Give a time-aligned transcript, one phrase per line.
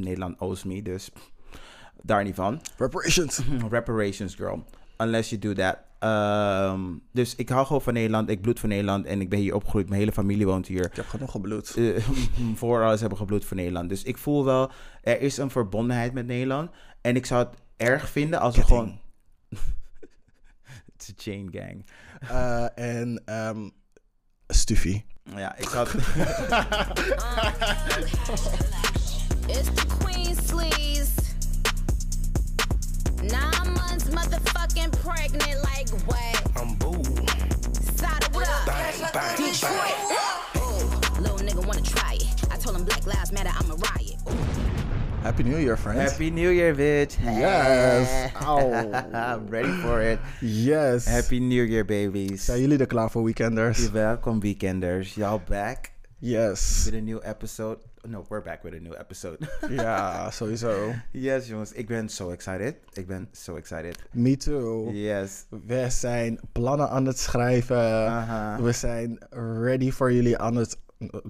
[0.00, 1.10] Nederland owes me, dus
[2.02, 2.60] daar niet van.
[2.76, 3.40] Reparations.
[3.70, 4.64] Reparations, girl.
[4.96, 5.76] Unless you do that.
[5.98, 6.80] Ehm,
[7.12, 8.28] dus ik hou gewoon van Nederland.
[8.28, 9.88] Ik bloed voor Nederland en ik ben hier opgegroeid.
[9.88, 10.84] Mijn hele familie woont hier.
[10.84, 11.76] Ik heb genoeg gebloed.
[11.76, 12.06] Uh,
[12.54, 13.88] voor alles hebben gebloed voor Nederland.
[13.88, 14.70] Dus ik voel wel,
[15.02, 16.70] er is een verbondenheid met Nederland.
[17.00, 18.98] En ik zou het erg vinden als we gewoon...
[20.68, 21.86] Het is een chain gang.
[22.22, 23.72] Uh, en um,
[24.46, 25.02] Stuffy.
[25.36, 25.94] Ja, ik had.
[29.48, 31.34] It's the Queen Sleeves.
[33.22, 36.42] Nine months motherfucking pregnant, like what?
[36.56, 37.02] I'm boo.
[37.96, 38.66] Side what up?
[38.66, 39.96] Bang, bang, Detroit.
[40.56, 42.26] Ooh, little nigga wanna try it.
[42.52, 44.16] I told him Black Lives Matter, I'm a riot.
[44.28, 45.22] Ooh.
[45.22, 46.12] Happy New Year, friends.
[46.12, 47.18] Happy New Year, bitch.
[47.22, 48.32] Yes.
[48.42, 48.92] Ow.
[49.12, 50.20] I'm ready for it.
[50.40, 51.06] Yes.
[51.06, 52.44] Happy New Year, babies.
[52.44, 53.90] Zijn jullie er klaar voor, weekenders?
[53.90, 55.14] Welkom, weekenders.
[55.14, 56.82] Y'all back Yes.
[56.84, 57.78] with a new episode.
[58.06, 59.38] No, we're back with a new episode.
[59.70, 60.94] ja, sowieso.
[61.12, 61.72] yes, jongens.
[61.72, 62.76] Ik ben so excited.
[62.92, 63.96] Ik ben so excited.
[64.12, 64.90] Me too.
[64.92, 65.44] Yes.
[65.66, 67.76] We zijn plannen aan het schrijven.
[68.62, 69.18] We zijn
[69.60, 70.78] ready voor jullie aan het...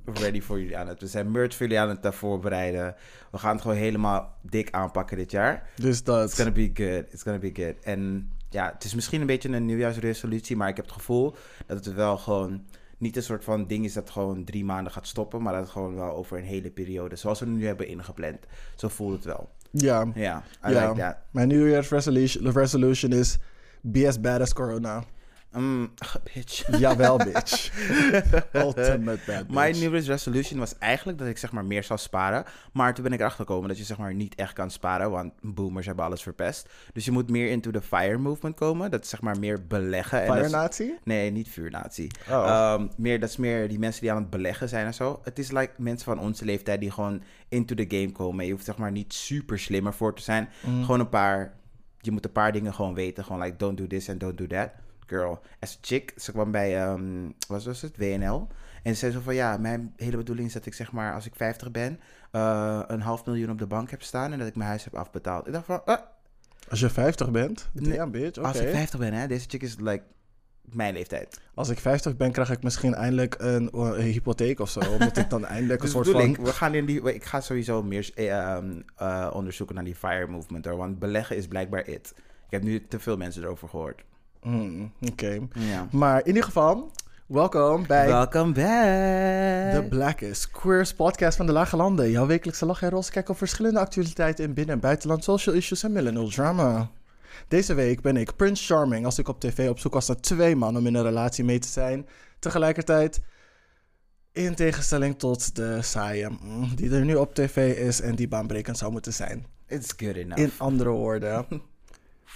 [0.05, 1.01] Ready voor jullie aan het.
[1.01, 2.95] We zijn merch voor jullie aan het voorbereiden.
[3.31, 5.69] We gaan het gewoon helemaal dik aanpakken dit jaar.
[5.77, 6.25] Dus dat...
[6.25, 7.13] It's gonna be good.
[7.13, 7.75] It's gonna be good.
[7.83, 11.35] En ja, het is misschien een beetje een nieuwjaarsresolutie, maar ik heb het gevoel
[11.67, 12.65] dat het wel gewoon
[12.99, 15.71] niet een soort van ding is dat gewoon drie maanden gaat stoppen, maar dat het
[15.71, 18.39] gewoon wel over een hele periode, zoals we nu hebben ingepland.
[18.77, 19.49] Zo voelt het wel.
[19.71, 20.07] Ja.
[20.15, 20.89] Ja, I ja.
[20.89, 21.17] like that.
[21.31, 23.39] Mijn New Year's resolution, resolution is...
[23.81, 25.05] Be as bad as corona.
[25.61, 25.91] Mm,
[26.35, 26.65] bitch.
[26.79, 27.71] Jawel, bitch.
[28.53, 29.49] Ultimate bad bitch.
[29.49, 32.45] Mijn New Year's resolution was eigenlijk dat ik zeg maar meer zou sparen.
[32.73, 35.33] Maar toen ben ik erachter gekomen dat je zeg maar niet echt kan sparen, want
[35.41, 36.69] boomers hebben alles verpest.
[36.93, 38.91] Dus je moet meer into the fire movement komen.
[38.91, 40.21] Dat is zeg maar meer beleggen.
[40.23, 40.93] en Fire is- Nazi?
[41.05, 42.11] Nee, niet vuurnatie.
[42.31, 42.47] Oh.
[42.47, 45.21] Ehm, meer, dat is meer die mensen die aan het beleggen zijn en zo.
[45.25, 48.47] Het is like mensen van onze leeftijd die gewoon into the game komen.
[48.47, 50.49] Je hoeft zeg maar niet super slim ervoor te zijn.
[50.67, 50.81] Mm.
[50.85, 51.57] Gewoon een paar...
[52.01, 53.25] Je moet een paar dingen gewoon weten.
[53.25, 54.69] Gewoon like, don't do this and don't do that.
[55.09, 58.49] Girl, as a chick, ze kwam bij, ehm wat was het, WNL.
[58.83, 61.27] En ze zei zo van, ja, mijn hele bedoeling is dat ik zeg maar, als
[61.27, 62.01] ik 50 ben,
[62.31, 64.95] eh, een half miljoen op de bank heb staan en dat ik mijn huis heb
[64.95, 65.47] afbetaald.
[65.47, 65.99] Ik dacht van, ah,
[66.69, 67.69] Als je 50 bent?
[67.73, 67.93] Nee.
[67.93, 68.39] Ja, bitch.
[68.39, 68.47] Oké.
[68.47, 70.03] als ik 50 ben, hè, deze chick is like
[70.73, 71.41] mijn leeftijd.
[71.55, 74.81] Als ik 50 ben, krijg ik misschien eindelijk een, een hypotheek of zo.
[74.99, 76.21] Omdat ik dan eindelijk een Dus soort van...
[76.21, 79.95] ik, we gaan in die, ik ga sowieso meer eh, ehm, eh, onderzoeken naar die
[79.95, 82.15] fire movement hoor, want beleggen is blijkbaar it.
[82.17, 84.03] Ik heb nu te veel mensen erover gehoord.
[84.43, 85.39] Hmm, Oké.
[85.55, 85.89] Ja.
[85.91, 86.91] Maar in ieder geval,
[87.27, 88.65] welkom bij Welkom back.
[89.75, 92.11] de Blackest Queers podcast van de Lage Landen.
[92.11, 95.83] Jouw wekelijkse lach en roze kijk op verschillende actualiteiten in binnen- en buitenland, social issues
[95.83, 96.91] en millennial drama.
[97.49, 100.57] Deze week ben ik Prince Charming als ik op tv op zoek was naar twee
[100.57, 102.07] mannen om in een relatie mee te zijn.
[102.39, 103.21] Tegelijkertijd,
[104.33, 106.29] in tegenstelling tot de saaie
[106.75, 109.47] die er nu op tv is en die baanbrekend zou moeten zijn.
[109.67, 110.41] It's good enough.
[110.43, 111.47] In andere woorden,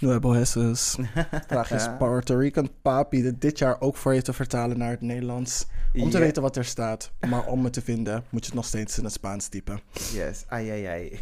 [0.02, 0.96] Nuevo Jesus.
[1.46, 5.00] Vraag is Puerto Rican papi dit dit jaar ook voor je te vertalen naar het
[5.00, 5.66] Nederlands.
[5.94, 7.12] Om te weten wat er staat.
[7.28, 9.80] Maar om het te vinden, moet je het nog steeds in het Spaans typen.
[10.12, 11.18] Yes, ai ai ai.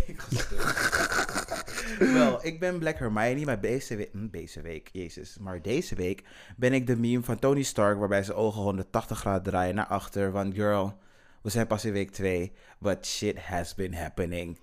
[2.19, 6.25] Wel, ik ben Black Hermione, maar deze week, hm, deze week, jezus, maar deze week
[6.57, 10.33] ben ik de meme van Tony Stark, waarbij zijn ogen 180 graden draaien naar achter,
[10.33, 10.95] want girl,
[11.43, 14.59] we zijn pas in week 2, but shit has been happening.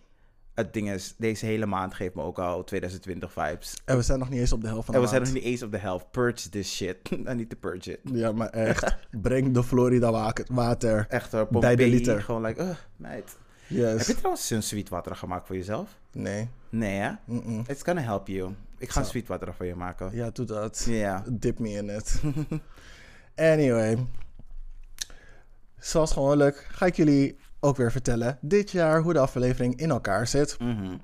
[0.57, 3.75] Het ding is, deze hele maand geeft me ook al 2020 vibes.
[3.85, 5.33] En we zijn nog niet eens op de helft van de En we zijn nog
[5.33, 6.11] niet eens op de helft.
[6.11, 6.97] Purge this shit.
[7.11, 7.99] I need to purge it.
[8.03, 8.95] Ja, maar echt.
[9.21, 11.05] Breng de Florida wa- water.
[11.09, 12.21] Echt hoor, Bij de Pompeii, liter.
[12.21, 13.37] Gewoon like, uh, meid.
[13.67, 14.07] Heb Yes.
[14.07, 15.97] je trouwens een sweetwater gemaakt voor jezelf?
[16.11, 16.49] Nee.
[16.69, 17.11] Nee hè?
[17.25, 17.63] Mm-mm.
[17.67, 18.53] It's gonna help you.
[18.77, 19.11] Ik ga een Zo.
[19.11, 20.09] sweetwater voor je maken.
[20.13, 20.85] Ja, doe dat.
[20.89, 21.23] Ja.
[21.31, 22.21] Dip me in it.
[23.35, 24.05] anyway.
[25.79, 30.27] Zoals gewoonlijk ga ik jullie ook weer vertellen dit jaar hoe de aflevering in elkaar
[30.27, 30.59] zit.
[30.59, 30.95] Mhm.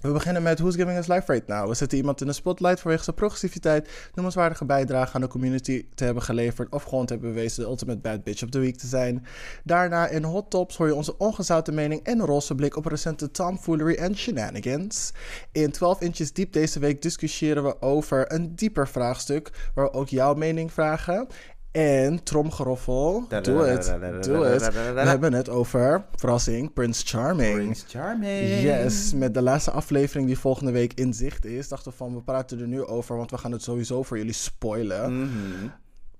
[0.00, 1.68] We beginnen met Who's Giving Us Life Right Now.
[1.68, 6.04] We zetten iemand in de spotlight vanwege zijn progressiviteit, noemenswaardige bijdrage aan de community te
[6.04, 8.86] hebben geleverd of gewoon te hebben bewezen de ultimate bad bitch of the week te
[8.86, 9.26] zijn.
[9.64, 13.30] Daarna in Hot Tops hoor je onze ongezouten mening en een roze blik op recente
[13.30, 15.12] tomfoolery en shenanigans.
[15.52, 20.08] In 12 inches diep deze week discussiëren we over een dieper vraagstuk waar we ook
[20.08, 21.26] jouw mening vragen.
[21.72, 24.74] En tromgeroffel, doe het, doe het.
[24.74, 27.54] We hebben het over, verrassing, Prince Charming.
[27.54, 28.60] Prince Charming.
[28.60, 32.22] Yes, met de laatste aflevering die volgende week in zicht is, dachten we van we
[32.22, 35.22] praten er nu over, want we gaan het sowieso voor jullie spoilen.
[35.22, 35.68] Mhm.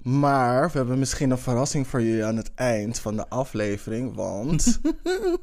[0.02, 4.80] Maar we hebben misschien een verrassing voor jullie aan het eind van de aflevering, want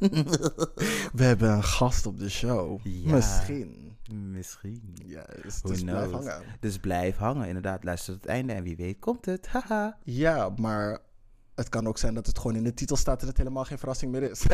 [1.13, 2.79] we hebben een gast op de show.
[2.83, 3.15] Ja.
[3.15, 3.86] Misschien.
[4.13, 4.97] Misschien.
[5.05, 6.41] Yes, Who dus blijf hangen.
[6.59, 7.83] Dus blijf hangen, inderdaad.
[7.83, 9.47] Luister tot het einde en wie weet komt het.
[9.53, 9.97] Haha.
[10.03, 10.99] Ja, maar
[11.55, 13.77] het kan ook zijn dat het gewoon in de titel staat en het helemaal geen
[13.77, 14.43] verrassing meer is.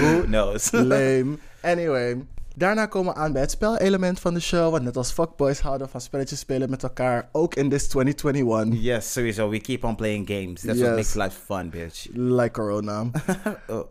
[0.00, 0.70] Who knows?
[0.70, 1.38] Lame.
[1.62, 2.26] Anyway.
[2.58, 4.70] Daarna komen we aan bij het spelelement van de show.
[4.70, 7.28] Want net als fuckboys houden van spelletjes spelen met elkaar.
[7.32, 8.80] Ook in this 2021.
[8.82, 9.48] yes, sowieso.
[9.48, 10.60] We keep on playing games.
[10.60, 10.86] That's Yes.
[10.86, 12.06] what makes life fun, bitch.
[12.12, 13.04] Like corona.
[13.70, 13.84] Oh.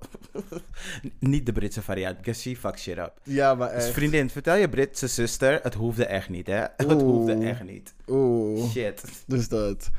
[1.20, 3.12] Niet de Britse variant, because she fucks shit up.
[3.24, 3.94] Ja, maar Dus echt.
[3.94, 6.60] vriendin, vertel je Britse zuster, het hoefde echt niet, hè?
[6.78, 7.94] Het hoefde echt niet.
[8.08, 8.70] Oeh.
[8.72, 9.02] Shit.
[9.28, 9.90] Dus dat.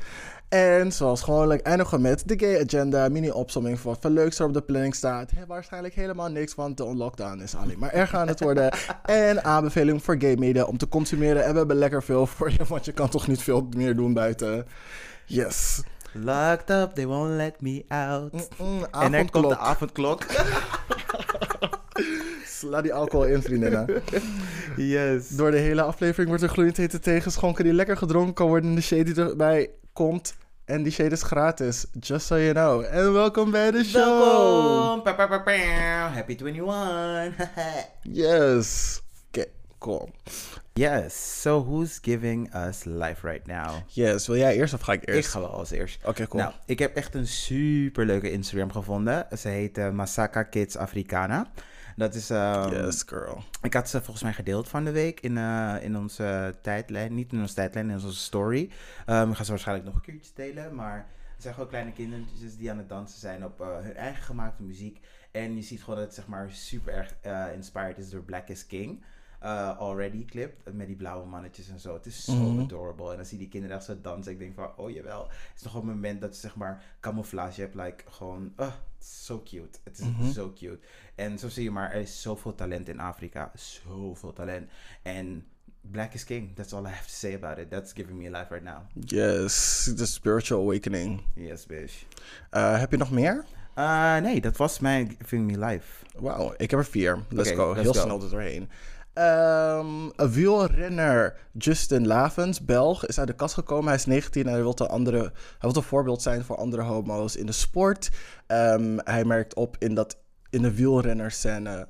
[0.49, 3.09] En zoals gewoonlijk eindigen we met de gay agenda.
[3.09, 5.31] Mini-opsomming van wat leuks er op de planning staat.
[5.35, 8.71] He, waarschijnlijk helemaal niks, want de lockdown is alleen maar erger aan het worden.
[9.05, 11.43] en aanbeveling voor gay media om te consumeren.
[11.43, 14.13] En we hebben lekker veel voor je, want je kan toch niet veel meer doen
[14.13, 14.65] buiten.
[15.25, 15.83] Yes.
[16.13, 18.49] Locked up, they won't let me out.
[18.57, 20.25] Mm, en dan komt de avondklok.
[22.45, 24.01] Sla die alcohol in, vriendinnen.
[24.75, 25.27] yes.
[25.27, 28.69] Door de hele aflevering wordt er gloeiend hete thee geschonken die lekker gedronken kan worden.
[28.69, 30.37] En de shade die erbij komt.
[30.69, 31.85] En die shade is gratis.
[31.99, 32.83] Just so you know.
[32.91, 34.19] En welkom bij de show.
[34.19, 35.01] Welkom.
[35.01, 35.51] Pa, pa, pa, pa.
[36.13, 37.33] Happy 21.
[38.01, 39.01] Yes.
[39.27, 39.45] Oké,
[39.79, 40.09] cool.
[40.73, 43.75] yes, so who's giving us life right now?
[43.87, 45.29] Yes, wil jij eerst of ga ik Ik eerst?
[45.29, 45.99] ga wel als eerst.
[46.05, 46.43] Oké, cool.
[46.43, 49.27] Nou, ik heb echt een super leuke Instagram gevonden.
[49.37, 51.47] Ze heet eh, Masaka Kids Africana.
[51.99, 52.29] Dat is.
[52.29, 53.43] ehm, yes, girl.
[53.61, 57.13] Ik had ze volgens mij gedeeld van de week in, eh, in onze tijdlijn.
[57.13, 58.69] Niet in onze tijdlijn, in onze story.
[59.05, 60.75] Ehm we gaan ze waarschijnlijk nog een keertje delen.
[60.75, 64.23] Maar het zijn gewoon kleine kindertjes die aan het dansen zijn op eh, hun eigen
[64.23, 64.99] gemaakte muziek.
[65.31, 68.47] En je ziet gewoon dat het zeg maar super erg eh, inspired is door Black
[68.47, 69.03] is King.
[69.39, 71.93] Eh, already clip met die blauwe mannetjes en zo.
[71.93, 72.59] Het is zo Mhm.
[72.59, 73.09] adorable.
[73.11, 74.31] En dan zie je die kinderen echt zo dansen.
[74.31, 75.21] Ik denk van, oh jawel.
[75.23, 77.75] Het is toch een moment dat je zeg maar camouflage hebt.
[77.75, 79.79] Like gewoon, uh, zo cute.
[79.83, 80.31] Het is Mhm.
[80.31, 80.79] zo cute.
[81.15, 83.51] En zo zie je maar, er is zoveel talent in Afrika.
[83.55, 84.69] Zoveel talent.
[85.01, 85.45] En
[85.81, 86.55] Black is king.
[86.55, 87.69] That's all I have to say about it.
[87.69, 88.77] That's giving me life right now.
[88.93, 91.21] Yes, the spiritual awakening.
[91.35, 92.05] Yes, bitch.
[92.49, 93.45] Eh, heb je nog meer?
[93.75, 96.05] Uh, nee, dat was mijn giving me life.
[96.17, 97.23] Wauw, ik heb er vier.
[97.29, 97.67] Let's go.
[97.67, 97.99] let's Heel go.
[97.99, 98.69] snel er doorheen.
[99.19, 103.85] Een wielrenner Justin Lavens, Belg, is uit de kast gekomen.
[103.85, 106.81] Hij is 19 en hij wil een, andere, hij wil een voorbeeld zijn voor andere
[106.81, 108.09] homo's in de sport.
[108.47, 110.17] Ehm, hij merkt op in dat
[110.49, 111.87] in de wielrennerscène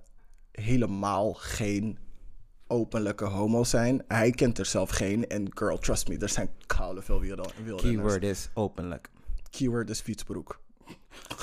[0.52, 1.98] helemaal geen
[2.68, 4.04] openlijke homo's zijn.
[4.08, 5.28] Hij kent er zelf geen.
[5.28, 7.82] En girl, trust me, er zijn koude veel wielren- wielrenners.
[7.82, 9.10] Keyword is openlijk.
[9.50, 10.60] Keyword is fietsbroek.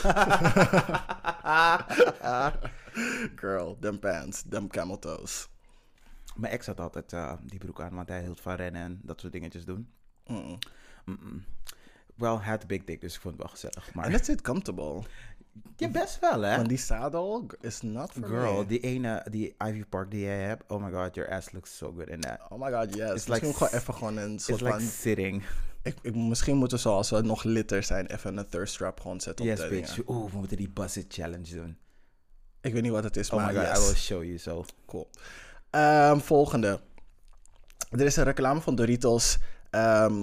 [3.42, 5.48] Girl, them pants, them camel toes.
[6.36, 9.20] Mijn ex had altijd eh, die broek aan, want hij hield van rennen en dat
[9.20, 9.88] soort dingetjes doen.
[10.26, 10.58] Mm.
[12.18, 13.94] Hij had big dick, dus ik vond het wel gezellig.
[13.94, 15.02] Maar En that's it comfortable.
[15.76, 16.56] ja, best wel, hè?
[16.56, 18.66] Want die zadel is not for Girl, me.
[18.66, 20.70] die ene, die Ivy Park die jij hebt.
[20.70, 22.38] Oh my god, your ass looks so good in that.
[22.48, 23.10] Oh my god, yes.
[23.10, 24.80] It's misschien like gewoon even gewoon een It's soort like van...
[24.80, 25.42] sitting.
[25.82, 29.20] Ik, ik, misschien moeten we zoals we nog litter zijn even een thirst trap gewoon
[29.20, 29.98] zetten op Yes, de bitch.
[30.08, 31.78] Oeh, we moeten die Buzz It Challenge doen.
[32.60, 33.78] Ik weet niet wat het is, Oh maar my god, yes.
[33.78, 34.64] I will show you so.
[34.86, 35.08] Cool.
[35.76, 36.81] Ehm, volgende.
[37.90, 39.38] Er is een reclame van Doritos
[39.70, 40.14] ehm,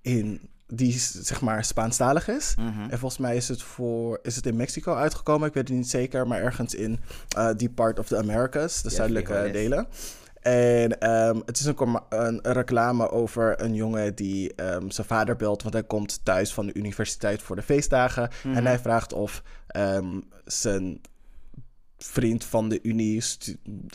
[0.00, 2.54] in, die zeg maar Spaanstalig is.
[2.56, 2.90] Mhm.
[2.90, 5.48] En volgens mij is het, voor, is het in Mexico uitgekomen.
[5.48, 7.00] Ik weet het niet zeker, maar ergens in
[7.36, 9.86] eh, die part of the Americas, de Ja, zuidelijke delen.
[10.40, 14.52] En ehm, het is een, een, reclame over een jongen die
[14.88, 18.30] zijn vader belt, want hij komt thuis van de universiteit voor de feestdagen.
[18.42, 21.00] En hij vraagt of ehm, zijn
[22.04, 23.24] vriend van de unie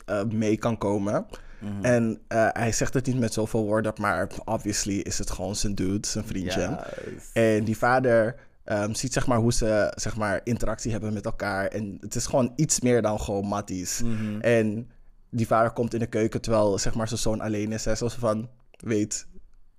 [0.05, 1.25] eh, mee kan komen.
[1.59, 1.83] Mhm.
[1.85, 5.75] En eh, hij zegt het niet met zoveel woorden, maar obviously is het gewoon zijn
[5.75, 6.77] dude, zijn vriendje.
[7.13, 7.31] Yes.
[7.33, 11.67] En die vader ehm, ziet zeg maar hoe ze zeg maar interactie hebben met elkaar.
[11.67, 14.01] En het is gewoon iets meer dan gewoon matties.
[14.01, 14.39] Mhm.
[14.39, 14.89] En
[15.29, 17.85] die vader komt in de keuken terwijl zeg maar zijn zoon alleen is.
[17.85, 19.27] Hij zegt van, weet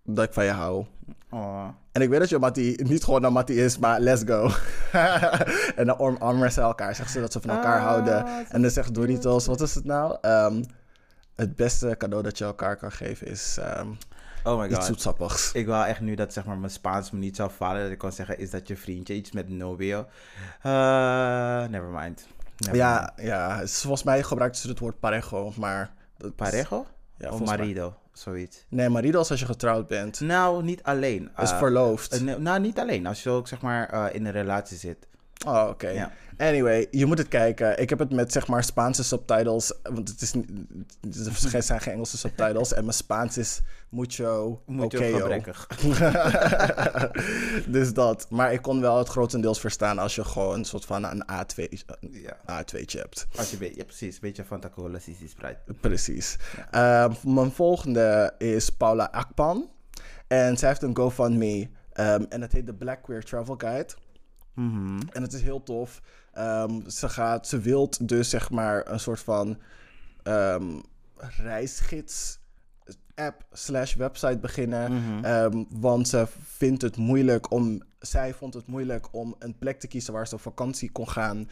[0.07, 0.85] dat ik van je hou.
[1.31, 1.69] Aw.
[1.93, 4.51] En ik weet dat je Mattie niet gewoon een Mattie is, maar let's go.
[5.77, 6.95] en dan omarmen ze elkaar.
[6.95, 8.27] Zeggen ze dat ze van elkaar Ah, houden.
[8.49, 10.17] En dan zegt Doritos, wat is het nou?
[10.21, 10.63] Ehm,
[11.37, 13.89] het beste cadeau dat je elkaar kan geven is ehm,
[14.45, 14.85] Oh my iets god.
[14.85, 15.53] zoetsappigs.
[15.53, 17.83] Ik wil echt nu dat zeg maar mijn Spaans me niet zou vallen.
[17.83, 19.15] Dat ik kan zeggen, is dat je vriendje?
[19.15, 19.99] Iets met novio.
[20.67, 20.73] Uh,
[21.65, 22.27] never mind.
[22.57, 25.91] Never Ja, ja, volgens mij gebruiken ze het woord parejo, maar...
[26.17, 26.37] dat-.
[26.37, 26.87] Parejo?
[27.19, 27.95] Ja, of marido?
[28.19, 28.65] Zoiets.
[28.69, 30.21] Nee, marido is als je getrouwd bent.
[30.21, 31.31] Nou, niet alleen.
[31.43, 32.13] is Eh, verloofd.
[32.13, 33.07] eh, nee, nou, niet alleen.
[33.07, 35.07] Als je ook zeg maar eh, in een relatie zit.
[35.47, 35.89] Oh, oké.
[35.89, 36.13] Ja.
[36.37, 37.81] Anyway, je moet het kijken.
[37.81, 40.33] Ik heb het met zeg maar Spaanse subtitles, want het, is,
[41.53, 42.73] het zijn geen Engelse subtitles.
[42.73, 45.67] En mijn Spaans is mucho, Mucho gebrekkig.
[47.77, 48.27] dus dat.
[48.31, 51.63] Maar ik kon wel het grotendeels verstaan als je gewoon een soort van een A2,
[52.01, 52.37] Ja.
[52.63, 53.27] A2'tje hebt.
[53.37, 54.15] Als je weet, ja precies.
[54.15, 55.59] Een beetje van Cola Sisi Sprite.
[55.81, 56.39] Precies.
[56.71, 59.71] Ehm, mijn volgende is Paula Akpan.
[60.27, 63.95] En zij heeft een GoFundMe Ehm, en het heet de Black Queer Travel Guide.
[64.57, 64.99] Mhm.
[65.13, 66.03] En het is heel tof.
[66.33, 69.59] Ehm, ze, gaat, ze wilt dus zeg maar een soort van
[70.23, 70.81] ehm,
[71.37, 72.39] reisgids
[73.15, 74.93] app slash website beginnen.
[74.93, 75.25] Mhm.
[75.25, 77.83] Ehm, want ze vindt het moeilijk om...
[77.99, 81.49] Zij vond het moeilijk om een plek te kiezen waar ze op vakantie kon gaan.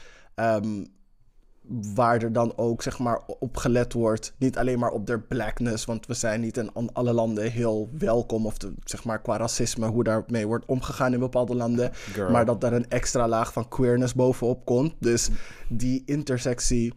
[1.69, 4.35] Waar er dan ook zeg maar op gelet wordt.
[4.39, 5.85] Niet alleen maar op de blackness.
[5.85, 8.47] Want we zijn niet in alle landen heel welkom.
[8.47, 9.87] Of de, zeg maar qua racisme.
[9.87, 11.91] Hoe daarmee wordt omgegaan in bepaalde landen.
[11.93, 12.31] Girl.
[12.31, 14.95] Maar dat daar een extra laag van queerness bovenop komt.
[14.99, 15.31] Dus
[15.69, 16.95] die intersectie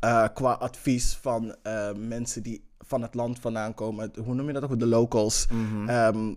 [0.00, 4.12] eh, qua advies van eh, mensen die van het land vandaan komen.
[4.24, 4.78] Hoe noem je dat ook?
[4.78, 5.46] De locals.
[5.86, 6.34] Ehm,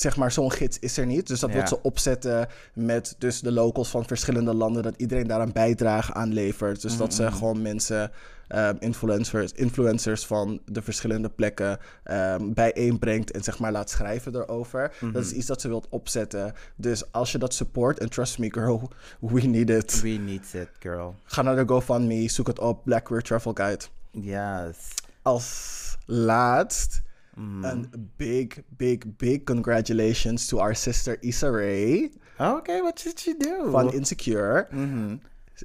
[0.00, 1.26] zeg maar, zo'n gids is er niet.
[1.26, 1.54] Dus dat Ja.
[1.54, 4.82] wordt ze opzetten met dus de locals van verschillende landen.
[4.82, 6.82] Dat iedereen daaraan bijdrage aanlevert.
[6.82, 8.10] Dus dat ze gewoon mensen,
[8.48, 13.30] ehm, influencers, influencers van de verschillende plekken ehm, bijeenbrengt.
[13.30, 14.92] En zeg maar laat schrijven erover.
[15.12, 16.52] Dat is iets dat ze wilt opzetten.
[16.76, 18.88] Dus als je dat support, en trust me girl,
[19.20, 20.00] we need it.
[20.00, 21.14] We need it, girl.
[21.24, 23.84] Ga naar de GoFundMe, zoek het op, Black Queer Travel Guide.
[24.10, 24.76] Yes.
[25.22, 27.02] Als laatst
[27.36, 33.70] een big, big, big congratulations to our sister Issa Rae Oké, what did you do?
[33.70, 34.66] van Insecure.
[34.70, 35.16] Mhm.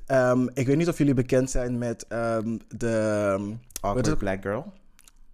[0.05, 3.35] Ehm, ik weet niet of jullie bekend zijn met ehm, de...
[3.39, 4.17] is Awkward?
[4.17, 4.73] Black Girl.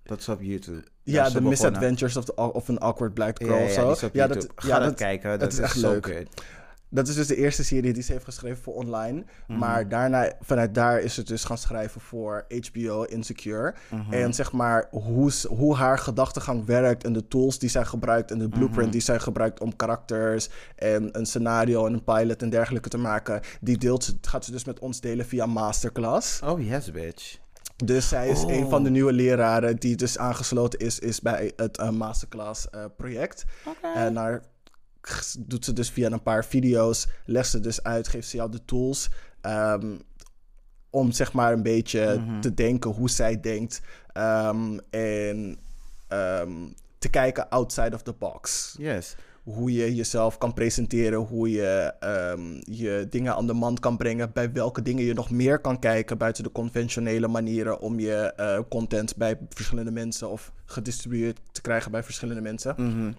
[0.03, 0.83] Dat is op YouTube.
[1.03, 1.49] Ja, de begonnen.
[1.49, 4.09] Misadventures of, the, of an Awkward Black Girl Ja, ja, of zo.
[4.13, 4.39] ja, YouTube.
[4.47, 5.29] dat, Ga ja, dat kijken.
[5.29, 6.05] dat Dat, is echt so leuk.
[6.05, 6.45] good.
[6.95, 9.23] Dat is dus de eerste serie die ze heeft geschreven voor online.
[9.47, 9.59] Mhm.
[9.59, 13.73] Maar daarna, vanuit daar is ze dus gaan schrijven voor HBO Insecure.
[13.89, 14.13] Mhm.
[14.13, 18.37] En zeg maar hoe, hoe haar gedachtegang werkt en de tools die zij gebruikt en
[18.39, 18.57] de Mhm.
[18.57, 22.97] blueprint die zij gebruikt om karakters en een scenario en een pilot en dergelijke te
[22.97, 23.41] maken.
[23.61, 26.41] Die deelt ze, gaat ze dus met ons delen via masterclass.
[26.41, 27.37] Oh, yes, bitch.
[27.85, 28.51] Dus zij is Oh.
[28.53, 32.83] een van de nieuwe leraren die dus aangesloten is, is bij het eh, masterclass eh,
[32.97, 33.45] project.
[33.95, 34.43] En daar g-
[35.39, 38.65] doet ze dus via een paar video's, legt ze dus uit, geeft ze jou de
[38.65, 39.09] tools
[39.41, 39.95] ehm,
[40.89, 43.81] om zeg maar een beetje te denken hoe zij denkt
[44.13, 45.57] ehm, en
[46.07, 46.51] ehm,
[46.97, 48.75] te kijken outside of the box.
[48.77, 49.15] Yes.
[49.43, 51.93] Hoe je jezelf kan presenteren, hoe je
[52.63, 56.17] je dingen aan de man kan brengen, bij welke dingen je nog meer kan kijken
[56.17, 61.91] buiten de conventionele manieren om je eh, content bij verschillende mensen of gedistribueerd te krijgen
[61.91, 62.73] bij verschillende mensen.
[62.77, 63.11] Mhm.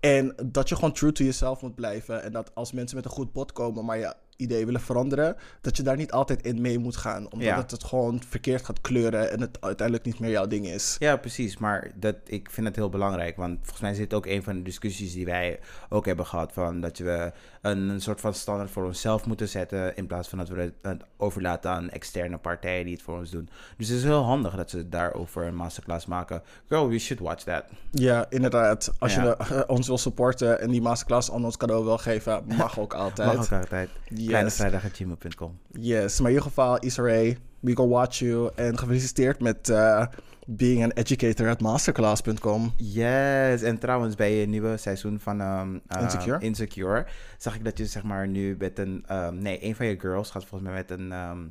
[0.00, 2.22] En dat je gewoon true to jezelf moet blijven.
[2.22, 5.76] En dat als mensen met een goed bod komen, maar je idee willen veranderen, dat
[5.76, 7.24] je daar niet altijd in mee moet gaan.
[7.32, 7.56] Omdat Ja.
[7.56, 10.96] het het gewoon verkeerd gaat kleuren en het uiteindelijk niet meer jouw ding is.
[10.98, 11.58] Ja, precies.
[11.58, 13.36] Maar dat, ik vind het heel belangrijk.
[13.36, 16.52] Want volgens mij zit ook een van de discussies die wij ook hebben gehad.
[16.52, 19.96] Van dat we een, een soort van standaard voor onszelf moeten zetten.
[19.96, 23.48] In plaats van dat we het, overlaten aan externe partijen die het voor ons doen.
[23.76, 26.42] Dus het is heel handig dat ze daarover een masterclass maken.
[26.68, 27.64] Girl, you should watch that.
[27.90, 28.92] Ja, inderdaad.
[28.98, 29.22] Als Ja.
[29.24, 32.94] je eh, ons wil supporten en die masterclass aan ons cadeau wil geven, mag ook
[33.04, 33.36] altijd.
[33.36, 33.88] Mag ook altijd.
[34.24, 34.56] Yes.
[34.56, 35.58] Kleinevrijdag.gmail.com.
[35.70, 38.50] Yes, maar in ieder geval, Rae, we go watch you.
[38.54, 40.06] En gefeliciteerd met eh,
[40.46, 42.72] being an educator at masterclass.com.
[42.76, 46.38] Yes, en trouwens bij je nieuwe seizoen van ehm, eh, Insecure?
[46.40, 47.06] Insecure
[47.38, 50.30] zag ik dat je zeg maar nu met een, ehm, nee, een van je girls
[50.30, 51.42] gaat volgens mij met een, ehm,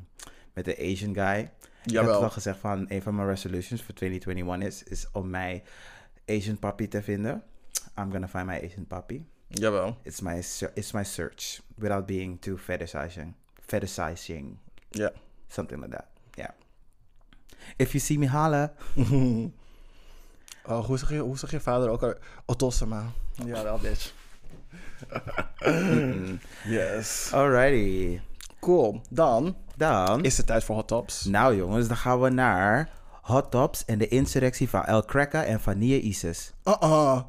[0.52, 1.38] met een Asian guy.
[1.84, 2.22] Ik had Jawel.
[2.22, 5.62] al gezegd van een van mijn resolutions voor 2021 is, is om mij
[6.26, 7.42] Asian papi te vinden.
[7.98, 9.26] I'm gonna find my Asian papi.
[9.60, 9.96] Jawel.
[10.02, 10.42] It's my
[10.74, 13.34] it's my search without being too fetishizing,
[13.72, 14.56] fetishizing,
[14.90, 15.10] Ja.
[15.48, 16.06] something like that.
[16.36, 16.50] Yeah.
[17.76, 18.72] If you see me holla.
[20.66, 22.14] Oh, hoe zeg je, hoe zeg je vader ook al?
[22.46, 23.04] Otosama.
[23.44, 24.12] Ja, bitch.
[26.64, 27.30] yes.
[27.32, 28.20] Alrighty.
[28.60, 29.00] Cool.
[29.10, 31.24] Dan Dan is het tijd voor hot tops.
[31.24, 32.88] Nou jongens, dan gaan we naar
[33.22, 36.52] Hot Tops en de insurrectie van El Cracker en Vanille Isis.
[36.64, 37.20] Uh-uh.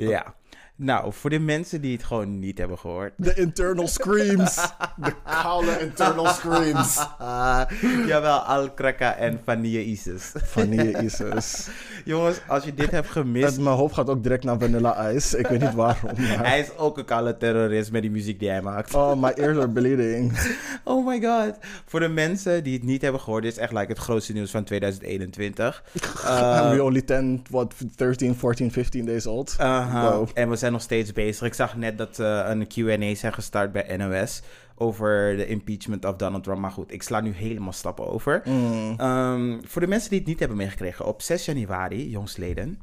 [0.00, 0.34] Ja.
[0.82, 3.12] Nou, voor de mensen die het gewoon niet hebben gehoord.
[3.16, 4.54] De internal screams.
[4.96, 7.06] De koude internal screams.
[8.10, 10.32] jawel, El Cracker en Vanille Isis.
[10.34, 11.68] Vanille Isis.
[12.04, 13.60] jongens, als je dit hebt Het, gemist.
[13.60, 15.38] mijn hoofd gaat ook direct naar Vanilla Ice.
[15.38, 16.10] Ik weet niet waarom.
[16.16, 16.46] Maar...
[16.48, 18.94] Hij is ook een koude terrorist met die muziek die hij maakt.
[18.94, 20.38] Oh, my ears are bleeding.
[20.84, 21.58] Oh my god.
[21.86, 24.50] Voor de mensen die het niet hebben gehoord, dit is echt like het grootste nieuws
[24.50, 25.84] van 2021.
[26.24, 29.54] And we only 10, what, 13, 14, 15 days old.
[29.58, 30.10] Aha.
[30.10, 30.28] Wow.
[30.34, 31.46] En we zijn nog steeds bezig.
[31.46, 34.42] Ik zag net dat uh, een Q&A zijn gestart bij NOS
[34.74, 36.58] over de impeachment of Donald Trump.
[36.58, 38.42] Maar goed, ik sla nu helemaal stappen over.
[38.44, 38.94] Mm.
[38.96, 42.80] Ehm, voor de mensen die het niet hebben meegekregen, op 6 januari, jongstleden,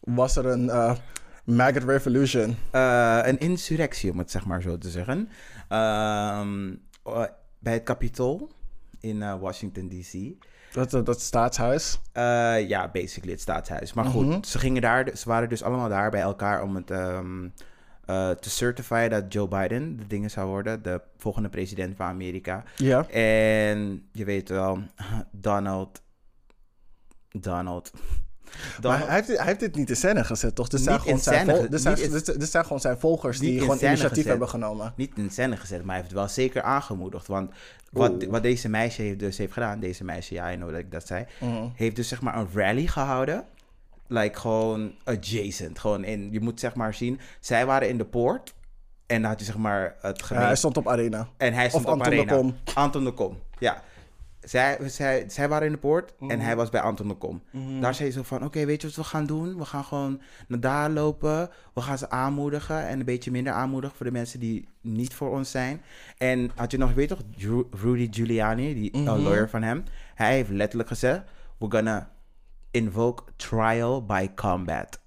[0.00, 0.96] Was er een eh
[1.44, 2.56] maggot revolution?
[2.70, 5.28] eh, een insurrectie, om het zeg maar zo te zeggen.
[5.68, 7.24] Ehm, eh,
[7.58, 8.50] bij het Capitool
[9.00, 10.44] in eh, Washington, D.C.
[10.72, 12.00] Dat, dat, dat staatshuis?
[12.12, 13.92] Eh, ja, basically het staatshuis.
[13.92, 14.42] Maar goed, Mhm.
[14.42, 17.48] ze, gingen daar, ze waren dus allemaal daar bij elkaar om het ehm,
[18.04, 22.64] eh, te certifyen dat Joe Biden de dingen zou worden, de volgende president van Amerika.
[22.76, 23.08] Ja.
[23.08, 24.78] En je weet wel,
[25.30, 26.02] Donald.
[27.30, 27.90] Donald.
[28.82, 30.70] Maar hij heeft, dit- hij heeft dit niet in scène gezet, toch?
[30.72, 31.96] Niet zijn, gewoon zijn, vol- dit, zijn,
[32.46, 34.24] zijn gewoon zijn volgers die gewoon initiatief gezet.
[34.24, 34.92] hebben genomen.
[34.96, 37.26] niet in scène gezet, maar hij heeft het wel zeker aangemoedigd.
[37.26, 37.50] Want
[37.90, 40.90] wat, wat deze meisje heeft dus heeft gedaan, deze meisje, ja, I know dat ik
[40.90, 41.68] dat zei, Mhm.
[41.74, 43.44] heeft dus zeg maar een rally gehouden.
[44.08, 45.78] Like gewoon adjacent.
[45.78, 48.54] Gewoon in, je moet zeg maar zien, zij waren in de poort.
[49.06, 51.28] En dan had je zeg maar het Ja, hij stond op Arena.
[51.36, 52.34] en hij stond of op Anton de.
[52.34, 52.56] Kom.
[52.74, 53.82] Anton de Kom, ja.
[54.48, 56.30] Zij, zij, zij waren in de poort Mhm.
[56.30, 57.42] en hij was bij Anton de Kom.
[57.80, 59.58] Daar zei zo van, oké, weet je wat we gaan doen?
[59.58, 61.50] We gaan gewoon naar daar lopen.
[61.74, 65.30] We gaan ze aanmoedigen en een beetje minder aanmoedigen voor de mensen die niet voor
[65.30, 65.82] ons zijn.
[66.18, 69.04] En had je nog, weet je toch, Ru- Rudy Giuliani, die Mhm.
[69.22, 69.84] lawyer van hem.
[70.14, 71.22] Hij heeft letterlijk gezegd,
[71.58, 72.10] we're gonna
[72.70, 75.00] invoke trial by combat.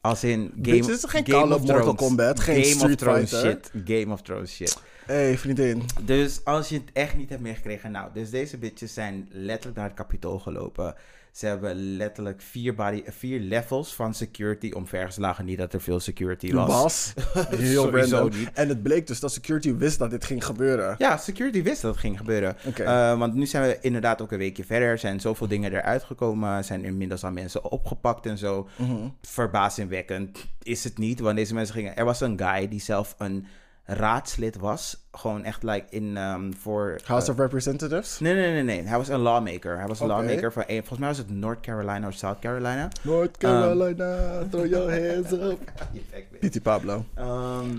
[0.00, 2.00] Als in Game, Bitch, is geen Game Call of of Mortal Thrones.
[2.00, 3.50] Kombat, geen Game of Street Thrones Fighter.
[3.50, 3.70] shit.
[3.84, 4.82] Game of Thrones shit.
[5.08, 5.82] Hey, vriendin.
[6.02, 9.86] Dus als je het echt niet hebt meegekregen, nou, dus deze bitches zijn letterlijk naar
[9.86, 10.94] het kapitool gelopen.
[11.32, 15.44] Ze hebben letterlijk vier, body, vier levels van security omvergeslagen.
[15.44, 16.68] Niet dat er veel security was.
[16.68, 17.14] Was.
[17.56, 18.38] Heel random.
[18.38, 18.52] niet.
[18.52, 20.94] En het bleek dus dat security wist dat dit ging gebeuren.
[20.98, 22.56] Ja, security wist dat het ging gebeuren.
[22.74, 24.88] Eh, want nu zijn we inderdaad ook een weekje verder.
[24.88, 26.64] Er zijn zoveel dingen eruit gekomen.
[26.64, 28.68] Zijn inmiddels al mensen opgepakt en zo.
[28.76, 29.08] Mhm.
[29.22, 31.20] Verbazingwekkend is het niet.
[31.20, 31.96] Want deze mensen gingen...
[31.96, 33.46] Er was een guy die zelf een
[33.90, 35.06] raadslid was.
[35.12, 36.16] Gewoon echt like in...
[36.16, 36.98] ehm, voor...
[37.04, 38.18] House eh, of Representatives?
[38.18, 38.82] Nee, nee, nee, nee.
[38.86, 39.78] Hij was een lawmaker.
[39.78, 40.62] Hij was een lawmaker van...
[40.66, 42.88] een- Volgens mij was het North Carolina of South Carolina.
[43.02, 45.72] North Carolina, throw your hands up.
[46.40, 47.04] Pity Pablo.
[47.14, 47.78] Ehm,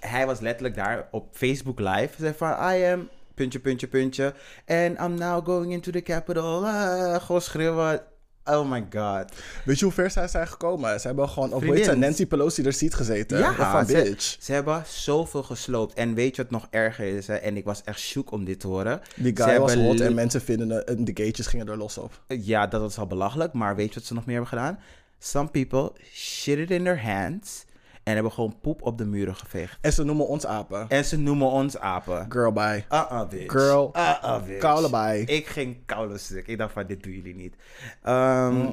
[0.00, 2.08] hij was letterlijk daar op Facebook live.
[2.18, 3.08] Zei van, I am...
[3.34, 4.34] Puntje, puntje, puntje.
[4.66, 6.66] And I'm now going into the capital.
[6.66, 8.00] Ah, gewoon schreeuwen.
[8.48, 9.24] Oh my god.
[9.64, 11.00] Weet je hoe ver zij zijn gekomen?
[11.00, 11.98] Ze hebben gewoon op ze, Vriendin.
[11.98, 13.38] Nancy Pelosi er ziet gezeten.
[13.38, 14.36] Ja, van ze, bitch.
[14.40, 15.94] ze hebben zoveel gesloopt.
[15.94, 17.26] En weet je wat nog erger is?
[17.26, 17.34] Hè?
[17.34, 19.00] En ik was echt shook om dit te horen.
[19.16, 21.76] Die Ze guy was hebben hot en mensen vinden het- en de gatejes gingen er
[21.76, 22.20] los op.
[22.28, 23.52] Ja, dat was al belachelijk.
[23.52, 24.78] Maar weet je wat ze nog meer hebben gedaan?
[25.18, 27.64] Some people shit it in their hands.
[28.06, 29.78] En hebben gewoon poep op de muren geveegd.
[29.80, 30.88] En ze noemen ons apen.
[30.88, 32.26] En ze noemen ons apen.
[32.28, 32.84] Girl bye.
[32.90, 33.52] Uh-uh, bitch.
[33.52, 34.58] Girl, Uh-uh, bitch.
[34.58, 35.20] koude bij.
[35.20, 36.46] Ik ging koude stuk.
[36.46, 37.54] Ik dacht van, dit doen jullie niet.
[38.02, 38.66] Ehm,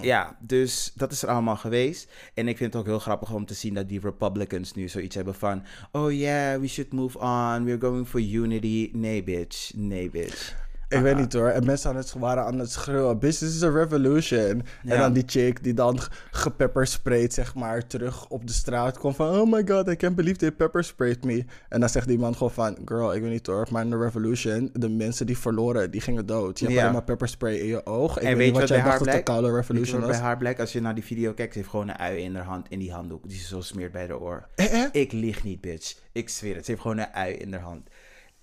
[0.00, 2.10] Ja, dus dat is er allemaal geweest.
[2.34, 5.14] En ik vind het ook heel grappig om te zien dat die Republicans nu zoiets
[5.14, 5.62] hebben van...
[5.92, 7.64] Oh yeah, we should move on.
[7.64, 8.90] We're going for unity.
[8.92, 9.70] Nee, bitch.
[9.74, 10.54] Nee, bitch.
[10.88, 11.48] Ik weet niet hoor.
[11.48, 13.18] En mensen aan het, waren aan het schreeuwen.
[13.18, 14.62] This is a revolution.
[14.82, 14.92] Ja.
[14.94, 19.28] En dan die chick die dan gepeppersprayt, zeg maar, terug op de straat komt van...
[19.40, 21.44] Oh my god, I can't believe they peppersprayed me.
[21.68, 22.76] En dan zegt die man gewoon van...
[22.84, 26.26] Girl, ik weet niet hoor, maar in de revolution, de mensen die verloren, die gingen
[26.26, 26.58] dood.
[26.58, 26.82] Je hebt Ja.
[26.82, 28.16] alleen maar pepperspray in je oog.
[28.16, 30.10] Ik en weet weet wat wat jij dacht dat de koude revolution was.
[30.10, 30.60] bij haar blijkt?
[30.60, 32.78] Als je naar die video kijkt, ze heeft gewoon een ui in haar hand, in
[32.78, 33.28] die handdoek.
[33.28, 34.48] Die ze zo smeert bij de oor.
[34.54, 34.88] Eh, eh?
[34.92, 35.96] Ik lieg niet, bitch.
[36.12, 36.64] Ik zweer het.
[36.64, 37.88] Ze heeft gewoon een ui in haar hand.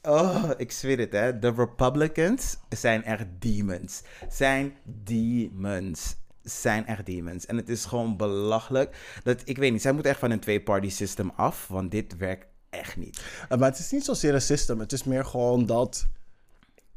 [0.06, 1.40] Oh, ik zweer het, hè.
[1.40, 4.02] De Republicans zijn echt demons.
[4.30, 6.16] Zijn demons.
[6.42, 7.46] Zijn echt demons.
[7.46, 9.20] En het is gewoon belachelijk.
[9.24, 11.68] Dat, ik weet niet, zij moeten echt van een twee-party system af.
[11.68, 13.22] Want dit werkt echt niet.
[13.52, 14.80] Uh, Maar het is niet zozeer een system.
[14.80, 16.08] Het is meer gewoon dat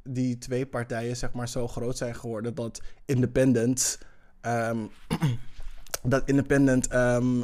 [0.03, 3.99] die twee partijen zeg maar zo groot zijn geworden dat independent,
[4.41, 4.87] ehm,
[6.03, 7.43] dat independent ehm,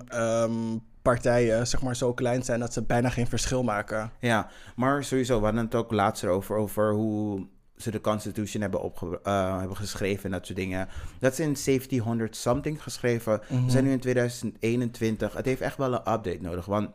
[1.05, 4.11] partijen zeg maar zo klein zijn dat ze bijna geen verschil maken.
[4.21, 8.83] Ja, maar sowieso, we hadden het ook laatst over, over hoe ze de Constitution hebben,
[8.83, 10.89] opge eh, hebben geschreven en dat soort dingen.
[11.19, 13.41] Dat is in 1700 something geschreven.
[13.49, 15.33] We zijn nu in 2021.
[15.33, 16.91] Het heeft echt wel een update nodig, want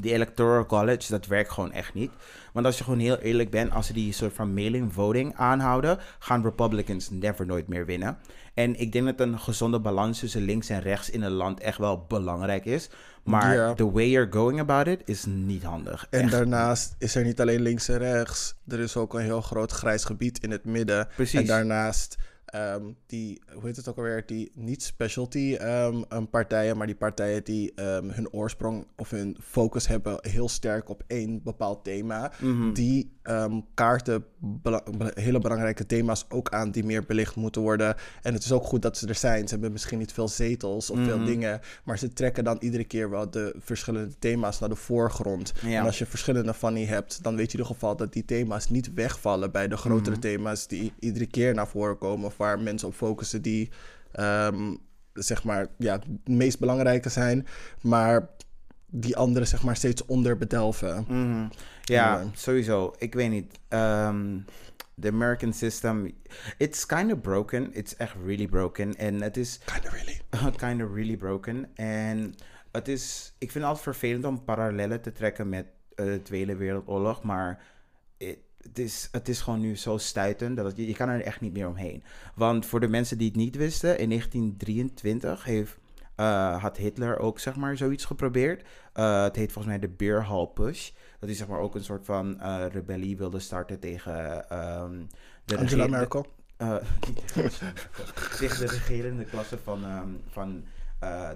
[0.00, 2.10] die Electoral College, dat werkt gewoon echt niet.
[2.52, 5.98] Want als je gewoon heel eerlijk bent, als ze die soort van mailing voting aanhouden,
[6.18, 8.18] gaan Republicans never nooit meer winnen.
[8.54, 11.78] En ik denk dat een gezonde balans tussen links en rechts in een land echt
[11.78, 12.90] wel belangrijk is.
[13.26, 13.74] Maar Ja.
[13.74, 16.06] the way you're going about it is niet handig.
[16.10, 19.40] En Echt daarnaast is er niet alleen links en rechts, er is ook een heel
[19.40, 21.08] groot grijs gebied in het midden.
[21.14, 21.40] Precies.
[21.40, 22.16] En daarnaast
[22.56, 27.44] ehm, die, hoe heet het ook alweer, die niet specialty ehm, partijen, maar die partijen
[27.44, 32.32] die ehm, hun oorsprong of hun focus hebben heel sterk op één bepaald thema,
[32.72, 34.82] die ehm, kaarten bela-
[35.14, 37.94] hele belangrijke thema's ook aan die meer belicht moeten worden.
[38.22, 39.44] En het is ook goed dat ze er zijn.
[39.48, 43.10] Ze hebben misschien niet veel zetels of veel dingen, maar ze trekken dan iedere keer
[43.10, 45.52] wel de verschillende thema's naar de voorgrond.
[45.62, 45.78] Ja.
[45.80, 48.24] En als je verschillende van die hebt, dan weet je in ieder geval dat die
[48.24, 50.20] thema's niet wegvallen bij de grotere Mhm.
[50.20, 53.70] thema's die iedere keer naar voren komen, of waar mensen op focussen die
[54.12, 54.74] ehm,
[55.12, 57.46] zeg maar ja, het meest belangrijke zijn,
[57.80, 58.28] maar
[58.86, 61.04] die andere zeg maar steeds onderbedelven.
[61.08, 61.46] Mhm.
[61.84, 62.94] Ja, sowieso.
[62.98, 63.58] Ik weet niet.
[63.68, 64.38] Ehm
[64.98, 66.12] the American system,
[66.58, 67.70] it's kind of broken.
[67.74, 68.94] It's echt really broken.
[68.96, 70.20] En het is Kinda really.
[70.56, 71.68] kind of really broken.
[71.74, 72.34] En
[72.72, 76.56] het is, ik vind het altijd vervelend om parallellen te trekken met eh, de Tweede
[76.56, 77.62] Wereldoorlog, maar
[78.66, 81.52] het, is, het is gewoon nu zo stuitend dat je, je kan er echt niet
[81.52, 82.02] meer omheen.
[82.34, 85.76] Want voor de mensen die het niet wisten, in 1923 heeft,
[86.16, 88.68] eh, had Hitler ook zeg maar zoiets geprobeerd.
[88.92, 90.90] Eh, het heet volgens mij de Beer Hall Push.
[90.90, 95.02] Dat hij zeg maar ook een soort van eh, rebellie wilde starten tegen ehm
[95.44, 96.26] de Angela Merkel.
[98.38, 100.64] tegen de regerende klasse van, ehm, van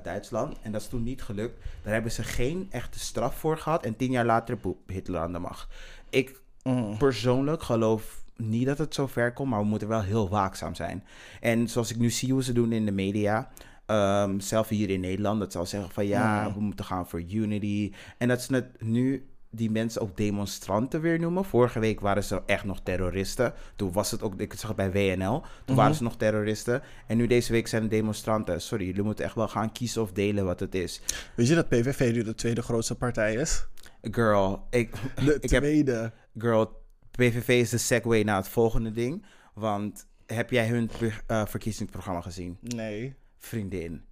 [0.03, 0.57] Duitsland.
[0.63, 1.65] En dat is toen niet gelukt.
[1.83, 3.85] Daar hebben ze geen echte straf voor gehad.
[3.85, 5.75] En tien jaar later, boep, Hitler aan de macht.
[6.11, 6.97] Ik Mm.
[6.99, 11.05] persoonlijk geloof niet dat het zo ver komt, maar we moeten wel heel waakzaam zijn.
[11.41, 13.49] En zoals ik nu zie hoe ze doen in de media,
[13.87, 16.55] ehm, zelf hier in Nederland, dat zal zeggen van ja, Mm.
[16.55, 17.93] we moeten gaan voor unity.
[18.19, 21.45] En dat ze het nu die mensen ook demonstranten weer noemen.
[21.45, 23.53] Vorige week waren ze echt nog terroristen.
[23.77, 26.83] Toen was het ook, ik zag het bij WNL, toen waren ze nog terroristen.
[27.07, 28.61] En nu deze week zijn het demonstranten.
[28.61, 31.01] Sorry, jullie moeten echt wel gaan kiezen of delen wat het is.
[31.35, 33.67] Weet je dat PVV nu de tweede grootste partij is?
[34.03, 34.91] Girl, ik,
[35.25, 36.13] De ik heb tweede.
[36.41, 39.25] Girl, PVV is de segue naar het volgende ding.
[39.55, 40.91] Want heb jij hun
[41.27, 42.59] eh, verkiezingsprogramma gezien?
[42.61, 43.15] Nee.
[43.39, 44.05] Vriendin.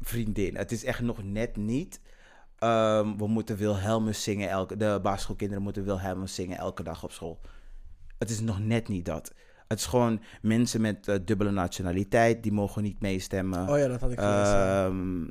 [0.00, 0.56] Vriendin.
[0.56, 2.00] Het is echt nog net niet.
[2.58, 4.48] Ehm, we moeten Wilhelmus zingen.
[4.48, 7.40] Elke, de basisschoolkinderen moeten Wilhelmus zingen elke dag op school.
[8.18, 9.34] Het is nog net niet dat.
[9.68, 12.42] Het is gewoon mensen met eh, dubbele nationaliteit.
[12.42, 13.68] Die mogen niet meestemmen.
[13.68, 14.56] Oh ja, dat had ik gelezen.
[14.56, 15.28] Ehm,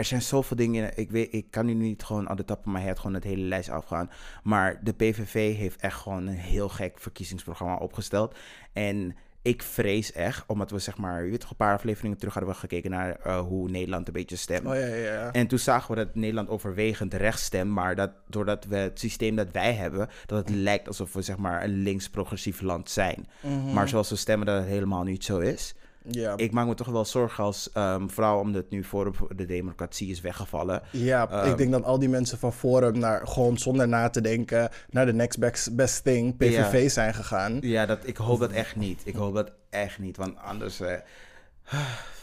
[0.00, 0.98] er zijn zoveel dingen.
[0.98, 3.24] Ik, weet, ik kan nu niet gewoon aan de top van mijn head gewoon het
[3.24, 4.10] hele lijst afgaan.
[4.42, 8.36] Maar de PVV heeft echt gewoon een heel gek verkiezingsprogramma opgesteld.
[8.72, 12.34] En ik vrees echt, omdat we zeg maar, je weet toch, een paar afleveringen terug
[12.34, 14.66] hadden we gekeken naar eh, hoe Nederland een beetje stemt.
[14.66, 15.32] oh ja, ja, ja.
[15.32, 19.36] En toen zagen we dat Nederland overwegend rechts stemt, maar dat doordat we het systeem
[19.36, 23.26] dat wij hebben, dat het lijkt alsof we zeg maar een links-progressief land zijn.
[23.40, 23.72] Mhm.
[23.72, 25.74] Maar zoals we stemmen, dat het helemaal niet zo is.
[26.02, 26.36] Ja.
[26.36, 30.20] Ik maak me toch wel zorgen als ehm, vrouw, omdat nu voor de democratie is
[30.20, 30.82] weggevallen.
[30.92, 34.20] Ja, Ehm, ik denk dat al die mensen van Forum naar gewoon zonder na te
[34.20, 37.58] denken naar de next best, best thing PVV zijn gegaan.
[37.60, 39.00] Ja, dat, ik hoop dat echt niet.
[39.04, 40.80] Ik hoop dat echt niet, want anders...
[40.80, 40.94] eh,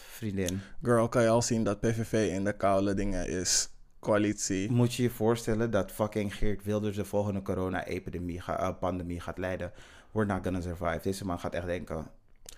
[0.10, 3.70] vriendin, Girl, kan je al zien dat PVV in de koude dingen is.
[4.00, 4.72] Coalitie.
[4.72, 9.38] moet je je voorstellen dat fucking Geert Wilders de volgende corona-epidemie, ga- eh, pandemie gaat
[9.38, 9.72] leiden?
[10.12, 11.00] We're not gonna survive.
[11.04, 12.08] Deze man gaat echt denken,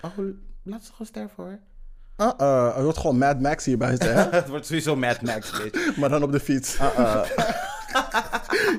[0.02, 0.18] oh,
[0.64, 1.60] laat ze gewoon sterven hoor.
[2.18, 4.30] Uh-uh, er wordt gewoon Mad Max hier buiten, hè?
[4.38, 5.96] het wordt sowieso Mad Max, bitch.
[5.98, 6.80] maar dan op de fiets.
[6.80, 7.22] Uh-uh.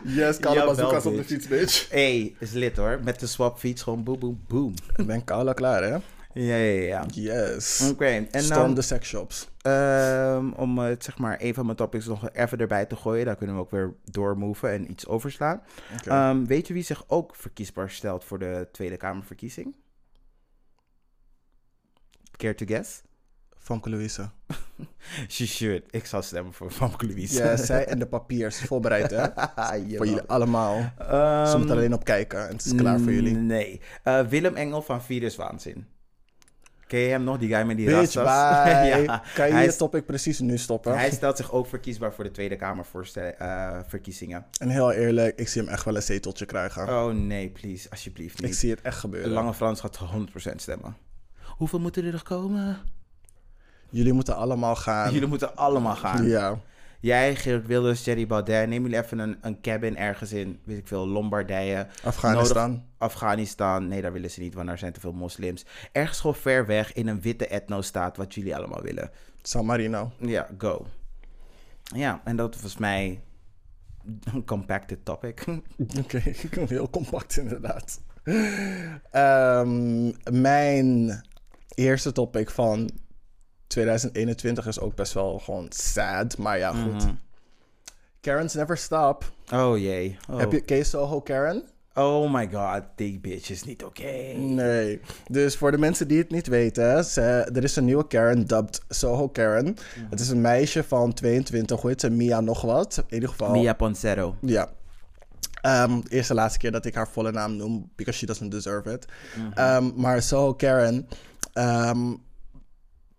[0.04, 1.90] Yes, Jawel, bazookas op de fiets, bitch.
[1.90, 3.00] hey, is lit hoor.
[3.04, 4.74] Met de swapfiets gewoon boom, boom, boom.
[4.96, 5.96] Ik ben koude klaar, hè?
[6.32, 7.06] Ja, ja, ja.
[7.10, 7.88] Yes.
[7.90, 8.74] Oké, en Storm dan...
[8.74, 9.48] de sexshops.
[9.62, 13.24] Ehm, om eh, zeg maar een van mijn topics nog even erbij te gooien.
[13.24, 15.62] Daar kunnen we ook weer doormoven en iets overslaan.
[15.98, 16.10] Oké.
[16.10, 19.76] Ehm, weet je wie zich ook verkiesbaar stelt voor de Tweede Kamerverkiezing?
[22.40, 23.02] Care to guess?
[23.58, 24.28] Famke Louise.
[25.28, 25.82] She should.
[25.90, 27.42] Ik zal stemmen voor Famke Louise.
[27.42, 28.60] Ja, zij en de papiers.
[28.62, 29.26] Voorbereid, hè?
[29.96, 30.92] Voor jullie allemaal.
[30.98, 33.34] Ze Ehm, moeten alleen op kijken en het is klaar voor jullie.
[33.36, 33.80] Nee.
[34.02, 35.86] Eh, Willem Engel van Viruswaanzin.
[36.86, 37.38] Ken je hem nog?
[37.38, 38.24] Die guy met die Bitch, rastas?
[38.86, 39.22] ja.
[39.34, 40.98] Kan je hij, je topic precies nu stoppen?
[40.98, 44.46] hij stelt zich ook verkiesbaar voor de Tweede Kamerverkiezingen.
[44.60, 46.88] En heel eerlijk, ik zie hem echt wel een zeteltje krijgen.
[46.88, 47.90] Oh nee, please.
[47.90, 48.56] Alsjeblieft ik niet.
[48.56, 49.30] zie het echt gebeuren.
[49.30, 49.98] Lange Frans gaat
[50.50, 50.96] 100% stemmen.
[51.60, 52.78] Hoeveel moeten er nog komen?
[53.90, 55.12] Jullie moeten allemaal gaan.
[55.12, 56.24] Jullie moeten allemaal gaan.
[56.26, 56.58] Ja.
[57.00, 60.86] Jij, Geert Wilders, Jerry Baudet, neem jullie even een, een cabin ergens in, weet ik
[60.88, 61.86] veel, Lombardije.
[62.04, 62.70] Afghanistan.
[62.70, 63.88] Nodig- Afghanistan.
[63.88, 65.64] Nee, daar willen ze niet, want daar zijn te veel moslims.
[65.92, 69.10] Ergens gewoon ver weg in een witte etno-staat, wat jullie allemaal willen.
[69.42, 70.12] San Marino.
[70.18, 70.86] Ja, go.
[71.82, 73.20] Ja, en dat was mij
[74.32, 75.44] een compacted topic.
[76.02, 76.22] Oké,
[76.74, 78.00] heel compact inderdaad.
[79.10, 81.20] Ehm, mijn
[81.80, 82.90] eerste topic van
[83.66, 86.38] 2021 is ook best wel gewoon sad.
[86.38, 87.04] Maar ja, goed.
[87.04, 87.12] Mhm.
[88.20, 89.32] Karen's never stop.
[89.52, 90.18] Oh jee.
[90.30, 90.38] Oh.
[90.38, 91.62] Heb je, ken je Soho Karen?
[91.94, 94.32] Oh my god, die bitch is niet oké.
[94.36, 95.00] Nee.
[95.26, 97.20] Dus voor de mensen die het niet weten, ze,
[97.54, 99.76] er is een nieuwe Karen, dubbed Soho Karen.
[100.10, 102.10] Het is een meisje van 22, hoe heet ze?
[102.10, 103.04] Mia nog wat.
[103.06, 103.50] In ieder geval.
[103.50, 104.36] Mia Poncero.
[104.40, 104.68] Ja.
[105.60, 109.06] Ehm eerste laatste keer dat ik haar volle naam noem, because she doesn't deserve it.
[109.54, 111.08] Ehm, maar Soho Karen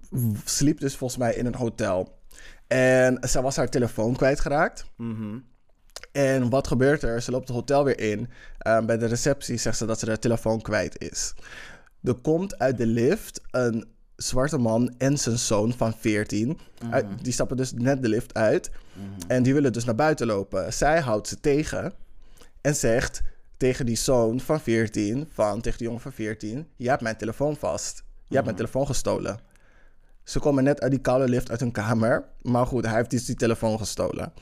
[0.09, 2.19] w- sliep dus volgens mij in een hotel.
[2.67, 4.85] En ze was haar telefoon kwijtgeraakt.
[4.97, 5.37] Mhm.
[6.11, 7.21] En wat gebeurt er?
[7.21, 8.29] Ze loopt het hotel weer in.
[8.57, 11.33] Ehm, bij de receptie zegt ze dat ze de telefoon kwijt is.
[12.03, 16.59] Er komt uit de lift een zwarte man en zijn zoon van 14.
[16.91, 18.71] Uit- die stappen dus net de lift uit.
[19.27, 20.73] En die willen dus naar buiten lopen.
[20.73, 21.93] Zij houdt ze tegen
[22.61, 23.21] en zegt
[23.57, 26.67] tegen die zoon van 14, van, tegen die jongen van 14...
[26.75, 28.03] Je hebt mijn telefoon vast.
[28.31, 29.39] Je hebt mijn telefoon gestolen.
[30.23, 32.25] Ze komen net uit die koude lift uit hun kamer.
[32.41, 34.33] Maar goed, hij heeft dus die telefoon gestolen.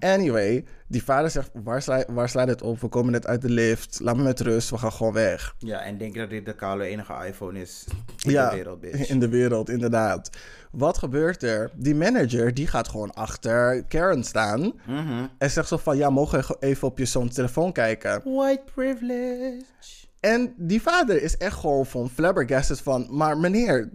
[0.00, 2.80] Anyway, die vader zegt, waar sla, waar sla je dit op?
[2.80, 4.00] We komen net uit de lift.
[4.02, 5.54] Laat me met rust, we gaan gewoon weg.
[5.58, 7.84] Ja, en denk je dat dit de koude enige iPhone is
[8.24, 9.08] in ja, de wereld, bitch?
[9.08, 10.30] in de wereld, inderdaad.
[10.70, 11.70] Wat gebeurt er?
[11.74, 14.72] Die manager, die gaat gewoon achter Karen staan.
[14.86, 15.26] Mhm.
[15.38, 18.22] En zegt zo van, ja, mogen we even op je zoons telefoon kijken?
[18.24, 20.01] White privilege.
[20.22, 23.06] En die vader is echt gewoon van flabbergasted van...
[23.10, 23.90] Maar meneer,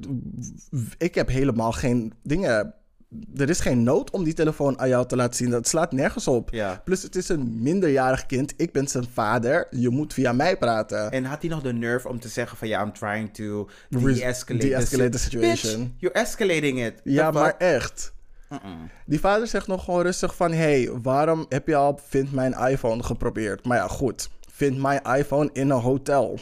[0.98, 2.74] ik heb helemaal geen dingen...
[3.36, 5.50] Er is geen nood om die telefoon aan jou te laten zien.
[5.50, 6.50] Dat slaat nergens op.
[6.52, 6.82] Ja.
[6.86, 8.54] Plus het is een minderjarig kind.
[8.58, 9.68] Ik ben zijn vader.
[9.70, 11.12] Je moet via mij praten.
[11.12, 15.10] En had hij nog de nerve om te zeggen van ja, I'm trying to de-escalate
[15.10, 15.80] the si- situation.
[15.80, 17.02] Bitch, you're escalating it.
[17.04, 18.14] ja, maar echt.
[19.06, 20.52] Die vader zegt nog gewoon rustig van...
[20.52, 23.66] hey, waarom heb je al Vind Mijn iPhone geprobeerd?
[23.66, 24.30] Maar ja, goed.
[24.58, 26.40] Vind Mijn iPhone in een hotel.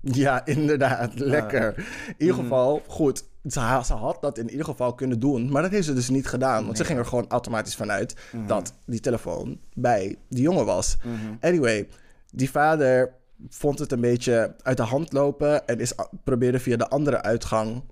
[0.00, 1.18] Ja, inderdaad.
[1.18, 1.74] Lekker.
[2.08, 3.24] In ieder geval, goed.
[3.48, 5.50] Ze, ha- ze had dat in ieder geval kunnen doen.
[5.50, 6.64] Maar dat heeft ze dus niet gedaan.
[6.64, 10.96] Want ze ging er gewoon automatisch vanuit dat die telefoon bij die jongen was.
[11.40, 11.88] Anyway,
[12.30, 13.12] die vader
[13.48, 15.66] vond het een beetje uit de hand lopen.
[15.66, 15.92] En is,
[16.24, 17.82] probeerde via de andere uitgang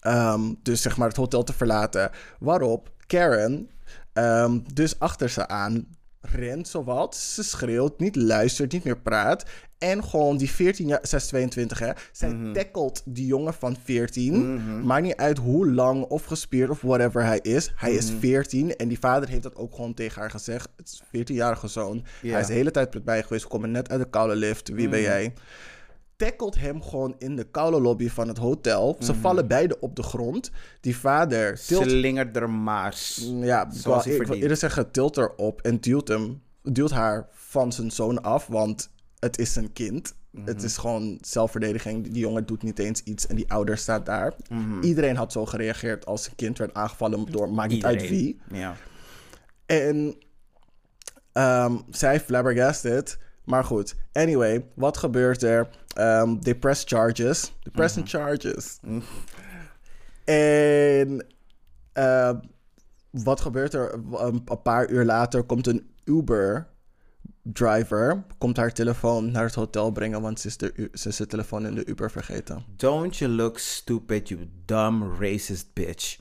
[0.00, 2.10] Ehm, dus zeg maar het hotel te verlaten.
[2.38, 3.70] Waarop Karen
[4.12, 5.86] ehm, dus achter ze aan
[6.22, 7.16] rent zowat.
[7.16, 9.44] Ze schreeuwt, niet luistert, niet meer praat.
[9.78, 11.90] En gewoon die 14 jaar, zij is 22 hè.
[12.12, 14.84] Zij tackelt die jongen van 14.
[14.86, 17.72] Maakt niet uit hoe lang of gespierd of whatever hij is.
[17.76, 20.68] Hij is 14 en die vader heeft dat ook gewoon tegen haar gezegd.
[20.76, 22.04] Het is een 14-jarige zoon.
[22.20, 23.42] Hij is de hele tijd met mij geweest.
[23.42, 24.68] We komen net uit de koude lift.
[24.68, 25.32] Wie ben jij?
[26.22, 28.96] Tackelt hem gewoon in de koude lobby van het hotel.
[29.00, 30.50] Ze vallen beide op de grond.
[30.80, 31.90] Die vader tilt...
[31.90, 33.28] Slingert er maars.
[33.40, 37.90] Ja, Zoals ik wil eerder zeggen, tilt erop en duwt, hem, duwt haar van zijn
[37.90, 40.14] zoon af, want het is een kind.
[40.30, 40.46] Mhm.
[40.46, 42.04] Het is gewoon zelfverdediging.
[42.04, 44.34] Die jongen doet niet eens iets en die ouder staat daar.
[44.48, 44.82] Mhm.
[44.82, 48.40] Iedereen had zo gereageerd als een kind werd aangevallen door maakt niet uit wie.
[48.50, 48.76] Ja.
[49.66, 50.14] En
[51.32, 53.18] ehm, zij flabbergasted.
[53.52, 55.68] Maar goed, anyway, wat gebeurt er?
[55.94, 57.40] Ehm they press charges.
[57.62, 58.06] They press Mhm.
[58.06, 58.78] charges.
[60.24, 61.26] En
[61.92, 62.38] ehm,
[63.10, 63.92] wat gebeurt er?
[63.94, 66.66] Een, een paar uur later komt een Uber
[67.42, 71.26] driver, komt haar telefoon naar het hotel brengen, want ze is, de, ze is de
[71.26, 72.64] telefoon in de Uber vergeten.
[72.76, 76.18] Don't you look stupid, you dumb racist bitch.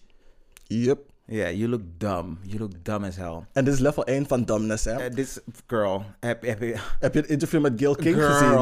[0.67, 1.10] Yep.
[1.31, 2.39] Yeah, you look dumb.
[2.43, 3.45] You look dumb as hell.
[3.53, 5.05] En dit is level 1 van dumbness, hè?
[5.09, 6.75] Uh, this girl, heb, heb je...
[6.99, 8.31] Heb je het interview met Gil King Girl.
[8.33, 8.57] gezien?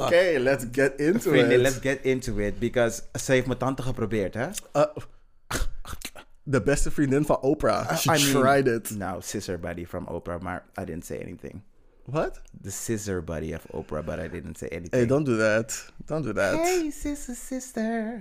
[0.00, 1.60] Oké, let's get into Vrienden, it.
[1.60, 2.58] let's get into it.
[2.58, 4.46] Because ze heeft mijn tante geprobeerd, hè?
[4.76, 4.84] Uh,
[6.42, 7.96] de beste vriendin van Oprah.
[7.96, 8.96] She I mean- tried it.
[8.96, 11.62] Nou, sister buddy from Oprah, maar I didn't say anything.
[12.04, 12.40] What?
[12.62, 14.94] The sister buddy of Oprah, but I didn't say anything.
[14.94, 15.92] Hey, don't do that.
[16.06, 16.54] Don't do that.
[16.54, 18.18] Hey, sister, sister.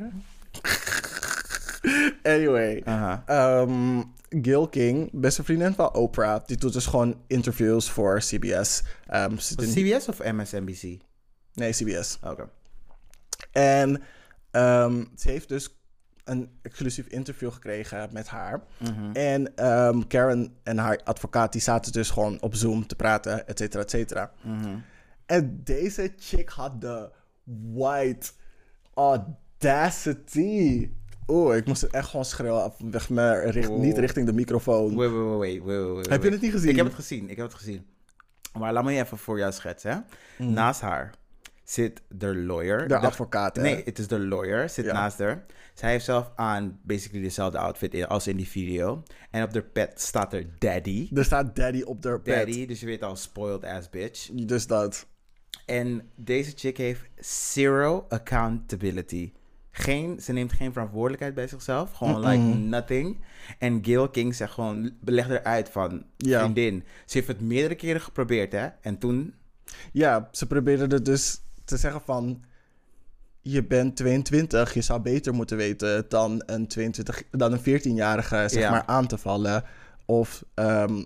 [2.24, 2.82] Anyway.
[2.86, 3.24] Aha.
[3.26, 4.02] ehm,
[4.42, 8.84] Gil King, beste vriendin van Oprah, die doet dus gewoon interviews voor CBS.
[9.56, 10.98] Doen- CBS of MSNBC?
[11.54, 12.20] nee, CBS.
[12.24, 12.50] Oké.
[13.52, 14.02] En
[14.52, 15.78] ehm, ze heeft dus
[16.24, 18.64] een exclusief interview gekregen met haar.
[19.14, 23.58] En ehm, Karen en haar advocaat, die zaten dus gewoon op Zoom te praten, et
[23.60, 24.32] cetera, et cetera.
[25.26, 27.10] En deze chick had de
[27.74, 28.32] white
[28.94, 30.90] audacity.
[31.28, 32.72] Oeh, ik moest het echt gewoon schreeuwen.
[32.92, 34.96] Weg me, richt, niet richting de microfoon.
[34.96, 36.70] Wait, wait, wait, wait, Heb je het niet gezien?
[36.70, 37.86] Ik heb het gezien, ik heb het gezien.
[38.60, 39.92] Maar laat me je even voor jou schetsen.
[39.92, 40.44] Hè?
[40.46, 40.54] Mm.
[40.54, 41.14] Naast haar
[41.64, 42.88] zit de lawyer.
[42.88, 43.62] De advocaat, hè?
[43.62, 44.94] Nee, het is de lawyer, zit Ja.
[44.94, 45.46] naast haar.
[45.74, 49.04] Zij heeft zelf aan basically dezelfde outfit in- als in die video.
[49.32, 51.10] En op de pet staat er daddy.
[51.14, 52.36] Er staat daddy op haar bed.
[52.36, 54.30] Daddy, dus je weet al, spoiled ass bitch.
[54.34, 55.08] Dus dat.
[55.66, 59.32] En deze chick heeft zero accountability.
[59.76, 61.92] Geen, ze neemt geen verantwoordelijkheid bij zichzelf.
[61.94, 63.18] Gewoon like nothing.
[63.60, 66.40] En Gail King zegt gewoon, leg eruit van, Ja.
[66.40, 66.84] vriendin.
[67.06, 68.68] Ze heeft het meerdere keren geprobeerd, hè.
[68.82, 69.34] En toen
[69.92, 72.44] Ja, ze probeerden er dus te zeggen van...
[73.42, 78.54] Je bent 22, je zou beter moeten weten dan een, 22, dan een 14-jarige zeg
[78.62, 78.70] Ja.
[78.72, 79.64] maar, aan te vallen.
[80.06, 81.04] Of ehm,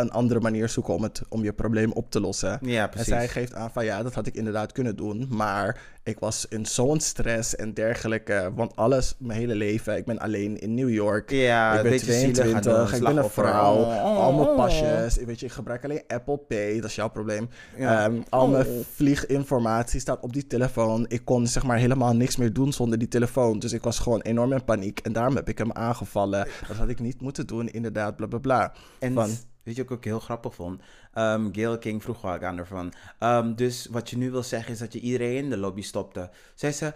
[0.00, 2.58] een andere manier zoeken om, het, om je probleem op te lossen.
[2.62, 3.08] Ja, En precies.
[3.08, 5.26] zij geeft aan van ja, dat had ik inderdaad kunnen doen.
[5.30, 8.50] Maar ik was in zo'n stress en dergelijke.
[8.54, 11.30] Want alles, mijn hele leven, ik ben alleen in New York.
[11.30, 13.76] Ja, ik ben beetje zielig aan doen, 22, ik ben een vrouw.
[13.76, 14.16] Oh.
[14.18, 17.48] Al mijn pasjes, ik weet je, ik gebruik alleen Apple Pay, dat is jouw probleem.
[17.76, 18.04] Ja.
[18.04, 18.84] Ehm, al mijn Oh.
[18.94, 21.04] vlieginformatie staat op die telefoon.
[21.08, 23.58] Ik kon zeg maar helemaal niks meer doen zonder die telefoon.
[23.58, 24.98] Dus ik was gewoon enorm in paniek.
[24.98, 26.46] En daarom heb ik hem aangevallen.
[26.68, 28.72] Dat had ik niet moeten doen, inderdaad, bla bla bla.
[28.98, 29.30] En Van-
[29.76, 30.82] weet je ook heel grappig vond?
[31.14, 32.92] Ehm Gail King vroeg wel aan haar van...
[33.18, 36.30] ehm, dus wat je nu wil zeggen is dat je iedereen in de lobby stopte.
[36.54, 36.92] Zei ze...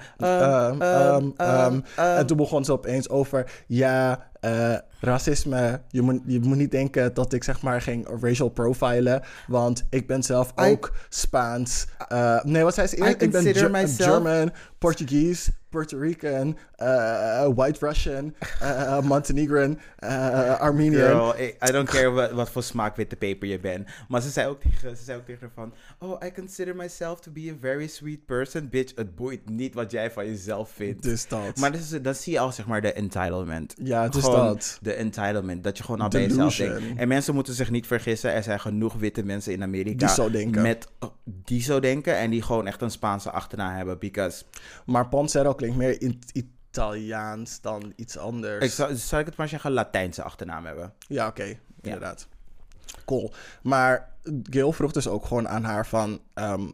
[1.36, 1.80] ehm,
[2.18, 5.80] en toen begon ze opeens over, ja, eh, racisme.
[5.88, 10.06] Je moet, je moet niet denken dat ik zeg maar ging racial profilen, want ik
[10.06, 11.86] ben zelf I- ook Spaans.
[12.08, 13.20] Eh, nee, wat zei ze eerst?
[13.20, 18.34] Ik ben myself- German, Portuguese, Puerto Rican, eh, White Russian,
[19.02, 19.78] Montenegrin,
[20.58, 21.02] Armenian.
[21.08, 21.34] Girl,
[21.68, 23.88] I, don't care wat, wat voor smaak witte peper je bent.
[24.08, 25.74] Maar ze zei, ook tegen, ze zei ook tegen haar van...
[25.98, 28.68] Oh, I consider myself to be a very sweet person.
[28.68, 31.02] Bitch, het boeit niet wat jij van jezelf vindt.
[31.02, 31.56] Dus dat.
[31.56, 33.74] Maar dat, is, dat zie je al, zeg maar, de entitlement.
[33.82, 34.78] Ja, Gewoon dat.
[34.82, 35.64] De entitlement.
[35.64, 36.98] Dat je gewoon al bij jezelf denkt.
[36.98, 38.32] En mensen moeten zich niet vergissen.
[38.32, 40.06] Er zijn genoeg witte mensen in Amerika...
[40.06, 40.62] Die zo denken.
[40.62, 40.88] Met,
[41.24, 42.16] die zo denken.
[42.16, 43.98] En die gewoon echt een Spaanse achternaam hebben.
[43.98, 44.44] Because...
[44.86, 48.64] Maar Pansero klinkt meer in Italiaans dan iets anders.
[48.64, 50.92] Ik zou, zou ik het maar zeggen, Latijnse achternaam hebben.
[51.08, 52.28] Ja, oké, inderdaad.
[53.04, 53.32] Cool.
[53.62, 56.20] Maar Gail vroeg dus ook gewoon aan haar van...
[56.34, 56.66] ehm,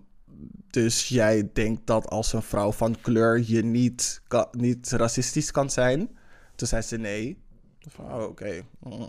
[0.71, 6.11] dus jij denkt dat als een vrouw van kleur je niet, niet racistisch kan zijn?
[6.55, 7.43] Toen zei ze nee.
[7.89, 8.63] Van, oh, oké.
[8.79, 9.09] Mm.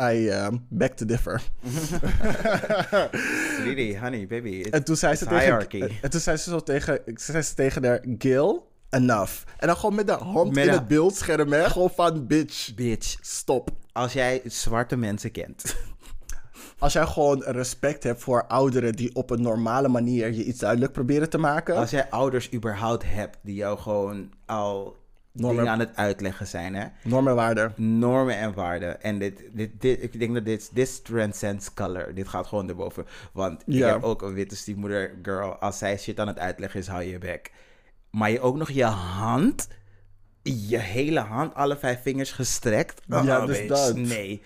[0.00, 1.42] I um, beg to differ.
[3.64, 4.62] Really, honey, baby.
[4.70, 5.90] En toen zei ze tegen...
[6.02, 7.00] En toen zei ze zo tegen...
[7.14, 8.04] Zei ze tegen haar...
[8.18, 9.42] Gail, enough.
[9.58, 11.70] En dan gewoon met de hand Met in het beeldscherm, hè?
[11.70, 13.70] Gewoon van, bitch, Bitch, stop.
[13.92, 15.76] als jij zwarte mensen kent...
[16.78, 20.92] Als jij gewoon respect hebt voor ouderen die op een normale manier je iets duidelijk
[20.92, 21.76] proberen te maken.
[21.76, 24.96] Als jij ouders überhaupt hebt die jou gewoon al
[25.32, 26.86] Normen- dingen aan het uitleggen zijn, hè?
[27.04, 27.72] Normen en waarden.
[27.76, 29.02] Normen en waarden.
[29.02, 32.14] En dit, dit, dit, ik denk dat dit, dit transcends color.
[32.14, 33.06] Dit gaat gewoon erboven.
[33.32, 33.88] Want ik Ja.
[33.92, 35.54] heb ook een witte stiefmoeder, girl.
[35.56, 37.52] Als zij shit aan het uitleggen is, hou je je bek.
[38.10, 39.68] Maar je ook nog je hand,
[40.42, 43.00] je hele hand, alle vijf vingers gestrekt.
[43.06, 43.96] Ja, Oh, dus bitch, dat.
[43.96, 44.42] Nee.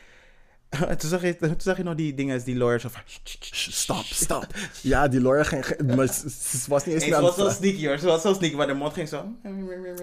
[0.98, 2.84] toen, zag je, toen zag je nog die dingen, die lawyers.
[2.84, 3.02] Of,
[3.50, 4.46] Stop, stop.
[4.80, 5.64] Ja, die lawyer ging...
[5.96, 7.98] Maar ze, ze was niet eens Hey, ze was zo sneaky hoor.
[7.98, 9.24] Ze was zo sneaky, maar de mond ging zo.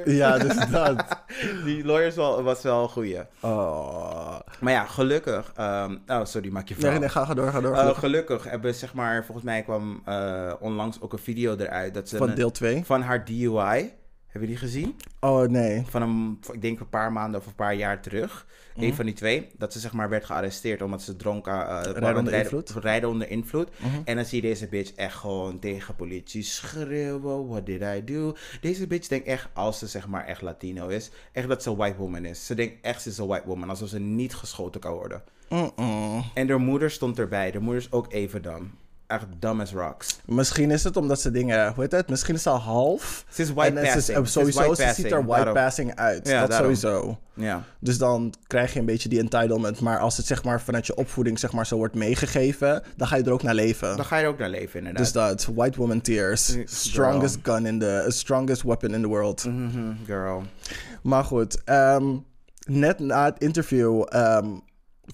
[0.05, 1.05] Ja, dus dat.
[1.65, 3.19] Die lawyers wel, was wel een goeie.
[3.39, 4.39] Oh.
[4.59, 5.51] Maar ja, gelukkig.
[5.55, 6.91] ehm, oh, sorry, maak je verhaal.
[6.91, 7.75] Nee, nee, ga, ga door, ga door.
[7.75, 11.93] Eh, gelukkig hebben zeg maar, volgens mij kwam eh, onlangs ook een video eruit.
[11.93, 12.81] Dat ze Van een- deel 2.
[12.85, 13.93] van haar DUI.
[14.29, 14.95] Heb je die gezien?
[15.19, 15.83] Oh, nee.
[15.89, 18.47] Van een, ik denk een paar maanden of een paar jaar terug.
[18.75, 18.85] Mhm.
[18.85, 19.47] Een van die twee.
[19.57, 21.53] Dat ze zeg maar werd gearresteerd omdat ze dronken...
[21.53, 21.85] eh, waren
[22.17, 22.69] onder rijden- invloed?
[22.69, 22.79] Mhm.
[22.79, 23.69] Rijden onder invloed.
[24.05, 27.47] En dan zie je deze bitch echt gewoon tegen politie schreeuwen.
[27.47, 28.35] What did I do?
[28.61, 31.75] Deze bitch denkt echt, als ze zeg maar echt Latino is, echt dat ze een
[31.75, 32.45] white woman is.
[32.45, 33.69] Ze denkt echt ze is een white woman.
[33.69, 35.23] Alsof ze niet geschoten kan worden.
[36.33, 37.51] En haar moeder stond erbij.
[37.51, 38.71] De moeder is ook even dom.
[39.09, 40.19] Echt dumb as rocks.
[40.25, 41.73] Misschien is het omdat ze dingen...
[41.73, 42.09] Hoe heet het?
[42.09, 43.25] Misschien is ze al half.
[43.29, 44.03] Ze is white en passing.
[44.03, 45.53] Ze is sowieso, white ze ziet er white daarom.
[45.53, 46.27] passing uit.
[46.27, 46.75] Ja, dat daarom.
[46.75, 47.19] sowieso.
[47.33, 47.63] Ja.
[47.79, 49.79] Dus dan krijg je een beetje die entitlement.
[49.79, 53.15] Maar als het zeg maar vanuit je opvoeding zeg maar zo wordt meegegeven, dan ga
[53.15, 53.95] je er ook naar leven.
[53.95, 55.03] Dan ga je er ook naar leven, inderdaad.
[55.03, 56.47] Dus dat, white woman tears.
[56.47, 56.63] Girl.
[56.67, 59.45] Strongest gun in the, strongest weapon in the world.
[59.45, 60.43] Mhm, girl.
[61.01, 62.15] Maar goed, ehm,
[62.65, 64.47] net na het interview, ehm,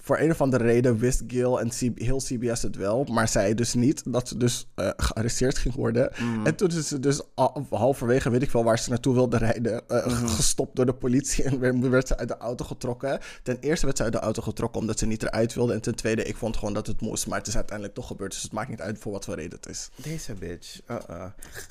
[0.02, 3.54] voor een of andere reden wist Gil en C- heel CBS het wel, maar zei
[3.54, 6.12] dus niet dat ze dus eh, gearresteerd ging worden.
[6.18, 6.46] Mhm.
[6.46, 9.88] En toen is ze dus al- halverwege, weet ik veel waar ze naartoe wilde rijden,
[9.88, 10.26] eh, Mhm.
[10.26, 13.20] gestopt door de politie en werd, werd ze uit de auto getrokken.
[13.42, 15.94] Ten eerste werd ze uit de auto getrokken omdat ze niet eruit wilde en ten
[15.94, 18.52] tweede, ik vond gewoon dat het moest, maar het is uiteindelijk toch gebeurd, dus het
[18.52, 19.88] maakt niet uit voor wat voor reden het is.
[19.96, 20.80] Deze bitch.
[20.90, 21.24] Uh-uh.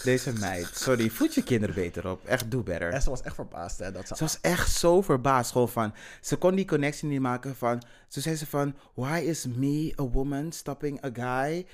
[0.03, 0.69] Deze meid.
[0.73, 2.25] Sorry, voed je kinderen beter op.
[2.25, 2.89] Echt, do better.
[2.93, 4.15] En ze was echt verbaasd hè, dat ze...
[4.15, 5.51] Ze was echt zo verbaasd.
[5.51, 7.81] Gewoon van, ze kon die connectie niet maken van...
[8.15, 11.65] Toen zei ze van, why is me, a woman, stopping a guy?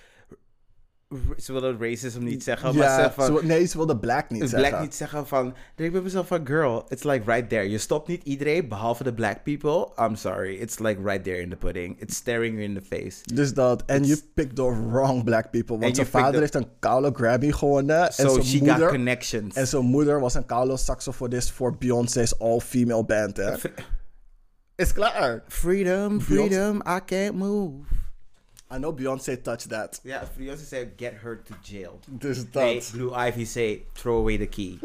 [1.38, 3.25] Ze wilde racism niet zeggen, maar ze van...
[3.25, 4.69] ze nee, ze wilde black niet zeggen.
[4.69, 5.56] black niet zeggen van...
[5.75, 7.69] Ik bij mezelf van, girl, it's like right there.
[7.69, 10.04] Je stopt niet iedereen, behalve de black people.
[10.06, 12.01] I'm sorry, it's like right there in the pudding.
[12.01, 13.34] It's staring you in the face.
[13.34, 15.78] Dus dat, en you picked the wrong black people.
[15.78, 18.05] Want zijn vader the- heeft een koude Grammy gewonnen.
[18.05, 19.55] en So zijn she got moeder, connections.
[19.55, 23.38] en zijn moeder was een koude saxofonist voor Beyoncé's all-female band.
[23.38, 23.53] Hè.
[24.82, 25.43] Is klaar.
[25.47, 27.86] Freedom, freedom, I can't move.
[28.71, 29.99] I know Beyoncé touched that.
[30.03, 31.99] Ja, Beyoncé zei get her to jail.
[32.05, 32.63] Dus dat.
[32.63, 34.79] Nee, Blue Ivy zei throw away the key.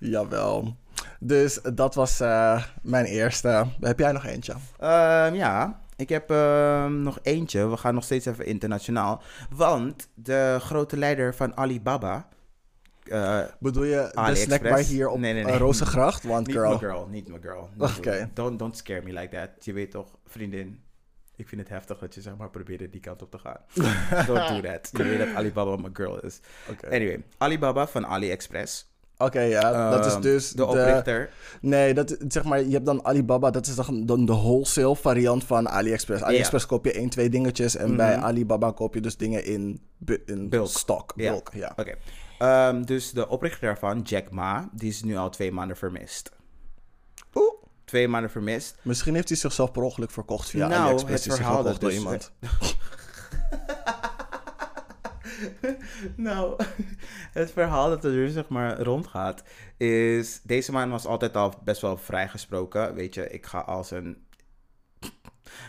[0.12, 0.76] Jawel.
[1.20, 3.66] Dus dat was eh, mijn eerste.
[3.80, 4.54] Heb jij nog eentje?
[4.78, 7.68] Ehm, ja, ik heb ehm, nog eentje.
[7.68, 9.22] We gaan nog steeds even internationaal.
[9.50, 12.28] Want de grote leider van Alibaba...
[13.04, 14.42] eh, Bedoel je de AliExpress?
[14.42, 15.58] snackbar hier op Nee, nee, eh, nee.
[15.58, 16.22] Rozengracht?
[16.24, 16.78] Want niet girl.
[16.78, 17.68] girl, niet mijn girl.
[17.78, 18.30] Oké.
[18.34, 19.64] Don't, don't scare me like that.
[19.64, 20.80] Je weet toch, vriendin...
[21.36, 23.56] Ik vind het heftig dat je zeg maar probeert die kant op te gaan.
[24.26, 24.90] Don't do that.
[24.92, 26.40] Je weet dat Alibaba mijn girl is.
[26.90, 28.90] Anyway, Alibaba van AliExpress.
[29.20, 29.90] Oké, ja.
[29.90, 31.30] dat is Ehm, dus de oprichter.
[31.60, 35.44] Nee, dat, zeg maar, je hebt dan Alibaba, dat is dan, dan de wholesale variant
[35.44, 36.22] van AliExpress.
[36.22, 39.80] AliExpress koop je één, twee dingetjes en bij Alibaba koop je dus dingen in,
[40.26, 40.68] in Bulk.
[40.68, 41.14] stock.
[41.16, 41.72] Bulk, ja.
[41.76, 41.94] Oké.
[42.40, 46.32] Ehm, dus de oprichter daarvan, Jack Ma, die is nu al twee maanden vermist.
[47.34, 47.54] Oeh.
[47.84, 48.78] Twee maanden vermist.
[48.82, 51.24] Misschien heeft hij zichzelf per ongeluk verkocht via Nou, AliExpress.
[51.24, 52.32] het hij verhaal dat door dus- iemand.
[56.16, 56.64] nou,
[57.32, 59.42] het verhaal dat er dus zeg maar rondgaat,
[59.76, 60.40] is...
[60.42, 62.94] Deze man was altijd al best wel vrijgesproken.
[62.94, 64.26] Weet je, ik ga als een...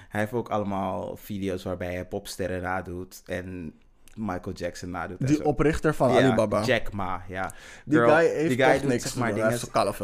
[0.09, 3.74] Hij heeft ook allemaal video's waarbij hij popsterren nadoet en
[4.16, 5.28] Michael Jackson nadoet.
[5.28, 5.43] Die zo.
[5.43, 6.64] oprichter van Ja, Alibaba.
[6.64, 7.53] Jack Ma, ja.
[7.86, 9.36] Die Girl, guy heeft die guy doet, niks zeg maar.
[9.36, 9.57] Hij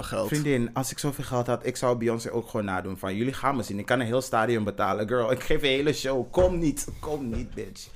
[0.03, 0.27] geld.
[0.27, 2.97] Vriendin, als ik zoveel geld had, ik zou Beyoncé ook gewoon nadoen.
[2.97, 3.79] Van jullie gaan me zien.
[3.79, 5.07] Ik kan een heel stadion betalen.
[5.07, 6.31] Girl, ik geef een hele show.
[6.31, 6.87] Kom niet.
[6.99, 7.87] Kom niet, bitch.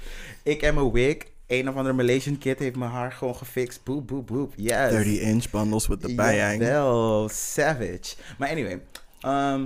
[0.44, 1.18] Ik en mijn wig.
[1.48, 3.84] Een of andere Malaysian kid heeft mijn haar gewoon gefixt.
[3.84, 4.54] Boep, boep, boep.
[4.56, 4.92] Yes.
[4.92, 6.58] 30 inch bundles with the bang.
[6.58, 8.16] Wel, savage.
[8.38, 8.82] Maar anyway.
[9.20, 9.66] ehm,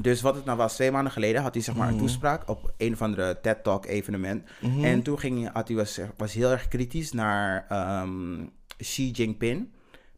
[0.00, 2.72] dus wat het nou was, twee maanden geleden had hij zeg maar een toespraak op
[2.76, 4.42] een of andere TED Talk evenement.
[4.82, 9.68] En toen ging hij, had hij was, was heel erg kritisch naar ehm, Xi Jinping.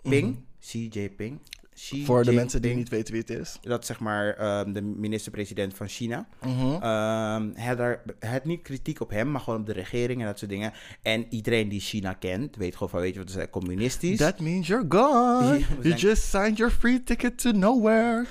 [0.03, 0.45] Ping?
[0.61, 1.41] Xi Jinping.
[1.74, 3.59] Xi Voor de mensen die niet weten wie het is.
[3.62, 6.27] Dat zeg maar ehm, de minister-president van China.
[6.43, 6.72] Mhm.
[6.72, 10.20] Ehm, hij, had daar, hij had niet kritiek op hem, maar gewoon op de regering
[10.20, 10.72] en dat soort dingen.
[11.03, 14.18] En iedereen die China kent, weet gewoon van, weet je wat, ze zijn communistisch.
[14.18, 15.64] That means you're gone.
[15.83, 18.27] You just signed your free ticket to nowhere.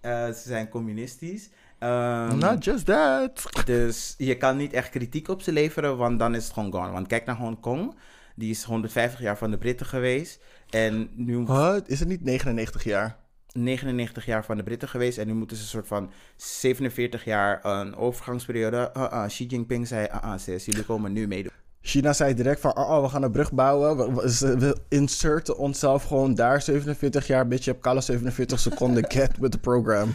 [0.00, 1.50] Eh, ze zijn communistisch.
[1.78, 3.64] Ehm, Not just that.
[3.64, 6.90] dus je kan niet echt kritiek op ze leveren, want dan is het gewoon gone.
[6.92, 7.94] Want kijk naar Hongkong.
[8.34, 10.40] Die is 150 jaar van de Britten geweest.
[10.70, 11.88] En nu Wat?
[11.88, 13.18] Is het niet 99 jaar?
[13.52, 15.18] 99 jaar van de Britten geweest.
[15.18, 18.90] En nu moeten ze een soort van 47 jaar een overgangsperiode.
[18.96, 21.52] Uh, uh, Xi Jinping zei, ah, ah, sis, jullie komen nu meedoen.
[21.82, 24.14] China zei direct van, oh, oh, we gaan een brug bouwen.
[24.14, 27.48] We, inserten onszelf gewoon daar 47 jaar.
[27.48, 29.04] Bitch, je hebt kale 47 seconden.
[29.12, 30.14] Get with the program.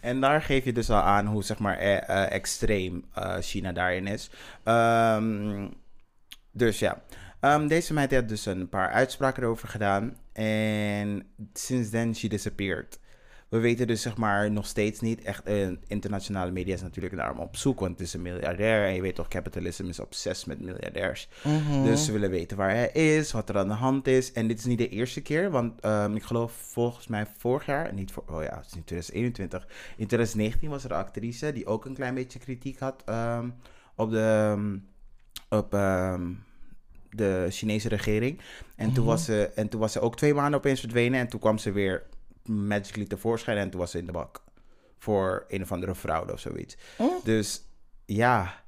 [0.00, 3.72] En daar geef je dus al aan hoe zeg maar eh, eh, extreem eh, China
[3.72, 4.30] daarin is.
[4.64, 5.68] Ehm,
[6.52, 7.02] dus ja,
[7.44, 10.16] Ehm, deze meid heeft dus een paar uitspraken erover gedaan.
[10.32, 12.98] En sinds then she disappeared.
[13.54, 15.22] We weten dus zeg maar nog steeds niet.
[15.22, 17.80] Echt, eh, internationale media is natuurlijk daarom op zoek.
[17.80, 18.86] Want het is een miljardair.
[18.86, 21.28] En je weet toch, capitalism is obsessief met miljardairs.
[21.84, 24.32] Dus ze willen weten waar hij is, wat er aan de hand is.
[24.32, 27.94] En dit is niet de eerste keer, want ehm, ik geloof volgens mij vorig jaar,
[27.94, 29.62] niet voor, oh ja, het is in 2021.
[29.96, 33.48] In 2019 was er een actrice die ook een klein beetje kritiek had ehm,
[33.96, 34.76] op de, ehm,
[35.58, 35.70] op,
[37.10, 38.40] de Chinese regering.
[38.76, 41.20] En, toen was ze, en toen was ze ook twee maanden opeens verdwenen.
[41.20, 42.02] En toen kwam ze weer
[42.48, 44.42] magically tevoorschijn en toen was ze in de bak.
[44.98, 46.76] Voor een of andere fraude of zoiets.
[47.24, 47.62] Dus
[48.04, 48.64] ja,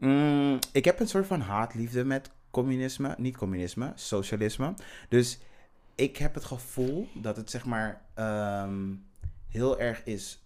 [0.00, 3.14] Mm, ik heb een soort van haatliefde met communisme.
[3.18, 4.74] Niet communisme, socialisme.
[5.08, 5.38] Dus
[5.94, 8.94] ik heb het gevoel dat het zeg maar ehm,
[9.48, 10.44] heel erg is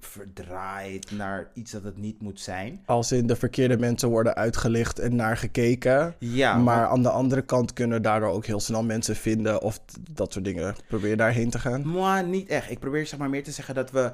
[0.00, 2.82] verdraaid naar iets dat het niet moet zijn.
[2.86, 6.14] Als in de verkeerde mensen worden uitgelicht en naar gekeken.
[6.18, 9.80] Ja, maar aan de andere kant kunnen daardoor ook heel snel mensen vinden of
[10.10, 10.74] dat soort dingen.
[10.88, 11.92] Probeer daarheen te gaan.
[11.92, 12.70] Maar niet echt.
[12.70, 14.12] Ik probeer zeg maar meer te zeggen dat we.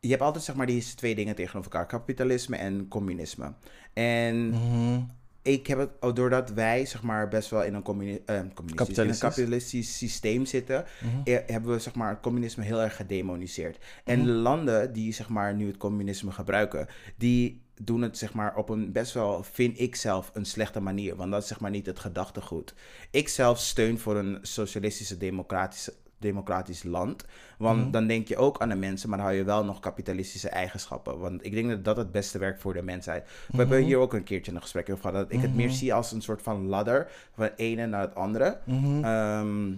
[0.00, 3.52] Je hebt altijd zeg maar deze twee dingen tegenover elkaar: kapitalisme en communisme.
[3.92, 5.00] En Mhm.
[5.46, 8.98] Ik heb het, oh, doordat wij zeg maar best wel in een, communi- eh, communistisch,
[8.98, 9.96] in een Kapitalistisch.
[9.96, 10.84] systeem zitten,
[11.24, 13.78] eh, hebben we zeg maar het communisme heel erg gedemoniseerd.
[14.04, 14.26] En Mhm.
[14.26, 16.86] de landen die zeg maar nu het communisme gebruiken,
[17.16, 21.16] die doen het zeg maar op een best wel, vind ik zelf, een slechte manier.
[21.16, 22.74] Want dat is zeg maar niet het gedachtegoed.
[23.10, 27.24] Ik zelf steun voor een socialistische democratische democratisch land.
[27.58, 27.90] Want Mhm.
[27.90, 31.18] dan denk je ook aan de mensen, maar dan hou je wel nog kapitalistische eigenschappen.
[31.18, 33.24] Want ik denk dat dat het beste werkt voor de mensheid.
[33.50, 33.86] We hebben Mhm.
[33.86, 35.16] hier ook een keertje een gesprek over gehad.
[35.16, 38.14] Dat ik het meer zie als een soort van ladder van het ene naar het
[38.14, 38.58] andere.
[38.64, 39.04] Mhm.
[39.04, 39.72] Ehm,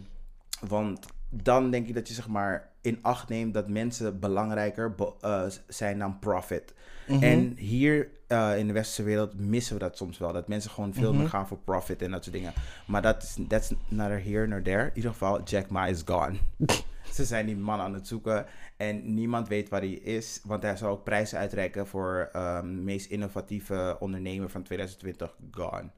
[0.69, 5.13] want dan denk ik dat je zeg maar in acht neemt dat mensen belangrijker be-
[5.21, 6.75] eh, zijn dan profit.
[7.09, 7.23] Mhm.
[7.23, 10.33] En hier eh, in de westerse wereld missen we dat soms wel.
[10.33, 11.19] Dat mensen gewoon veel Mhm.
[11.21, 12.53] meer gaan voor profit en dat soort dingen.
[12.87, 14.83] Maar dat is that's neither here nor there.
[14.87, 16.37] In ieder geval, Jack Ma is gone.
[17.13, 20.41] Ze zijn die man aan het zoeken en niemand weet waar hij is.
[20.45, 25.89] Want hij zal ook prijzen uitreiken voor ehm, meest innovatieve ondernemer van 2020, Gone.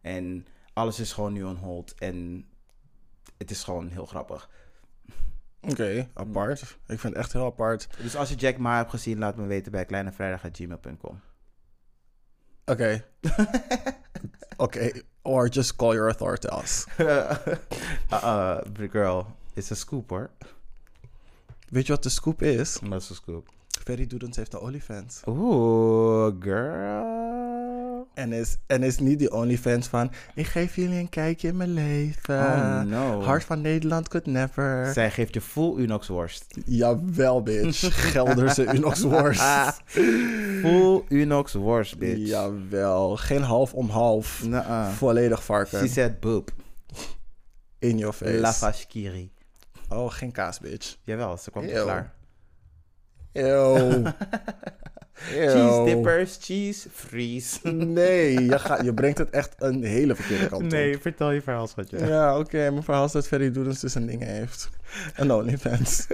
[0.00, 2.44] En alles is gewoon nu on hold en
[3.38, 4.50] het is gewoon heel grappig.
[5.68, 6.60] Oké, apart.
[6.60, 7.88] Ik vind het echt heel apart.
[8.02, 11.20] Dus als je Jack Ma hebt gezien, laat me weten bij kleinevrijdag.gmail.com.
[12.64, 13.04] Oké.
[14.56, 14.90] Oké,
[15.22, 16.86] or just call your authorities.
[16.98, 17.36] uh,
[18.12, 18.58] uh,
[18.90, 20.30] girl, it's a scoop hoor.
[21.68, 22.78] Weet je wat de scoop is?
[22.88, 23.48] Dat is scoop.
[23.68, 25.22] Ferry Doedens heeft een OnlyFans.
[25.26, 27.41] Oeh, girl.
[28.14, 30.10] En is, en is niet die OnlyFans van...
[30.34, 32.38] Ik geef jullie een kijkje in mijn leven.
[32.38, 33.22] Oh, no.
[33.22, 34.92] Hart van Nederland could never.
[34.92, 36.46] Zij geeft je full Unox worst.
[36.64, 37.80] Jawel, bitch.
[38.12, 39.42] Gelderse Unox worst.
[40.62, 42.28] Full Unox worst, bitch.
[42.28, 43.16] Jawel.
[43.16, 44.44] Geen half om half.
[44.44, 44.88] Nuh-uh.
[44.88, 45.78] Volledig varken.
[45.78, 46.50] She said boob.
[47.78, 48.40] In your face.
[48.40, 49.32] La Fashkiri.
[49.88, 50.96] Oh, geen kaas, bitch.
[51.02, 51.82] Jawel, ze kwam Ew.
[51.82, 52.12] klaar.
[53.32, 54.06] Ew.
[55.30, 57.68] Cheese dippers, cheese freeze.
[57.72, 60.70] Nee, je, gaat, je brengt het echt een hele verkeerde kant op.
[60.70, 62.06] Nee, vertel je verhaal, schatje.
[62.06, 62.70] Ja, oké.
[62.70, 64.70] Mijn verhaal is dat Ferry Doedens dus een ding heeft.
[65.16, 66.06] Een OnlyFans.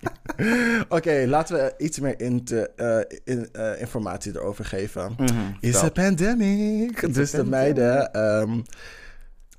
[0.88, 5.12] oké, laten we iets meer in te, eh, in, eh, informatie erover geven.
[5.16, 5.84] Mhm, Is vertel.
[5.84, 7.14] a pandemic.
[7.14, 7.46] dus de pandemic.
[7.50, 8.12] meiden...
[8.12, 8.60] ehm,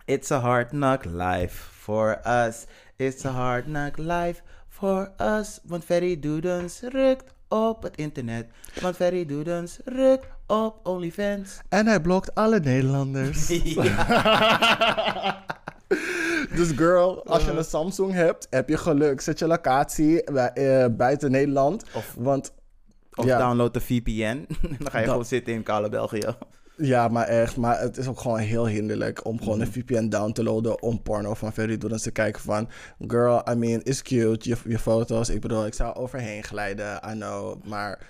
[0.05, 2.65] It's a hard knock life for us.
[2.95, 5.59] It's a hard knock life for us.
[5.63, 8.45] Want Ferry Doedens rukt op het internet.
[8.81, 11.59] Want Ferry Doedens rukt op OnlyFans.
[11.69, 13.47] en hij blokt alle Nederlanders.
[16.55, 19.21] Dus girl, als je een Samsung hebt, heb je geluk.
[19.21, 21.83] Zet je locatie bij, eh, buiten Nederland.
[21.93, 22.53] Of- want
[23.15, 23.37] Of Ja.
[23.37, 24.45] download de VPN.
[24.61, 26.35] Dan ga je Dat- gewoon zitten in kale België.
[26.77, 27.57] Ja, maar echt.
[27.57, 31.01] Maar het is ook gewoon heel hinderlijk om gewoon een VPN down te loaden om
[31.01, 32.69] porno van Ferry Doedens te kijken van...
[33.07, 35.29] Girl, I mean, is cute, je, je foto's.
[35.29, 37.63] Ik bedoel, ik zou overheen glijden, I know.
[37.65, 38.07] Maar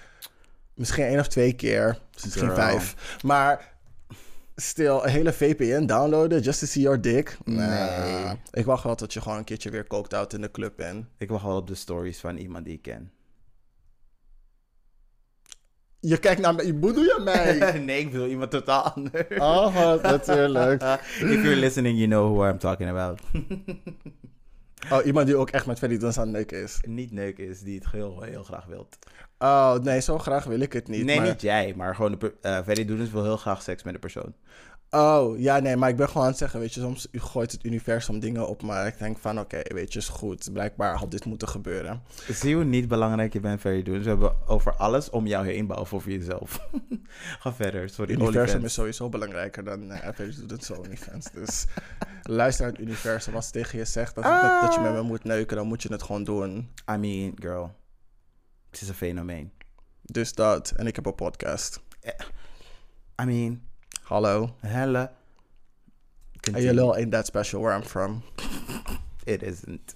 [0.73, 1.99] misschien één of twee keer.
[2.23, 2.55] Misschien Girl.
[2.55, 3.17] vijf.
[3.23, 3.75] Maar
[4.55, 7.37] stil, een hele VPN downloaden just to see your dick?
[7.43, 8.39] Nee.
[8.51, 11.05] Ik wacht wel tot je gewoon een keertje weer coked out in de club bent.
[11.17, 13.11] Ik wacht wel op de stories van iemand die ik ken.
[16.07, 17.79] Je kijkt naar mij, bedoel je mij?
[17.79, 19.37] nee, ik bedoel iemand totaal anders.
[19.37, 20.81] Oh, natuurlijk.
[21.33, 23.19] If you're listening, you know who I'm talking about.
[24.91, 26.79] Oh, iemand die ook echt met Ferry Doedens aan neuken is.
[26.85, 28.97] niet neuk is, die het heel, heel graag wilt.
[29.39, 31.05] Oh, nee, zo graag wil ik het niet.
[31.05, 31.27] nee, maar...
[31.27, 33.99] niet jij, maar gewoon de per- eh Ferry Doedens wil heel graag seks met de
[33.99, 34.33] persoon.
[34.89, 37.65] Oh, ja, nee, maar ik ben gewoon aan het zeggen, weet je, soms gooit het
[37.65, 40.49] universum dingen op, maar ik denk van, oké, weet je, is goed.
[40.53, 42.01] Blijkbaar had dit moeten gebeuren.
[42.29, 44.03] Zie hoe niet belangrijk je bent, Ferry Doedens.
[44.03, 46.69] We hebben over alles om jou heen, behalve over jezelf.
[47.41, 48.13] Ga verder, sorry.
[48.13, 51.31] Het universum is sowieso belangrijker dan uh, doet het zo OnlyFans.
[51.31, 51.65] Dus
[52.21, 53.35] luister naar het universum.
[53.35, 55.83] Als het tegen je zegt dat, dat, dat je met me moet neuken, dan moet
[55.83, 56.69] je het gewoon doen.
[56.91, 57.75] I mean, girl.
[58.71, 59.51] Het is een fenomeen.
[60.01, 60.73] Dus dat.
[60.75, 61.81] En ik heb een podcast.
[63.21, 63.66] I mean,
[64.07, 64.55] Hallo.
[64.61, 65.09] helle.
[66.41, 66.67] Continue.
[66.67, 68.21] je lul ain't that special where I'm from.
[69.25, 69.93] It isn't.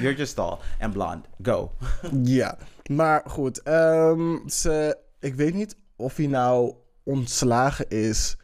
[0.00, 1.28] You're just tall and blonde.
[1.42, 1.70] Go.
[2.22, 2.58] Ja,
[2.90, 3.62] maar goed.
[3.62, 8.36] ehm, ze, ik weet niet of hij nou ontslagen is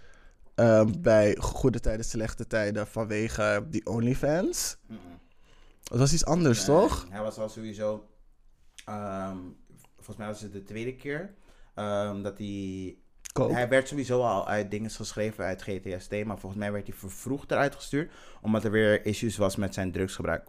[0.55, 4.77] ehm, bij goede tijden, slechte tijden vanwege die OnlyFans.
[5.83, 7.07] Dat was iets anders, toch?
[7.11, 8.09] Hij was al sowieso.
[8.85, 9.39] ehm,
[9.95, 11.35] volgens mij was het de tweede keer.
[12.23, 12.97] dat hij.
[13.33, 16.25] Hij werd sowieso al uit dingen geschreven uit GTST.
[16.25, 18.11] Maar volgens mij werd hij vervroegd eruit gestuurd.
[18.41, 20.45] Omdat er weer issues was met zijn drugsgebruik.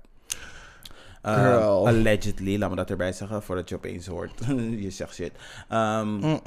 [1.22, 1.88] Girl.
[1.88, 3.44] allegedly, laat me dat erbij zeggen.
[3.44, 4.32] Voordat je opeens hoort.
[4.86, 5.32] je zegt shit.
[5.70, 6.38] Ehm.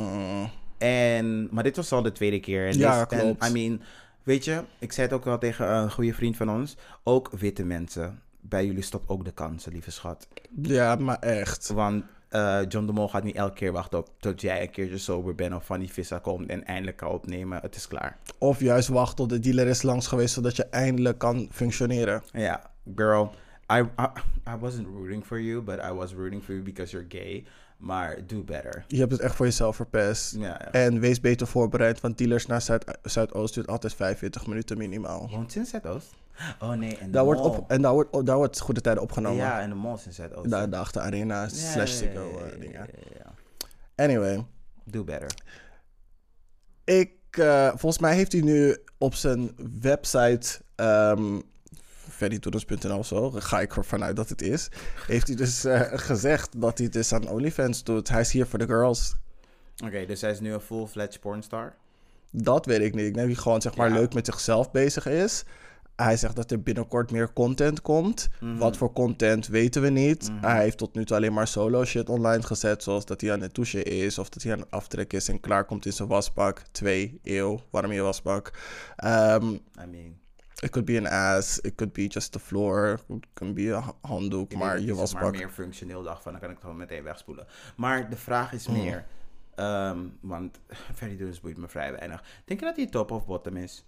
[0.79, 2.67] En, maar dit was al de tweede keer.
[2.67, 3.49] En Ja, klopt.
[3.49, 3.81] I mean,
[4.23, 6.77] weet je, ik zei het ook wel tegen een goede vriend van ons.
[7.03, 8.23] Ook witte mensen.
[8.41, 10.29] Bij jullie stopt ook de kansen, lieve schat.
[10.63, 11.69] Ja, maar echt.
[11.69, 12.05] Want
[12.35, 15.35] eh, John de Mol gaat niet elke keer wachten op tot jij een keertje sober
[15.35, 17.59] bent of van die vissa komt en eindelijk kan opnemen.
[17.63, 18.19] Het is klaar.
[18.39, 22.23] Of juist wachten tot de dealer is langs geweest, zodat je eindelijk kan functioneren.
[22.33, 23.35] Ja, girl,
[23.73, 24.07] I, I,
[24.51, 27.45] I wasn't rooting for you, but I was rooting for you because you're gay.
[27.77, 28.85] Maar do better.
[28.89, 30.37] Je hebt het echt voor jezelf verpest.
[30.37, 30.73] Ja.
[30.73, 35.29] En wees beter voorbereid, want dealers naar Zuid- Zuidoost duurt altijd 45 minuten minimaal.
[35.31, 36.15] Woont in Zuidoost?
[36.61, 39.39] Oh nee, en Daar wordt, op, en daar wordt, daar wordt goede tijden opgenomen.
[39.39, 40.51] Ja, en de mall is in Zuidoost.
[40.51, 42.73] Daar de achter arena Ja, slash ja, eh, ja, dingen.
[42.73, 43.17] ja, ja,
[43.97, 44.05] ja.
[44.05, 44.45] Anyway,
[44.85, 45.31] Do better.
[46.85, 51.43] ik, eh, volgens mij heeft hij nu op zijn website, um,
[52.09, 54.69] ferrytoedens.nl of zo, ga ik ervan uit dat het is,
[55.07, 58.09] heeft hij dus eh, gezegd dat hij het dus aan OnlyFans doet.
[58.09, 59.15] Hij is hier voor de girls.
[59.85, 61.75] Oké, dus hij is nu een full-fledged pornstar.
[62.31, 63.07] Dat weet ik niet.
[63.07, 63.95] Ik denk dat hij gewoon zeg maar Ja.
[63.95, 65.45] leuk met zichzelf bezig is.
[65.97, 68.29] Hij zegt dat er binnenkort meer content komt.
[68.41, 68.57] Mhm.
[68.57, 70.31] Wat voor content weten we niet.
[70.41, 72.83] Hij heeft tot nu toe alleen maar solo shit online gezet.
[72.83, 74.19] Zoals dat hij aan het douchen is.
[74.19, 76.63] Of dat hij aan het aftrekken is en klaar komt in zijn wasbak.
[76.71, 78.53] Twee, eeuw, warm je wasbak.
[78.97, 80.17] Ehm, I mean,
[80.61, 81.59] it could be an ass.
[81.59, 83.01] It could be just the floor.
[83.09, 84.53] It could be een handdoek.
[84.53, 85.23] ik maar je wasbak.
[85.23, 87.47] maar meer functioneel dacht van, dan kan ik het gewoon meteen wegspoelen.
[87.77, 88.75] Maar de vraag is Mm.
[88.75, 89.05] meer,
[89.55, 90.61] ehm, want
[90.95, 92.25] Ferry Doedens boeit me vrij weinig.
[92.45, 93.85] Denk je dat hij top of bottom is?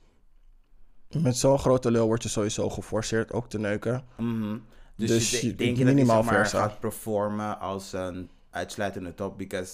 [1.22, 4.04] Met zo'n grote lul word je sowieso geforceerd ook te neuken.
[4.16, 4.58] Mhm.
[4.96, 9.14] Dus, Dus je, je- denk je dat minimaal zeg maar, gaat performen als een uitsluitende
[9.14, 9.38] top?
[9.38, 9.72] Because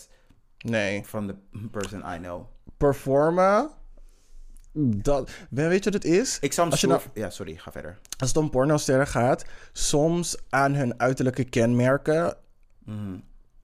[0.59, 1.05] Nee.
[1.05, 1.35] from the
[1.71, 2.45] person I know.
[2.77, 3.71] Performen.
[4.75, 6.39] Dat, weet je wat het is?
[6.41, 7.99] Ik je nou- Ja, sorry, ga verder.
[8.19, 12.37] Als het om pornosterren gaat, soms aan hun uiterlijke kenmerken.
[12.85, 13.17] Mhm.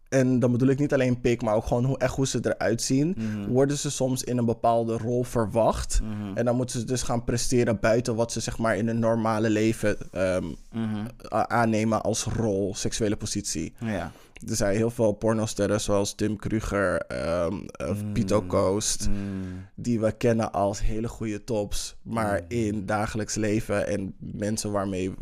[0.08, 2.82] En dan bedoel ik niet alleen pik, maar ook gewoon hoe, echt hoe ze eruit
[2.82, 3.14] zien.
[3.18, 3.50] Mhm.
[3.50, 6.00] Worden ze soms in een bepaalde rol verwacht.
[6.02, 6.36] Mhm.
[6.36, 9.50] En dan moeten ze dus gaan presteren buiten wat ze zeg maar in hun normale
[9.50, 11.06] leven ehm, Mhm.
[11.28, 13.72] aannemen als rol, seksuele positie.
[13.78, 14.12] Ja.
[14.46, 17.54] Er zijn heel veel pornosterren zoals Tim Kruger, ehm
[17.90, 19.08] of Pito Coast.
[19.08, 19.66] Mm.
[19.74, 22.44] die we kennen als hele goede tops, maar Mm.
[22.48, 25.14] in dagelijks leven en mensen waarmee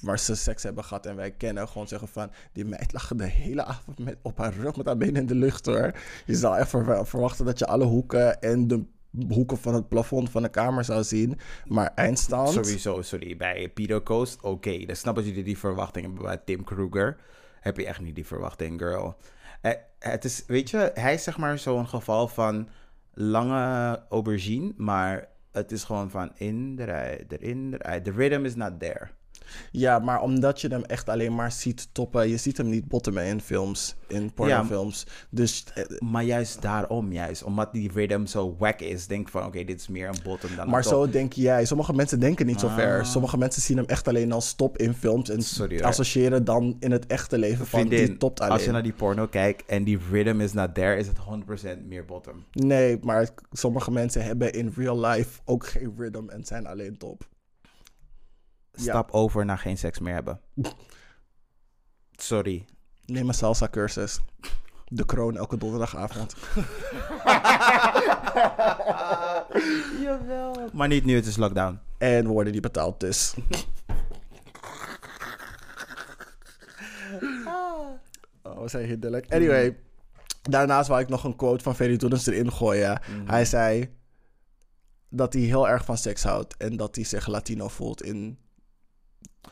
[0.00, 3.24] waar ze seks hebben gehad en wij kennen gewoon zeggen van die meid lag de
[3.26, 5.92] hele avond met, op haar rug met haar benen in de lucht hoor.
[6.26, 8.82] Je zou echt ver- verwachten dat je alle hoeken en de
[9.28, 12.48] hoeken van het plafond van de kamer zou zien, maar eindstand.
[12.48, 13.36] Sowieso, sorry.
[13.36, 14.78] Bij Peter Coast, oké.
[14.86, 16.24] Dan snappen jullie die verwachting hebben.
[16.24, 17.16] Bij Tim Kruger
[17.64, 19.16] heb je echt niet die verwachting, girl.
[19.60, 22.68] Eh, het is, weet je, hij is zeg maar zo'n geval van
[23.12, 28.04] lange aubergine, maar het is gewoon van in, eruit, erin, eruit.
[28.04, 29.10] The rhythm is not there.
[29.70, 33.24] Ja, maar omdat je hem echt alleen maar ziet toppen, je ziet hem niet bottomen
[33.24, 35.06] in films, in pornofilms.
[35.30, 37.42] Dus eh, Maar juist daarom, juist.
[37.42, 40.68] Omdat die rhythm zo wack is, denk van, oké, dit is meer een bottom dan
[40.68, 40.92] Maar een top.
[40.92, 41.64] zo denk jij.
[41.64, 42.74] Sommige mensen denken niet zo Ah.
[42.74, 43.06] ver.
[43.06, 45.30] Sommige mensen zien hem echt alleen als top in films.
[45.30, 48.52] En Sorry, associëren dan in het echte leven van die topt alleen.
[48.52, 51.86] als je naar die porno kijkt en die rhythm is not there, is het 100%
[51.86, 52.44] meer bottom.
[52.52, 57.26] Nee, maar sommige mensen hebben in real life ook geen rhythm en zijn alleen top.
[58.76, 58.82] Ja.
[58.82, 60.40] Stap over naar geen seks meer hebben.
[62.12, 62.64] Sorry.
[63.06, 64.20] Neem een salsa cursus.
[64.84, 66.34] De kroon elke donderdagavond.
[70.02, 70.70] Jawel.
[70.72, 71.80] Maar niet nu, het is lockdown.
[71.98, 73.34] En we worden niet betaald dus.
[78.42, 79.32] Oh, we zijn hinderlijk.
[79.32, 79.76] Anyway,
[80.42, 83.00] daarnaast wou ik nog een quote van Ferry Doedens erin gooien.
[83.06, 83.28] Mhm.
[83.30, 83.96] Hij zei
[85.08, 88.38] dat hij heel erg van seks houdt en dat hij zich Latino voelt in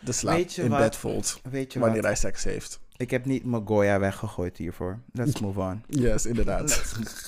[0.01, 0.79] de slaap, in wat?
[0.79, 2.07] bed voelt, Weet je wanneer wat?
[2.07, 2.81] hij seks heeft.
[2.97, 4.99] Ik heb niet mijn Goya weggegooid hiervoor.
[5.13, 5.83] Let's move on.
[6.05, 6.67] Yes, inderdaad.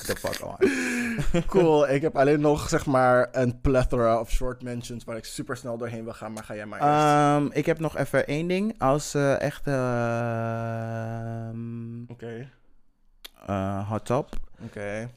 [0.06, 0.56] The fuck on.
[1.46, 1.88] cool.
[1.88, 5.76] Ik heb alleen nog zeg maar een plethora of short mentions waar ik super snel
[5.78, 6.92] doorheen wil gaan, maar ga jij maar eerst.
[7.52, 8.74] Ehm, ik heb nog even één ding.
[8.78, 9.70] Als eh echte
[10.64, 12.48] ehm, Oké,
[13.46, 14.28] eh, hot top.
[14.64, 15.10] oké.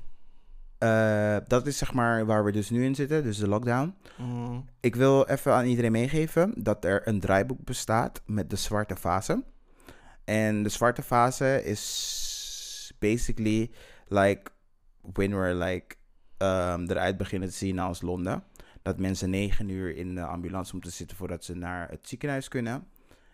[0.78, 3.95] Eh, dat is zeg maar waar we dus nu in zitten, dus de lockdown.
[4.17, 8.95] Mm, Ik wil even aan iedereen meegeven dat er een draaiboek bestaat met de zwarte
[8.95, 9.43] fase.
[10.25, 13.71] En de zwarte fase is basically
[14.07, 14.51] like
[15.01, 15.95] when we're like
[16.38, 18.43] um, eruit beginnen te zien als Londen.
[18.82, 22.88] Dat mensen negen uur in de ambulance moeten zitten voordat ze naar het ziekenhuis kunnen.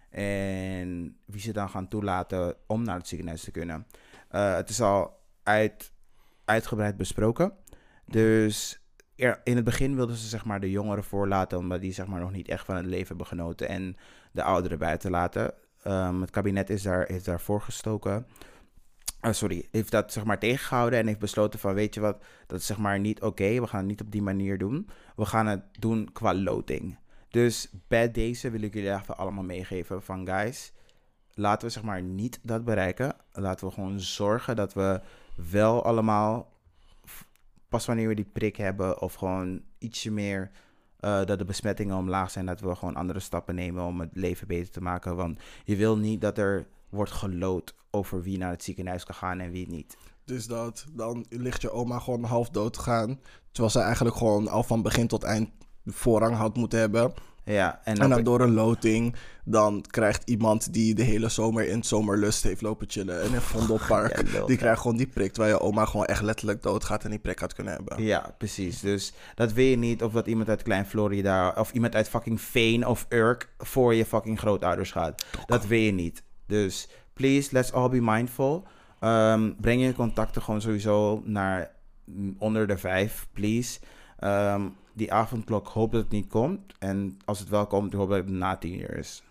[0.09, 3.87] En wie ze dan gaan toelaten om naar het ziekenhuis te kunnen.
[4.29, 5.91] Eh, het is al uit,
[6.45, 7.53] uitgebreid besproken.
[8.05, 8.81] Dus
[9.43, 12.31] in het begin wilden ze zeg maar de jongeren voorlaten, omdat die zeg maar nog
[12.31, 13.67] niet echt van het leven hebben genoten.
[13.67, 13.97] En
[14.31, 15.53] de ouderen buiten laten.
[15.83, 18.27] Ehm, het kabinet is daar, is daarvoor gestoken.
[19.19, 22.59] Ah, sorry, heeft dat zeg maar tegengehouden en heeft besloten van weet je wat, dat
[22.59, 23.59] is zeg maar niet oké.
[23.61, 24.89] We gaan het niet op die manier doen.
[25.15, 26.97] We gaan het doen qua loting.
[27.29, 30.73] Dus bij deze wil ik jullie even allemaal meegeven van guys,
[31.33, 33.15] laten we zeg maar niet dat bereiken.
[33.31, 35.01] Laten we gewoon zorgen dat we
[35.35, 36.51] wel allemaal
[37.69, 40.51] pas wanneer we die prik hebben of gewoon ietsje meer
[40.99, 44.47] eh, dat de besmettingen omlaag zijn, dat we gewoon andere stappen nemen om het leven
[44.47, 45.15] beter te maken.
[45.15, 49.39] Want je wil niet dat er wordt geloot over wie naar het ziekenhuis kan gaan
[49.39, 49.97] en wie niet.
[50.25, 53.19] Dus dat, dan ligt je oma gewoon half dood te gaan.
[53.51, 55.49] Terwijl ze eigenlijk gewoon al van begin tot eind
[55.85, 57.13] voorrang had moeten hebben.
[57.45, 59.15] Ja, en, En dan door een loting,
[59.45, 63.41] dan krijgt iemand die de hele zomer in het zomerlust heeft lopen chillen in een
[63.41, 64.11] Vondelpark.
[64.33, 67.19] Ja, die krijgt gewoon die prik, terwijl je oma gewoon echt letterlijk doodgaat en die
[67.19, 68.03] prik had kunnen hebben.
[68.03, 68.79] Ja, precies.
[68.79, 72.41] Dus dat wil je niet of dat iemand uit Klein Florida of iemand uit fucking
[72.41, 75.25] Veen of Urk voor je fucking grootouders gaat.
[75.45, 76.23] Dat wil je niet.
[76.47, 78.67] Dus please, let's all be mindful.
[78.99, 81.71] Ehm, breng je contacten gewoon sowieso naar
[82.05, 83.79] mm, onder de vijf, please.
[84.19, 84.61] Ehm,
[84.93, 86.73] die avondklok hoop dat het niet komt.
[86.79, 89.23] En als het wel komt, hoop dat het na tien uur is.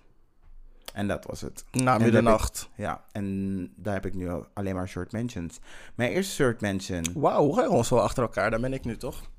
[0.92, 1.64] En dat was het.
[1.70, 2.68] Na middernacht.
[2.76, 5.58] Ja, en daar heb ik nu al- alleen maar short mentions.
[5.94, 7.04] Mijn eerste short mention.
[7.14, 8.50] Wauw, hoe ga je gewoon zo achter elkaar?
[8.50, 9.30] Daar ben ik nu toch?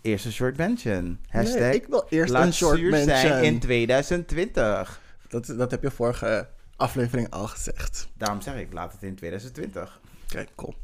[0.00, 1.18] Eerste short mention.
[1.28, 3.04] Hashtag Nee, ik wil eerst laat een short mention.
[3.18, 5.00] zijn in 2020.
[5.28, 8.08] Dat, dat heb je vorige aflevering al gezegd.
[8.16, 10.00] Daarom zeg ik, laat het in 2020.
[10.28, 10.74] Kijk, cool.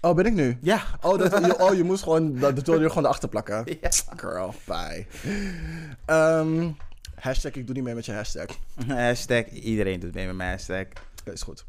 [0.00, 0.58] Oh, ben ik nu?
[0.60, 0.82] Ja.
[1.00, 3.64] Oh, dat, je, oh je moest gewoon, dat, je gewoon erachter plakken.
[3.80, 3.90] Ja.
[4.16, 5.06] Girl, bye.
[6.04, 6.70] Ehm,
[7.14, 8.46] hashtag, ik doe niet mee met je hashtag.
[8.86, 10.86] Hashtag, iedereen doet mee met mijn hashtag.
[11.24, 11.64] Dat is goed.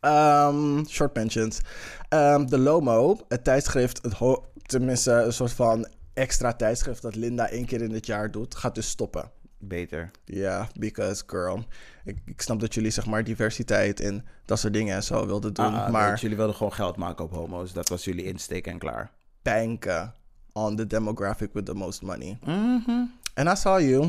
[0.00, 1.60] Ehm, short mentions.
[2.08, 7.66] Ehm, de Lomo, het tijdschrift, het tenminste een soort van extra tijdschrift dat Linda één
[7.66, 9.30] keer in het jaar doet, gaat dus stoppen.
[9.58, 10.10] Beter.
[10.24, 11.64] Ja, because girl.
[12.08, 15.54] Ik, ik snap dat jullie zeg maar diversiteit en dat soort dingen en zo wilden
[15.54, 15.74] doen.
[15.74, 17.72] Ah, maar jullie wilden gewoon geld maken op homo's.
[17.72, 19.10] Dat was jullie insteek en klaar.
[19.42, 20.14] banken
[20.52, 22.38] on the demographic with the most money.
[22.44, 22.90] Mhm.
[23.34, 24.04] And I saw you.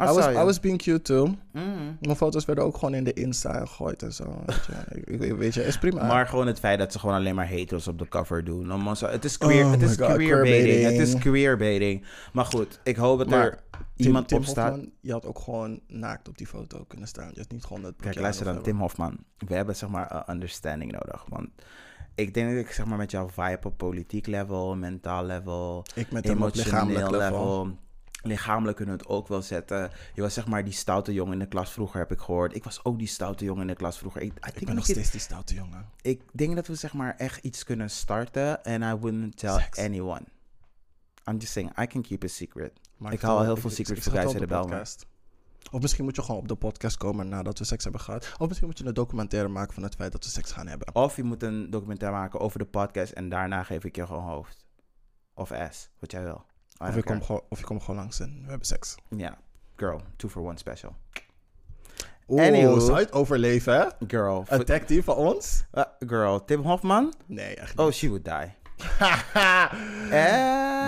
[0.00, 0.32] I, was, you.
[0.40, 1.34] I was being cute too.
[1.52, 1.64] Mhm.
[2.00, 4.42] Mijn foto's werden ook gewoon in de Insta gegooid en zo.
[4.46, 4.72] Weet je,
[5.14, 6.06] ik, ik- weet je is prima.
[6.06, 8.72] Maar gewoon het feit dat ze gewoon alleen maar heteros op de cover doen.
[8.72, 10.82] Om ons- het is queer, Oh het is God, queerbaiting.
[10.84, 11.20] Het is queerbaiting.
[11.20, 12.04] queerbaiting.
[12.32, 13.58] Maar goed, ik hoop dat Maar er
[13.96, 14.70] iemand Tim op staat.
[14.70, 17.30] Hofman, je had ook gewoon naakt op die foto kunnen staan.
[17.32, 19.18] Je had niet gewoon dat Kijk, luister dan, Tim Hofman.
[19.38, 21.24] We hebben zeg maar een understanding nodig.
[21.28, 21.48] Want
[22.14, 26.10] ik denk dat ik zeg maar met jou vibe op politiek level, mentaal level, Ik
[26.12, 27.64] met hem op lichamelijk emotioneel level.
[27.64, 27.82] level.
[28.22, 29.90] Lichamelijk kunnen we het ook wel zetten.
[30.14, 32.54] Je was zeg maar die stoute jongen in de klas vroeger, heb ik gehoord.
[32.54, 34.22] Ik was ook die stoute jongen in de klas vroeger.
[34.22, 34.32] Ik,
[34.64, 35.88] ben nog steeds die stoute jongen.
[36.00, 38.62] ik denk dat we zeg maar echt iets kunnen starten.
[38.62, 40.22] And I wouldn't tell anyone.
[41.28, 42.72] I'm just saying, I can keep a secret.
[42.96, 45.06] Maar Ik haal wel- heel veel secrets voor guys in de podcast.
[45.70, 48.34] Of misschien moet je gewoon op de podcast komen nadat we seks hebben gehad.
[48.38, 50.94] Of misschien moet je een documentaire maken van het feit dat we seks gaan hebben.
[50.94, 53.12] Of je moet een documentaire maken over de podcast.
[53.12, 54.64] En daarna geef ik je gewoon hoofd.
[55.34, 56.44] Of ass, wat jij wil.
[56.84, 58.94] I Of je, komt gewoon, of je komt gewoon langs en we hebben seks.
[59.16, 59.38] Ja,
[59.76, 60.96] girl, two for one special.
[62.28, 63.92] Oeh, zou je het overleven?
[64.06, 65.64] Girl, Een tag team van ons?
[65.74, 67.14] uh, girl, Tim Hofman?
[67.26, 67.94] Nee, echt Oh, niet.
[67.94, 68.54] she would die.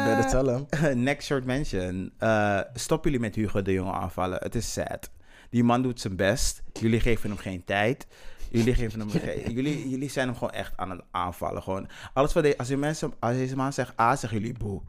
[0.05, 0.67] Better Eh, tell him.
[1.05, 2.13] Next short mention.
[2.19, 4.39] Eh, stop jullie met Hugo de Jonge aanvallen.
[4.43, 5.11] Het is sad.
[5.51, 6.63] Die man doet zijn best.
[6.73, 8.07] Jullie geven hem geen tijd.
[8.51, 11.63] Jullie, geven hem geen- jullie, jullie zijn hem gewoon echt aan het aanvallen.
[11.63, 11.89] Gewoon.
[12.13, 14.83] Alles wat de, als, die mensen, als deze man zegt A, zeggen jullie boe.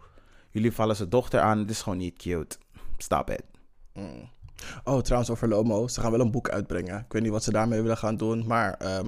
[0.51, 1.57] Jullie vallen zijn dochter aan.
[1.59, 2.57] Het is gewoon niet cute.
[2.97, 3.43] Stop it.
[3.93, 4.29] Mm.
[4.83, 5.87] Oh, trouwens over Lomo.
[5.87, 6.99] Ze gaan wel een boek uitbrengen.
[6.99, 8.47] Ik weet niet wat ze daarmee willen gaan doen.
[8.47, 9.07] Maar ehm,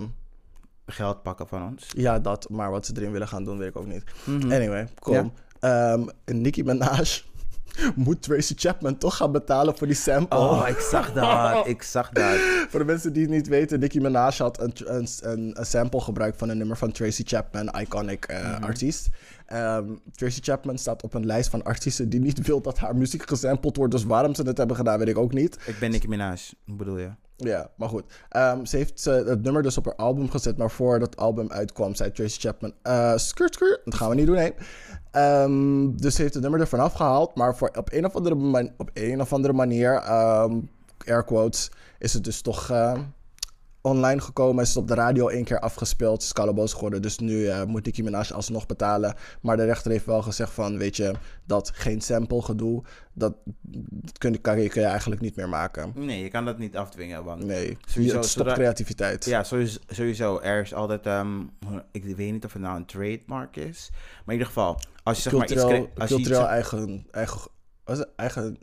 [0.92, 1.88] Geld pakken van ons.
[1.96, 2.50] ja, dat.
[2.50, 4.04] Maar wat ze erin willen gaan doen, weet ik ook niet.
[4.24, 4.52] Mhm.
[4.52, 5.34] Anyway, kom.
[5.60, 7.22] Ehm, Nicki Minaj
[7.96, 10.40] moet Tracy Chapman toch gaan betalen voor die sample.
[10.40, 11.68] Oh, ik zag dat.
[11.68, 12.38] Ik zag dat.
[12.70, 16.02] Voor de mensen die het niet weten, Nicki Minaj had een, een, een, een sample
[16.02, 19.08] gebruikt van een nummer van Tracy Chapman, iconic eh, artiest.
[19.46, 23.28] Ehm, Tracy Chapman staat op een lijst van artiesten die niet wil dat haar muziek
[23.30, 23.92] gesampled wordt.
[23.92, 25.58] Dus waarom ze het hebben gedaan, weet ik ook niet.
[25.66, 26.38] Ik ben Nicki Minaj.
[26.66, 27.10] Bedoel je?
[27.48, 28.04] Ja, maar goed.
[28.30, 31.52] Ehm, ze heeft eh, het nummer dus op haar album gezet, maar voordat het album
[31.52, 34.54] uitkwam, zei Tracy Chapman, eh skirt, skirt, dat gaan we niet doen, nee.
[35.12, 38.90] Ehm, dus ze heeft het nummer ervan afgehaald, maar voor, op, een of andere op
[38.94, 40.60] een of andere manier, ehm
[41.06, 42.72] air quotes, is het dus toch
[43.82, 44.64] online gekomen.
[44.64, 47.02] Is het op de radio één keer afgespeeld, is Calaboos geworden.
[47.02, 49.16] Dus nu eh, moet Nicki Minaj alsnog betalen.
[49.42, 51.14] Maar de rechter heeft wel gezegd van, weet je,
[51.46, 53.36] dat geen sample gedoe, dat,
[53.90, 55.92] dat kun, je, kan je kun je eigenlijk niet meer maken.
[55.96, 57.24] Nee, je kan dat niet afdwingen.
[57.24, 59.26] Want Nee, Sowieso, het stopt creativiteit.
[59.26, 60.40] Ja, sowieso, sowieso.
[60.40, 61.42] Er is altijd, ehm,
[61.92, 63.90] ik weet niet of het nou een trademark is.
[63.92, 65.54] Maar in ieder geval, als je zeg maar iets...
[65.54, 68.08] cultureel je iets, cultureel eigen, het?
[68.16, 68.58] eigen,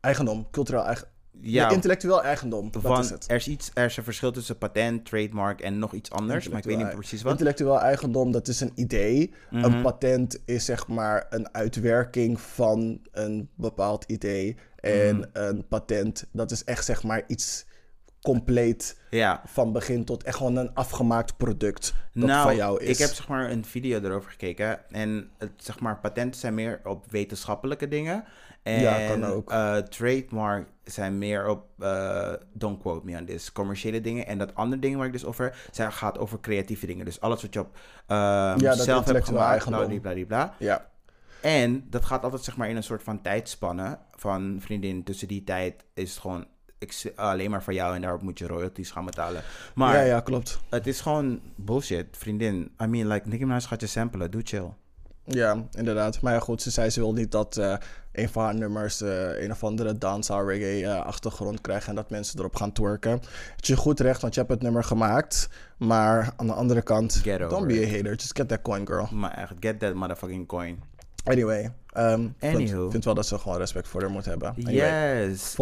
[0.00, 0.50] eigendom.
[0.50, 1.08] Cultureel eigen,
[1.40, 2.70] ja, intellectueel eigendom.
[2.70, 3.24] Dat van, is het.
[3.30, 6.48] er is iets, er is een verschil tussen patent, trademark en nog iets anders.
[6.48, 7.32] Maar ik weet niet precies wat.
[7.32, 9.34] Intellectueel eigendom, dat is een idee.
[9.50, 9.64] Mhm.
[9.64, 14.56] Een patent is zeg maar een uitwerking van een bepaald idee.
[14.76, 15.28] En Mhm.
[15.32, 17.64] een patent, dat is echt zeg maar iets
[18.22, 22.88] compleet Ja, van begin tot echt gewoon een afgemaakt product dat nou, van jou is.
[22.88, 24.90] ik heb zeg maar een video erover gekeken.
[24.90, 28.24] En het, zeg maar, patenten zijn meer op wetenschappelijke dingen.
[28.62, 29.50] En Ja, kan ook.
[29.50, 34.26] eh, trademark zijn meer op, eh, don't quote me on this, commerciële dingen.
[34.26, 37.04] En dat andere dingen waar ik dus over, zijn, gaat over creatieve dingen.
[37.04, 37.78] Dus alles wat je op
[38.56, 39.78] dat zelf hebt gemaakt, eigendom.
[39.80, 40.54] bladibladibla.
[40.58, 40.86] Ja,
[41.40, 45.04] En dat gaat altijd zeg maar in een soort van tijdspanne van vriendin.
[45.04, 46.46] Tussen die tijd is het gewoon
[46.78, 49.42] ik, alleen maar voor jou en daarop moet je royalties gaan betalen.
[49.74, 50.60] Maar ja, ja, klopt.
[50.70, 52.70] het is gewoon bullshit, vriendin.
[52.82, 54.68] I mean, like, Nicki Minaj gaat je samplen, doe chill.
[55.24, 56.20] Ja, inderdaad.
[56.20, 57.74] Maar ja, goed, ze zei ze wil niet dat, eh,
[58.12, 62.10] een van haar nummers eh, een of andere dancehall reggae eh, achtergrond krijgt en dat
[62.10, 63.10] mensen erop gaan twerken.
[63.12, 65.48] Het is je goed recht, want je hebt het nummer gemaakt.
[65.76, 68.10] Maar aan de andere kant, Get don't be a hater.
[68.14, 69.08] Just get that coin, girl.
[69.12, 70.82] Maar echt, get that motherfucking coin.
[71.24, 74.54] Anyway, ehm, ik vind- wel dat ze gewoon respect voor haar moet hebben.
[74.64, 75.24] Anyway.
[75.28, 75.54] Yes.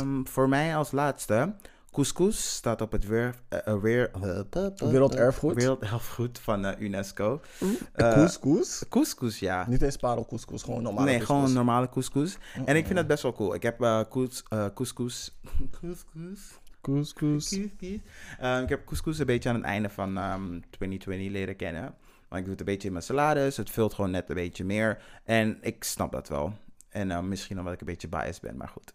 [0.00, 1.52] Ehm, voor mij als laatste.
[1.92, 5.54] Couscous staat op het weer, eh, eh, Werelderfgoed?
[5.54, 7.40] Werelderfgoed van eh, UNESCO.
[7.60, 7.68] Eh,
[8.08, 8.84] Eh, couscous?
[8.88, 9.66] Couscous, ja.
[9.68, 11.38] Niet eens parelcouscous, gewoon normale nee, couscous.
[11.40, 12.36] gewoon normale couscous.
[12.64, 13.54] En ik vind dat best wel cool.
[13.54, 15.38] Ik heb eh cous, eh, couscous...
[15.80, 16.60] couscous...
[16.80, 17.48] Couscous.
[17.48, 17.98] Couscous.
[18.38, 21.94] Eh, ik heb couscous een beetje aan het einde van ehm 2020 leren kennen.
[22.28, 23.56] Maar ik doe het een beetje in mijn salades.
[23.56, 25.02] Het vult gewoon net een beetje meer.
[25.24, 26.52] En ik snap dat wel.
[26.88, 28.92] En eh, misschien omdat ik een beetje biased ben, maar goed.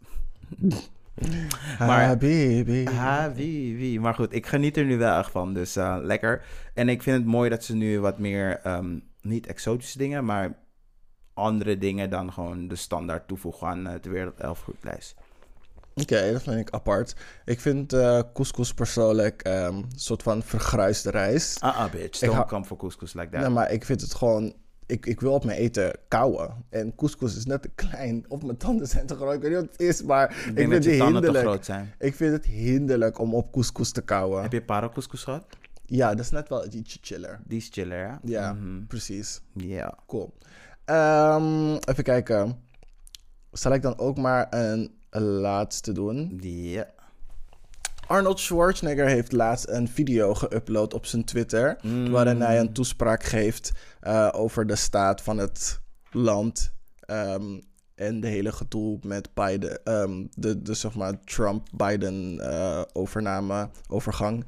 [1.79, 2.85] Maar- Habibi.
[2.87, 3.99] Ah, wie, wie.
[3.99, 5.53] Maar goed, ik geniet er nu wel echt van.
[5.53, 6.41] Dus eh, lekker.
[6.73, 10.55] En ik vind het mooi dat ze nu wat meer, ehm, niet exotische dingen, maar
[11.33, 15.15] andere dingen dan gewoon de standaard toevoegen aan eh, de wereldelfgoedlijst.
[15.95, 17.15] Oké, dat vind ik apart.
[17.45, 21.61] Ik vind eh couscous persoonlijk ehm, een soort van vergruisde rijst.
[21.61, 22.05] Ah, ah, bitch.
[22.21, 23.39] Ik Don't hou- come for couscous like that.
[23.41, 24.53] Nee, maar ik vind het gewoon...
[24.87, 26.65] Ik, ik wil op mijn eten kauwen.
[26.69, 28.25] En couscous is net te klein.
[28.27, 29.33] Of mijn tanden zijn te groot.
[29.33, 31.67] Ik weet niet wat het is, maar ik, vind het hinderlijk.
[31.99, 34.41] Ik vind het hinderlijk om op couscous te kauwen.
[34.41, 35.45] Heb je parelcouscous gehad?
[35.85, 37.39] Ja, dat is net wel ietsje chiller.
[37.45, 38.19] Die is chiller, ja?
[38.23, 38.85] Ja, Mhm.
[38.85, 39.41] precies.
[39.53, 39.97] Ja.
[40.07, 40.33] Cool.
[40.85, 42.59] Ehm, even kijken.
[43.51, 46.37] Zal ik dan ook maar een, een laatste doen?
[46.41, 46.87] Ja.
[48.07, 51.77] Arnold Schwarzenegger heeft laatst een video geüpload op zijn Twitter.
[52.09, 55.79] Waarin hij een toespraak geeft eh, over de staat van het
[56.11, 56.73] land.
[56.99, 57.59] ehm,
[57.97, 64.45] en de hele gedoe met Biden, ehm, de, de zeg maar Trump-Biden eh, overname, overgang.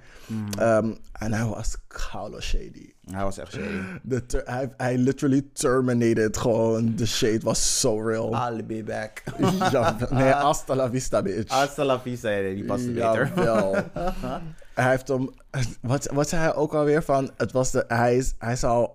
[0.58, 2.94] Ehm, en hij was koude shady.
[3.12, 3.82] Hij was echt shady.
[4.04, 6.96] De ter- hij, hij literally terminated gewoon.
[6.96, 8.34] De shade was so real.
[8.50, 9.24] I'll be back.
[9.72, 11.52] Ja, nee, hasta la vista, bitch.
[11.54, 13.32] Hasta la vista, ja, die past er beter.
[14.74, 15.30] Hij heeft hem...
[15.82, 17.32] Wat, wat zei hij ook alweer van...
[17.38, 18.90] Het was de, hij, is- hij zou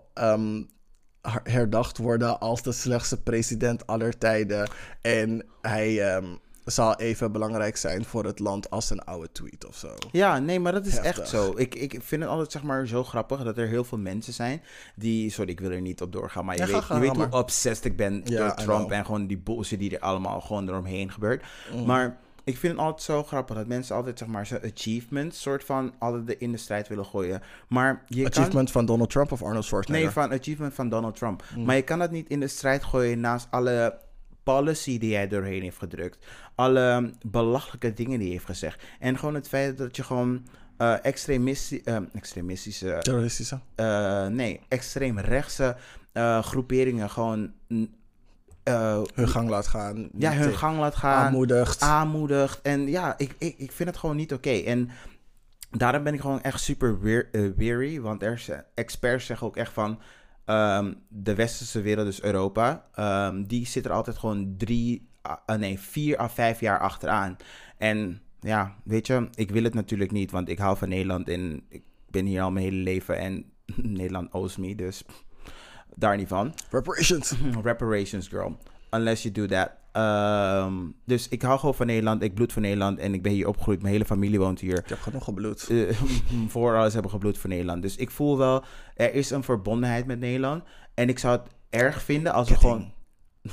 [1.42, 4.68] herdacht worden als de slechtste president aller tijden.
[5.00, 6.26] En hij ehm,
[6.64, 9.94] zal even belangrijk zijn voor het land als een oude tweet of zo.
[10.12, 11.18] Ja, nee, maar dat is Heftig.
[11.18, 11.52] echt zo.
[11.56, 14.62] Ik, ik vind het altijd zeg maar zo grappig dat er heel veel mensen zijn
[14.96, 15.30] die...
[15.30, 17.30] Sorry, ik wil er niet op doorgaan, maar je Ja, weet, ga- je weet hoe
[17.30, 21.10] obsessed ik ben Ja, door Trump en gewoon die bullshit die er allemaal gewoon eromheen
[21.12, 21.44] gebeurt.
[21.74, 21.84] Mm.
[21.84, 25.64] Maar ik vind het altijd zo grappig dat mensen altijd zeg maar zijn achievements soort
[25.64, 27.42] van altijd de- in de strijd willen gooien.
[27.68, 28.32] Maar je kan...
[28.32, 30.04] Achievement van Donald Trump of Arnold Schwarzenegger?
[30.06, 31.44] Nee, van achievement van Donald Trump.
[31.56, 31.64] Mm.
[31.64, 33.98] Maar je kan dat niet in de strijd gooien naast alle
[34.42, 36.26] policy die hij doorheen heeft gedrukt.
[36.54, 38.82] Alle belachelijke dingen die hij heeft gezegd.
[38.98, 40.46] En gewoon het feit dat je gewoon
[41.02, 42.98] extremisti- eh, extremistische...
[43.00, 43.58] Terroristische.
[43.74, 45.76] eh, nee, extreemrechtse
[46.12, 47.52] eh groeperingen gewoon...
[48.64, 50.08] eh, Hun gang laat gaan.
[50.18, 51.80] ja, hun gang laat gaan Aanmoedigt.
[51.80, 52.60] aanmoedigt.
[52.62, 54.50] En ja, ik, ik, ik vind het gewoon niet oké.
[54.50, 54.90] En
[55.70, 58.00] daarom ben ik gewoon echt super weer, eh, weary.
[58.00, 59.98] Want er experts zeggen ook echt van...
[60.44, 62.84] ehm, de westerse wereld, dus Europa...
[62.94, 65.08] ehm, die zit er altijd gewoon drie...
[65.22, 67.36] ah, nee, vier à vijf jaar achteraan.
[67.78, 70.30] En ja, weet je, ik wil het natuurlijk niet.
[70.30, 73.18] Want ik hou van Nederland en ik ben hier al mijn hele leven.
[73.18, 73.44] En
[74.00, 75.04] Nederland owes me, dus
[75.94, 76.54] daar niet van.
[76.70, 77.34] Reparations.
[77.62, 78.58] Reparations, girl.
[78.90, 79.70] Unless you do that.
[79.92, 80.74] Ehm,
[81.04, 82.22] dus ik hou gewoon van Nederland.
[82.22, 82.98] Ik bloed voor Nederland.
[82.98, 83.80] En ik ben hier opgegroeid.
[83.82, 84.78] Mijn hele familie woont hier.
[84.78, 85.68] Ik heb genoeg gebloed.
[85.68, 85.98] Eh,
[86.54, 87.82] voor alles hebben gebloed voor Nederland.
[87.82, 88.64] Dus ik voel wel,
[88.94, 90.62] er is een verbondenheid met Nederland.
[90.94, 92.92] En ik zou het erg vinden als we gewoon...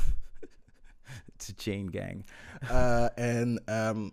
[1.36, 2.26] It's a chain gang.
[2.60, 4.10] Eh, en ehm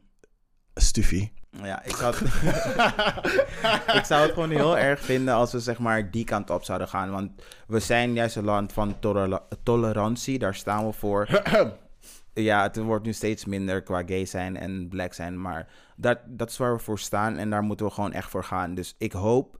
[0.74, 1.32] Stufie.
[1.50, 2.24] Ja, ik zou, het,
[4.00, 6.88] ik zou het gewoon heel erg vinden als we zeg maar die kant op zouden
[6.88, 7.10] gaan.
[7.10, 7.30] Want
[7.66, 10.38] we zijn juist een land van toler- tolerantie.
[10.38, 11.42] Daar staan we voor.
[12.32, 15.40] ja, het wordt nu steeds minder qua gay zijn en black zijn.
[15.40, 17.36] Maar dat, dat is waar we voor staan.
[17.36, 18.74] En daar moeten we gewoon echt voor gaan.
[18.74, 19.58] Dus ik hoop,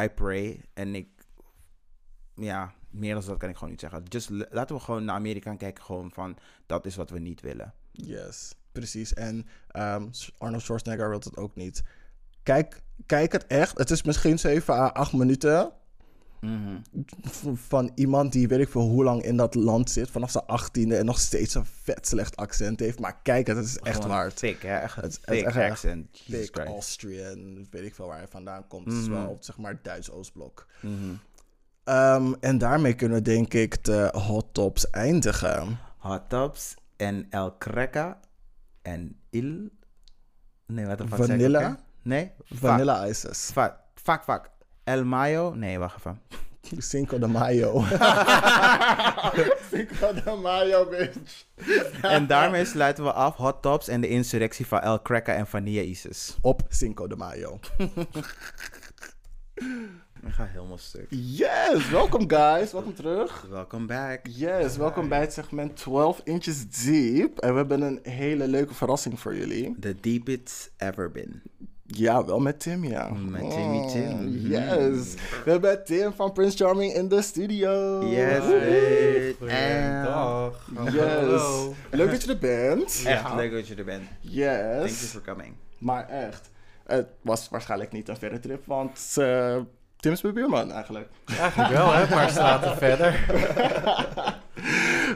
[0.00, 0.64] I pray.
[0.74, 1.08] En ik,
[2.34, 4.02] ja, meer dan dat kan ik gewoon niet zeggen.
[4.08, 5.84] Just, l- laten we gewoon naar Amerika kijken.
[5.84, 7.74] Gewoon van, dat is wat we niet willen.
[7.92, 9.14] Yes, precies.
[9.14, 10.06] En ehm,
[10.38, 11.82] Arnold Schwarzenegger wil het ook niet.
[12.42, 13.78] Kijk, kijk het echt.
[13.78, 15.70] Het is misschien 7 à 8 minuten
[16.40, 16.76] Mhm.
[17.54, 20.10] van iemand die weet ik veel hoe lang in dat land zit.
[20.10, 23.00] Vanaf zijn 18e en nog steeds een vet slecht accent heeft.
[23.00, 24.36] Maar kijk het, is echt Gewoon waard.
[24.36, 24.76] Thick, hè?
[24.78, 26.08] Echt Het thick echt accent.
[26.12, 26.56] Christ.
[26.58, 28.84] Austrian, weet ik veel waar hij vandaan komt.
[28.84, 29.10] Het is Mhm.
[29.10, 30.66] wel zeg maar Duits-Oostblok.
[30.80, 30.92] Mhm.
[31.84, 35.78] Ehm, en daarmee kunnen we denk ik de hot tops eindigen.
[35.98, 37.56] Hot Tops en El
[38.92, 39.70] en Il...
[40.66, 41.68] Nee, wat fuck Vanilla?
[41.68, 41.76] ik?
[42.02, 42.32] Nee?
[42.44, 43.50] Vanilla Ices.
[43.52, 44.50] Fuck, fuck, fuck.
[44.84, 45.54] El Mayo?
[45.54, 46.20] Nee, wacht even.
[46.90, 47.80] Cinco de Mayo.
[49.70, 51.46] Cinco de Mayo, bitch.
[52.02, 55.82] En daarmee sluiten we af Hot Tops en de insurrectie van El Cracker en Vanilla
[55.82, 56.36] Isis.
[56.40, 57.58] Op Cinco de Mayo.
[60.26, 61.06] Ik ga helemaal stuk.
[61.10, 62.72] Yes, welkom guys.
[62.72, 63.46] Welkom terug.
[63.50, 64.20] Welcome back.
[64.26, 67.38] Yes, welkom bij het segment 12 Inches Deep.
[67.38, 69.76] En we hebben een hele leuke verrassing voor jullie.
[69.80, 71.42] The deep it's ever been.
[71.86, 73.08] Ja, wel met Tim, ja.
[73.10, 74.16] Met Timmy Tim.
[74.16, 74.46] Mm, Mhm.
[74.52, 75.14] Yes.
[75.44, 78.04] We hebben Tim van Prince Charming in de studio.
[78.06, 78.38] Yes,
[79.38, 80.68] Goedendag.
[80.84, 81.42] Yes.
[81.90, 82.84] Leuk dat je er bent.
[83.04, 83.34] Echt Ja.
[83.34, 84.02] leuk dat je er bent.
[84.22, 84.92] Thank you Yes.
[85.00, 85.54] for coming.
[85.78, 86.50] Maar echt,
[86.86, 89.56] het was waarschijnlijk niet een verre trip, want eh,
[90.00, 91.08] Tim is mijn buurman eigenlijk.
[91.38, 92.14] Eigenlijk wel, hè?
[92.14, 93.12] Maar straten verder.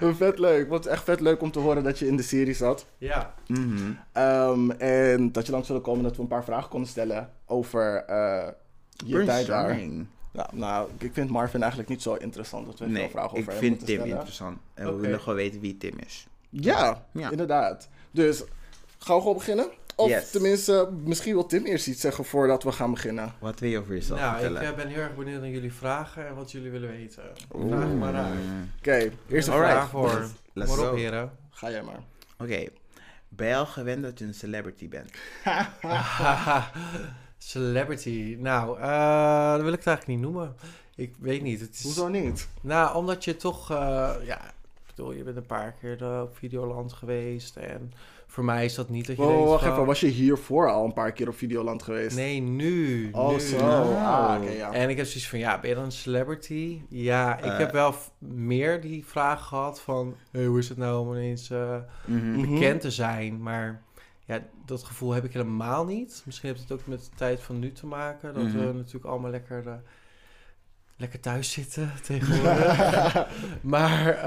[0.16, 0.68] vet leuk.
[0.68, 2.86] Wat echt vet leuk om te horen dat je in de serie zat.
[2.98, 3.34] Ja.
[3.46, 3.92] Mhm.
[4.12, 8.04] Ehm, en dat je langs wilde komen dat we een paar vragen konden stellen over
[8.04, 8.48] eh,
[9.06, 9.78] je tijd daar.
[10.32, 13.52] Nou, nou, ik vind Marvin eigenlijk niet zo interessant dat we veel Nee, vragen over
[13.52, 14.06] ik vind Tim stellen.
[14.12, 14.58] interessant.
[14.74, 16.26] En we willen gewoon weten wie Tim is.
[16.50, 17.30] Ja, Ja.
[17.30, 17.88] inderdaad.
[18.10, 18.42] Dus
[18.98, 19.66] gaan we gewoon beginnen?
[20.02, 20.30] Of Yes.
[20.30, 23.32] tenminste, misschien wil Tim eerst iets zeggen voordat we gaan beginnen.
[23.40, 24.68] Wat wil je over jezelf Nou, ik vertellen?
[24.70, 27.22] eh, ben heel erg benieuwd naar jullie vragen en wat jullie willen weten.
[27.54, 27.76] Oeh.
[27.76, 28.34] Vraag maar uit.
[28.78, 29.88] Oké, eerste Een vraag.
[29.88, 30.08] voor.
[30.54, 30.94] Let's Maar op, go.
[30.96, 31.30] heren.
[31.50, 32.00] Ga jij maar.
[32.38, 32.64] Oké.
[33.28, 35.10] Ben je al gewend dat je een celebrity bent?
[37.38, 38.36] Celebrity.
[38.40, 40.54] Nou, eh, dat wil ik het eigenlijk niet noemen.
[40.94, 41.60] Ik weet niet.
[41.60, 42.48] Het is, Hoezo niet?
[42.60, 46.92] Nou, omdat je toch, eh, ja, ik bedoel, je bent een paar keer op Videoland
[46.92, 47.92] geweest en
[48.32, 50.70] voor mij is dat niet dat je Oh, denkt wacht van- even, was je hiervoor
[50.70, 52.16] al een paar keer op Videoland geweest?
[52.16, 53.08] Nee, nu.
[53.12, 53.38] Oh, nu.
[53.40, 53.56] zo.
[53.56, 54.06] Oh.
[54.06, 54.72] Ah, ja.
[54.72, 56.80] En ik heb zoiets van, ja, ben je dan een celebrity?
[56.88, 57.58] Ja, ik Eh.
[57.58, 61.76] heb wel meer die vraag gehad van, hey, hoe is het nou om ineens eh,
[62.04, 62.30] Mhm.
[62.40, 62.50] Mhm.
[62.54, 63.42] bekend te zijn?
[63.42, 63.82] Maar
[64.24, 66.22] ja, dat gevoel heb ik helemaal niet.
[66.26, 68.58] Misschien heeft het ook met de tijd van nu te maken, dat Mhm.
[68.58, 69.72] we natuurlijk allemaal lekker, eh,
[71.02, 73.26] lekker thuis zitten tegenwoordig.
[73.60, 74.22] maar, eh,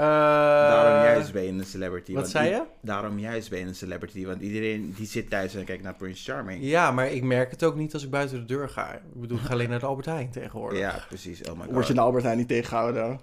[0.70, 2.12] Daarom juist ben je een celebrity.
[2.12, 2.62] Wat zei je?
[2.82, 4.26] Daarom juist ben je een celebrity.
[4.26, 6.62] Want iedereen die zit thuis en kijkt naar Prince Charming.
[6.62, 8.92] Ja, maar ik merk het ook niet als ik buiten de deur ga.
[8.94, 10.78] Ik bedoel, ik ga alleen naar de Albert Heijn tegenwoordig.
[10.78, 11.42] Ja, precies.
[11.42, 11.72] Oh my god.
[11.72, 13.20] Word je naar Albert Heijn niet tegengehouden?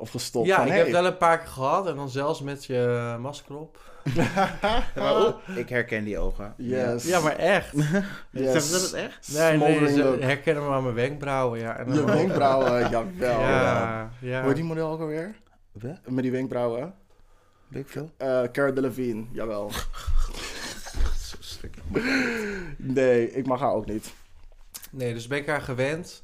[0.00, 0.46] Of gestopt?
[0.46, 0.78] Ja, van, ik hey.
[0.78, 3.78] heb het wel een paar keer gehad en dan zelfs met je masker op.
[4.94, 6.54] Maar ik herken die ogen.
[6.56, 7.04] Yes.
[7.04, 7.72] Ja, maar echt.
[8.30, 8.52] Yes.
[8.52, 9.32] Zeg ze dat echt?
[9.32, 11.76] Nee, nee, ze herkennen me aan mijn wenkbrauwen, ja.
[11.76, 13.40] En Je wenkbrauwen, jawel.
[13.40, 14.52] Ja, ja.
[14.52, 15.34] Die model ook alweer?
[15.72, 16.00] Wat?
[16.08, 16.94] Met die wenkbrauwen?
[17.68, 18.10] Big Phil?
[18.16, 19.70] Eh Cara Delevingne, jawel.
[21.40, 21.66] Zo.
[22.76, 24.12] Nee, ik mag haar ook niet.
[24.90, 26.20] Nee, dus ben ik haar gewend.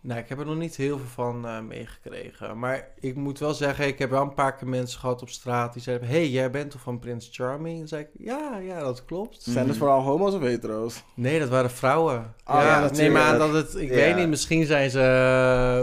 [0.00, 2.58] Nou, ik heb er nog niet heel veel van eh, meegekregen.
[2.58, 5.72] Maar ik moet wel zeggen, ik heb wel een paar keer mensen gehad op straat
[5.72, 6.08] die zeiden...
[6.08, 7.78] hey, jij bent toch van Prince Charming?
[7.78, 9.42] Dan zei ik, ja, ja, dat klopt.
[9.42, 11.02] Zijn het vooral homo's of hetero's?
[11.14, 12.34] Nee, dat waren vrouwen.
[12.44, 13.74] Ah, ja, ja, neem aan dat het...
[13.74, 13.94] Ik Ja.
[13.94, 15.00] weet niet, misschien zijn ze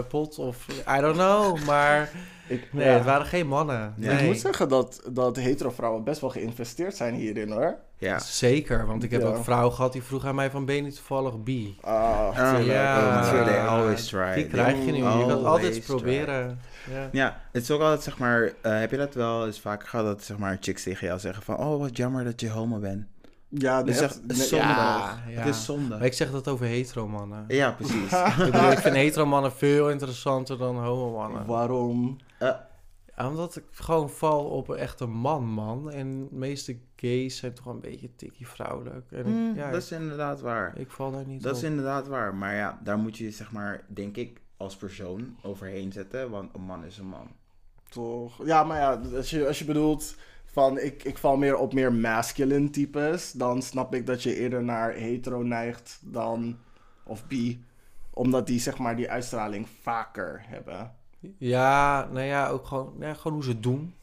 [0.02, 0.66] eh, pot of...
[0.96, 2.10] I don't know, maar...
[2.48, 2.92] Ik, Nee, ja.
[2.94, 3.94] het waren geen mannen.
[3.96, 4.12] Ja.
[4.12, 4.18] Nee.
[4.20, 7.74] Ik moet zeggen dat, dat hetero vrouwen best wel geïnvesteerd zijn hierin hoor.
[7.98, 8.18] Ja.
[8.18, 9.26] Zeker, want ik heb Ja.
[9.26, 10.64] ook vrouwen gehad die vroegen aan mij van...
[10.64, 11.76] ben je niet toevallig bi?
[11.80, 12.98] Ah, Oh, ja.
[13.22, 13.48] oh Tuurlijk.
[13.50, 14.34] they always try.
[14.34, 14.96] Die krijg je nu.
[14.96, 16.60] Je kan het altijd proberen.
[16.90, 17.08] Ja.
[17.12, 20.06] Ja, het is ook altijd, zeg maar, eh, heb je dat wel eens vaker gehad
[20.06, 23.04] dat, zeg maar, chicks tegen jou zeggen van, oh, wat jammer dat je homo bent.
[23.48, 24.64] Ja, Het is echt zonde.
[24.66, 25.38] Ja, ja.
[25.40, 25.96] Het is zonde.
[25.96, 27.44] Maar ik zeg dat over hetero mannen.
[27.48, 28.12] Ja, precies.
[28.46, 31.46] ik bedoel, ik vind hetero mannen veel interessanter dan homo mannen.
[31.46, 32.16] Waarom?
[32.38, 32.68] Ja,
[33.18, 35.90] omdat ik gewoon val op een echte man, man.
[35.90, 39.12] En de meeste gays zijn toch een beetje tikkie vrouwelijk.
[39.12, 40.78] En ik, Mm, ja, dat is inderdaad waar.
[40.78, 41.58] ik, val daar niet Dat op.
[41.58, 42.34] is inderdaad waar.
[42.34, 46.30] Maar ja, daar moet je, zeg maar, denk ik, als persoon overheen zetten.
[46.30, 47.28] Want een man is een man.
[47.88, 48.46] Toch?
[48.46, 51.92] Ja, maar ja, als je, als je bedoelt van ik, ik val meer op meer
[51.92, 56.58] masculine types, dan snap ik dat je eerder naar hetero neigt dan,
[57.04, 57.64] of bi,
[58.10, 60.94] omdat die zeg maar die uitstraling vaker hebben.
[61.38, 63.94] Ja, nou ja, ook gewoon, ja, gewoon hoe ze het doen.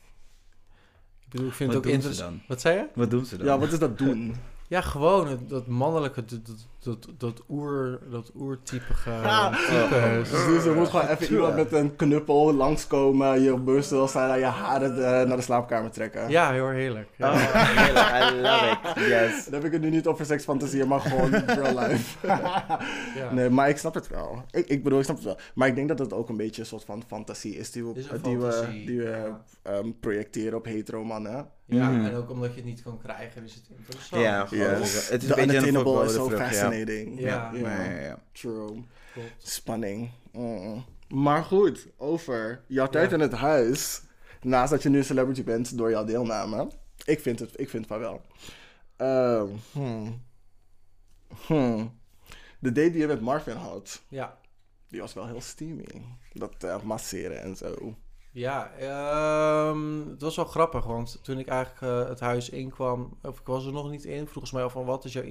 [1.19, 2.41] Ik bedoel, ik vind Wat het ook interessant.
[2.47, 2.87] Wat zei je?
[2.95, 3.45] Wat doen ze dan?
[3.45, 4.35] Ja, wat is dat doen?
[4.67, 9.55] Ja, gewoon het, dat mannelijke, dat, dat, dat, dat, oer, dat oertypige Ah.
[9.67, 10.29] types.
[10.29, 14.45] Dus er moet gewoon even iemand met een knuppel langskomen, je op zijn en je
[14.45, 16.29] haren eh, naar de slaapkamer trekken.
[16.29, 17.09] Ja, heel heerlijk.
[17.15, 17.31] Ja.
[17.31, 18.31] Oh, heerlijk.
[18.31, 19.07] I love it.
[19.07, 19.43] Yes.
[19.45, 21.29] Dan heb ik het nu niet over seksfantasieën, maar gewoon
[21.59, 22.27] real life.
[22.27, 23.31] Ja.
[23.31, 24.43] Nee, maar ik snap het wel.
[24.51, 25.37] Ik, ik bedoel, ik snap het wel.
[25.55, 27.91] Maar ik denk dat het ook een beetje een soort van fantasie is die we,
[27.99, 29.41] Is die we, die we ja.
[29.61, 31.47] ehm, projecteren op hetero mannen.
[31.65, 32.05] Ja, Mhm.
[32.05, 34.21] en ook omdat je het niet kan krijgen, is het interessant.
[34.21, 34.47] Ja.
[34.49, 35.09] Yes.
[35.09, 35.75] Het is The een beetje een
[36.05, 36.15] is
[36.59, 36.67] ja.
[36.73, 37.19] Fascinating.
[37.19, 37.51] Ja.
[37.53, 38.19] Ja, ja, ja.
[38.31, 38.83] True.
[39.13, 39.33] Klopt.
[39.37, 40.09] Spanning.
[40.31, 40.85] Mm.
[41.07, 43.15] Maar goed, over jouw tijd Ja.
[43.15, 44.01] in het huis.
[44.41, 46.67] Naast dat je nu celebrity bent door jouw deelname.
[47.05, 48.21] Ik vind het, ik vind het van wel.
[48.95, 50.21] Ehm, hmm.
[51.45, 51.99] Hmm.
[52.59, 54.01] De date die je met Marvin had.
[54.07, 54.37] Ja.
[54.87, 56.01] Die was wel heel steamy.
[56.33, 57.95] Dat eh, masseren en zo.
[58.31, 63.39] Ja, ehm, het was wel grappig, want toen ik eigenlijk eh, het huis inkwam, of
[63.39, 65.23] ik was er nog niet in, vroegen ze mij al van wat is jouw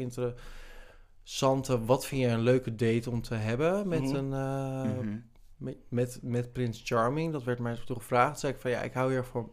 [1.23, 4.14] interessante, wat vind je een leuke date om te hebben met Mhm.
[4.14, 5.16] een eh, Mhm.
[5.57, 7.33] met, met, met Prins Charming?
[7.33, 8.31] Dat werd mij toen gevraagd.
[8.31, 9.51] Toen zei ik van ja, ik hou hier van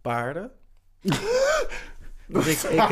[0.00, 0.50] paarden.
[2.30, 2.88] Dus ik, ik,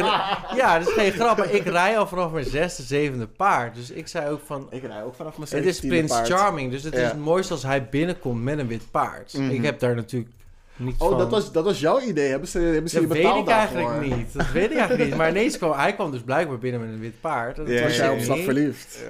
[0.56, 3.74] ja, dat is geen grap, maar ik rij al vanaf mijn zesde, zevende paard.
[3.74, 6.28] Dus ik zei ook van, Ik rij ook vanaf mijn het is 17e Prins paard.
[6.28, 9.32] Charming, dus het is het mooiste als hij binnenkomt met een wit paard.
[9.32, 9.50] Mhm.
[9.50, 10.34] Ik heb daar natuurlijk
[10.76, 11.18] niet Oh, van...
[11.18, 12.28] dat was, dat was jouw idee.
[12.30, 14.16] Hebben ze, hebben ze Dat je weet betaald ik eigenlijk daarvoor?
[14.16, 14.32] niet.
[14.32, 15.18] Dat weet ik eigenlijk niet.
[15.18, 17.56] Maar ineens kwam hij kwam dus blijkbaar binnen met een wit paard.
[17.56, 18.18] Dat Ja, Was ja, jij ja.
[18.18, 19.04] op slag verliefd?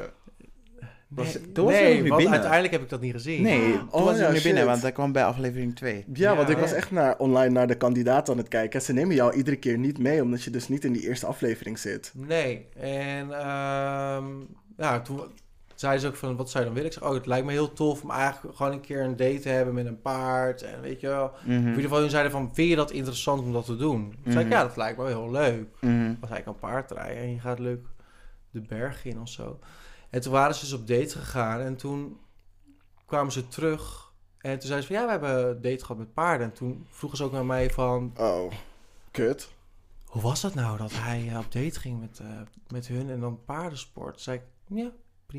[1.08, 2.30] Was- Nee, toen was nee, want binnen.
[2.32, 3.42] uiteindelijk heb ik dat niet gezien.
[3.42, 6.04] Nee, toen Oh, was hij ja, niet meer binnen, want hij kwam bij aflevering 2.
[6.12, 6.76] Ja, want Ja, ik was ja.
[6.76, 8.82] echt naar, online naar de kandidaat aan het kijken.
[8.82, 11.78] Ze nemen jou iedere keer niet mee, omdat je dus niet in die eerste aflevering
[11.78, 12.12] zit.
[12.14, 12.66] Nee.
[12.80, 14.24] En ehm,
[14.76, 15.20] ja, toen
[15.80, 16.92] zei ze ook van, wat zou je dan willen?
[16.96, 19.38] Ik zeg, oh, het lijkt me heel tof om eigenlijk gewoon een keer een date
[19.38, 20.62] te hebben met een paard.
[20.62, 21.32] En weet je wel.
[21.44, 21.50] Mhm.
[21.52, 24.14] In ieder geval, hun zeiden van, vind je dat interessant om dat te doen?
[24.22, 24.60] Toen zei ik, Mhm.
[24.60, 25.68] ja, dat lijkt me wel heel leuk.
[26.20, 27.86] Was hij kan paardrijden en je gaat leuk
[28.50, 29.58] de berg in of zo.
[30.10, 32.18] En toen waren ze dus op date gegaan en toen
[33.06, 34.04] kwamen ze terug.
[34.38, 36.46] En toen zeiden ze van, ja, we hebben een date gehad met paarden.
[36.46, 38.52] En toen vroegen ze ook naar mij van, Oh,
[39.10, 39.50] kut.
[40.04, 42.26] hoe was dat nou dat hij eh, op date ging met, eh,
[42.68, 44.12] met hun en dan paardensport?
[44.14, 44.42] Toen zei ik,
[44.78, 44.90] ja,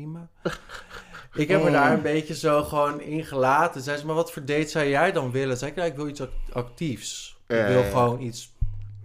[0.02, 0.28] prima.
[1.42, 1.72] ik heb me Oh.
[1.72, 3.80] daar een beetje zo gewoon in gelaten.
[3.82, 5.56] Zei ze, maar wat voor date zou jij dan willen?
[5.56, 7.36] Zei ik, ja, ik wil iets act- actiefs.
[7.46, 8.52] Ik wil gewoon iets,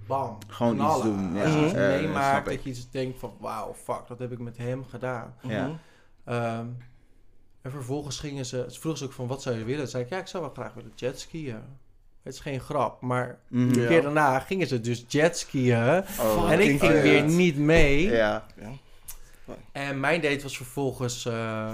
[0.08, 1.06] bam, Gewoon iets knallen.
[1.06, 1.44] doen, ja.
[1.44, 4.32] Als je iets Ja, ja, meemaakt, dat je iets denkt van, wauw, fuck, dat heb
[4.32, 5.36] ik met hem gedaan.
[5.42, 5.66] Ja.
[5.68, 5.76] Mhm.
[6.26, 6.66] Ehm,
[7.62, 9.88] en vervolgens gingen ze, ze vroegen ze ook van, wat zou je willen?
[9.88, 11.62] Zei ik, ja, ik zou wel graag willen jetskiën.
[12.24, 13.62] Het is geen grap, maar Mhm.
[13.70, 13.88] een Ja.
[13.88, 16.04] keer daarna gingen ze dus jetskiën.
[16.20, 18.02] Oh, en ik ging weer niet mee.
[18.12, 18.46] Ja.
[19.72, 21.74] En mijn date was vervolgens, eh,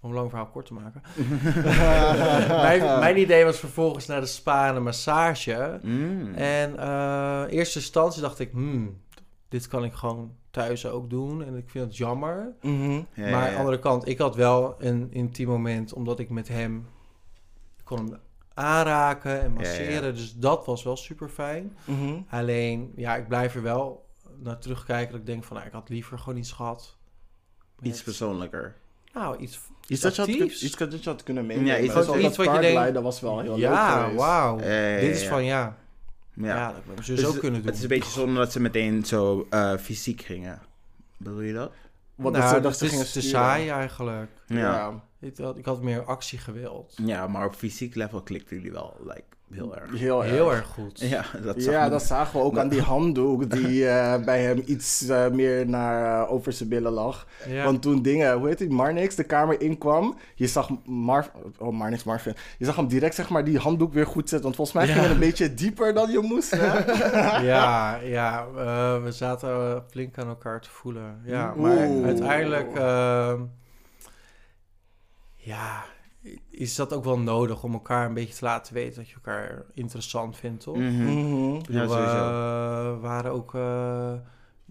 [0.00, 1.02] om een lang verhaal kort te maken.
[2.66, 5.78] mijn, mijn idee was vervolgens naar de spa en een massage.
[5.82, 6.34] Mm.
[6.34, 9.00] En eh eerste instantie dacht ik, hmm,
[9.48, 11.44] dit kan ik gewoon thuis ook doen.
[11.44, 12.52] En ik vind het jammer.
[12.60, 12.90] Mhm.
[12.90, 13.50] Ja, maar aan ja.
[13.50, 16.86] de andere kant, ik had wel een intiem moment, omdat ik met hem
[17.78, 18.18] ik kon hem
[18.54, 19.92] aanraken en masseren.
[19.92, 20.12] Ja, ja.
[20.12, 21.76] Dus dat was wel super fijn.
[21.84, 22.20] Mhm.
[22.28, 24.08] Alleen, ja, ik blijf er wel
[24.42, 26.96] naar terugkijken dat ik denk van, nou, ik had liever gewoon iets gehad.
[27.78, 28.74] met- Iets persoonlijker.
[29.12, 31.72] Nou, iets, Iets dat, je had, kun- iets dat je had kunnen meenemen.
[31.72, 34.16] Ja, iets dat iets wat je denkt- dat was wel heel leuk ja, geweest.
[34.18, 34.56] wauw.
[34.56, 35.28] Dit is ja.
[35.28, 35.76] van, ja,
[36.34, 36.44] ja.
[36.46, 36.66] Ja.
[36.66, 37.68] dat hebben we Dus het- kunnen doen.
[37.68, 40.60] Het is een beetje zonder dat ze meteen zo eh, fysiek gingen.
[41.16, 41.72] Bedoel je dat?
[42.14, 43.30] Want nou, dat ze, dat dat ze is gingen te sturen.
[43.30, 44.30] saai eigenlijk.
[44.46, 44.56] Ja.
[44.58, 45.02] Ja.
[45.20, 46.94] Ik had, ik had meer actie gewild.
[47.04, 49.98] Ja, maar op fysiek level klikten jullie wel like, heel erg.
[49.98, 50.30] Heel erg.
[50.32, 51.00] Heel erg goed.
[51.10, 54.62] Ja, dat zag Ja, dat zagen we ook aan die handdoek die eh, bij hem
[54.66, 57.26] iets eh, meer naar eh, over zijn billen lag.
[57.48, 57.64] Ja.
[57.64, 62.04] Want toen dingen, hoe heet die, Marnix de kamer inkwam, je zag Mar oh, Marnix
[62.04, 64.42] Marvin, je zag hem direct zeg maar die handdoek weer goed zetten.
[64.42, 64.92] Want volgens mij Ja.
[64.92, 66.50] ging het een beetje dieper dan je moest.
[66.50, 66.66] Hè?
[67.52, 71.20] ja, ja eh, we zaten flink aan elkaar te voelen.
[71.24, 71.62] Ja, Oeh.
[71.62, 72.78] maar uiteindelijk...
[75.50, 75.84] ja,
[76.50, 79.62] is dat ook wel nodig om elkaar een beetje te laten weten dat je elkaar
[79.74, 80.74] interessant vindt, toch?
[80.76, 82.94] Bedoel, Ja, sowieso.
[82.94, 83.54] we waren ook...
[83.54, 84.12] eh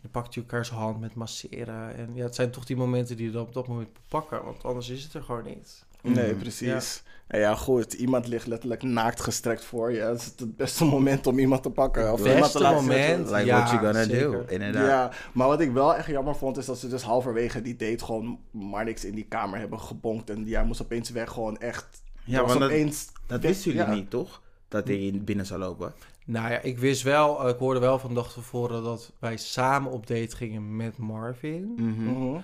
[0.01, 1.95] dan pakt je elkaars hand met masseren.
[1.95, 4.43] En ja, het zijn toch die momenten die je dan op dat moment moet pakken.
[4.43, 5.85] Want anders is het er gewoon niet.
[6.01, 6.39] Nee, Mhm.
[6.39, 7.03] precies.
[7.29, 9.99] En ja, goed, iemand ligt letterlijk naakt gestrekt voor je.
[9.99, 12.13] Dat is het beste moment om iemand te pakken.
[12.13, 13.29] Of Het iemand te laten moment.
[13.29, 14.31] Like Ja, what you gonna zeker.
[14.31, 14.87] do, inderdaad.
[14.87, 18.05] Ja, maar wat ik wel echt jammer vond, is dat ze dus halverwege die date
[18.05, 20.29] gewoon maar niks in die kamer hebben gebonkt.
[20.29, 22.01] En jij moest opeens weg gewoon echt...
[22.23, 23.07] Ja, was want dat, opeens...
[23.27, 23.93] dat wisten jullie ja.
[23.93, 24.41] niet, toch?
[24.67, 25.93] Dat hij binnen zou lopen.
[26.25, 27.49] Nou ja, ik wist wel...
[27.49, 31.73] ik hoorde wel van de dag tevoren dat wij samen op date gingen met Marvin.
[31.77, 32.41] Mhm.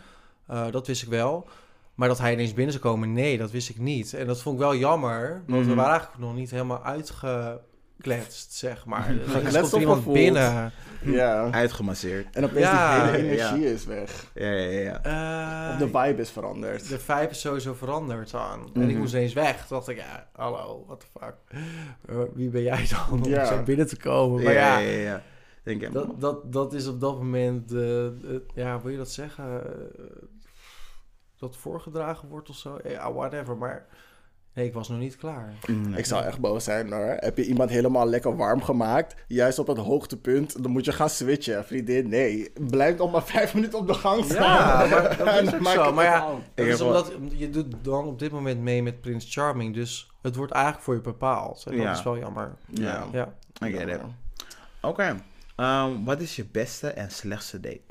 [0.48, 1.48] Eh, dat wist ik wel.
[1.96, 4.14] Maar dat hij ineens binnen zou komen, nee, dat wist ik niet.
[4.14, 5.76] En dat vond ik wel jammer, want we Mhm.
[5.76, 9.04] waren eigenlijk nog niet helemaal uitgekletst, zeg maar.
[9.26, 10.16] Gekletst er komt iemand gevoeld?
[10.18, 10.72] binnen.
[11.04, 11.52] Ja.
[11.52, 12.36] Uitgemasseerd.
[12.36, 13.50] En opeens Ja, die hele ja.
[13.54, 14.32] energie is weg.
[14.34, 15.04] Ja, ja, ja.
[15.04, 16.90] Eh, Of de vibe is veranderd.
[16.90, 18.70] de vibe is sowieso veranderd dan.
[18.74, 18.98] En ik Mhm.
[18.98, 19.68] moest ineens weg.
[19.68, 21.36] Toen dacht ik, ja, hallo, what the fuck.
[22.10, 23.46] Eh, wie ben jij dan om Ja.
[23.46, 24.44] zo binnen te komen?
[24.44, 25.22] Maar ja, ja, ja, ja.
[25.64, 25.94] Denk.
[25.94, 29.62] Dat, dat, dat is op dat moment, eh, de- ja, wil je dat zeggen?
[31.40, 32.78] Dat voorgedragen wordt of zo?
[32.84, 33.58] Ja, whatever.
[33.58, 33.86] Maar
[34.54, 35.54] nee, ik was nog niet klaar.
[35.96, 37.16] Ik zou echt boos zijn hoor.
[37.20, 41.10] Heb je iemand helemaal lekker warm gemaakt, juist op het hoogtepunt, dan moet je gaan
[41.10, 41.66] switchen.
[41.66, 42.52] Vriendin, nee.
[42.70, 44.88] Blijf nog maar vijf minuten op de gang staan.
[44.90, 45.94] Ja, maar dat is zo.
[45.94, 49.74] Maar ja, dat is omdat je doet dan op dit moment mee met Prins Charming.
[49.74, 51.64] Dus het wordt eigenlijk voor je bepaald.
[51.66, 51.92] En dat Ja.
[51.92, 52.56] is wel jammer.
[52.70, 53.34] Ja, Ja.
[53.66, 54.00] I get it.
[54.82, 55.16] Oké.
[55.56, 57.82] Ehm, wat is je beste en slechtste date?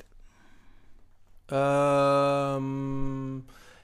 [1.45, 3.33] Ehm,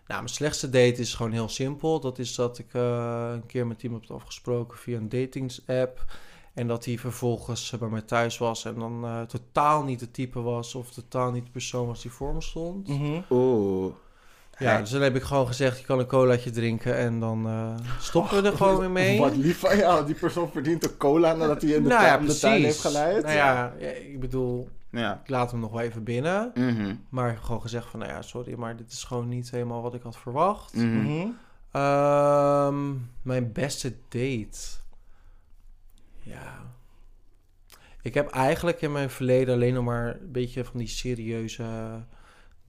[0.07, 1.99] Nou, mijn slechtste date is gewoon heel simpel.
[1.99, 6.05] Dat is dat ik eh, een keer met iemand heb afgesproken via een datingsapp.
[6.53, 10.13] En dat hij vervolgens eh, bij mij thuis was en dan eh, totaal niet het
[10.13, 12.87] type was of totaal niet de persoon was die voor me stond.
[12.87, 13.21] Mhm.
[13.29, 13.93] Oeh.
[14.57, 17.75] Ja, dus dan heb ik gewoon gezegd, je kan een colaatje drinken en dan eh,
[17.99, 19.19] stoppen we er gewoon weer mee.
[19.19, 20.05] Wat lief van jou.
[20.05, 22.63] Die persoon verdient een cola nadat hij in de, nou tuin, ja, om de tuin
[22.63, 22.97] heeft precies.
[22.99, 23.23] geleid.
[23.23, 25.19] Nou ja, ja, ik bedoel, Ja.
[25.23, 26.51] ik laat hem nog wel even binnen.
[26.53, 26.95] Mhm.
[27.09, 30.01] Maar gewoon gezegd van, nou ja, sorry, maar dit is gewoon niet helemaal wat ik
[30.01, 30.75] had verwacht.
[30.75, 31.01] Mhm.
[31.01, 31.27] Mhm.
[31.71, 32.91] Ehm,
[33.21, 34.59] mijn beste date.
[36.19, 36.59] Ja.
[38.01, 41.65] Ik heb eigenlijk in mijn verleden alleen nog maar een beetje van die serieuze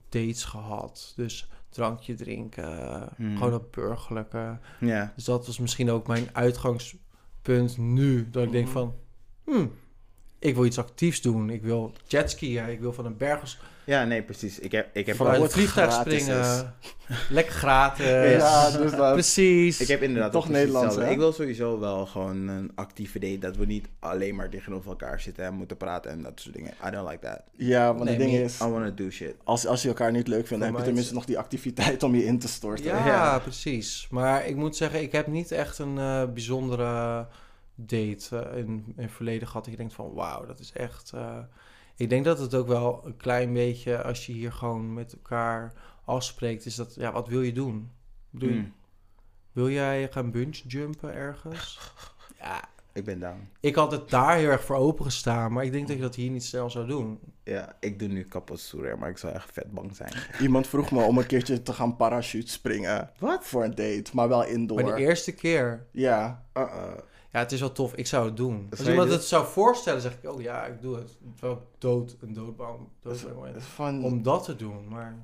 [0.09, 1.13] dates gehad.
[1.15, 3.35] Dus drankje drinken, Hmm.
[3.37, 4.59] gewoon dat burgerlijke.
[4.79, 5.13] Ja.
[5.15, 8.29] Dus dat was misschien ook mijn uitgangspunt nu.
[8.29, 8.73] Dat ik denk Mhm.
[8.73, 8.95] van,
[9.43, 9.71] hmm,
[10.43, 11.49] ik wil iets actiefs doen.
[11.49, 14.59] Ik wil jetskiën, ik wil van een berg Ja, nee, precies.
[14.59, 16.73] Ik heb, ik heb, vanuit het vliegtuig springen.
[17.29, 18.05] Lekker gratis.
[18.31, 19.13] Ja, dus dat.
[19.13, 19.79] Precies.
[19.81, 20.97] ik heb inderdaad Toch Nederlands?
[20.97, 23.37] Ik wil sowieso wel gewoon een actieve date.
[23.37, 26.71] Dat we niet alleen maar tegenover elkaar zitten en moeten praten en dat soort dingen.
[26.87, 27.41] I don't like that.
[27.51, 29.35] Ja, want Nee, het ding is, I wanna do shit.
[29.43, 32.03] als, als je elkaar niet leuk vindt, dan heb je tenminste is- nog die activiteit
[32.03, 32.85] om je in te storten.
[32.85, 33.39] Ja, Ja.
[33.39, 34.07] precies.
[34.11, 37.25] Maar ik moet zeggen, ik heb niet echt een eh, bijzondere
[37.75, 39.63] date eh, in, in het verleden gehad.
[39.63, 41.11] Dat je denkt van, wauw, dat is echt...
[41.13, 41.37] eh,
[41.95, 45.73] ik denk dat het ook wel een klein beetje, als je hier gewoon met elkaar
[46.05, 47.91] afspreekt, is dat, ja, wat wil je doen?
[48.29, 48.73] Bedoel, je- Mm,
[49.51, 51.79] Wil jij gaan bungee jumpen ergens?
[52.39, 52.63] Ja,
[52.93, 53.49] ik ben down.
[53.59, 56.29] ik had het daar heel erg voor opengestaan, maar ik denk dat je dat hier
[56.29, 57.19] niet snel zou doen.
[57.43, 60.13] Ja, ik doe nu kapot stoer, maar ik zou echt vet bang zijn.
[60.41, 63.11] Iemand vroeg me om een keertje te gaan parachute springen.
[63.19, 63.45] Wat?
[63.47, 64.83] Voor een date, maar wel indoor.
[64.83, 66.91] Maar de eerste keer, Ja, Uh-uh.
[67.33, 67.95] Ja, het is wel tof.
[67.95, 68.67] Ik zou het doen.
[68.69, 71.17] Als iemand het zou voorstellen, zeg ik, oh ja, ik doe het.
[71.35, 72.55] Terwijl dood, een
[73.43, 73.61] ben.
[73.61, 74.03] van...
[74.03, 75.15] Om dat te doen, maar...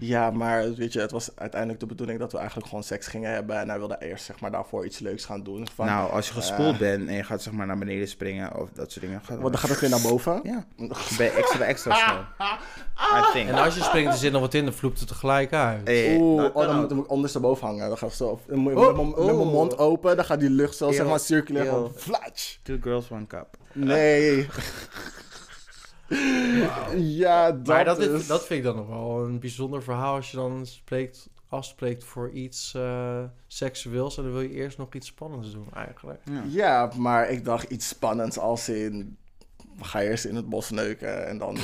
[0.00, 3.30] Ja, maar weet je, het was uiteindelijk de bedoeling dat we eigenlijk gewoon seks gingen
[3.30, 3.58] hebben.
[3.60, 5.68] En hij wilde eerst zeg maar daarvoor iets leuks gaan doen.
[5.74, 8.60] Van, nou, als je gespoeld eh, bent en je gaat zeg maar naar beneden springen
[8.60, 9.20] of dat soort dingen.
[9.20, 10.40] Gaat Want dan gaat het weer naar boven.
[10.42, 13.46] Ja, dan ben je extra extra snel.
[13.46, 15.86] En als je springt, er zit nog wat in, dan vloept het tegelijk uit.
[15.86, 17.88] Hey, Oeh, dat oh, kan dan, moet- dan moet ik ondersteboven hangen.
[17.88, 18.40] Dan gaat het zo.
[18.46, 19.52] Dan moet je Oh, met, mijn- met mijn oh.
[19.52, 21.90] mond open, dan gaat die lucht zo zeg maar circulair.
[21.94, 22.56] flatsch.
[22.62, 23.56] Two girls, one cup.
[23.72, 24.46] Nee.
[26.96, 28.06] Ja, dat, maar dat, is...
[28.06, 32.04] is, dat vind ik dan nog wel een bijzonder verhaal als je dan spreekt, afspreekt
[32.04, 36.20] voor iets eh, seksueels en dan wil je eerst nog iets spannends doen eigenlijk.
[36.24, 36.42] Ja.
[36.48, 39.16] Ja, maar ik dacht iets spannends als in...
[39.78, 41.56] We gaan eerst in het bos neuken en dan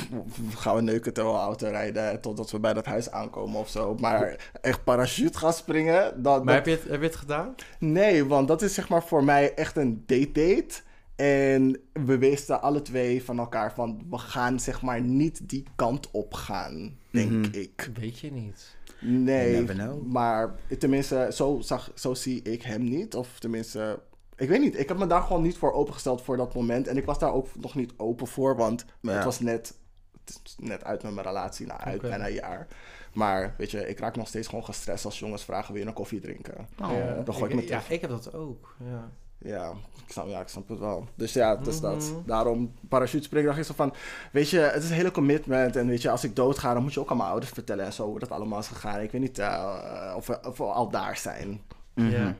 [0.55, 3.95] gaan we neuken terwijl we auto rijden totdat we bij dat huis aankomen of zo.
[3.99, 7.55] Maar echt parachute gaan springen, dat, Maar dat- heb je, het, heb je het gedaan?
[7.79, 10.81] Nee, want dat is zeg maar voor mij echt een date-date.
[11.15, 16.11] En we wisten alle twee van elkaar van we gaan zeg maar niet die kant
[16.11, 17.59] op gaan, denk Mhm.
[17.59, 17.89] ik.
[17.99, 18.75] Weet je niet.
[18.99, 19.65] Nee,
[20.05, 23.15] maar tenminste, zo, zag, zo zie ik hem niet.
[23.15, 23.99] Of tenminste,
[24.35, 24.79] ik weet niet.
[24.79, 26.87] Ik heb me daar gewoon niet voor opengesteld voor dat moment.
[26.87, 29.11] En ik was daar ook nog niet open voor, want Ja.
[29.11, 29.77] het was net,
[30.25, 32.67] het is net uit met mijn relatie, nou, uit bijna een jaar.
[33.13, 35.93] Maar weet je, ik raak nog steeds gewoon gestrest als jongens vragen wil je een
[35.93, 36.67] koffie drinken.
[36.81, 36.91] Oh.
[36.91, 38.75] ja, dan gooi ik me ja, ik heb dat ook.
[38.83, 39.11] Ja.
[39.43, 39.73] Ja,
[40.05, 41.07] ik snap, ja, ik snap het wel.
[41.15, 42.11] Dus ja, het is dat.
[42.11, 42.25] Mhm.
[42.25, 43.93] Daarom, parachutespringen dacht ik zo van...
[44.31, 45.75] Weet je, het is een hele commitment.
[45.75, 47.93] En weet je, als ik doodga, dan moet je ook aan mijn ouders vertellen en
[47.93, 48.05] zo...
[48.05, 49.01] hoe dat allemaal is gegaan.
[49.01, 51.61] Ik weet niet eh, of, we, of we al daar zijn.
[51.93, 52.35] Ja.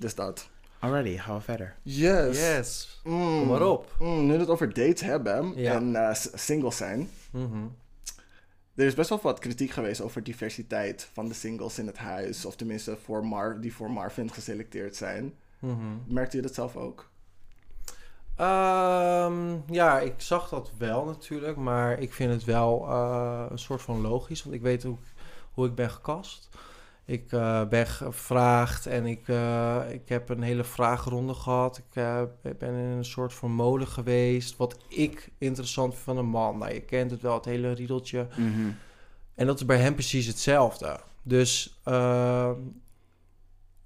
[0.00, 0.48] Dus dat.
[0.78, 1.74] Alrighty, gaan we verder.
[1.82, 2.38] Yes.
[2.38, 3.00] Yes.
[3.04, 3.38] Mm.
[3.38, 3.94] Kom maar op.
[3.98, 7.10] Mm, nu we het over dates hebben en eh, singles zijn...
[7.30, 7.66] Mhm.
[8.74, 12.44] Er is best wel wat kritiek geweest over diversiteit van de singles in het huis.
[12.44, 15.34] Of tenminste voor Mar die voor Marvin geselecteerd zijn.
[15.58, 15.96] Mhm.
[16.06, 17.08] Merkte je dat zelf ook?
[18.36, 23.82] Ehm, ja, ik zag dat wel natuurlijk, maar ik vind het wel eh, een soort
[23.82, 24.96] van logisch, want ik weet hoe,
[25.52, 26.48] hoe ik ben gekast.
[27.04, 31.78] Ik eh, ben gevraagd en ik, eh, ik heb een hele vraagronde gehad.
[31.78, 32.02] Ik
[32.58, 34.56] ben in een soort van molen geweest.
[34.56, 36.58] Wat ik interessant vind van een man.
[36.58, 38.26] Nou, je kent het wel, het hele riedeltje.
[38.36, 38.70] Mhm.
[39.34, 41.00] En dat is bij hem precies hetzelfde.
[41.22, 42.87] Dus eh, ik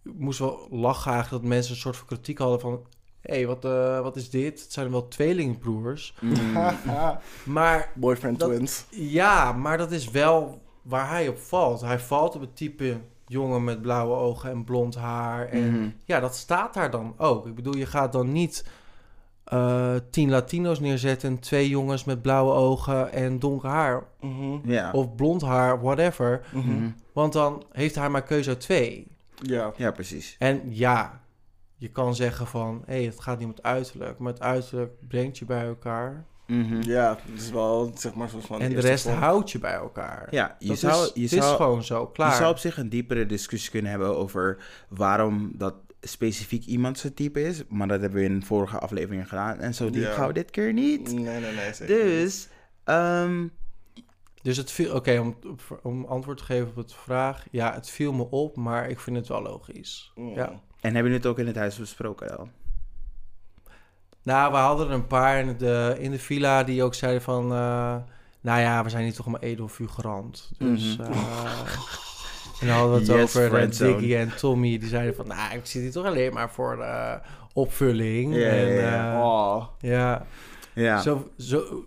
[0.02, 2.80] moest wel lachen eigenlijk dat mensen een soort van kritiek hadden van...
[3.20, 4.62] Hé, hey, wat, eh, wat is dit?
[4.62, 6.14] Het zijn wel tweelingbroers.
[6.20, 6.74] Mhm.
[7.44, 8.86] Maar Boyfriend Dat- twins.
[8.90, 11.80] ja, maar dat is wel waar hij op valt.
[11.80, 12.96] Hij valt op het type
[13.26, 15.48] jongen met blauwe ogen en blond haar.
[15.48, 15.88] En Mhm.
[16.04, 17.46] ja, dat staat daar dan ook.
[17.46, 18.64] Ik bedoel, je gaat dan niet
[19.44, 21.28] eh, tien Latino's neerzetten...
[21.30, 24.04] en twee jongens met blauwe ogen en donker haar...
[24.20, 24.70] Mhm.
[24.70, 24.90] Ja.
[24.92, 26.46] of blond haar, whatever...
[26.52, 26.90] Mhm.
[27.12, 29.11] Want dan heeft hij maar keuze uit twee.
[29.42, 29.72] Ja.
[29.76, 30.36] Ja, precies.
[30.38, 31.20] En ja,
[31.76, 32.82] je kan zeggen van...
[32.86, 34.18] hé, hey, het gaat niet om het uiterlijk.
[34.18, 36.24] Maar het uiterlijk brengt je bij elkaar.
[36.46, 36.82] Mhm.
[36.82, 38.60] Ja, het is wel zeg maar soort van...
[38.60, 39.16] En de rest vorm.
[39.18, 40.26] houdt je bij elkaar.
[40.30, 42.30] Ja, je Dat zou, is, je, het is zou, gewoon zo, klaar.
[42.30, 44.58] je zou op zich een diepere discussie kunnen hebben over
[44.88, 47.62] waarom dat specifiek iemand zijn type is.
[47.68, 49.58] Maar dat hebben we in vorige afleveringen gedaan.
[49.58, 50.12] En zo diep Ja.
[50.12, 51.12] gaan we dit keer niet.
[51.12, 51.72] Nee, nee, nee.
[51.74, 52.04] zeker niet.
[52.04, 52.48] Dus,
[52.84, 53.46] ehm,
[54.42, 54.94] Dus het viel...
[54.94, 55.36] Oké, om,
[55.82, 57.44] om antwoord te geven op het vraag.
[57.50, 60.12] Ja, het viel me op, maar ik vind het wel logisch.
[60.14, 60.34] Mm.
[60.34, 60.48] Ja.
[60.48, 60.60] en
[60.94, 62.50] hebben jullie het ook in het huis besproken dan?
[64.22, 67.44] Nou, we hadden er een paar in de, in de villa die ook zeiden van...
[67.52, 67.96] eh,
[68.40, 70.52] nou ja, we zijn hier toch maar edelfigurant.
[70.58, 70.98] Dus...
[70.98, 71.06] Eh,
[72.60, 73.70] en dan hadden we het Yes, over eh.
[73.70, 74.78] Diggy en Tommy.
[74.78, 75.26] Die zeiden van...
[75.26, 77.20] Nou, ik zit hier toch alleen maar voor de
[77.52, 78.34] opvulling.
[78.34, 79.12] Ja, en, ja, ja.
[79.14, 80.26] eh, Oh, ja.
[80.74, 81.00] Ja.
[81.00, 81.84] Zo, zo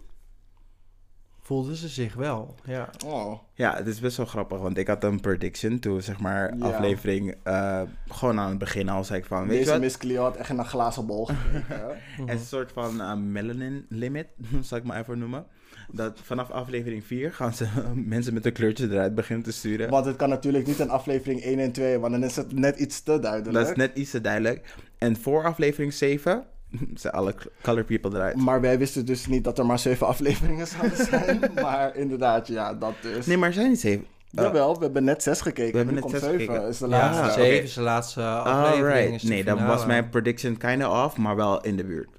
[1.45, 2.55] voelden ze zich wel.
[2.63, 2.89] Ja.
[3.05, 3.39] oh.
[3.53, 4.59] ja, het is best wel grappig.
[4.59, 6.65] Want ik had een prediction toen, zeg maar, Ja.
[6.65, 7.35] aflevering...
[7.43, 9.79] eh, gewoon aan het begin al zei ik van, weet je Deze wat?
[9.79, 11.97] Miss Cleo had echt in een glazen bol gekeken.
[12.25, 14.27] is een soort van eh, melanin limit,
[14.61, 15.45] zal ik maar even noemen.
[15.91, 19.89] Dat vanaf aflevering 4 gaan ze mensen met een kleurtje eruit beginnen te sturen.
[19.89, 22.79] Want het kan natuurlijk niet in aflevering 1 en 2, want dan is het net
[22.79, 23.53] iets te duidelijk.
[23.53, 24.75] Dat is net iets te duidelijk.
[24.97, 26.43] En voor aflevering 7
[26.93, 28.35] zijn alle color people eruit.
[28.35, 31.51] Maar wij wisten dus niet dat er maar zeven afleveringen zouden zijn.
[31.61, 33.25] maar inderdaad, ja, dat dus.
[33.25, 34.05] Nee, maar er zijn niet 7.
[34.29, 35.71] Jawel, we hebben net zes gekeken.
[35.71, 36.67] We hebben net zes zeven, gekeken.
[36.67, 37.23] is de Ja, laatste.
[37.23, 37.31] oké.
[37.33, 39.05] zeven is de laatste aflevering.
[39.05, 39.23] Alright.
[39.23, 39.75] Nee, dan finale.
[39.75, 42.09] was mijn prediction kinda off, maar wel in de buurt.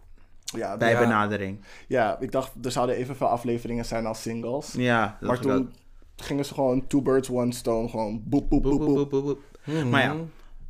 [0.44, 0.98] Ja, Bij Ja.
[0.98, 1.60] benadering.
[1.88, 4.72] ja, ik dacht er zouden evenveel afleveringen zijn als singles.
[4.76, 5.72] Ja, dat maar toen
[6.16, 7.88] gingen ze gewoon two birds, one stone.
[7.88, 9.10] Gewoon boep, boep, Boep, boep, boep, boep.
[9.10, 9.84] boep, boep, boep.
[9.90, 10.14] Maar ja.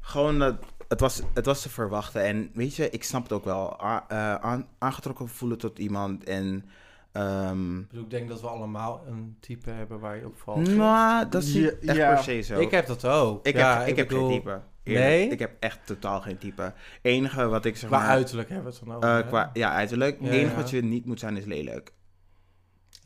[0.00, 0.54] Gewoon dat...
[0.88, 2.22] Het was, het was te verwachten.
[2.24, 3.82] En weet je, ik snap het ook wel.
[3.84, 6.64] A- eh, aan, aangetrokken voelen tot iemand en...
[7.12, 10.68] ehm Ik bedoel, Ik denk dat we allemaal een type hebben waar je op valt.
[10.76, 12.14] nou, dat is Ja, echt ja.
[12.14, 12.60] per se zo.
[12.60, 13.46] Ik heb dat ook.
[13.46, 14.60] Ik ja, heb, ik heb bedoel, geen type.
[14.82, 15.06] Eerlijk.
[15.06, 15.28] Nee?
[15.28, 16.72] Ik heb echt totaal geen type.
[17.02, 18.08] enige wat ik zeg Qua maar...
[18.08, 19.18] uiterlijk hebben we het dan over.
[19.18, 20.16] eh, qua, ja, uiterlijk.
[20.20, 20.56] Ja, Het enige ja.
[20.56, 21.92] wat je niet moet zijn is lelijk.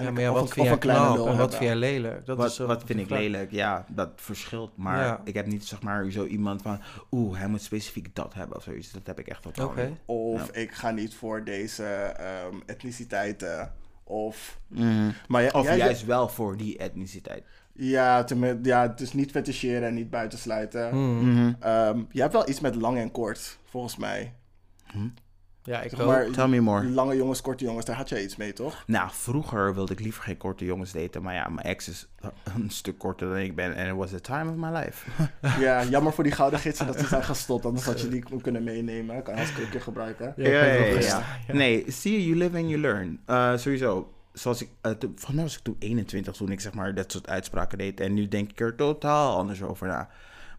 [0.02, 1.62] Ja, maar ja, wat een- vind of jij een kleine knap lul en wat vind
[1.64, 2.26] jij lelijk?
[2.26, 3.18] Dat wat is, eh, wat vind ik vraag.
[3.18, 3.50] lelijk?
[3.50, 4.76] Ja, dat verschilt.
[4.76, 5.20] Maar Ja.
[5.24, 6.80] ik heb niet zeg maar zo iemand van...
[7.10, 8.90] Oeh, hij moet specifiek dat hebben of zoiets.
[8.92, 9.98] Dat heb ik echt totaal niet.
[10.04, 13.72] Of ik ga niet voor deze ehm, etniciteiten.
[14.04, 14.58] Of...
[14.68, 15.10] Mhm.
[15.28, 17.44] Maar ja, Of jij- juist wel voor die etniciteit.
[17.72, 20.88] Ja, tenmin- ja, dus niet feticheren en niet buitensluiten.
[20.94, 21.30] Mhm.
[21.30, 21.52] Mhm.
[21.60, 24.32] Ehm, jij hebt wel iets met lang en kort, volgens mij.
[25.62, 26.88] Ja, ik Zeg maar, Tell me more.
[26.88, 28.84] lange jongens, korte jongens, daar had jij iets mee, toch?
[28.86, 31.22] Nou, vroeger wilde ik liever geen korte jongens daten.
[31.22, 32.08] Maar ja, mijn ex is
[32.54, 33.74] een stuk korter dan ik ben.
[33.74, 35.10] En it was the time of my life.
[35.64, 37.64] ja, jammer voor die gouden gidsen dat ze zijn gestopt.
[37.64, 39.22] Anders had je die kunnen meenemen.
[39.22, 40.34] Kan je als keer gebruiken.
[40.36, 41.54] Ja, ik ben wel ja, gestart, ja.
[41.54, 43.20] Nee, je, you live and you learn.
[43.26, 44.12] Eh, sowieso.
[44.32, 47.28] Zoals ik, uh, van mij was ik toen 21 toen ik zeg maar dat soort
[47.28, 48.00] uitspraken deed.
[48.00, 50.08] En nu denk ik er totaal anders over na.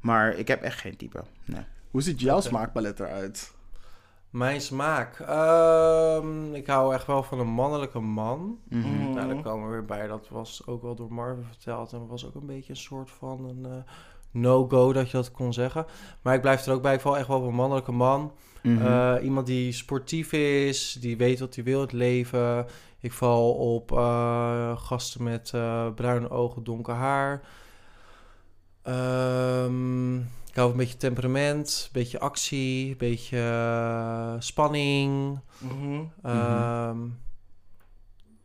[0.01, 1.23] Maar ik heb echt geen type.
[1.45, 1.61] Nee.
[1.91, 3.51] Hoe ziet jouw smaakpalet eruit?
[4.31, 5.19] Mijn smaak.
[5.19, 8.59] Ehm, ik hou echt wel van een mannelijke man.
[8.69, 9.11] Mhm.
[9.13, 10.07] Nou, daar komen we weer bij.
[10.07, 11.93] Dat was ook wel door Marvin verteld.
[11.93, 13.93] En dat was ook een beetje een soort van een eh,
[14.31, 15.85] no-go dat je dat kon zeggen.
[16.21, 16.93] Maar ik blijf er ook bij.
[16.93, 18.31] Ik val echt wel op een mannelijke man.
[18.63, 18.85] Mhm.
[18.85, 22.65] Eh, iemand die sportief is, die weet wat hij wil in het leven.
[22.99, 27.41] Ik val op eh, gasten met eh, bruine ogen, donker haar.
[28.81, 30.19] Ehm,
[30.51, 35.39] ik hou van een beetje temperament, een beetje actie, een beetje eh, spanning.
[35.57, 36.01] Mhm.
[36.23, 36.97] Ehm,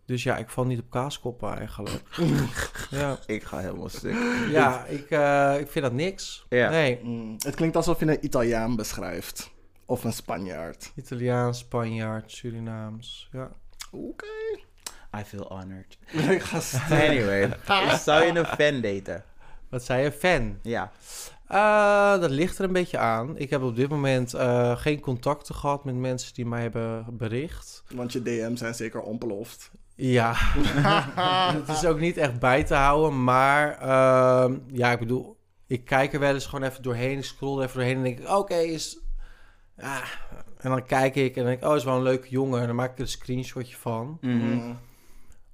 [0.05, 2.03] Dus ja, ik val niet op kaaskoppen eigenlijk.
[2.91, 4.17] ja, ik ga helemaal stuk.
[4.51, 6.47] ja ik, eh, ik vind dat niks.
[6.49, 6.71] Ja.
[6.71, 9.51] Nee, Mm, Het klinkt alsof je een Italiaan beschrijft.
[9.85, 10.93] Of een Spanjaard.
[10.95, 13.29] Italiaans, Spanjaard, Surinaams.
[13.33, 13.51] Ja.
[13.91, 14.27] Oké.
[15.19, 15.99] I feel honored.
[16.37, 17.51] Ik ga st- Anyway,
[18.05, 19.25] zou je een fan daten?
[19.69, 20.13] Wat zei je?
[20.13, 20.59] Fan?
[20.63, 20.91] Ja.
[21.47, 23.39] Eh, dat ligt er een beetje aan.
[23.39, 27.85] Ik heb op dit moment eh, geen contacten gehad met mensen die mij hebben bericht.
[27.95, 29.71] Want je DM's zijn zeker onbeloofd.
[29.95, 30.33] Ja,
[31.61, 35.37] het is ook niet echt bij te houden, maar ehm, ja, ik bedoel,
[35.67, 38.19] ik kijk er wel eens gewoon even doorheen, ik scroll er even doorheen en denk
[38.19, 38.99] ik, oké, is...
[39.77, 40.03] Ja.
[40.59, 42.61] En dan kijk ik en denk ik, oh, is wel een leuke jongen.
[42.61, 44.19] En dan maak ik er een screenshotje van.
[44.21, 44.37] Mhm.
[44.37, 44.79] Mm.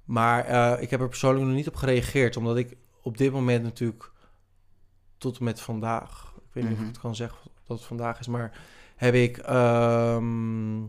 [0.05, 3.63] Maar eh, ik heb er persoonlijk nog niet op gereageerd, omdat ik op dit moment
[3.63, 4.11] natuurlijk
[5.23, 6.87] tot en met vandaag, ik weet niet of Mhm.
[6.87, 7.37] ik het kan zeggen
[7.67, 8.51] dat het vandaag is, maar
[8.95, 10.81] heb ik, ehm,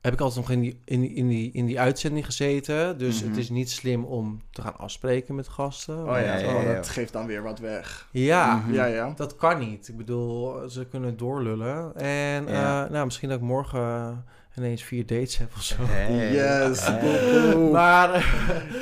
[0.00, 2.98] heb ik altijd nog in die, in, die, in, die, in die uitzending gezeten.
[2.98, 3.28] Dus Mhm.
[3.28, 5.98] het is niet slim om te gaan afspreken met gasten.
[5.98, 6.74] Oh ja, Ja, ja, oh, ja.
[6.74, 8.08] dat geeft dan weer wat weg.
[8.12, 8.72] Ja, Mhm.
[8.72, 9.12] Ja, ja.
[9.16, 9.88] dat kan niet.
[9.88, 11.94] Ik bedoel, ze kunnen doorlullen.
[11.96, 12.84] En Ja.
[12.84, 14.24] eh, nou, misschien dat ik morgen
[14.56, 15.74] ineens vier dates heb of zo.
[15.80, 16.32] Hey.
[16.32, 17.56] Yes, Hey.
[17.56, 18.34] Maar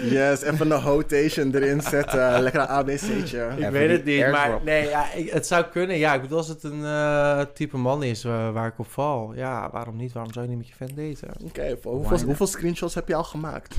[0.03, 2.41] Yes, even een rotation erin zetten.
[2.43, 3.49] Lekker een ABC'tje.
[3.51, 4.31] ik Even weet het niet.
[4.31, 5.97] Maar nee, ja, ik- het zou kunnen.
[5.99, 9.35] Ja, ik bedoel, als het een eh, type man is eh, waar ik op val.
[9.35, 10.13] Ja, waarom niet?
[10.13, 11.47] Waarom zou je niet met je fan daten?
[11.47, 13.77] Oké, hoeveel, hoeveel screenshots heb je al gemaakt?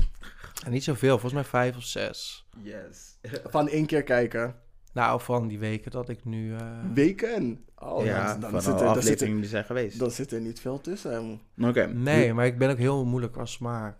[0.64, 2.46] En niet zoveel, volgens mij vijf of zes.
[2.62, 3.18] Yes.
[3.46, 4.54] Van één keer kijken.
[4.96, 6.54] Nou, van die weken dat ik nu...
[6.54, 6.60] eh,
[6.94, 7.64] Weken?
[7.78, 8.80] Oh, ja, dan, dan, van zit
[9.20, 9.98] er, dan, die zijn geweest.
[9.98, 11.40] dan zit er niet veel tussen.
[11.62, 11.86] Oké.
[11.86, 13.96] Nee, maar ik ben ook heel moeilijk qua smaak.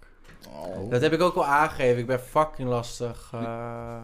[0.48, 0.90] Oh.
[0.90, 1.98] Dat heb ik ook wel aangegeven.
[1.98, 4.02] Ik ben fucking lastig eh,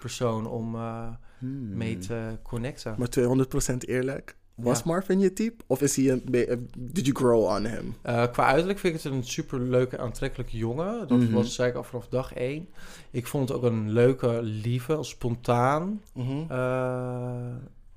[0.00, 1.08] persoon om eh,
[1.38, 1.76] Hmm.
[1.76, 2.94] mee te connecten.
[2.98, 4.36] Maar 200% eerlijk.
[4.58, 4.84] Was Ja.
[4.86, 5.64] Marvin je type?
[5.66, 7.94] Of is hij een eh, Did you grow on him?
[8.02, 11.08] Eh, qua uiterlijk vind ik het een super leuke, aantrekkelijke jongen.
[11.08, 11.32] Dat Mhm.
[11.32, 12.68] was zei ik al vanaf dag één.
[13.10, 16.02] Ik vond het ook een leuke, lieve, spontaan.
[16.14, 16.42] Mhm.
[16.48, 17.54] eh,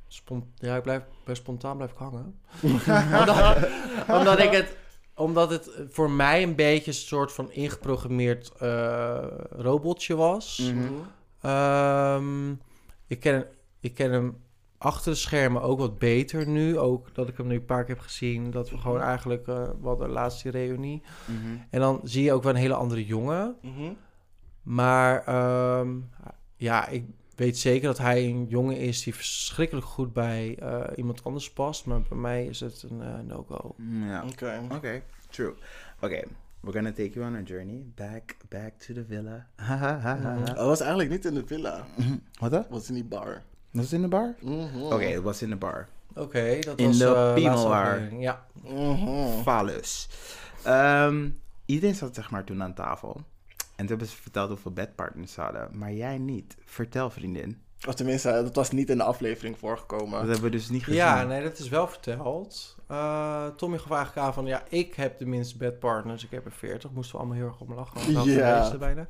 [0.08, 2.40] spon- ja, ik blijf bij spontaan blijf ik hangen.
[3.20, 3.58] omdat,
[4.08, 4.76] omdat ik het
[5.16, 8.52] omdat het voor mij een beetje een soort van ingeprogrammeerd
[9.50, 10.72] robotje was.
[11.42, 12.52] Ehm,
[13.08, 13.46] ik, ken,
[13.80, 14.38] ik ken hem
[14.82, 16.78] achter de schermen ook wat beter nu.
[16.78, 18.52] Ook dat ik hem nu een paar keer heb gezien.
[18.52, 19.48] Dat we gewoon eigenlijk...
[19.48, 21.02] eh we hadden de laatste reunie.
[21.26, 21.58] Mhm.
[21.70, 23.56] En dan zie je ook wel een hele andere jongen.
[23.62, 23.94] Mhm.
[24.64, 25.90] Maar ehm,
[26.56, 27.06] ja, ik
[27.36, 29.04] weet zeker dat hij een jongen is...
[29.04, 31.86] die verschrikkelijk goed bij eh, iemand anders past.
[31.86, 33.74] Maar bij mij is het een eh, no-go.
[33.78, 34.24] Mm, Ja.
[34.32, 34.62] Oké.
[34.72, 35.54] Oké, true.
[36.02, 36.22] Oké,
[36.60, 37.86] we're gonna take you on a journey.
[37.96, 39.48] Back, back to the villa.
[40.46, 41.86] Dat was eigenlijk niet in de villa.
[42.40, 42.52] Wat?
[42.52, 43.42] Dat was in die bar.
[43.72, 44.36] Was het in de bar?
[44.40, 44.82] Mhm.
[44.82, 45.88] Oké, het was in de bar.
[46.16, 47.92] Oké, dat In was de eh, laatste Piemelwaar.
[47.94, 48.22] aflevering.
[48.24, 48.46] Ja.
[48.64, 49.42] Mhm.
[49.42, 50.10] Falus.
[50.64, 51.30] Ehm,
[51.66, 53.14] iedereen zat zeg maar toen aan tafel.
[53.58, 55.70] En toen hebben ze verteld hoeveel bedpartners ze hadden.
[55.78, 56.56] Maar jij niet.
[56.66, 57.62] Vertel vriendin.
[57.88, 60.12] Of tenminste, dat was niet in de aflevering voorgekomen.
[60.20, 61.00] Dat hebben we dus niet gezien.
[61.00, 62.76] Ja, nee, dat is wel verteld.
[62.88, 66.24] Eh, Tommy gaf eigenlijk aan van, ja, ik heb de minste bedpartners.
[66.24, 66.92] Ik heb er 40.
[66.92, 68.24] Moesten we allemaal heel erg om lachen.
[68.24, 68.78] de Ja.
[68.78, 69.08] bijna.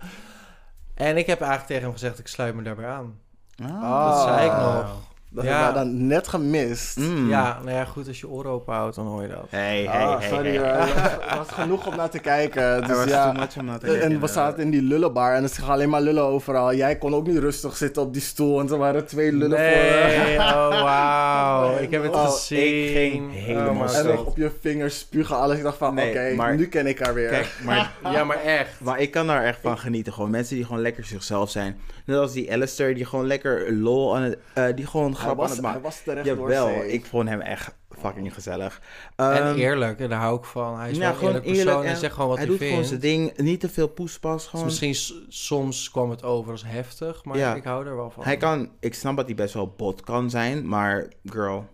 [0.93, 3.19] En ik heb eigenlijk tegen hem gezegd, ik sluit me daarbij aan.
[3.63, 4.05] Ah.
[4.09, 4.85] Dat zei ik nog.
[5.33, 5.49] Dat Ja.
[5.63, 6.97] hebben we dan net gemist.
[6.97, 7.29] Mm.
[7.29, 9.45] Ja, nou ja, goed, als je oren open houdt, dan hoor je dat.
[9.49, 10.87] Hey, hey, Ah, hey, sorry hey.
[11.31, 12.81] Er was genoeg om naar te kijken.
[12.87, 13.31] Dus was ja.
[13.31, 15.89] too much om naar te En we zaten in die lullenbar en er gaan alleen
[15.89, 16.73] maar lullen overal.
[16.73, 20.35] Jij kon ook niet rustig zitten op die stoel en er waren twee lullen Nee,
[20.35, 21.77] voor oh wauw.
[21.77, 22.83] Ik heb het Oh, gezien.
[22.85, 25.57] ik ging helemaal maar En nog op je vingers spugen alles.
[25.57, 27.29] Ik dacht van, Nee, oké, nu ken ik haar weer.
[27.29, 28.79] Kijk, maar, Ja, maar echt.
[28.79, 30.13] maar ik kan daar echt van genieten.
[30.13, 31.79] Gewoon mensen die gewoon lekker zichzelf zijn.
[32.05, 34.37] Net als die Alistair, die gewoon lekker lol aan het...
[34.53, 37.75] eh, die gewoon grap aan was, het hij was terecht Jawel, ik vond hem echt
[37.89, 38.81] fucking gezellig.
[39.15, 40.79] En Ehm, eerlijk, en daar hou ik van.
[40.79, 42.67] Hij is een gewoon eerlijk persoon eerlijk en en zegt gewoon wat hij hij, doet
[42.67, 43.01] gewoon vindt.
[43.03, 43.37] zijn ding.
[43.37, 44.41] Niet te veel poespas.
[44.41, 44.65] Dus Gewoon.
[44.65, 47.55] misschien s- soms kwam het over als heftig, maar Ja.
[47.55, 48.23] ik hou er wel van.
[48.23, 51.67] Hij kan, ik snap dat hij best wel bot kan zijn, maar girl,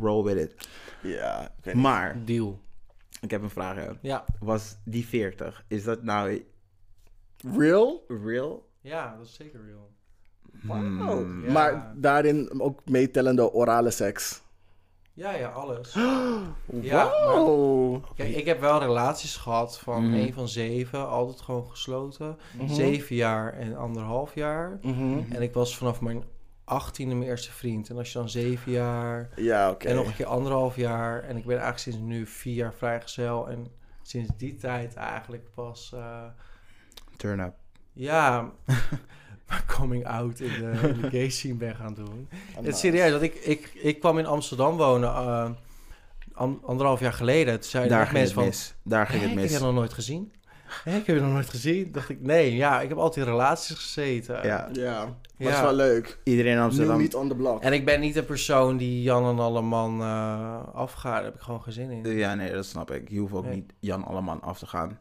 [0.00, 0.68] roll with it.
[1.02, 1.74] Ja, oké.
[1.76, 2.60] Maar, Deal.
[3.20, 3.76] ik heb een vraag.
[3.76, 3.88] hè.
[4.02, 4.24] Ja.
[4.40, 6.44] Was die 40, is dat nou
[7.56, 8.04] Real?
[8.24, 8.68] real?
[8.80, 9.90] ja, dat is zeker real.
[10.62, 11.44] Hmm.
[11.44, 11.52] Ja.
[11.52, 14.40] Maar daarin ook meetellende orale seks.
[15.14, 15.94] Ja, ja, alles.
[16.80, 18.04] Ja, maar- Wow.
[18.16, 20.14] Kijk, ik heb wel relaties gehad van Mhm.
[20.14, 22.36] één van zeven, altijd gewoon gesloten.
[22.58, 22.68] Mhm.
[22.74, 24.78] Zeven jaar en anderhalf jaar.
[24.82, 25.18] Mhm.
[25.32, 26.24] En ik was vanaf mijn
[26.64, 27.90] achttiende mijn eerste vriend.
[27.90, 29.88] En als je dan zeven jaar Ja, oké.
[29.88, 31.22] en nog een keer anderhalf jaar.
[31.22, 33.48] En ik ben eigenlijk sinds nu vier jaar vrijgezel.
[33.48, 33.66] En
[34.02, 36.22] sinds die tijd eigenlijk pas, eh,
[37.16, 37.54] Turn up.
[37.92, 38.50] ja,
[39.48, 42.28] mijn coming out in de, in de gay scene ben gaan doen.
[42.58, 45.50] Oh, Het serieus, dat ik, ik, ik kwam in Amsterdam wonen eh,
[46.32, 47.60] an- anderhalf jaar geleden.
[47.60, 48.92] Toen zeiden Daar echt ging het mensen van, mis.
[48.92, 49.58] Daar ging het Ik heb mis.
[49.58, 50.32] je nog nooit gezien.
[50.84, 51.92] Hè, ik heb je nog nooit gezien.
[51.92, 54.34] Dacht ik, nee, ja, ik heb altijd in relaties gezeten.
[54.46, 55.14] Ja, Ja, maar
[55.48, 55.54] Ja.
[55.54, 56.18] is wel leuk.
[56.24, 56.96] iedereen in New Amsterdam.
[56.98, 57.62] meat on the block.
[57.62, 61.14] En ik ben niet een persoon die Jan en Alleman eh afgaat.
[61.14, 62.16] Daar heb ik gewoon geen zin in.
[62.16, 63.08] Ja, nee, dat snap ik.
[63.10, 63.54] Je hoeft ook Nee.
[63.54, 64.98] niet Jan Alleman af te gaan.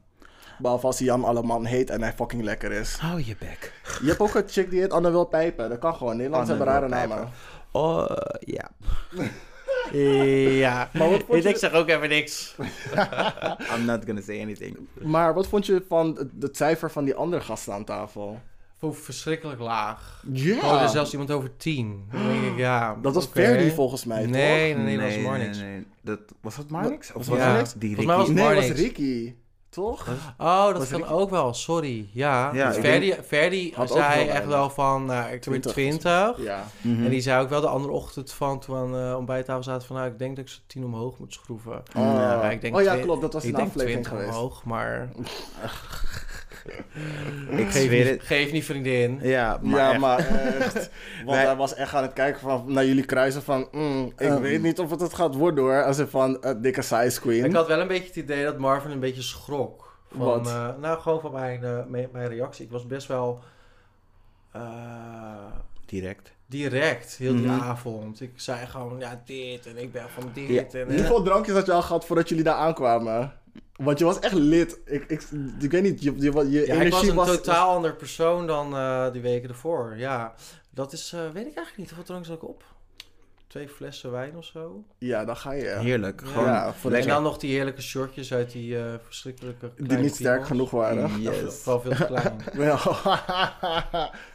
[0.62, 2.96] Behalve als hij Jan Alleman heet en hij fucking lekker is.
[2.96, 3.74] Hou je bek.
[4.02, 5.70] Je hebt ook een chick die heet Anne wil pijpen.
[5.70, 6.18] Dat kan gewoon.
[6.18, 7.30] Nederlands Anne hebben rare namen.
[7.72, 8.06] Oh,
[8.40, 8.70] ja.
[9.92, 12.56] Ja, Maar wat vond ik je, zeg ook even niks.
[13.76, 14.78] I'm not gonna say anything.
[15.02, 18.40] maar wat vond je van het, het cijfer van die andere gasten aan tafel?
[18.78, 20.24] Vond ik verschrikkelijk laag.
[20.32, 20.58] Ja.
[20.58, 22.08] Oh, er is zelfs iemand over tien.
[22.12, 23.26] Dan denk ik, ja, Dat was.
[23.26, 24.32] Ferdy volgens mij, toch?
[24.32, 25.58] Nee, nee, nee, dat was Marnix.
[25.58, 25.86] nee, nee.
[26.02, 27.08] Dat, was dat Marnix?
[27.08, 27.74] Of Was was dat dat Marnix?
[27.74, 28.40] die Volgens mij was Ricky?
[28.40, 28.68] Nee, Marnix.
[28.70, 29.34] was Ricky.
[29.72, 30.08] Toch?
[30.38, 32.10] Oh, dat Was kan ook wel, sorry.
[32.14, 32.78] Ja, Ja, dus
[33.92, 35.72] ook zei wel echt wel van, nou, ik ben 20.
[35.72, 36.38] 20.
[36.38, 36.64] Ja.
[36.82, 37.04] Mhm.
[37.04, 39.88] En die zei ook wel de andere ochtend van, toen we aan de ontbijttafel zaten,
[39.88, 41.84] van, nou, ik denk dat ik ze tien omhoog moet schroeven.
[41.96, 43.22] Oh, Ja, ik denk oh ja, twi- klopt.
[43.22, 44.38] Dat was ik een denk aflevering 20 geweest.
[44.38, 45.10] omhoog, maar...
[47.50, 48.24] Ik Geef, zweer niet, het.
[48.24, 49.20] geef niet vriendin.
[49.22, 50.00] Ja, maar ja, echt.
[50.00, 50.74] maar echt.
[51.26, 53.68] Want Wij- hij was echt aan het kijken van, naar jullie kruisen van...
[53.72, 54.42] mm, ik Ehm.
[54.42, 55.84] weet niet of het het gaat worden hoor.
[55.84, 57.46] Als een van eh, dikke size queen.
[57.46, 59.90] Ik had wel een beetje het idee dat Marvin een beetje schrok.
[60.18, 62.66] Van, eh, nou, gewoon van mijn, eh, mijn, mijn reactie.
[62.66, 63.40] Ik was best wel
[64.52, 64.62] eh,
[65.86, 66.32] Direct.
[66.46, 67.62] direct, heel die Mhm.
[67.62, 68.22] avond.
[68.22, 70.72] Ik zei gewoon, ja, dit en ik ben van dit.
[70.72, 70.80] Ja.
[70.80, 73.34] En, eh, Hoeveel drankjes had je al gehad voordat jullie daar aankwamen?
[73.76, 74.80] Want je was echt lid.
[74.86, 75.24] Ik, ik,
[75.60, 78.76] ik weet niet, je, je, je ja, ik energie was een totaal ander persoon dan
[78.76, 79.94] eh, die weken ervoor.
[79.98, 80.34] Ja,
[80.70, 81.88] dat is, eh, weet ik eigenlijk niet.
[81.88, 82.64] Hoeveel drank zat ik op?
[83.48, 84.84] Twee flessen wijn of zo.
[84.98, 85.66] Ja, dan ga je.
[85.66, 86.22] Heerlijk.
[86.22, 86.28] Ja.
[86.28, 90.16] Gewoon Ja, voor En dan nog die heerlijke shortjes uit die eh, verschrikkelijke Die niet
[90.16, 91.22] sterk genoeg waren.
[91.22, 91.56] Yes.
[91.56, 92.42] Vooral veel te klein.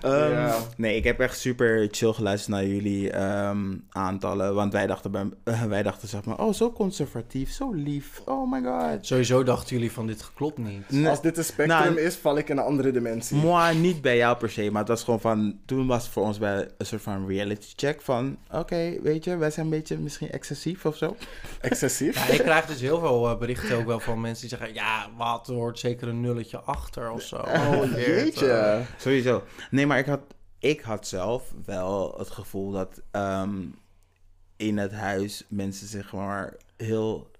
[0.00, 0.56] Ehm, Ja.
[0.76, 4.54] Nee, ik heb echt super chill geluisterd naar jullie ehm, aantallen.
[4.54, 5.24] Want wij dachten, bij,
[5.68, 8.22] wij dachten zeg maar, oh, zo conservatief, zo lief.
[8.24, 9.06] Oh my god.
[9.06, 10.90] Sowieso dachten jullie van dit klopt niet.
[10.90, 13.36] Nee, Als dit een spectrum Nou, is, val ik in een andere dimensie.
[13.36, 15.58] Moi, niet bij jou per se, maar het was gewoon van...
[15.66, 18.36] Toen was het voor ons bij een soort van reality check van...
[18.52, 21.16] Oké, weet je, wij zijn een beetje misschien excessief of zo.
[21.60, 22.26] Excessief.
[22.28, 24.74] Ja, ik krijg dus heel veel eh, berichten ook wel van mensen die zeggen...
[24.76, 27.36] Ja, wat, er hoort zeker een nulletje achter of zo.
[27.46, 28.48] Oh, jeetje.
[28.50, 28.80] eh,
[29.26, 29.44] Sowieso.
[29.70, 30.20] Nee, maar ik had,
[30.58, 33.62] ik had zelf wel het gevoel dat ehm,
[34.56, 37.30] in het huis mensen zeg maar heel...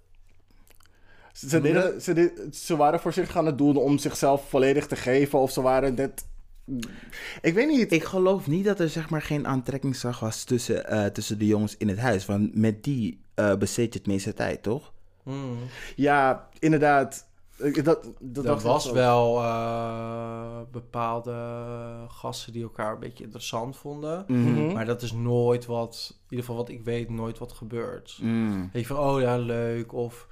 [1.32, 5.38] Ze, deden, ze, de- ze waren voorzichtig aan het doen om zichzelf volledig te geven.
[5.38, 6.26] Of ze waren net...
[7.40, 7.92] Ik weet niet.
[7.92, 11.76] Ik geloof niet dat er zeg maar geen aantrekkingskracht was tussen, eh, tussen de jongens
[11.76, 12.26] in het huis.
[12.26, 14.92] Want met die eh besteed je het meeste tijd, toch?
[15.22, 15.58] hmm.
[15.96, 17.25] Ja, inderdaad.
[17.58, 21.34] Ik- Dat, dat, Er was wel eh, bepaalde
[22.08, 24.24] gasten die elkaar een beetje interessant vonden.
[24.28, 24.72] Mhm.
[24.72, 28.18] Maar dat is nooit wat, in ieder geval wat ik weet, nooit wat gebeurt.
[28.22, 28.70] Mm.
[28.72, 29.92] Weet je van, oh ja, leuk.
[29.92, 30.26] Of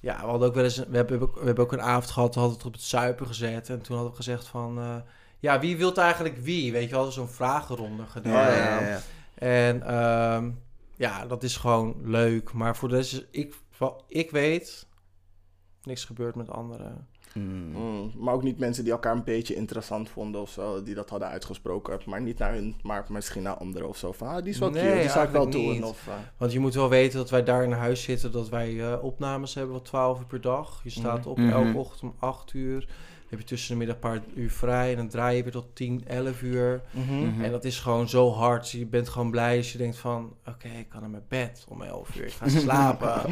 [0.00, 2.34] ja, we hadden ook wel eens, we hebben, ook- we hebben ook een avond gehad,
[2.34, 3.68] we hadden het op het suipen gezet.
[3.68, 4.96] En toen hadden we gezegd van, eh,
[5.38, 6.72] ja, wie wilt eigenlijk wie?
[6.72, 8.32] Weet je, we hadden zo'n vragenronde gedaan.
[8.32, 9.00] Ja, ja, ja, ja.
[9.34, 10.50] En ehm,
[10.96, 12.52] ja, dat is gewoon leuk.
[12.52, 13.54] Maar voor de rest is, ik,
[14.08, 14.86] ik weet,
[15.84, 17.06] niks gebeurt met anderen.
[17.34, 17.72] Mm.
[17.72, 21.10] Mm, maar ook niet mensen die elkaar een beetje interessant vonden of zo, die dat
[21.10, 22.00] hadden uitgesproken.
[22.06, 24.12] Maar niet naar hun, maar misschien naar anderen of zo.
[24.12, 25.84] Van, ah, die is wel Nee, cute, die zou ik wel doen.
[25.84, 28.92] Of, eh, Want je moet wel weten dat wij daar in huis zitten, dat wij
[28.92, 30.80] eh, opnames hebben van 12 uur per dag.
[30.84, 31.48] Je staat op Mhm.
[31.50, 32.88] elke ochtend om 8 uur.
[33.32, 35.76] Heb je tussen de middag een paar uur vrij en dan draai je weer tot
[35.76, 36.82] 10, 11 uur.
[36.90, 37.42] Mhm.
[37.44, 38.70] En dat is gewoon zo hard.
[38.70, 41.82] Je bent gewoon blij als je denkt van, oké, ik kan naar mijn bed om
[41.82, 42.24] 11 uur.
[42.24, 43.30] Ik ga slapen.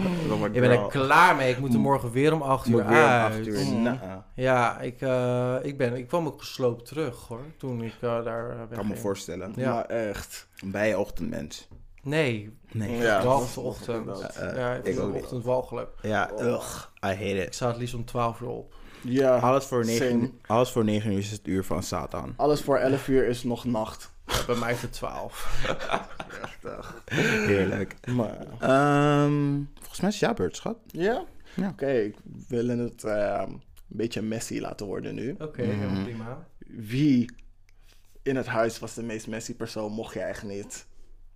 [0.52, 1.50] Ik ben er klaar mee.
[1.50, 3.32] Ik moet er morgen weer om 8 uur uit.
[3.32, 3.64] acht uur.
[3.64, 3.82] Mm.
[3.82, 3.98] Nou,
[4.34, 8.56] Ja, ik, eh, ik, ben, ik kwam ook gesloopt terug hoor, toen ik eh, daar
[8.56, 9.52] uh, Ik kan me voorstellen.
[9.56, 9.72] Ja.
[9.72, 10.48] Maar echt.
[10.64, 11.68] Bij je ochtendmens.
[12.02, 12.96] Nee, Nee.
[12.96, 13.24] Ja,
[13.56, 14.20] ochtend.
[14.20, 15.90] Eh, ja, ik ik ook ochtend walgelijk.
[16.02, 17.54] Ja, ugh, I hate Ik it.
[17.54, 18.74] sta het liefst om 12 uur op.
[19.02, 19.98] Ja, Alles voor, same.
[20.10, 22.34] 9, alles voor 9 uur is het uur van Satan.
[22.36, 24.10] alles voor 11 uur is nog nacht.
[24.26, 25.64] Ja, bij mij is het 12.
[27.46, 27.94] Heerlijk.
[28.06, 30.76] Maar, Ehm, volgens mij is het jouw beurt, schat.
[30.86, 31.24] ja?
[31.54, 31.68] Ja.
[31.68, 32.14] Oké, ik
[32.48, 35.34] wil het eh, een beetje messy laten worden nu.
[35.38, 35.78] Oké, Mhm.
[35.78, 36.46] helemaal prima.
[36.66, 37.30] Wie
[38.22, 40.86] in het huis was de meest messy persoon, mocht je echt niet.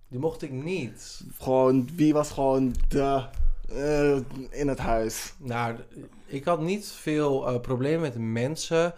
[0.07, 1.21] Die mocht ik niet.
[1.39, 3.25] Gewoon, wie was gewoon de
[3.69, 4.17] eh,
[4.59, 5.33] in het huis?
[5.37, 5.75] Nou,
[6.25, 8.93] ik had niet veel eh, problemen met de mensen.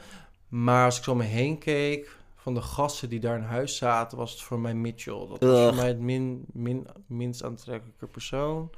[0.47, 3.77] Maar als ik zo om me heen keek, van de gasten die daar in huis
[3.77, 5.27] zaten, was het voor mij Mitchell.
[5.29, 5.63] Dat was Ugh.
[5.63, 8.69] voor mij het min, min, minst aantrekkelijke persoon.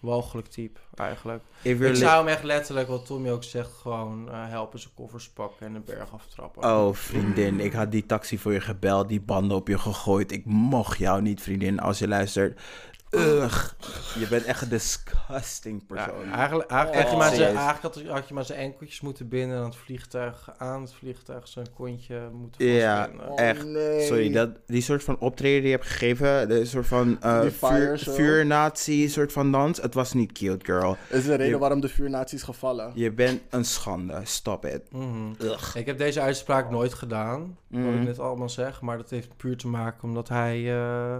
[0.00, 1.42] Walgelijk type, eigenlijk.
[1.62, 5.66] Ik zou hem echt letterlijk, wat Tommy ook zegt, gewoon eh, helpen zijn koffers pakken
[5.66, 6.62] en een berg aftrappen.
[6.62, 10.32] Oh, vriendin, ik had die taxi voor je gebeld, die banden op je gegooid.
[10.32, 12.60] Ik mocht jou niet, vriendin, als je luistert.
[13.10, 13.70] Ugh,
[14.18, 16.32] je bent echt een disgusting Ja, persoon.
[16.32, 17.56] eigenlijk, eigenlijk, Oh, had je maar zijn, serieus.
[17.64, 21.48] eigenlijk had, had je maar zijn enkeltjes moeten binden aan het vliegtuig, aan het vliegtuig
[21.48, 23.28] zijn kontje moeten Ja, vastbinden.
[23.30, 23.64] Oh, echt.
[23.64, 24.06] nee.
[24.06, 27.50] Sorry, dat, die soort van optreden die je hebt gegeven, de soort van eh Die
[27.50, 28.14] fire vuur, show.
[28.14, 30.96] vuurnazi soort van dans, het was niet cute, girl.
[31.08, 32.92] Dat is de reden Je- waarom de vuurnaties gevallen.
[32.94, 34.82] Je bent een schande, stop it.
[34.92, 35.32] Mhm.
[35.42, 35.76] Ugh.
[35.76, 37.94] Ik heb deze uitspraak nooit gedaan, wat Mhm.
[37.98, 38.80] ik net allemaal zeg.
[38.80, 41.16] Maar dat heeft puur te maken omdat hij eh,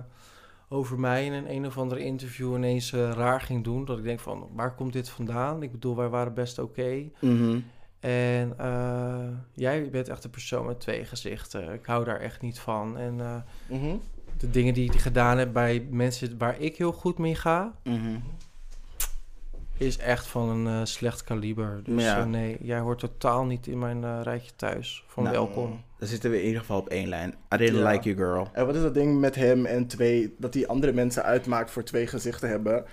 [0.68, 3.84] over mij in een, een of ander interview ineens eh, raar ging doen.
[3.84, 5.62] Dat ik denk van, waar komt dit vandaan?
[5.62, 7.04] Ik bedoel, wij waren best oké.
[7.20, 7.60] Mhm.
[8.00, 11.72] En eh, jij bent echt een persoon met twee gezichten.
[11.72, 12.96] Ik hou daar echt niet van.
[12.98, 13.34] En eh,
[13.78, 13.96] Mhm.
[14.38, 18.16] de dingen die hij gedaan heeft bij mensen waar ik heel goed mee ga, Mhm.
[19.76, 21.80] is echt van een slecht kaliber.
[21.84, 22.24] Dus Ja.
[22.24, 25.04] nee, jij hoort totaal niet in mijn rijtje thuis.
[25.06, 25.80] Van Nou, welkom.
[25.98, 27.34] Dan zitten we in ieder geval op één lijn.
[27.54, 27.90] I didn't Ja.
[27.90, 28.48] like you, girl.
[28.52, 31.82] En wat is dat ding met hem en twee, dat hij andere mensen uitmaakt voor
[31.84, 32.84] twee gezichten hebben?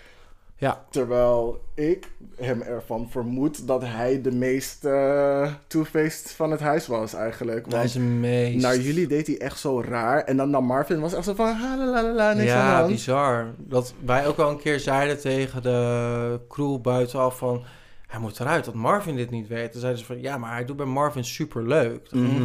[0.58, 6.88] Ja, Terwijl ik hem ervan vermoed dat hij de meest eh, two-faced van het huis
[6.88, 7.72] was eigenlijk.
[7.72, 8.62] hij is Want een meest...
[8.62, 10.24] naar jullie deed hij echt zo raar.
[10.24, 12.88] En dan naar Marvin was echt zo van, ha la la la la, niks ja,
[12.88, 13.48] bizar.
[13.58, 17.64] Dat wij ook al een keer zeiden tegen de crew buitenaf van...
[18.08, 19.72] Hij moet eruit, dat Marvin dit niet weet.
[19.72, 22.10] Toen zeiden ze van, ja, maar hij doet bij Marvin superleuk.
[22.10, 22.44] Dat Mhm.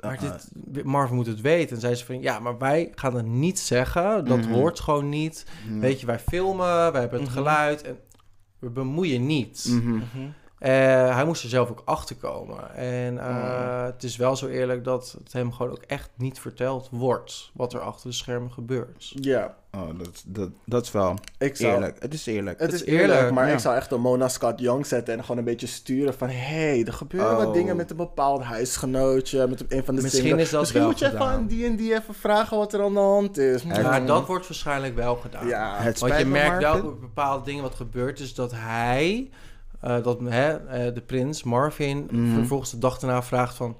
[0.00, 0.18] Maar
[0.54, 1.74] dit, Marvin moet het weten.
[1.74, 4.24] En zei ze van, ja, maar wij gaan het niet zeggen.
[4.24, 4.52] Dat Mhm.
[4.52, 5.46] hoort gewoon niet.
[5.80, 7.38] Weet je, wij filmen, wij hebben het Mhm.
[7.38, 7.82] geluid.
[7.82, 7.98] En
[8.58, 9.70] we bemoeien niets.
[10.62, 12.74] Eh, hij moest er zelf ook achter komen.
[12.74, 13.84] En eh, Mm.
[13.84, 17.50] het is wel zo eerlijk dat het hem gewoon ook echt niet verteld wordt.
[17.54, 19.12] Wat er achter de schermen gebeurt.
[19.14, 21.72] Ja, Oh, dat, dat, dat is wel ik zou...
[21.72, 21.96] eerlijk.
[22.02, 22.60] Het is eerlijk.
[22.60, 23.52] Het Het is eerlijk, eerlijk, maar ja.
[23.52, 26.28] ik zou echt een Mona Scott Young zetten en gewoon een beetje sturen van...
[26.28, 27.44] hey, er gebeuren Oh.
[27.44, 30.90] wat dingen met een bepaald huisgenootje, met een van de Misschien is dat Misschien wel
[30.90, 31.32] moet je even gedaan.
[31.34, 33.62] aan die en die even vragen wat er aan de hand is.
[33.62, 34.06] Ja, Mm.
[34.06, 35.46] dat wordt waarschijnlijk wel gedaan.
[35.46, 38.20] Ja, Het Want je merkt wel bepaalde dingen wat gebeurt.
[38.20, 39.30] is dat hij,
[39.82, 42.34] eh, dat, hè, eh, de prins Marvin, Mhm.
[42.34, 43.76] vervolgens de dag daarna vraagt van...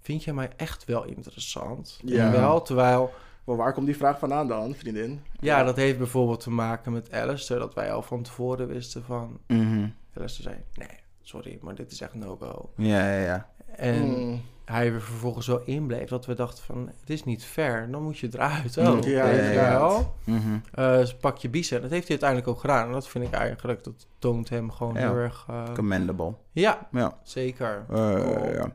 [0.00, 2.00] Vind jij mij echt wel interessant?
[2.04, 2.30] Ja.
[2.30, 3.10] Wel, terwijl...
[3.44, 5.20] maar waar komt die vraag vandaan dan, vriendin?
[5.40, 7.60] Ja, dat heeft bijvoorbeeld te maken met Alistair.
[7.60, 9.38] Dat wij al van tevoren wisten van...
[9.46, 9.86] Mhm.
[10.16, 12.72] Alistair zei, nee, sorry, maar dit is echt no-go.
[12.76, 13.50] Ja, ja, ja.
[13.76, 14.40] En Mm.
[14.64, 16.90] Hij er vervolgens zo inbleef dat we dachten van...
[17.00, 18.76] Het is niet fair, dan moet je eruit.
[18.78, 19.78] Oh, Ja, weet je inderdaad.
[19.80, 20.14] wel?
[20.24, 20.58] Mhm.
[20.72, 21.80] Eh, pak je biezen.
[21.82, 22.86] Dat heeft hij uiteindelijk ook gedaan.
[22.86, 25.00] En dat vind ik eigenlijk, dat toont hem gewoon Ja.
[25.00, 25.46] heel erg...
[25.48, 26.34] eh, Commendable.
[26.52, 27.18] ja, Ja.
[27.22, 27.84] zeker.
[27.90, 28.72] Eh, ja.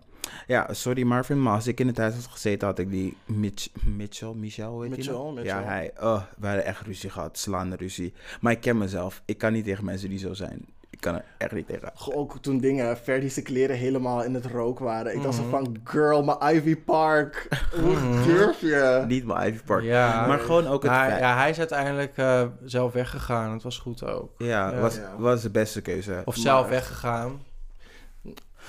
[0.48, 3.68] ja, sorry Marvin, maar als ik in het huis had gezeten, had ik die Mitch,
[3.84, 5.34] Mitchell, Michel, heet die Mitchell, nou?
[5.34, 5.60] Mitchell.
[5.62, 8.14] Ja, hij, oh, we hadden echt ruzie gehad, slaande ruzie.
[8.42, 10.66] Maar ik ken mezelf, ik kan niet tegen mensen die zo zijn.
[10.98, 11.92] Ik kan er echt niet tegen.
[12.14, 15.16] Ook toen dingen, Ferdy's kleren helemaal in het rook waren.
[15.16, 15.50] Ik dacht zo Mhm.
[15.50, 17.48] van, girl, mijn Ivy Park.
[17.82, 17.96] Hoe
[18.26, 19.04] durf je?
[19.08, 19.84] Niet mijn Ivy Park.
[19.84, 21.20] Ja, maar gewoon ook het hij, feit.
[21.22, 23.52] ja, hij is uiteindelijk eh, zelf weggegaan.
[23.54, 24.32] Het was goed ook.
[24.38, 24.80] Ja, Ja.
[24.80, 25.16] was, Ja.
[25.18, 26.22] was de beste keuze.
[26.26, 27.42] Of Maar zelf weggegaan.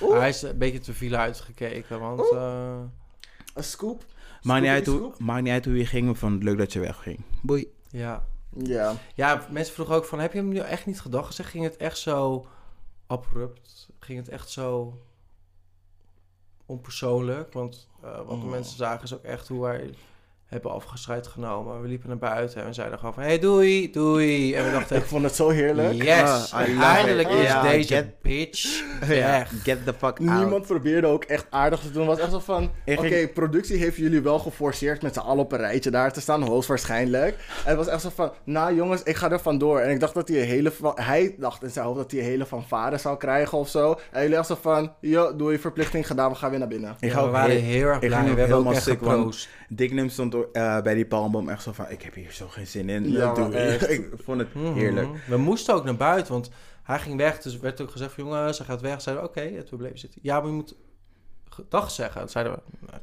[0.01, 0.17] Oeh.
[0.17, 2.31] Hij is een beetje te veel uitgekeken, want...
[2.33, 2.73] eh,
[3.53, 4.03] Een scoop?
[4.41, 6.79] Maakt niet, uit hoe, maakt niet uit hoe je ging, vond het leuk dat je
[6.79, 7.19] wegging.
[7.41, 7.71] Boei.
[7.89, 8.23] ja.
[8.55, 8.95] Ja.
[9.15, 10.19] ja, mensen vroegen ook van...
[10.19, 11.33] Heb je hem nu echt niet gedacht?
[11.35, 12.45] Zeg, ging het echt zo
[13.07, 13.89] abrupt?
[13.99, 14.97] Ging het echt zo
[16.65, 17.53] onpersoonlijk?
[17.53, 18.49] Want eh, wat de Mm.
[18.49, 19.93] mensen zagen is ook echt hoe wij
[20.49, 21.81] hebben afgescheid genomen.
[21.81, 23.23] We liepen naar buiten en we zeiden gewoon van...
[23.23, 24.53] Hey, doei, doei.
[24.53, 26.03] En we dachten Ik vond het zo heerlijk.
[26.03, 28.83] Yes, Ah, eindelijk is deze get- bitch
[29.63, 30.19] get the fuck out.
[30.19, 32.07] Niemand probeerde ook echt aardig te doen.
[32.07, 32.71] Het was echt zo van...
[32.85, 36.21] Oké, ging- productie heeft jullie wel geforceerd met z'n allen op een rijtje daar te
[36.21, 36.41] staan.
[36.41, 37.35] Hoogstwaarschijnlijk.
[37.63, 38.31] En het was echt zo van...
[38.43, 39.79] Nou jongens, ik ga er vandoor.
[39.79, 40.71] En ik dacht dat hij een hele...
[40.71, 43.99] van- Hij dacht in zijn hoofd dat hij een hele fanfare zou krijgen of zo.
[44.11, 44.93] En jullie echt zo van...
[45.01, 46.29] Yo, doe je verplichting gedaan.
[46.31, 46.95] We gaan weer naar binnen.
[46.99, 48.19] Ik Ja, ga we waren heel- erg blij.
[48.29, 49.47] ook We hebben ook echt.
[49.71, 52.89] Dicknum stond eh, bij die palmboom echt zo van, ik heb hier zo geen zin
[52.89, 53.11] in.
[53.11, 53.89] Ja, echt.
[53.99, 54.73] ik vond het Mhm.
[54.73, 55.07] heerlijk.
[55.27, 56.49] We moesten ook naar buiten, want
[56.83, 57.41] hij ging weg.
[57.41, 59.01] Dus werd ook gezegd van, jongens, hij gaat weg.
[59.01, 60.19] Zeiden we, oké, en toen bleven zitten.
[60.23, 60.75] Ja, maar je moet
[61.69, 62.19] dag zeggen.
[62.21, 62.59] Toen zeiden we,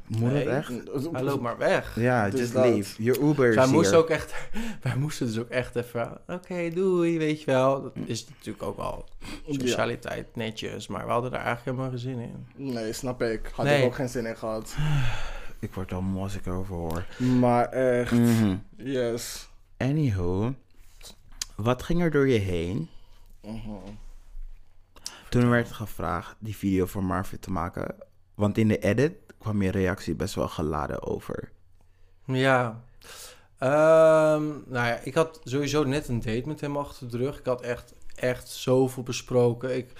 [0.07, 0.67] Moet nee, dat echt?
[1.11, 1.95] hij loopt maar weg.
[1.99, 3.03] Ja, Dus just leave.
[3.03, 4.33] Your Uber is Wij moesten ook echt,
[4.83, 7.81] wij moesten dus ook echt even, oké, doei, weet je wel.
[7.81, 9.05] Dat is natuurlijk ook wel
[9.47, 12.19] socialiteit netjes, maar we hadden daar eigenlijk helemaal geen zin
[12.55, 12.73] in.
[12.73, 13.51] Nee, snap ik.
[13.53, 13.79] Had Nee.
[13.79, 14.75] ik ook geen zin in gehad.
[15.59, 17.05] Ik word al moe als ik erover hoor.
[17.39, 18.11] Maar echt...
[18.11, 18.55] Mhm.
[18.75, 19.47] Yes.
[19.77, 20.53] Anywho,
[21.55, 22.89] wat ging er door je heen
[23.41, 23.71] Mhm.
[25.29, 27.95] toen werd gevraagd die video voor Marvin te maken?
[28.35, 31.51] Want in de edit kwam je reactie best wel geladen over.
[32.25, 32.81] Ja.
[33.57, 37.39] Ehm, nou ja, ik had sowieso net een date met hem achter de rug.
[37.39, 39.75] Ik had echt, echt zoveel besproken.
[39.77, 39.91] Ik,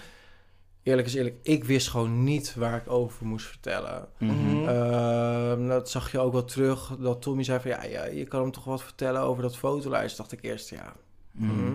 [0.87, 4.07] eerlijk is eerlijk, ik wist gewoon niet waar ik over moest vertellen.
[4.17, 4.67] Mhm.
[4.67, 6.95] Ehm, dat zag je ook wel terug.
[6.99, 10.17] Dat Tommy zei van, ja, ja, je kan hem toch wat vertellen over dat fotolijst.
[10.17, 10.93] Dacht ik eerst, ja,
[11.31, 11.73] Mhm.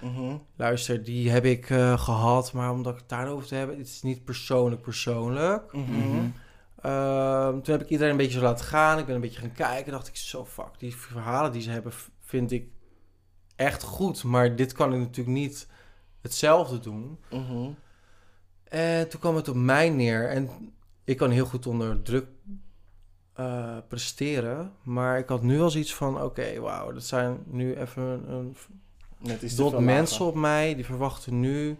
[0.00, 0.36] mhm.
[0.56, 2.52] Luister, die heb ik eh, gehad.
[2.52, 5.72] Maar omdat ik het daarover te hebben, het is niet persoonlijk persoonlijk.
[5.72, 6.28] Mhm.
[6.82, 8.98] Ehm, toen heb ik iedereen een beetje zo laten gaan.
[8.98, 9.92] Ik ben een beetje gaan kijken.
[9.92, 11.92] dacht ik, zo fuck, die verhalen die ze hebben,
[12.24, 12.68] vind ik
[13.56, 14.24] echt goed.
[14.24, 15.68] Maar dit kan ik natuurlijk niet
[16.20, 17.18] hetzelfde doen.
[18.70, 20.28] En toen kwam het op mij neer.
[20.28, 20.48] En
[21.04, 22.26] ik kan heel goed onder druk
[23.32, 24.72] eh, presteren.
[24.82, 28.56] Maar ik had nu al zoiets van, oké, wauw, dat zijn nu even een, een
[29.18, 30.74] Net dot veel mensen op mij.
[30.74, 31.78] Die verwachten nu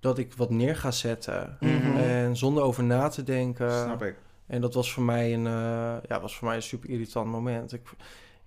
[0.00, 1.56] dat ik wat neer ga zetten.
[1.60, 1.96] Mhm.
[1.96, 3.70] En zonder over na te denken.
[3.70, 4.16] Snap ik.
[4.46, 7.72] En dat was voor mij een, eh, ja, was voor mij een super irritant moment.
[7.72, 7.90] Ik,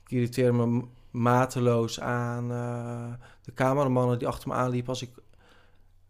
[0.04, 5.10] ik irriteerde me mateloos aan eh, de cameramannen die achter me aanliepen als ik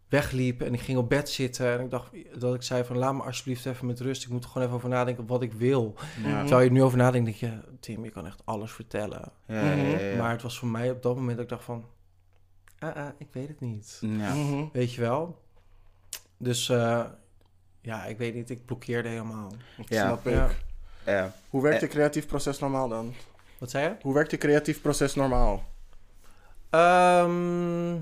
[0.08, 2.10] wegliep en ik ging op bed zitten en ik dacht
[2.40, 4.24] dat ik zei van laat me alsjeblieft even met rust.
[4.24, 5.94] Ik moet er gewoon even over nadenken wat ik wil.
[6.24, 6.40] Ja.
[6.40, 9.32] Terwijl je nu over nadenkt, denk je, Tim, je kan echt alles vertellen.
[9.46, 10.16] Ja, ja, ja, ja.
[10.22, 11.84] Maar het was voor mij op dat moment dat ik dacht van,
[12.78, 13.98] ah, ah, ik weet het niet.
[14.00, 14.34] Ja.
[14.34, 14.64] Mhm.
[14.72, 15.42] Weet je wel?
[16.36, 17.04] Dus eh,
[17.80, 19.52] ja, ik weet niet, ik blokkeerde helemaal.
[19.88, 20.04] Ja.
[20.06, 20.34] Snap ik.
[20.34, 20.48] Ja.
[21.06, 21.32] Ja.
[21.50, 21.88] Hoe werkt Eh.
[21.88, 23.14] je creatief proces normaal dan?
[23.58, 23.94] Wat zei je?
[24.02, 25.64] Hoe werkt je creatief proces normaal?
[26.70, 27.96] Ehm,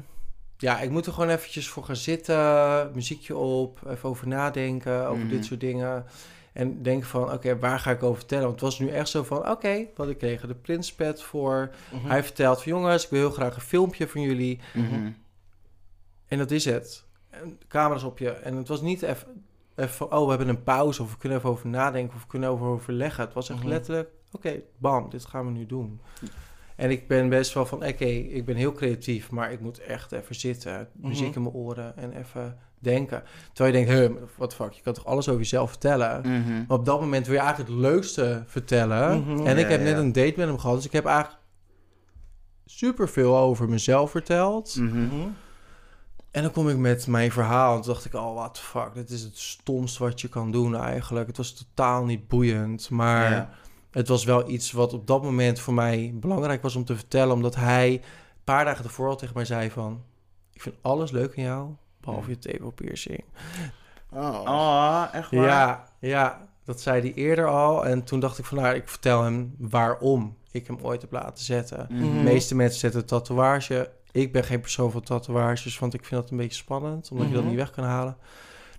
[0.59, 5.25] ja, ik moet er gewoon eventjes voor gaan zitten, muziekje op, even over nadenken, over
[5.25, 5.29] Mhm.
[5.35, 6.05] dit soort dingen.
[6.53, 8.45] En denken van, oké, waar ga ik over vertellen?
[8.45, 11.71] Want het was nu echt zo van, oké, wat ik kreeg er de Prinspad voor.
[11.93, 12.07] Mhm.
[12.07, 14.61] Hij vertelt van, jongens, ik wil heel graag een filmpje van jullie.
[14.75, 15.11] Mhm.
[16.27, 17.05] En dat is het.
[17.31, 18.31] En camera's op je.
[18.31, 21.03] En het was niet even, even oh, we hebben een pauze.
[21.03, 22.15] Of we kunnen even over nadenken.
[22.15, 23.25] Of we kunnen over overleggen.
[23.25, 23.69] Het was echt Mhm.
[23.69, 26.01] letterlijk, oké, bam, dit gaan we nu doen.
[26.77, 29.31] En ik ben best wel van, oké, ik ben heel creatief.
[29.31, 30.89] Maar ik moet echt even zitten.
[30.93, 31.37] Muziek Mhm.
[31.37, 31.97] in mijn oren.
[31.97, 33.23] En even denken.
[33.53, 36.21] Terwijl je denkt, huh, wat fuck, je kan toch alles over jezelf vertellen?
[36.21, 36.53] Mhm.
[36.69, 39.21] Maar op dat moment wil je eigenlijk het leukste vertellen.
[39.21, 39.47] Mhm.
[39.47, 40.77] En ik Ja, heb net een date met hem gehad.
[40.77, 41.39] Dus ik heb eigenlijk
[42.65, 44.75] superveel over mezelf verteld.
[46.31, 48.91] En dan kom ik met mijn verhaal en toen dacht ik, oh, what the fuck,
[48.95, 51.27] dit is het stomst wat je kan doen eigenlijk.
[51.27, 53.51] Het was totaal niet boeiend, maar Ja.
[53.97, 57.35] Het was wel iets wat op dat moment voor mij belangrijk was om te vertellen,
[57.35, 58.01] omdat hij een
[58.45, 60.03] paar dagen ervoor al tegen mij zei van,
[60.53, 61.69] ik vind alles leuk in jou,
[62.01, 63.25] behalve je tepelpiercing.
[64.11, 64.41] Oh.
[64.45, 65.45] Oh, echt waar?
[65.47, 69.23] Ja, ja, dat zei hij eerder al en toen dacht ik van, nou, ik vertel
[69.23, 71.87] hem waarom ik hem ooit heb laten zetten.
[71.91, 72.03] Mhm.
[72.03, 73.91] De meeste mensen zetten een tatoeage.
[74.13, 77.33] Ik ben geen persoon van tatoeages, want ik vind dat een beetje spannend, omdat je
[77.33, 77.51] dat Mhm.
[77.51, 78.17] niet weg kan halen.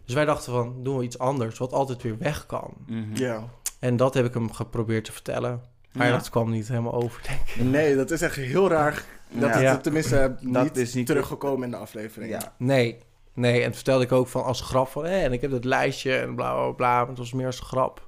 [0.06, 2.74] Dus wij dachten van, doen we iets anders, wat altijd weer weg kan.
[2.88, 3.16] Mhm.
[3.16, 3.44] Ja.
[3.80, 5.62] En dat heb ik hem geprobeerd te vertellen.
[5.92, 6.14] Maar Ja.
[6.14, 7.64] dat kwam niet helemaal over, denk ik.
[7.64, 9.04] Nee, dat is echt heel raar.
[9.32, 9.56] Dat Ja.
[9.56, 9.78] is Ja.
[9.78, 12.32] tenminste Dat niet, is niet- teruggekomen in de aflevering.
[12.32, 12.54] Ja.
[12.58, 12.98] Nee,
[13.34, 13.58] nee.
[13.60, 16.18] En toen vertelde ik ook van als grap van, hé, en ik heb dat lijstje
[16.18, 16.98] en bla bla bla.
[17.00, 18.08] Maar het was meer als grap.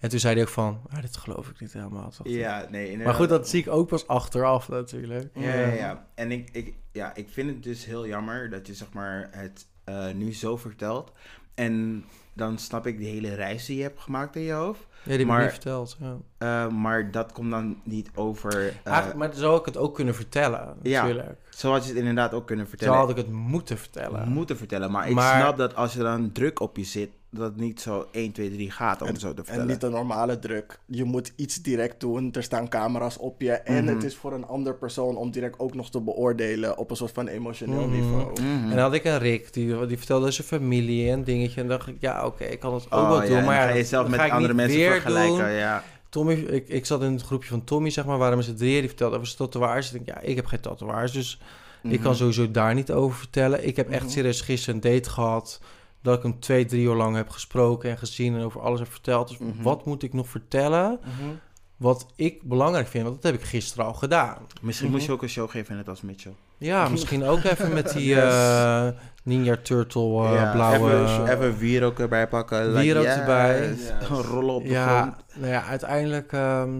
[0.00, 2.12] En toen zei hij ook van, ah, dit geloof ik niet helemaal.
[2.22, 2.82] Ja, nee.
[2.82, 3.06] inderdaad.
[3.06, 5.28] Maar goed, dat zie ik ook pas achteraf natuurlijk.
[5.34, 6.06] Ja, ja, ja.
[6.14, 9.66] En ik, ik, ja, ik vind het dus heel jammer dat je zeg maar het
[9.84, 11.12] eh, nu zo vertelt.
[11.54, 14.86] En dan snap ik de hele reis die je hebt gemaakt in je hoofd.
[15.02, 15.96] Ja, die Maar- niet verteld.
[16.00, 16.16] Ja.
[16.38, 18.58] Eh, maar dat komt dan niet over...
[18.58, 21.02] eh, Eigenlijk, maar zo had ik het ook kunnen vertellen, Ja.
[21.02, 21.38] natuurlijk.
[21.50, 22.96] Zo had je het inderdaad ook kunnen Zo vertellen.
[22.98, 24.28] had ik het moeten vertellen.
[24.28, 24.90] moeten vertellen.
[24.90, 27.80] Maar ik Maar- snap dat als er dan druk op je zit, dat het niet
[27.80, 29.66] zo 1, 2, 3 gaat om En- zo te En vertellen.
[29.66, 30.78] niet de normale druk.
[30.86, 32.32] Je moet iets direct doen.
[32.32, 33.50] Er staan camera's op je.
[33.52, 33.94] En Mhm.
[33.94, 37.12] het is voor een ander persoon om direct ook nog te beoordelen op een soort
[37.12, 37.90] van emotioneel Mhm.
[38.00, 38.30] niveau.
[38.32, 38.42] Mhm.
[38.62, 41.60] En dan had ik een Rick, die, die vertelde zijn familie en dingetje.
[41.60, 43.36] En dacht ik, ja, oké, ik kan het ook Oh, wel ja, doen.
[43.36, 45.50] en Maar ja, ga je zelf met andere mensen vergelijken.
[45.50, 45.82] Ja.
[46.08, 48.78] Tommy, ik, ik zat in het groepje van Tommy, zeg maar, waren met z'n drieën.
[48.78, 49.92] Die vertelde over zijn tatoeages.
[49.92, 51.40] Ik denk, ja, ik heb geen tatoeages, dus
[51.82, 53.66] ik kan sowieso daar niet over vertellen.
[53.66, 55.60] Ik heb echt serieus gisteren een date gehad.
[56.04, 58.90] Dat ik hem twee, drie uur lang heb gesproken en gezien en over alles heb
[58.90, 59.28] verteld.
[59.28, 59.62] Dus Mhm.
[59.62, 60.98] wat moet ik nog vertellen?
[61.02, 61.28] Mhm.
[61.76, 64.36] Wat ik belangrijk vind, want dat heb ik gisteren al gedaan.
[64.62, 64.96] Misschien Mhm.
[64.96, 66.34] moest je ook een show geven net als Mitchell.
[66.58, 68.22] Ja, misschien ook even met die Yes.
[68.34, 68.88] eh,
[69.22, 71.02] Ninja Turtle eh, Ja, blauwe...
[71.02, 72.66] Even, even wierook erbij pakken.
[72.66, 73.14] like, Wierook yes.
[73.16, 73.68] erbij.
[73.68, 73.90] Yes.
[74.30, 75.16] Rollen op de ja, grond.
[75.34, 76.32] nou ja, uiteindelijk...
[76.32, 76.70] ehm,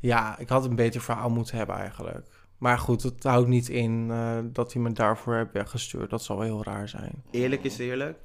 [0.00, 2.26] ja, ik had een beter verhaal moeten hebben eigenlijk.
[2.60, 6.10] Maar goed, het houdt niet in eh, dat hij me daarvoor heeft weggestuurd.
[6.10, 7.22] Dat zal wel heel raar zijn.
[7.30, 8.18] Eerlijk is eerlijk.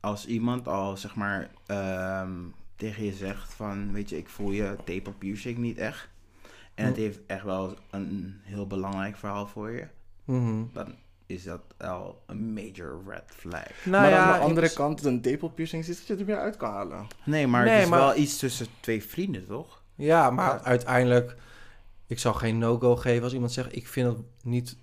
[0.00, 2.30] Als iemand al zeg maar ehm,
[2.76, 6.08] tegen je zegt van, weet je, ik voel je tape piercing niet echt.
[6.74, 7.00] En het Hm.
[7.02, 9.86] heeft echt wel een heel belangrijk verhaal voor je.
[10.24, 10.62] Mhm.
[10.72, 10.94] Dan
[11.26, 13.66] is dat al een major red flag.
[13.84, 16.38] Nou maar ja, aan de ik- andere kant, een tepelpiercing is dat je er weer
[16.40, 17.06] uit kan halen.
[17.24, 19.82] Nee, maar Nee, het is maar- wel iets tussen twee vrienden, toch?
[19.94, 20.62] Ja, maar Ja.
[20.64, 21.36] uiteindelijk...
[22.10, 23.76] Ik zal geen no-go geven als iemand zegt...
[23.76, 24.76] ik vind het niet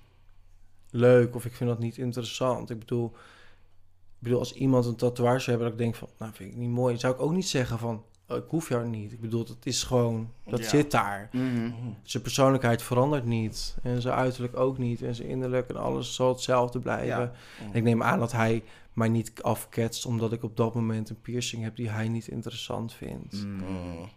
[0.90, 2.70] leuk of ik vind dat niet interessant.
[2.70, 5.66] Ik bedoel, ik bedoel als iemand een tatoeage zou hebben...
[5.66, 6.98] dat ik denk van, nou, vind ik niet mooi.
[6.98, 9.12] zou ik ook niet zeggen van, oh, ik hoef jou niet.
[9.12, 10.32] Ik bedoel, het is gewoon...
[10.46, 10.68] Dat Ja.
[10.70, 11.30] zit daar.
[11.32, 11.72] Mhm.
[12.04, 13.78] Zijn persoonlijkheid verandert niet.
[13.84, 15.02] En zijn uiterlijk ook niet.
[15.02, 17.08] En zijn innerlijk en alles zal hetzelfde blijven.
[17.08, 17.32] Ja.
[17.60, 18.64] En ik neem aan dat hij
[18.94, 20.06] mij niet afketst...
[20.06, 21.76] omdat ik op dat moment een piercing heb...
[21.76, 23.44] die hij niet interessant vindt.
[23.46, 24.10] Mm.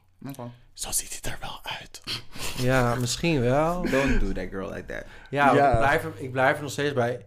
[0.73, 2.01] Zo ziet hij er wel uit.
[2.57, 3.83] Ja, misschien wel.
[3.91, 5.05] Don't do that girl like that.
[5.31, 5.51] Ja.
[5.73, 7.25] Ik, blijf er, ik blijf er nog steeds bij.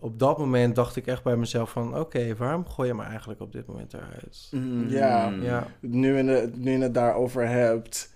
[0.00, 1.98] Op dat moment dacht ik echt bij mezelf van...
[1.98, 4.48] oké, waarom gooi je me eigenlijk op dit moment eruit?
[4.50, 4.88] Mm.
[4.88, 5.28] Ja.
[5.40, 8.14] Ja, Nu, in de, nu je het daarover hebt.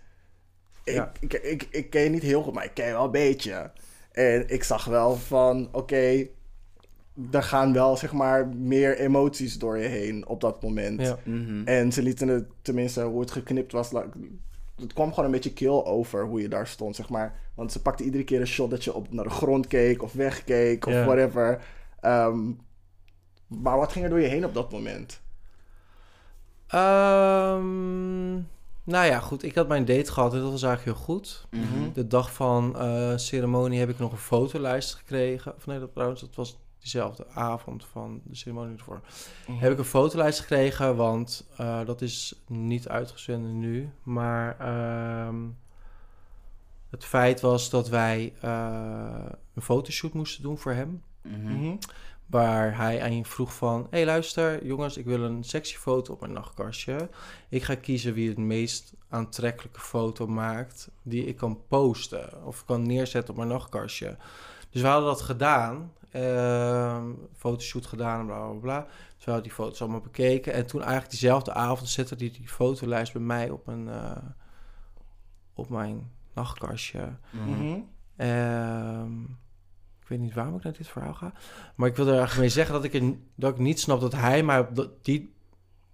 [0.85, 1.13] Ik, Ja.
[1.21, 3.71] ik, ik, ik ken je niet heel goed, maar ik ken je wel een beetje.
[4.13, 6.27] En ik zag wel van, oké,
[7.31, 11.01] er gaan wel zeg maar meer emoties door je heen op dat moment.
[11.01, 11.19] ja.
[11.25, 11.63] Mhm.
[11.65, 13.91] En ze lieten het, tenminste hoe het geknipt was,
[14.81, 17.39] het kwam gewoon een beetje kill over hoe je daar stond, zeg maar.
[17.55, 20.13] Want ze pakte iedere keer een shot dat je op naar de grond keek of
[20.13, 21.63] wegkeek of whatever.
[22.01, 22.53] Ehm,
[23.47, 25.21] maar wat ging er door je heen op dat moment?
[26.67, 28.33] Ehm,
[28.85, 29.43] nou ja, goed.
[29.43, 31.47] Ik had mijn date gehad en dat was eigenlijk heel goed.
[31.51, 31.93] Mhm.
[31.93, 35.55] De dag van eh, ceremonie heb ik nog een fotolijst gekregen.
[35.57, 39.01] Of nee, dat trouwens, dat was diezelfde avond van de ceremonie ervoor.
[39.53, 43.91] Heb ik een fotolijst gekregen, want eh, dat is niet uitgezonden nu.
[44.03, 45.49] Maar ehm,
[46.91, 51.03] het feit was dat wij eh, een fotoshoot moesten doen voor hem.
[51.23, 51.53] Mhm.
[51.53, 51.77] Mhm.
[52.27, 53.81] Waar hij aan je vroeg van...
[53.81, 57.09] Hé, hey, luister, jongens, ik wil een sexy foto op mijn nachtkastje.
[57.49, 60.91] Ik ga kiezen wie het meest aantrekkelijke foto maakt...
[61.03, 64.17] die ik kan posten of kan neerzetten op mijn nachtkastje.
[64.71, 65.93] Dus we hadden dat gedaan.
[66.11, 68.87] Ehm, fotoshoot gedaan en bla, bla, bla.
[69.19, 70.53] We hadden die foto's allemaal bekeken.
[70.53, 74.17] En toen eigenlijk diezelfde avond zette hij die fotolijst bij mij op, een, eh,
[75.55, 77.17] op mijn nachtkastje.
[77.31, 77.51] Mhm.
[77.51, 77.81] Mhm.
[78.17, 79.23] Ehm,
[80.01, 81.33] ik weet niet waarom ik naar dit verhaal ga.
[81.75, 84.13] Maar ik wil er eigenlijk mee zeggen dat ik, er, dat ik niet snap dat
[84.13, 85.35] hij mij op dat, die,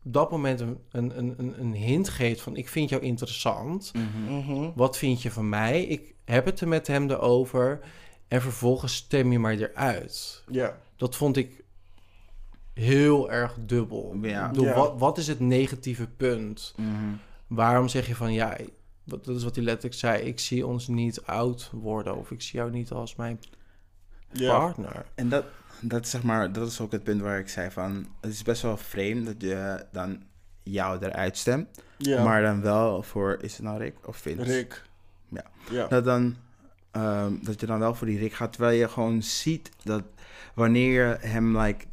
[0.05, 2.57] op dat moment een, een, een, een hint geeft van...
[2.57, 3.93] ik vind jou interessant.
[4.29, 4.71] Mhm.
[4.75, 5.83] Wat vind je van mij?
[5.83, 7.81] Ik heb het er met hem erover.
[8.28, 10.43] En vervolgens stem je maar eruit.
[10.51, 10.77] Ja.
[10.97, 11.65] Dat vond ik
[12.74, 14.16] heel erg dubbel.
[14.23, 14.44] Ja.
[14.44, 14.74] Ik bedoel, Ja.
[14.74, 16.74] Wat, wat is het negatieve punt?
[16.77, 17.12] Mhm.
[17.47, 18.57] Waarom zeg je van ja,
[19.05, 20.23] wat- dat is wat hij letterlijk zei.
[20.23, 22.16] Ik zie ons niet oud worden.
[22.16, 23.40] Of ik zie jou niet als mijn
[24.32, 24.59] Ja.
[24.59, 25.05] partner.
[25.15, 25.44] En dat,
[25.81, 28.07] dat, is zeg maar, dat is ook het punt waar ik zei van...
[28.20, 30.23] Het is best wel vreemd dat je dan
[30.62, 31.69] jou eruit stemt.
[31.97, 32.24] Ja.
[32.24, 33.39] Maar dan wel voor...
[33.40, 34.43] Is het nou Rick of Vince?
[34.53, 34.82] Rick.
[35.28, 35.44] Ja.
[35.70, 35.86] Ja.
[35.86, 36.36] Dat, dan,
[37.01, 38.52] ehm, dat je dan wel voor die Rick gaat.
[38.52, 40.02] Terwijl je gewoon ziet dat
[40.55, 41.85] wanneer je hem like...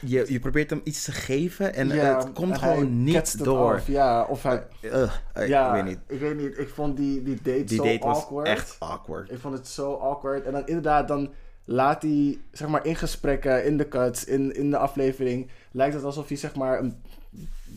[0.00, 3.74] Je, je probeert hem iets te geven en Ja, het komt gewoon niet door.
[3.74, 4.66] af, ja, of hij...
[4.82, 5.98] Ugh, ik ja, weet niet.
[6.06, 6.58] Ik weet niet.
[6.58, 8.48] Ik vond die, die date Die zo date was awkward.
[8.48, 9.30] echt awkward.
[9.30, 10.44] Ik vond het zo awkward.
[10.44, 11.32] En dan inderdaad, dan
[11.64, 16.04] laat hij, zeg maar, in gesprekken, in de cuts, in, in de aflevering, lijkt het
[16.04, 17.02] alsof hij, zeg maar, een,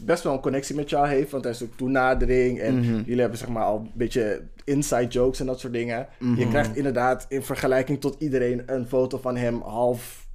[0.05, 1.31] best wel een connectie met jou heeft.
[1.31, 2.97] Want er is ook toenadering en Mhm.
[3.05, 6.07] jullie hebben, zeg maar, al een beetje inside jokes en dat soort dingen.
[6.19, 6.49] Je Mhm.
[6.49, 10.27] krijgt inderdaad, in vergelijking tot iedereen, een foto van hem half...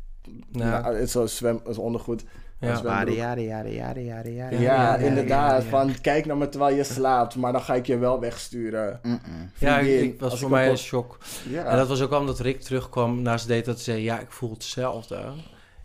[0.52, 0.80] Ja.
[0.80, 2.24] Nou, het is zo zwem, is ondergoed.
[2.60, 2.76] Ja.
[2.76, 3.16] Zwembroek.
[3.16, 5.64] Jade, jade, jade, jade, jade, Ja, inderdaad.
[5.64, 9.00] Van kijk naar me terwijl je slaapt, maar dan ga ik je wel wegsturen.
[9.02, 9.18] Mm-mm.
[9.58, 11.18] Ja, ik, Vriendin, ik was voor ik mij een shock.
[11.48, 11.64] Ja.
[11.64, 14.02] En dat was ook omdat Rick terugkwam na zijn date dat hij zei...
[14.02, 15.16] ja, ik voel hetzelfde.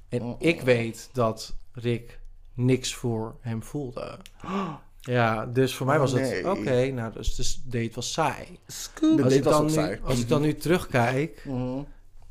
[0.10, 0.35] En Oh, oh.
[0.39, 2.19] ik weet dat Rick
[2.56, 4.18] niks voor hem voelde.
[4.99, 6.22] Ja, dus voor mij Oh, was het...
[6.22, 6.49] nee.
[6.52, 8.60] Oké, nou, dus de date was saai.
[8.99, 9.99] De Als, ik was dan nu, saai.
[10.03, 11.45] als ik dan nu terugkijk...
[11.45, 11.80] Mhm.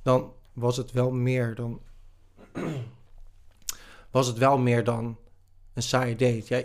[0.03, 1.81] dan was het wel meer dan...
[4.11, 5.17] was het wel meer dan
[5.75, 6.45] een saaie date.
[6.57, 6.63] Ja,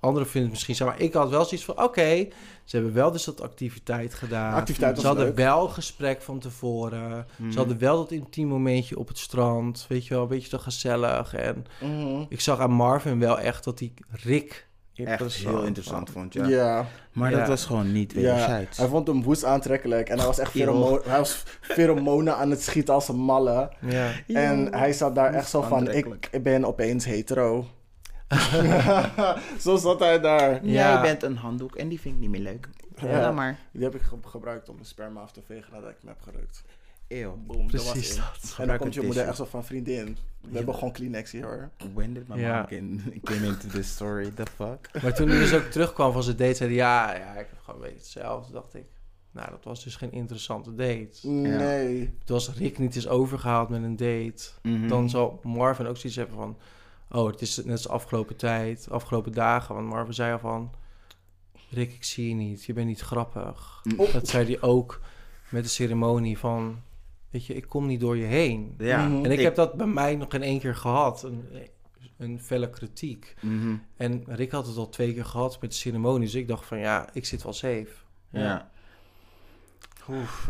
[0.00, 1.82] anderen vinden het misschien saai, maar ik had wel zoiets van...
[1.82, 2.28] Oké,
[2.64, 4.54] ze hebben wel dus dat activiteit gedaan.
[4.54, 5.36] Activiteit was ze hadden leuk.
[5.36, 7.26] wel een gesprek van tevoren.
[7.36, 7.50] Mhm.
[7.50, 9.84] Ze hadden wel dat intiem momentje op het strand.
[9.88, 11.34] Weet je wel, een beetje zo gezellig.
[11.34, 12.24] En Mhm.
[12.28, 14.66] ik zag aan Marvin wel echt dat hij Rick
[15.04, 16.46] Echt heel interessant vond, ja.
[16.46, 16.86] Ja.
[17.12, 17.38] Maar Ja.
[17.38, 18.78] dat was gewoon niet Ja, wederzijds.
[18.78, 22.62] hij vond hem woest aantrekkelijk en hij was echt pheromo- hij was pheromonen aan het
[22.62, 23.72] schieten als een malle.
[23.80, 24.10] Ja.
[24.26, 27.66] En hij zat daar echt zo van, ik ben opeens hetero.
[29.60, 30.52] zo zat hij daar.
[30.66, 30.92] Ja.
[30.92, 32.68] Jij bent een handdoek en die vind ik niet meer leuk.
[32.96, 33.08] Ja.
[33.10, 33.58] Ja, dan maar.
[33.72, 36.20] Die heb ik ge- gebruikt om mijn sperma af te vegen nadat ik hem heb
[36.22, 36.62] gerukt.
[37.08, 37.36] Eeuw.
[37.46, 38.20] Boom, dat was Precies in.
[38.40, 38.56] dat.
[38.58, 40.04] En dan komt je moeder echt zo van, vriendin,
[40.40, 40.56] we Ja.
[40.56, 41.70] hebben gewoon Kleenex hier hoor.
[41.94, 42.56] When did my Ja.
[42.56, 44.30] mom came, came into this story?
[44.34, 44.90] The fuck?
[45.02, 46.78] Maar toen hij dus ook terugkwam van zijn date, zei hij...
[46.78, 48.84] Ja, ja, ik heb gewoon beetje hetzelfde, dacht ik.
[49.30, 51.28] Nou, dat was dus geen interessante date.
[51.28, 52.14] Nee.
[52.24, 54.48] Dus als Rick niet is overgehaald met een date...
[54.62, 54.88] Mhm.
[54.88, 56.56] dan zal Marvin ook zoiets hebben van...
[57.10, 59.74] Oh, het is net als afgelopen tijd, afgelopen dagen.
[59.74, 60.70] Want Marvin zei al van...
[61.70, 62.64] Rick, ik zie je niet.
[62.64, 63.80] Je bent niet grappig.
[63.84, 64.06] Mm.
[64.12, 65.00] Dat zei hij ook
[65.48, 66.80] met de ceremonie van...
[67.30, 68.74] Weet je, ik kom niet door je heen.
[68.78, 69.06] Ja.
[69.06, 69.24] Mhm.
[69.24, 71.22] En ik, heb dat bij mij nog in één keer gehad.
[71.22, 71.44] Een,
[72.16, 73.34] een felle kritiek.
[73.40, 73.76] Mhm.
[73.96, 76.24] En Rick had het al twee keer gehad met de ceremonie.
[76.24, 77.88] Dus ik dacht van, ja, ik zit wel safe.
[78.30, 78.70] Ja.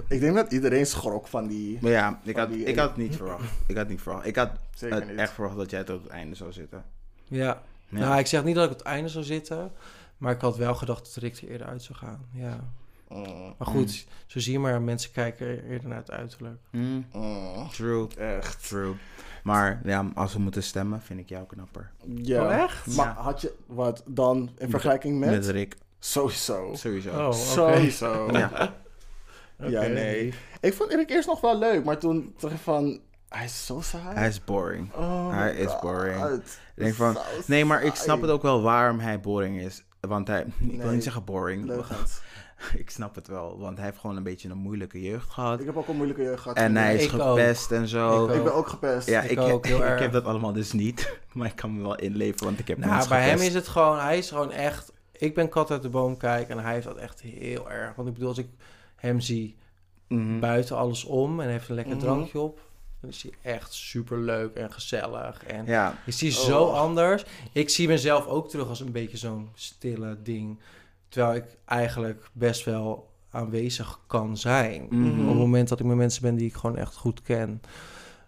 [0.09, 1.79] Ik denk dat iedereen schrok van die...
[1.81, 3.45] Maar ja, ik had, die- ik had het niet verwacht.
[3.67, 4.27] Ik had niet verwacht.
[4.27, 5.19] Ik had Zeker het niet.
[5.19, 6.85] echt verwacht dat jij tot het einde zou zitten.
[7.25, 7.63] Ja.
[7.89, 7.99] Ja.
[7.99, 9.73] Nou, ik zeg niet dat ik op het einde zou zitten.
[10.19, 12.21] Maar ik had wel gedacht dat Rick er eerder uit zou gaan.
[12.33, 12.59] Ja.
[13.09, 16.59] Mm, Maar goed, zo zie je maar, mensen kijken er eerder naar het uiterlijk.
[16.71, 18.69] Mm, mm, true, echt.
[18.69, 18.95] true.
[19.43, 21.91] Maar ja, als we moeten stemmen, vind ik jou knapper.
[22.07, 22.45] Ja.
[22.45, 22.87] Oh, echt?
[22.97, 23.23] Maar Ja.
[23.23, 25.31] had je wat dan in vergelijking met?
[25.31, 26.71] Met Rick, Sowieso.
[26.75, 27.11] sowieso.
[27.11, 27.37] Oh, oké.
[27.37, 28.29] Sowieso.
[28.33, 28.51] Ja.
[29.67, 30.35] Ja, nee.
[30.61, 33.81] Ik vond Erik eerst nog wel leuk, maar toen dacht ik van, hij is zo
[33.81, 34.15] saai.
[34.17, 34.95] Hij is boring.
[34.95, 35.81] Oh hij is God.
[35.81, 36.25] boring.
[36.35, 36.43] Ik
[36.75, 39.85] denk van, nee, maar ik snap het ook wel waarom hij boring is.
[40.01, 41.73] Want hij, ik wil niet zeggen boring.
[42.77, 43.59] Ik snap het wel.
[43.59, 45.61] Want hij heeft gewoon een beetje een moeilijke jeugd gehad.
[45.61, 46.57] Ik heb ook een moeilijke jeugd gehad.
[46.57, 47.21] En hij is Ik ook.
[47.39, 48.29] gepest en zo.
[48.29, 49.09] Ik Ik ben ook gepest.
[49.09, 50.01] Ja, Ik ik, ook, heel ik erg.
[50.01, 51.17] heb dat allemaal dus niet.
[51.33, 53.99] Maar ik kan me wel inleven, want ik heb Nou, bij hem is het gewoon,
[53.99, 54.93] hij is gewoon echt.
[55.13, 57.95] Ik ben kat uit de boom kijken en hij heeft dat echt heel erg.
[57.95, 58.49] Want ik bedoel, als ik
[58.99, 59.57] hem zie
[60.09, 60.39] Mhm.
[60.41, 62.05] buiten alles om en heeft een lekker Mhm.
[62.05, 62.61] drankje op,
[63.01, 65.45] dan is hij echt super leuk en gezellig.
[65.45, 66.37] En Ja, is hij Oh.
[66.37, 67.25] zo anders.
[67.53, 70.59] Ik zie mezelf ook terug als een beetje zo'n stille ding.
[71.09, 74.87] Terwijl ik eigenlijk best wel aanwezig kan zijn.
[74.91, 75.21] Mhm.
[75.21, 77.61] Op het moment dat ik met mensen ben die ik gewoon echt goed ken.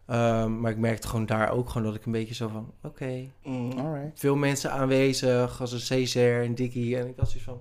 [0.06, 2.72] Ehm, maar ik merkte gewoon daar ook gewoon dat ik een beetje zo van...
[2.82, 3.72] Oké, Mm.
[4.14, 6.97] veel mensen aanwezig, als een Césaire en Dickie.
[6.98, 7.60] En ik had zoiets van,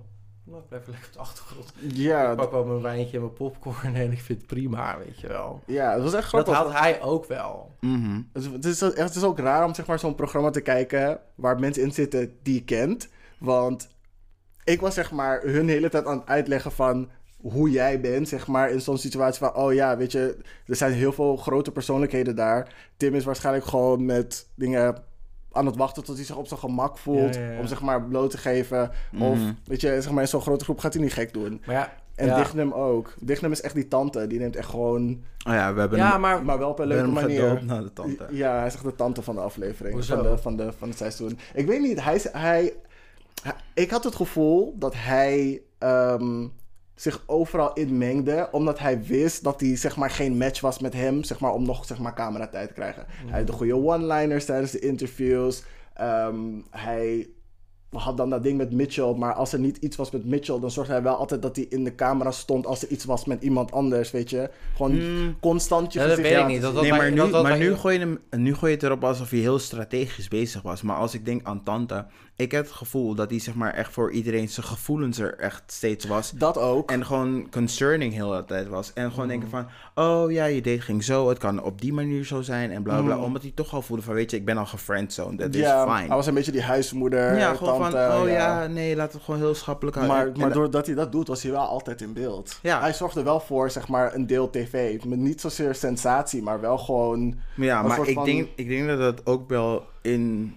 [0.50, 1.72] nou, ik blijf lekker op de achtergrond.
[1.78, 5.20] Ja, ik pak wel mijn wijntje en mijn popcorn en ik vind het prima, weet
[5.20, 5.60] je wel.
[5.66, 6.72] ja, het was echt Dat grappig.
[6.72, 7.70] haalt hij ook wel.
[7.80, 8.20] Mhm.
[8.32, 10.60] Het is, het, is, echt- het is ook raar om zeg maar, zo'n programma te
[10.60, 13.08] kijken waar mensen in zitten die je kent.
[13.38, 13.88] Want
[14.64, 17.08] ik was zeg maar hun hele tijd aan het uitleggen van
[17.40, 20.36] hoe jij bent, zeg maar, in zo'n situatie van, oh ja, weet je,
[20.66, 22.74] er zijn heel veel grote persoonlijkheden daar.
[22.96, 25.02] Tim is waarschijnlijk gewoon met dingen
[25.52, 27.58] aan het wachten tot hij zich op zijn gemak voelt, Ja, ja, ja.
[27.58, 28.90] om zeg maar bloot te geven.
[29.20, 29.52] Of, Mhm.
[29.64, 31.62] weet je, zeg maar, in zo'n grote groep gaat hij niet gek doen.
[31.66, 32.36] Maar ja, En ja.
[32.36, 33.14] Dignum ook.
[33.20, 35.10] Dignum is echt die tante, die neemt echt gewoon,
[35.46, 37.64] Oh ja, we hebben ja, hem, maar maar wel op een leuke manier.
[37.64, 38.26] naar de tante.
[38.30, 39.94] Ja, hij is echt de tante van de aflevering.
[39.94, 40.14] Hoezo?
[40.14, 41.38] Van, de, van, de, van het seizoen.
[41.54, 42.72] Ik weet niet, hij, hij-
[43.74, 46.46] Ik had het gevoel dat hij ehm,
[47.00, 48.48] zich overal inmengde.
[48.52, 51.24] Omdat hij wist dat hij zeg maar geen match was met hem.
[51.24, 53.04] Zeg maar, om nog zeg maar, cameratijd te krijgen.
[53.26, 55.62] Hij had de goede one-liners tijdens de interviews.
[55.94, 56.38] Ehm,
[56.70, 57.28] hij
[57.90, 59.14] had dan dat ding met Mitchell.
[59.14, 61.66] Maar als er niet iets was met Mitchell, dan zorgde hij wel altijd dat hij
[61.68, 62.66] in de camera stond.
[62.66, 64.50] Als er iets was met iemand anders, weet je.
[64.76, 65.36] Gewoon Mm.
[65.40, 66.60] constant je Ja, dat weet ik niet.
[66.62, 69.04] Dat- nee, maar, nu, maar wij- nu, gooi je hem, nu gooi je het erop
[69.04, 70.82] alsof hij heel strategisch bezig was.
[70.82, 72.06] Maar als ik denk aan Tante,
[72.40, 75.62] ik heb het gevoel dat hij zeg maar echt voor iedereen zijn gevoelens er echt
[75.66, 76.30] steeds was.
[76.30, 76.90] Dat ook.
[76.90, 78.92] En gewoon concerning heel de tijd was.
[78.92, 82.24] En gewoon denken van, oh ja, je date ging zo, het kan op die manier
[82.24, 83.16] zo zijn en bla bla.
[83.16, 83.22] Mm.
[83.22, 85.88] Omdat hij toch al voelde van, weet je, ik ben al gefriendzoned, dat ja, is
[85.88, 86.14] hij fine.
[86.14, 87.36] was een beetje die huismoeder.
[87.36, 88.66] Ja, gewoon tante, van, oh ja.
[88.66, 90.16] nee, laat het gewoon heel schappelijk houden.
[90.32, 92.58] Maar, maar doordat hij dat doet, was hij wel altijd in beeld.
[92.62, 92.80] Ja.
[92.80, 95.04] Hij zorgde wel voor, zeg maar, een deel tv.
[95.04, 97.38] Met niet zozeer sensatie, maar wel gewoon...
[97.54, 100.56] Ja, maar ik, van- denk, ik denk dat dat ook wel in,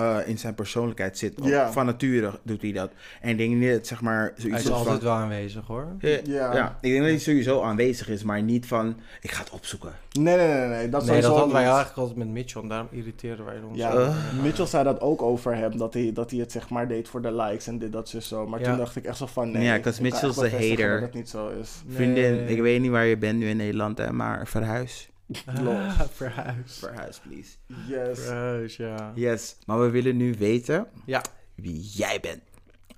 [0.00, 1.34] eh, in zijn persoonlijkheid zit.
[1.42, 1.72] Ja.
[1.72, 2.90] Van nature doet hij dat.
[3.20, 5.04] En ik denk niet dat zeg maar Hij zoiets is is altijd van...
[5.04, 5.86] wel aanwezig hoor.
[5.98, 6.54] Ja, Ja.
[6.54, 6.78] ja.
[6.80, 9.92] ik denk dat hij sowieso aanwezig is, maar niet van, ik ga het opzoeken.
[10.18, 10.88] Nee, nee, nee, nee.
[10.88, 13.78] Dat Nee, dat hadden wij eigenlijk altijd met Mitchell en daarom irriteerden wij ons.
[13.78, 14.16] Ja, Uh.
[14.42, 17.22] Mitchell zei dat ook over hem, dat hij, dat hij het zeg maar deed voor
[17.22, 18.46] de likes en dit, dat, zo, zo.
[18.46, 18.68] Maar Ja.
[18.68, 19.62] toen dacht ik echt zo van, nee.
[19.64, 21.00] Ja, ik 'cause kan Mitchell's echt a bevestigen hater.
[21.00, 21.82] Dat het niet zo is.
[21.86, 21.96] Nee.
[21.96, 25.08] Vriendin, ik weet niet waar je bent nu in Nederland, hè, maar verhuis.
[25.46, 26.78] Ah, verhuis.
[26.78, 27.50] Verhuis, please.
[27.88, 28.20] Yes.
[28.24, 29.12] Verhuis, ja.
[29.14, 31.22] Yes, maar we willen nu weten Ja,
[31.54, 32.42] wie jij bent.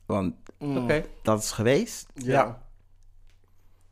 [0.06, 0.76] Want Mm.
[0.76, 1.04] oké.
[1.22, 2.06] dat is geweest.
[2.14, 2.32] Ja.
[2.32, 2.62] Ja.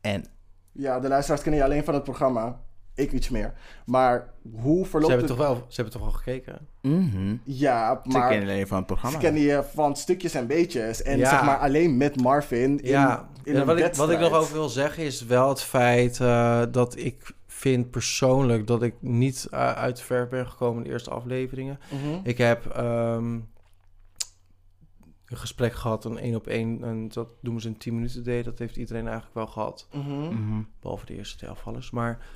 [0.00, 0.24] En
[0.72, 2.60] Ja, de luisteraars kennen je alleen van het programma.
[2.94, 3.52] Ik iets meer.
[3.86, 5.36] Maar hoe Ze verloopt hebben, het...
[5.38, 6.68] toch wel, ze hebben toch wel gekeken?
[6.82, 7.36] mhm.
[7.44, 8.28] Ja, ze maar...
[8.28, 9.18] kennen alleen van het Ze programma.
[9.18, 11.02] kennen je van stukjes en beetjes.
[11.02, 11.28] En Ja.
[11.30, 14.32] zeg maar alleen met Marvin in, ja, in Ja, een wat, ik, wat ik nog
[14.32, 19.46] over wil zeggen is wel het feit eh, dat ik vind persoonlijk dat ik niet
[19.50, 21.78] eh, uit de verf ben gekomen in de eerste afleveringen.
[21.90, 22.20] Mhm.
[22.22, 23.34] Ik heb ehm,
[25.26, 28.42] een gesprek gehad, een één op één, en dat doen ze in 10 minuten date.
[28.42, 30.20] Dat heeft iedereen eigenlijk wel gehad, Mhm.
[30.20, 30.62] Mhm.
[30.80, 31.90] behalve de eerste twee afvallers.
[31.90, 32.26] Maar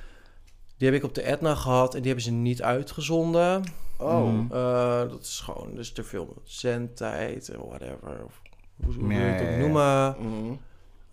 [0.77, 3.63] die heb ik op de Etna gehad en die hebben ze niet uitgezonden.
[3.97, 4.45] Oh.
[4.51, 8.23] Eh, dat is gewoon dus te veel zendtijd en whatever.
[8.25, 8.41] Of,
[8.83, 10.15] hoe, je het ook noemen?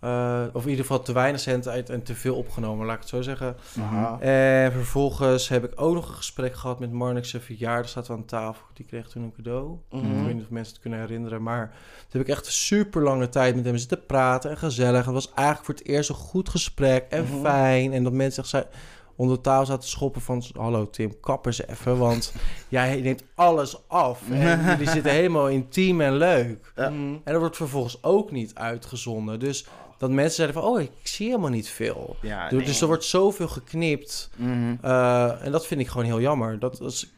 [0.03, 3.09] Eh, of in ieder geval te weinig zendtijd en te veel opgenomen, laat ik het
[3.09, 3.55] zo zeggen.
[3.79, 4.19] Aha.
[4.19, 7.89] En vervolgens heb ik ook nog een gesprek gehad met Marnix zijn verjaardag.
[7.89, 8.63] Staat aan tafel.
[8.73, 9.77] Die kreeg toen een cadeau.
[9.91, 10.19] Mhm.
[10.19, 11.43] Ik weet niet of mensen het kunnen herinneren.
[11.43, 11.67] Maar
[12.09, 14.49] toen heb ik echt super lange tijd met hem zitten praten.
[14.49, 15.05] En gezellig.
[15.05, 17.05] Het was eigenlijk voor het eerst een goed gesprek.
[17.09, 17.41] En Mhm.
[17.41, 17.93] fijn.
[17.93, 18.67] En dat mensen echt
[19.15, 20.43] onder de tafel zaten te schoppen van...
[20.57, 21.97] Hallo Tim, kap eens even.
[21.97, 22.33] Want
[22.67, 24.21] jij neemt alles af.
[24.31, 26.71] En jullie zitten helemaal intiem en leuk.
[26.75, 26.85] Ja.
[26.85, 29.39] En dat wordt vervolgens ook niet uitgezonden.
[29.39, 29.65] Dus
[30.03, 30.71] dat mensen zeiden van...
[30.71, 32.15] Oh, ik zie helemaal niet veel.
[32.21, 32.67] Ja, Dus- nee.
[32.67, 34.29] Dus er wordt zoveel geknipt.
[34.35, 34.75] Mhm.
[34.85, 36.59] Uh, en dat vind ik gewoon heel jammer.
[36.59, 37.11] Dat als, ik,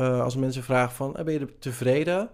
[0.00, 2.28] uh, als mensen vragen van, eh, ben je er tevreden?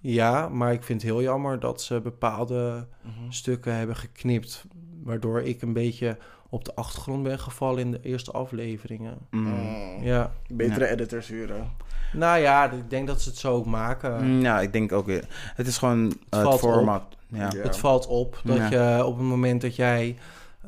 [0.00, 3.30] Ja, maar ik vind het heel jammer dat ze bepaalde Mhm.
[3.30, 4.64] stukken hebben geknipt...
[5.02, 6.16] waardoor ik een beetje
[6.48, 9.18] op de achtergrond ben gevallen in de eerste afleveringen.
[9.30, 9.42] Mhm.
[9.44, 10.02] Mm.
[10.02, 11.70] Ja, Betere editors huren.
[12.12, 14.40] nou ja, ik denk dat ze het zo ook maken.
[14.40, 15.24] Ja, ik denk ook weer.
[15.54, 16.04] Het is gewoon
[16.34, 17.16] uh, het format.
[17.28, 17.50] Ja.
[17.56, 20.16] Het valt op dat je op het moment dat jij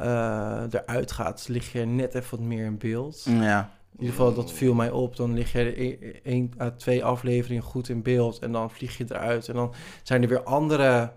[0.01, 1.47] uh, eruit gaat...
[1.49, 3.23] lig je net even wat meer in beeld.
[3.25, 3.71] Ja.
[3.93, 5.17] In ieder geval, dat viel mij op.
[5.17, 9.05] Dan lig je e- één à twee afleveringen goed in beeld en dan vlieg je
[9.09, 9.49] eruit.
[9.49, 11.13] En dan zijn er weer andere...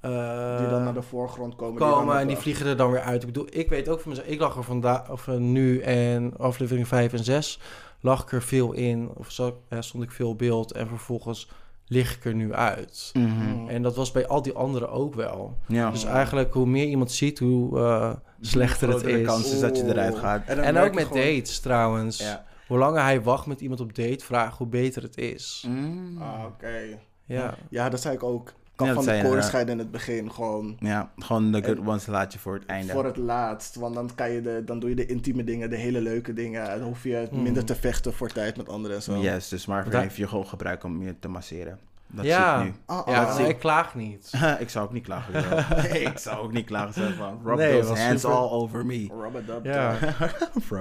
[0.00, 1.78] eh, die dan naar de voorgrond komen.
[1.78, 3.20] komen en die vliegen er dan weer uit.
[3.20, 6.36] Ik bedoel, ik weet ook van mezelf, ik lag er vandaag, of eh, nu en
[6.38, 7.60] aflevering 5 en 6,
[8.00, 11.48] lag ik er veel in, of eh, stond ik veel beeld en vervolgens
[11.92, 13.10] lig ik er nu uit.
[13.12, 13.68] Mhm.
[13.68, 15.56] En dat was bij al die anderen ook wel.
[15.66, 15.90] Ja.
[15.90, 19.26] Dus eigenlijk, hoe meer iemand ziet, hoe eh, slechter het is.
[19.26, 20.46] kans is dat je eruit gaat.
[20.46, 22.18] En ook met gewoon- dates trouwens.
[22.18, 22.44] Ja.
[22.66, 25.64] Hoe langer hij wacht met iemand op date, vraag hoe beter het is.
[25.68, 26.22] Mm.
[26.22, 26.98] Ah, oké.
[27.24, 27.54] Ja.
[27.70, 28.52] Ja, dat zei ik ook.
[28.84, 29.44] Kan Ja, dat van de inderdaad.
[29.48, 30.32] scheiden in het begin.
[30.32, 32.92] Gewoon Ja, gewoon de good En- ones laat je voor het einde.
[32.92, 33.74] voor het laatst.
[33.74, 36.78] Want dan, kan je de, dan doe je de intieme dingen, de hele leuke dingen.
[36.78, 37.42] Dan hoef je Mm.
[37.42, 39.16] minder te vechten voor tijd met anderen en zo.
[39.16, 41.78] Yes, dus maar heeft je gewoon gebruikt om je te masseren.
[42.14, 42.58] Dat Ja.
[42.60, 42.80] zie ik nu.
[42.86, 43.36] Ah, Ja, ah.
[43.38, 44.32] nee, ik klaag niet.
[44.58, 45.34] ik zou ook niet klagen.
[45.42, 45.94] girl.
[45.94, 46.92] ik zou ook niet klagen.
[46.94, 49.00] Zeg van, rub Nee, those was hands super- all over me.
[49.02, 49.08] Ja.
[49.18, 49.36] rub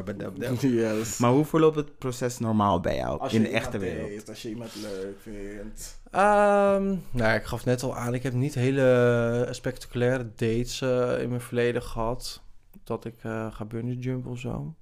[0.09, 0.61] it up, dub.
[0.71, 1.17] Yes.
[1.17, 4.29] Maar hoe verloopt het proces normaal bij jou Als in de echte wereld?
[4.29, 5.99] als je iemand leuk vindt.
[6.11, 11.29] Ehm, nou, ik gaf net al aan, ik heb niet hele spectaculaire dates eh, in
[11.29, 12.41] mijn verleden gehad.
[12.83, 14.73] Dat ik eh, ga bungee jumpen of zo.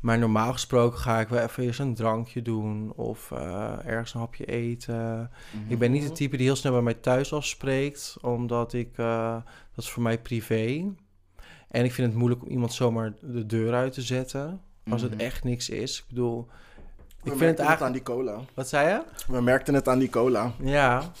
[0.00, 4.20] Maar normaal gesproken ga ik wel even eerst een drankje doen of eh, ergens een
[4.20, 5.30] hapje eten.
[5.68, 9.32] Ik ben niet de type die heel snel bij mij thuis afspreekt, omdat ik, eh,
[9.74, 10.84] dat is voor mij privé.
[11.68, 14.60] En ik vind het moeilijk om iemand zomaar de deur uit te zetten,
[14.90, 15.20] als het Mhm.
[15.20, 15.98] echt niks is.
[15.98, 16.48] Ik bedoel,
[17.22, 17.94] We ik vind het aan eigenlijk...
[17.94, 18.40] die cola.
[18.54, 19.02] Wat zei je?
[19.32, 20.52] We merkten het aan die cola.
[20.62, 21.12] Ja.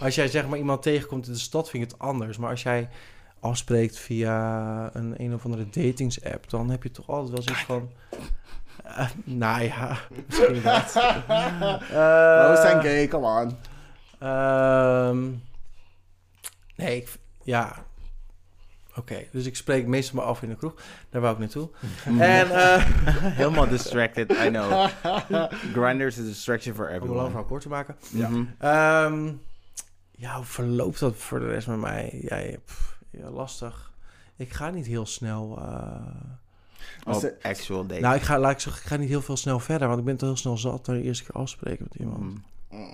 [0.00, 2.36] Als jij zeg maar iemand tegenkomt in de stad, vind ik het anders.
[2.38, 2.88] Maar als jij
[3.44, 7.90] afspreekt via een een of andere datingsapp, dan heb je toch altijd wel zoiets van.
[8.84, 9.96] eh, nou ja,
[10.26, 10.92] misschien dat.
[10.96, 13.56] Oh, we zijn gay, come on.
[14.18, 15.30] Ehm,
[16.76, 17.08] nee, ik,
[17.42, 17.84] ja.
[18.96, 20.74] Oké, dus ik spreek meestal maar af in de kroeg.
[21.10, 21.68] Daar wou ik naartoe.
[22.18, 22.84] en eh
[23.40, 24.88] Helemaal distracted, I know.
[25.72, 27.26] Grindr is a distraction for om een lang everyone.
[27.28, 27.96] verhaal kort te maken.
[28.10, 28.30] Ja.
[28.58, 29.32] Ehm,
[30.10, 32.18] ja, hoe verloopt dat voor de rest met mij?
[32.28, 32.56] Ja, ja,
[33.18, 33.92] ja, lastig.
[34.36, 35.58] Ik ga niet heel snel.
[35.58, 35.92] eh,
[37.04, 38.00] Als Op ze- actual date.
[38.00, 40.04] Nou, ik ga, laat ik zeggen, ik ga niet heel veel snel verder, want ik
[40.04, 42.20] ben toch heel snel zat naar de eerste keer afspreken met iemand.
[42.70, 42.90] Mm.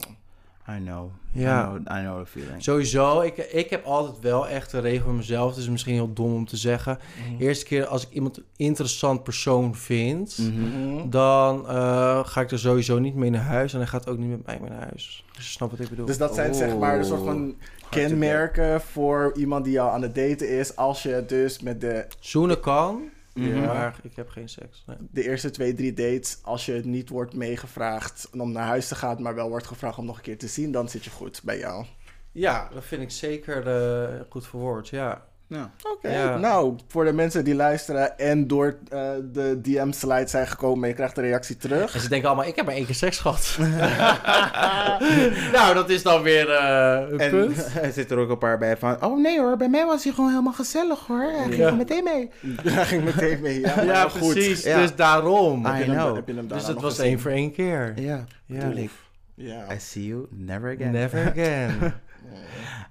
[0.69, 1.11] I know.
[1.33, 1.63] Ja.
[1.63, 2.63] I know, I know the feeling.
[2.63, 5.51] Sowieso, ik, ik heb altijd wel echt een regel voor mezelf.
[5.51, 6.99] Het is misschien heel dom om te zeggen.
[7.39, 10.61] Eerste keer als ik iemand een interessant persoon vind, Mhm.
[10.61, 11.11] Mhm.
[11.11, 14.29] dan eh, ga ik er sowieso niet mee naar huis en hij gaat ook niet
[14.31, 15.25] met mij mee naar huis.
[15.37, 16.07] Dus je snapt wat ik bedoel.
[16.07, 17.55] Dus dat zijn zeg maar een soort van
[17.91, 20.77] kenmerken voor iemand die al aan het daten is.
[20.77, 23.61] Als je dus met de, Zoenen kan, Mhm.
[23.67, 24.83] maar ik heb geen seks.
[24.87, 24.97] Nee.
[25.11, 29.23] de eerste twee, drie dates, als je niet wordt meegevraagd om naar huis te gaan,
[29.23, 31.59] maar wel wordt gevraagd om nog een keer te zien, dan zit je goed bij
[31.59, 31.85] jou.
[32.33, 35.27] Ja, dat vind ik zeker eh, goed verwoord, ja.
[35.53, 35.71] Ja.
[35.97, 36.37] Oké, Ja.
[36.39, 39.01] nou, voor de mensen die luisteren en door eh,
[39.33, 41.95] de DM-slide zijn gekomen en je krijgt een reactie terug.
[41.95, 43.59] En ze denken allemaal, ik heb maar één keer seks gehad.
[45.53, 47.69] nou, dat is dan weer eh, een En punt.
[47.83, 49.05] er zitten er ook een paar bij van...
[49.05, 51.23] Oh nee hoor, bij mij was hij gewoon helemaal gezellig hoor.
[51.23, 51.67] Hij ging Ja.
[51.67, 52.31] er meteen mee.
[52.75, 53.61] Daar ging meteen mee.
[53.61, 54.33] Ja, maar Ja, nou goed.
[54.33, 54.63] precies.
[54.63, 54.77] Ja.
[54.81, 55.67] Dus daarom.
[55.67, 56.15] I Heb je hem- know.
[56.15, 57.11] heb je hem Dus het was gezien?
[57.11, 57.93] één voor één keer.
[57.97, 58.59] Ja, Ja.
[58.59, 58.91] bedoel ik.
[59.35, 59.65] Ja.
[59.73, 60.91] I see you never again.
[60.91, 61.93] Never again.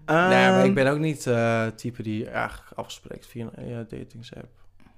[0.09, 3.85] Ehm, nee, maar ik ben ook niet eh type die eigenlijk afspreekt via een ja,
[3.89, 4.47] datingsapp.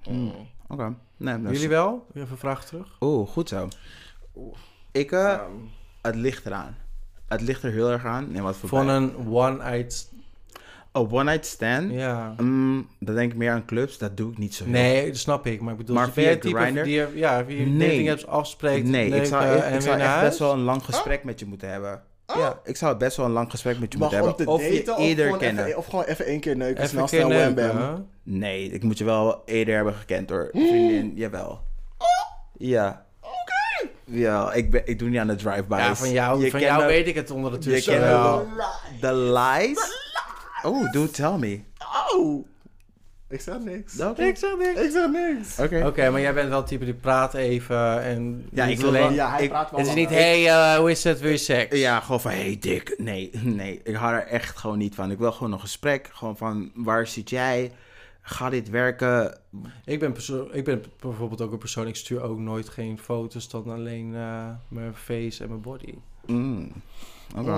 [0.08, 0.32] Mm.
[0.68, 0.94] Oké.
[1.16, 2.06] Nee, is- Jullie wel?
[2.14, 2.96] Even een vraag terug.
[3.00, 3.68] Oeh, goed zo.
[4.36, 4.54] Oeh.
[4.92, 5.40] Ik, eh, Ehm,
[6.02, 6.76] het ligt eraan.
[7.28, 8.34] Het ligt er heel erg aan.
[8.34, 10.10] En wat voor Van bij- een one-eyed...
[10.92, 11.92] Oh, one night stand?
[11.92, 12.34] Ja.
[12.38, 13.98] Mm, dan denk ik meer aan clubs.
[13.98, 15.60] Dat doe ik niet zo heel Nee, dat snap ik.
[15.60, 16.82] Maar ik bedoel, Maar jij via type Grindr?
[16.82, 17.78] die ja, via Nee.
[17.88, 20.28] dating apps afspreekt, Nee, ik zou, ik zou echt huis?
[20.28, 22.02] best wel een lang gesprek met je moeten hebben.
[22.36, 24.54] Ja, ik zou best wel een lang gesprek met je moeten om te hebben.
[24.54, 25.64] Of je of eerder kennen.
[25.64, 28.08] even, of gewoon even één keer neuken, Even snel snel wham bam.
[28.22, 30.48] Nee, ik moet je wel eerder hebben gekend hoor.
[30.52, 31.60] Vriendin, jawel.
[32.56, 33.06] Ja.
[33.20, 33.90] Oké.
[34.04, 35.78] Ja, ik, ben, ik doe niet aan de drive-bys.
[35.78, 38.46] Ja, van jou, Je van jou weet ik het Je ondertussen kent wel.
[39.00, 40.00] de lies?
[40.62, 41.60] Oh, do tell me.
[42.14, 42.46] Oh!
[43.32, 44.00] Ik zeg niks.
[44.00, 44.22] Oké.
[44.22, 44.80] Ik zeg niks.
[44.80, 45.58] Ik zeg niks.
[45.58, 45.86] Oké.
[45.86, 48.88] Oké, maar jij bent wel het type die praat even en Ja, niet ik wil
[48.88, 49.02] alleen...
[49.02, 51.30] wel- Ja, hij ik- praat wel Het is niet, hey, eh, hoe is het, wil
[51.30, 51.78] je seks?
[51.78, 52.94] Ja, gewoon van, hey Dick.
[52.98, 55.10] Nee, nee, ik hou er echt gewoon niet van.
[55.10, 56.08] Ik wil gewoon een gesprek.
[56.12, 57.72] Gewoon van, waar zit jij?
[58.22, 59.38] Gaat dit werken?
[59.84, 60.14] Ik ben,
[60.52, 64.46] ik ben bijvoorbeeld ook een persoon, ik stuur ook nooit geen foto's dan alleen eh,
[64.68, 65.94] mijn face en mijn body.
[66.26, 66.72] Mm.
[67.36, 67.50] Oké.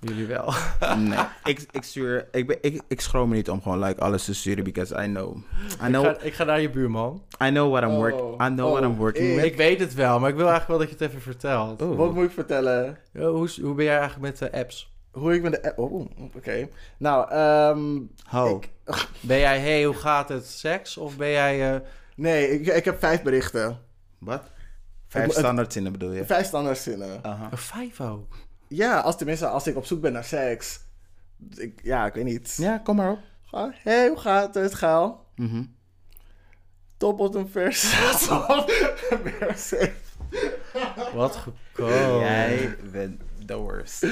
[0.00, 0.52] Jullie wel.
[0.96, 2.28] Nee, ik, ik stuur...
[2.32, 5.06] Ik, ben, ik, ik schroom me niet om gewoon like, alles te sturen, because I
[5.06, 5.36] know...
[5.36, 7.22] I Ik know, ga, ik ga naar je buurman.
[7.42, 8.32] I know what I'm, work, Oh.
[8.46, 9.44] I know what Oh, I'm working ik- with.
[9.44, 11.82] Ik weet het wel, maar ik wil eigenlijk wel dat je het even vertelt.
[11.82, 11.96] Oeh.
[11.96, 12.98] Wat moet ik vertellen?
[13.12, 14.92] Ja, hoe, hoe ben jij eigenlijk met de apps?
[15.10, 15.78] Hoe ik met de app...
[15.78, 16.68] Oh, oké.
[16.98, 17.98] Nou, ehm...
[18.24, 18.56] Ho.
[18.56, 18.70] ik-
[19.20, 20.96] Ben jij, hey, hoe gaat het, seks?
[20.96, 21.74] Of ben jij...
[21.74, 21.80] eh,
[22.16, 23.78] nee, ik, ik heb vijf berichten.
[24.18, 24.42] Wat?
[25.08, 26.24] Vijf Het- standaard zinnen bedoel je?
[26.24, 27.18] Vijf standaard zinnen.
[27.22, 27.48] Aha.
[27.50, 28.34] Een vijf ook.
[28.68, 30.80] Ja, als tenminste als ik op zoek ben naar seks.
[31.54, 32.54] Ik, ja, ik weet niet.
[32.56, 33.18] Ja, kom maar op.
[33.50, 35.26] Hé, hey, hoe gaat het, Gaal?
[35.36, 35.62] Mhm.
[36.96, 37.80] Top bottom vers.
[39.38, 39.74] vers.
[41.14, 42.18] Wat gekomen.
[42.18, 44.06] Jij bent the worst.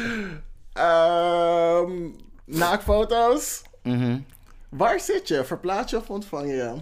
[0.72, 2.08] Ehm,
[2.44, 3.62] Naakfoto's.
[3.82, 4.18] Mhm.
[4.68, 5.44] Waar zit je?
[5.44, 6.74] Verplaats je of ontvang je?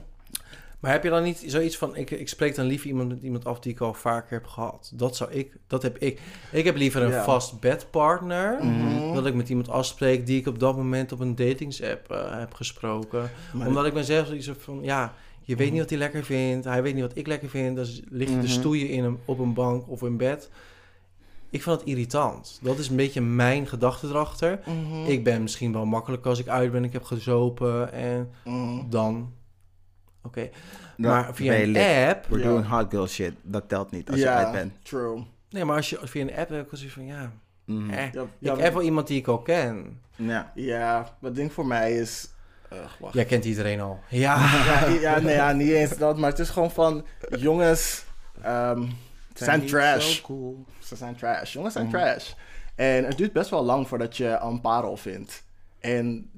[0.84, 3.44] Maar heb je dan niet zoiets van, ik, ik spreek dan liever iemand met iemand
[3.44, 4.92] af die ik al vaker heb gehad.
[4.94, 6.20] Dat zou ik, dat heb ik.
[6.52, 7.24] Ik heb liever een Ja.
[7.24, 8.64] vast bedpartner.
[8.64, 9.14] Mhm.
[9.14, 12.54] Dat ik met iemand afspreek die ik op dat moment op een datingsapp eh, heb
[12.54, 13.30] gesproken.
[13.54, 16.64] Maar- Omdat ik mezelf zoiets heb van, ja, je weet niet wat hij lekker vindt.
[16.64, 17.76] Hij weet niet wat ik lekker vind.
[17.76, 18.48] Dus lig je te Mhm.
[18.48, 20.50] stoeien in een, op een bank of in bed.
[21.50, 22.58] Ik vind dat irritant.
[22.62, 24.58] Dat is een beetje mijn gedachte erachter.
[24.66, 25.04] Mhm.
[25.10, 26.84] Ik ben misschien wel makkelijk als ik uit ben.
[26.84, 28.88] Ik heb gezopen en Mhm.
[28.90, 29.32] dan...
[30.24, 30.50] Oké.
[30.96, 32.08] Dan Maar via een lit.
[32.08, 32.26] app...
[32.26, 32.48] We're Ja.
[32.48, 33.32] doing hot girl shit.
[33.42, 34.72] Dat telt niet als je uit bent.
[34.82, 35.24] true.
[35.50, 37.32] Nee, maar als je via een app heb ik wel zoiets van, ja...
[37.66, 40.00] Eh, Ja, ik heb wel iemand die ik al ken.
[40.16, 40.52] Ja.
[40.54, 42.28] Ja, maar het ding voor mij is...
[42.72, 43.14] Ugh, wacht.
[43.14, 44.00] Jij kent iedereen al.
[44.08, 44.36] Ja.
[44.64, 47.06] Ja, ja, nee, ja, niet eens dat, maar het is gewoon van...
[47.38, 48.04] Jongens
[48.42, 48.82] ehm,
[49.34, 50.14] zijn trash.
[50.16, 50.64] zo cool.
[50.78, 51.52] Ze zijn trash.
[51.52, 51.94] Jongens zijn Mhm.
[51.96, 52.32] trash.
[52.74, 55.44] En het duurt best wel lang voordat je een parel vindt.
[55.80, 56.30] En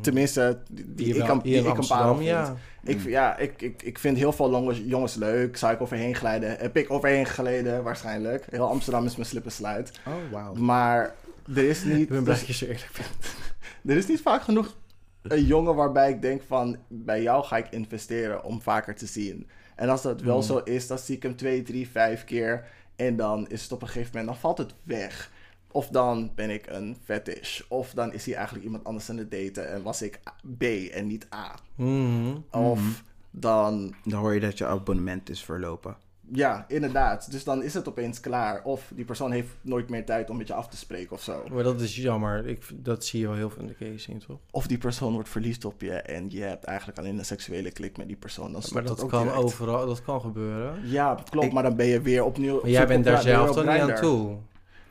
[0.00, 2.26] tenminste, die, Hier ik kan, die ik een parel vind.
[2.28, 2.56] ja.
[2.82, 5.56] Ik, ja, ik, ik, ik vind heel veel jongens, jongens leuk.
[5.56, 6.56] Zou ik overheen glijden?
[6.58, 7.82] Heb ik overheen geleden?
[7.82, 8.46] Waarschijnlijk.
[8.50, 10.00] Heel Amsterdam is mijn slippersluit.
[10.06, 10.54] Oh, wauw.
[10.54, 11.14] Maar
[11.54, 12.00] er is niet...
[12.00, 13.34] Ik ben blij dat je zo eerlijk bent.
[13.86, 14.76] Er is niet vaak genoeg
[15.22, 16.76] een jongen waarbij ik denk van...
[16.88, 19.48] bij jou ga ik investeren om vaker te zien.
[19.76, 20.42] En als dat wel Mm.
[20.42, 22.64] zo is, dan zie ik hem twee, drie, vijf keer...
[22.96, 24.26] en dan is het op een gegeven moment...
[24.32, 25.30] dan valt het weg.
[25.72, 27.60] Of dan ben ik een fetish.
[27.68, 29.70] Of dan is hij eigenlijk iemand anders aan het daten...
[29.72, 30.20] en was ik
[30.58, 31.54] B en niet A.
[31.74, 32.36] Mhm.
[32.50, 33.94] Of dan...
[34.04, 35.96] Dan hoor je dat je abonnement is verlopen.
[36.32, 37.30] Ja, inderdaad.
[37.30, 38.62] Dus dan is het opeens klaar.
[38.64, 41.44] Of die persoon heeft nooit meer tijd om met je af te spreken of zo.
[41.52, 42.46] Maar dat is jammer.
[42.46, 44.38] Ik, dat zie je wel heel veel in de case toch?
[44.50, 47.96] Of die persoon wordt verliefd op je en je hebt eigenlijk alleen een seksuele klik
[47.96, 48.52] met die persoon.
[48.52, 49.42] Dan Maar dat ook kan direct.
[49.42, 50.88] overal, dat kan gebeuren.
[50.88, 52.56] Ja, klopt, Ik- maar dan ben je weer opnieuw.
[52.56, 54.36] op Maar jij bent op daar zelf toch niet aan toe?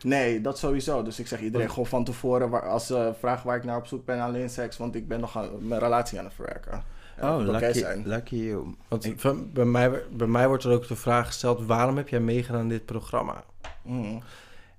[0.04, 1.04] Nee, dat sowieso.
[1.04, 3.86] Dus ik zeg iedereen gewoon van tevoren, waar, als ze vragen waar ik naar op
[3.88, 6.84] zoek ben, alleen seks, want ik ben nog aan, mijn relatie aan het verwerken.
[7.22, 8.08] Ja, Oh, lucky, zijn.
[8.08, 8.76] lucky you.
[8.88, 12.10] Want Ik- van- bij, mij, bij mij wordt er ook de vraag gesteld: waarom heb
[12.10, 13.44] jij meegedaan aan dit programma?
[13.84, 14.18] Mhm.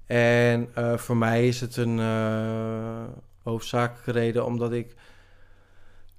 [0.06, 3.02] En eh, voor mij is het een eh,
[3.42, 4.94] hoofdzakelijke reden omdat ik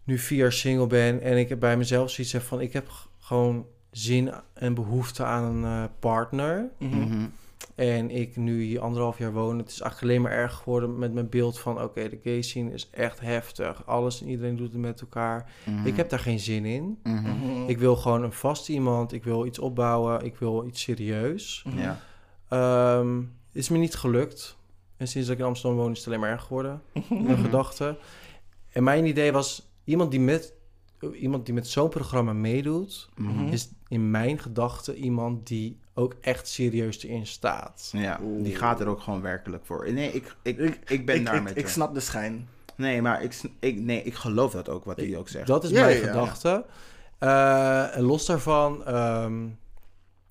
[0.04, 2.88] nu vier jaar single ben en ik heb bij mezelf zoiets heb van: ik heb
[3.20, 6.70] gewoon zin en behoefte aan een eh, partner.
[6.78, 7.26] Mhm.
[7.82, 11.14] En ik nu hier anderhalf jaar woon, het is eigenlijk alleen maar erg geworden met
[11.14, 11.82] mijn beeld van...
[11.82, 13.86] oké, de gay scene is echt heftig.
[13.86, 15.52] Alles en iedereen doet het met elkaar.
[15.66, 15.88] Mhm.
[15.88, 17.00] Ik heb daar geen zin in.
[17.04, 17.68] Mhm.
[17.68, 19.14] Ik wil gewoon een vast iemand.
[19.14, 20.26] Ik wil iets opbouwen.
[20.26, 21.64] Ik wil iets serieus.
[21.68, 21.78] Mhm.
[21.78, 22.00] Ja.
[22.50, 23.22] Ehm,
[23.52, 24.58] is me niet gelukt.
[24.98, 26.82] En sinds dat ik in Amsterdam woon is het alleen maar erg geworden.
[27.10, 27.98] Mijn gedachten.
[28.70, 29.72] En mijn idee was...
[29.84, 30.54] iemand die met,
[31.14, 33.10] iemand die met zo'n programma meedoet...
[33.16, 33.48] Mhm.
[33.48, 37.90] Is in mijn gedachten iemand die ook echt serieus erin staat.
[37.96, 39.92] Ja, die gaat er ook gewoon werkelijk voor.
[39.94, 41.72] Nee, ik, ik, Ik- ik, ben ik, daar ik, met ik je.
[41.72, 42.48] snap de schijn.
[42.76, 45.48] Nee, maar ik, ik, nee, ik geloof dat ook, wat hij ook zegt.
[45.48, 46.08] Dat is Ja, mijn ja, ja.
[46.08, 46.66] gedachte.
[47.18, 49.46] Eh, en los daarvan, ehm,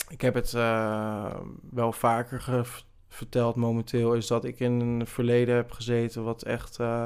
[0.08, 1.34] ik heb het eh,
[1.70, 2.64] wel vaker ge-
[3.08, 7.04] verteld momenteel, is dat ik in een verleden heb gezeten wat echt eh,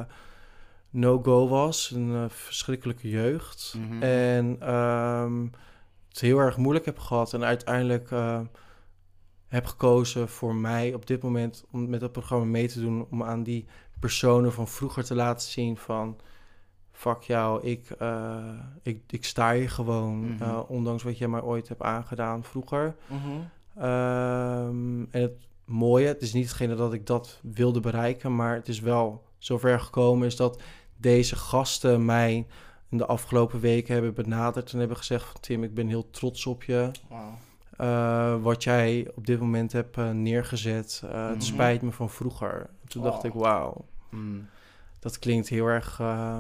[0.95, 1.91] no-go was.
[1.91, 3.75] Een eh, verschrikkelijke jeugd.
[3.79, 4.03] Mhm.
[4.03, 5.47] En ehm,
[6.09, 7.33] het heel erg moeilijk heb gehad.
[7.33, 8.41] En uiteindelijk eh,
[9.49, 13.07] heb gekozen voor mij op dit moment om met dat programma mee te doen.
[13.11, 13.67] Om aan die
[14.01, 16.17] personen van vroeger te laten zien van...
[16.97, 20.19] Fuck jou, ik, eh, ik, ik sta hier gewoon.
[20.19, 20.43] Mhm.
[20.43, 22.97] eh, ondanks wat jij mij ooit hebt aangedaan vroeger.
[23.07, 23.31] Mhm.
[23.77, 28.69] Ehm, en het mooie, het is niet hetgene dat ik dat wilde bereiken, maar het
[28.69, 30.63] is wel zover gekomen is dat
[30.97, 32.47] deze gasten mij
[32.89, 36.47] in de afgelopen weken hebben benaderd en hebben gezegd van Tim, ik ben heel trots
[36.47, 36.91] op je.
[37.77, 41.01] Eh, wat jij op dit moment hebt eh, neergezet.
[41.05, 41.33] Eh, Mhm.
[41.33, 42.71] Het spijt me van vroeger.
[42.87, 44.47] Toen dacht ik, wauw, Mm.
[44.99, 46.39] dat klinkt heel erg, eh,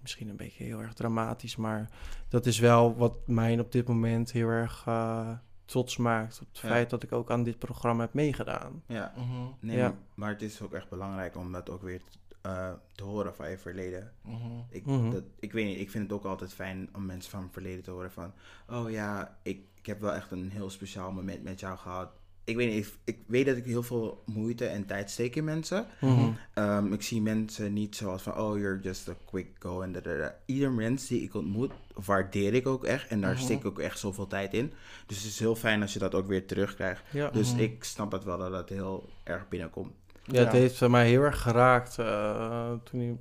[0.00, 1.90] misschien een beetje heel erg dramatisch, maar
[2.28, 5.30] dat is wel wat mij op dit moment heel erg eh,
[5.64, 6.40] trots maakt.
[6.42, 6.68] Op het Ja.
[6.68, 8.82] feit dat ik ook aan dit programma heb meegedaan.
[8.86, 9.26] Ja, Mhm.
[9.60, 9.82] nee, Ja.
[9.88, 12.00] maar- maar het is ook echt belangrijk om dat ook weer
[12.40, 14.12] eh, te horen van je verleden.
[14.22, 14.36] Mhm.
[14.70, 15.10] Ik, Mhm.
[15.10, 17.82] dat, ik weet niet, ik vind het ook altijd fijn om mensen van mijn verleden
[17.82, 18.32] te horen van...
[18.70, 22.10] Oh ja, ik, ik heb wel echt een heel speciaal moment met jou gehad.
[22.44, 25.44] ik weet niet, ik, ik weet dat ik heel veel moeite en tijd steek in
[25.44, 25.86] mensen.
[26.00, 26.30] Mhm.
[26.54, 29.80] Ehm, ik zie mensen niet zoals van, oh, you're just a quick go.
[29.82, 30.38] En da, da, da.
[30.46, 33.08] Ieder mens die ik ontmoet, waardeer ik ook echt.
[33.08, 34.72] En daar steek ik ook echt zoveel tijd in.
[35.06, 37.02] Dus het is heel fijn als je dat ook weer terugkrijgt.
[37.10, 37.30] Ja.
[37.30, 39.92] Dus ik snap het wel dat het heel erg binnenkomt.
[40.30, 40.58] Ja, het Ja.
[40.58, 43.16] heeft mij heel erg geraakt eh, toen hij,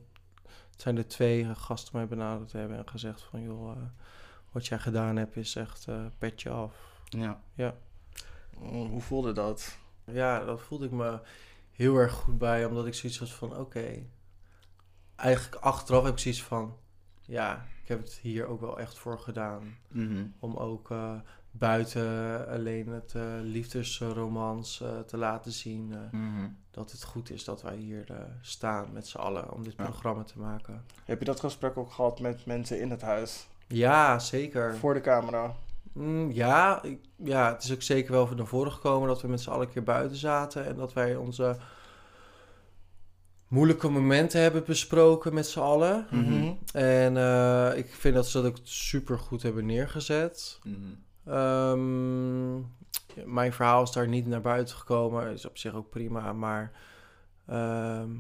[0.71, 3.77] het zijn er twee eh, gasten mij benaderd hebben en gezegd van joh, eh,
[4.51, 6.75] wat jij gedaan hebt is echt eh petje af.
[7.09, 7.75] Ja.
[8.59, 9.77] Mm, Hoe voelde dat?
[10.05, 11.19] Ja, dat voelde ik me
[11.71, 14.03] heel erg goed bij, omdat ik zoiets had van oké.
[15.15, 16.77] Eigenlijk achteraf heb ik zoiets van
[17.21, 19.77] ja, ik heb het hier ook wel echt voor gedaan.
[19.87, 20.25] Mhm.
[20.39, 21.13] Om ook eh,
[21.57, 25.91] buiten alleen het eh, liefdesromans eh, te laten zien.
[25.93, 26.47] eh, Mhm.
[26.71, 28.05] dat het goed is dat wij hier
[28.41, 29.83] staan met z'n allen om dit Ja.
[29.83, 30.83] programma te maken.
[31.05, 33.47] Heb je dat gesprek ook gehad met mensen in het huis?
[33.67, 34.75] Ja, zeker.
[34.77, 35.55] Voor de camera?
[35.93, 39.41] Mm, ja, ik- ja, het is ook zeker wel naar voren gekomen dat we met
[39.41, 41.57] z'n allen een keer buiten zaten en dat wij onze
[43.47, 46.07] moeilijke momenten hebben besproken met z'n allen.
[46.11, 46.53] Mhm.
[46.73, 47.17] En
[47.77, 50.59] ik vind dat ze dat ook super goed hebben neergezet.
[50.63, 50.75] Mhm.
[51.27, 52.55] Ehm,
[53.25, 55.31] mijn verhaal is daar niet naar buiten gekomen.
[55.31, 56.33] Is op zich ook prima.
[56.33, 56.71] Maar
[57.45, 58.11] ehm,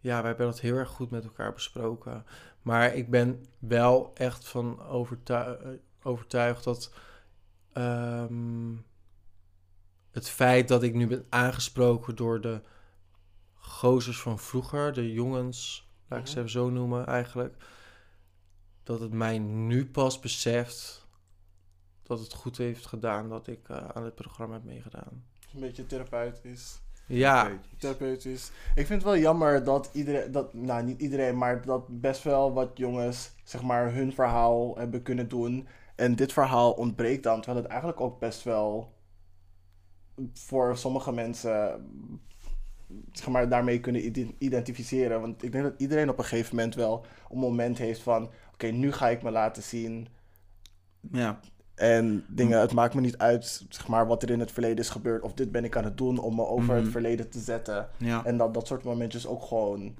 [0.00, 2.24] ja, wij hebben dat heel erg goed met elkaar besproken.
[2.62, 5.58] Maar ik ben wel echt van overtuig,
[6.02, 6.92] overtuigd dat
[7.72, 8.74] ehm,
[10.10, 12.60] het feit dat ik nu ben aangesproken door de
[13.54, 16.38] gozers van vroeger, de jongens, laat ik ze Mhm.
[16.38, 17.64] even zo noemen eigenlijk,
[18.82, 21.05] dat het mij nu pas beseft
[22.06, 25.24] dat het goed heeft gedaan dat ik eh, aan dit programma heb meegedaan.
[25.54, 26.80] Een beetje therapeutisch.
[27.06, 27.78] Ja, Therapeutisch.
[27.78, 28.46] Therapeutisch.
[28.74, 32.52] Ik vind het wel jammer dat iedereen, dat, nou niet iedereen, maar dat best wel
[32.52, 35.68] wat jongens, zeg maar, hun verhaal hebben kunnen doen.
[35.94, 38.94] En dit verhaal ontbreekt dan, terwijl het eigenlijk ook best wel
[40.32, 41.86] voor sommige mensen,
[43.12, 45.20] zeg maar, daarmee kunnen ide- identificeren.
[45.20, 48.66] Want ik denk dat iedereen op een gegeven moment wel een moment heeft van, oké,
[48.66, 50.08] nu ga ik me laten zien.
[51.12, 51.40] Ja.
[51.76, 54.88] En dingen, het maakt me niet uit, zeg maar, wat er in het verleden is
[54.88, 55.22] gebeurd.
[55.22, 56.82] Of dit ben ik aan het doen om me over Mhm.
[56.82, 57.88] het verleden te zetten.
[57.96, 58.24] ja.
[58.24, 59.94] En dat dat soort momentjes ook gewoon.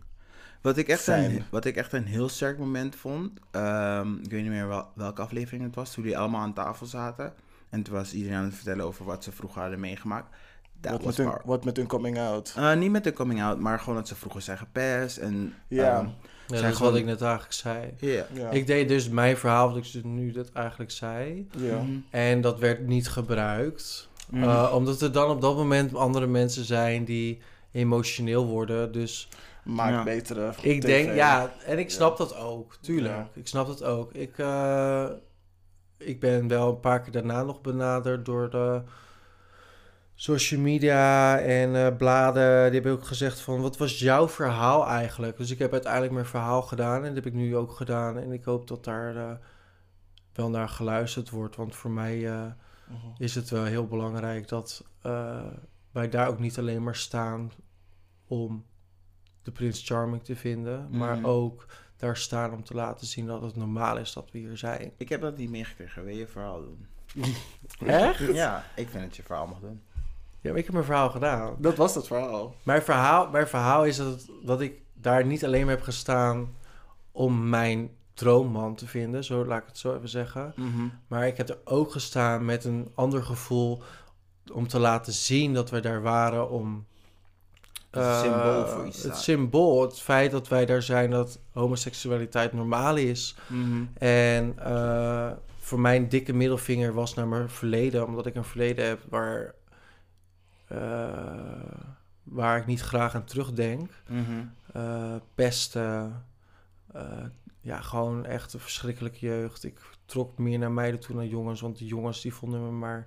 [0.61, 1.31] Wat ik, echt zijn.
[1.31, 4.87] een, wat ik echt een heel sterk moment vond, ehm, ik weet niet meer wel,
[4.95, 7.33] welke aflevering het was, toen die allemaal aan tafel zaten.
[7.71, 10.35] En toen was iedereen aan het vertellen over wat ze vroeger hadden meegemaakt.
[10.81, 12.55] Wat met, hun, wat met hun coming out.
[12.57, 15.17] Eh, niet met de coming out, maar gewoon dat ze vroeger zijn gepest.
[15.17, 15.99] En, Ja.
[15.99, 16.07] ehm,
[16.49, 17.95] ja Zijn dat gewoon- wat ik net eigenlijk zei.
[17.99, 18.27] ja.
[18.33, 18.51] Ja.
[18.51, 21.49] Ik deed dus mijn verhaal, wat ik dus nu dat eigenlijk zei.
[21.59, 21.77] ja.
[21.83, 21.97] Mhm.
[22.11, 24.09] En dat werd niet gebruikt.
[24.31, 24.43] Mhm.
[24.43, 27.39] Eh, omdat er dan op dat moment andere mensen zijn die
[27.73, 28.93] emotioneel worden.
[28.93, 29.29] Dus
[29.65, 30.03] Maak Ja.
[30.03, 30.53] betere.
[30.61, 30.87] ik TV.
[30.87, 31.95] denk, ja, en ik Ja.
[31.95, 33.15] snap dat ook, tuurlijk.
[33.15, 33.29] Ja.
[33.35, 34.13] Ik snap dat ook.
[34.13, 35.05] Ik, eh,
[35.99, 38.83] ik ben wel een paar keer daarna nog benaderd door de
[40.19, 42.65] social media en eh, bladen.
[42.65, 45.37] Die hebben ook gezegd van, wat was jouw verhaal eigenlijk?
[45.37, 48.19] Dus ik heb uiteindelijk mijn verhaal gedaan en dat heb ik nu ook gedaan.
[48.19, 49.31] En ik hoop dat daar eh,
[50.33, 51.57] wel naar geluisterd wordt.
[51.57, 52.45] Want voor mij eh,
[52.89, 53.07] Mhm.
[53.23, 55.47] is het wel heel belangrijk dat eh,
[55.93, 57.53] wij daar ook niet alleen maar staan
[58.27, 58.65] om
[59.43, 61.27] de Prins Charming te vinden, maar Mhm.
[61.27, 61.67] ook
[61.97, 64.93] daar staan om te laten zien dat het normaal is dat we hier zijn.
[64.97, 66.05] Ik heb dat niet meegekregen.
[66.05, 66.87] Wil je je verhaal doen?
[67.87, 68.19] Echt?
[68.19, 69.83] Ja, ik vind dat je verhaal mag doen.
[70.47, 71.55] Ja, maar ik heb mijn verhaal gedaan.
[71.59, 72.55] Dat was het verhaal.
[72.63, 76.55] Mijn verhaal, mijn verhaal is dat, dat ik daar niet alleen heb gestaan
[77.13, 80.53] om mijn droomman te vinden, zo laat ik het zo even zeggen.
[80.57, 80.89] Mhm.
[81.09, 83.83] Maar ik heb er ook gestaan met een ander gevoel
[84.53, 86.87] om te laten zien dat we daar waren om...
[87.91, 91.39] Dat het eh, symbool voor iets Het symbool, het feit dat wij daar zijn dat
[91.53, 93.37] homoseksualiteit normaal is.
[93.47, 93.85] Mhm.
[93.99, 99.01] En eh, voor mijn dikke middelvinger was naar mijn verleden, omdat ik een verleden heb
[99.09, 99.55] waar,
[102.23, 103.91] waar ik niet graag aan terugdenk.
[104.09, 104.45] Mhm.
[104.73, 106.25] Eh, pesten,
[106.93, 107.25] eh,
[107.61, 109.65] ja, gewoon echt een verschrikkelijke jeugd.
[109.65, 113.07] Ik trok meer naar meiden toe dan jongens, want de jongens die vonden me maar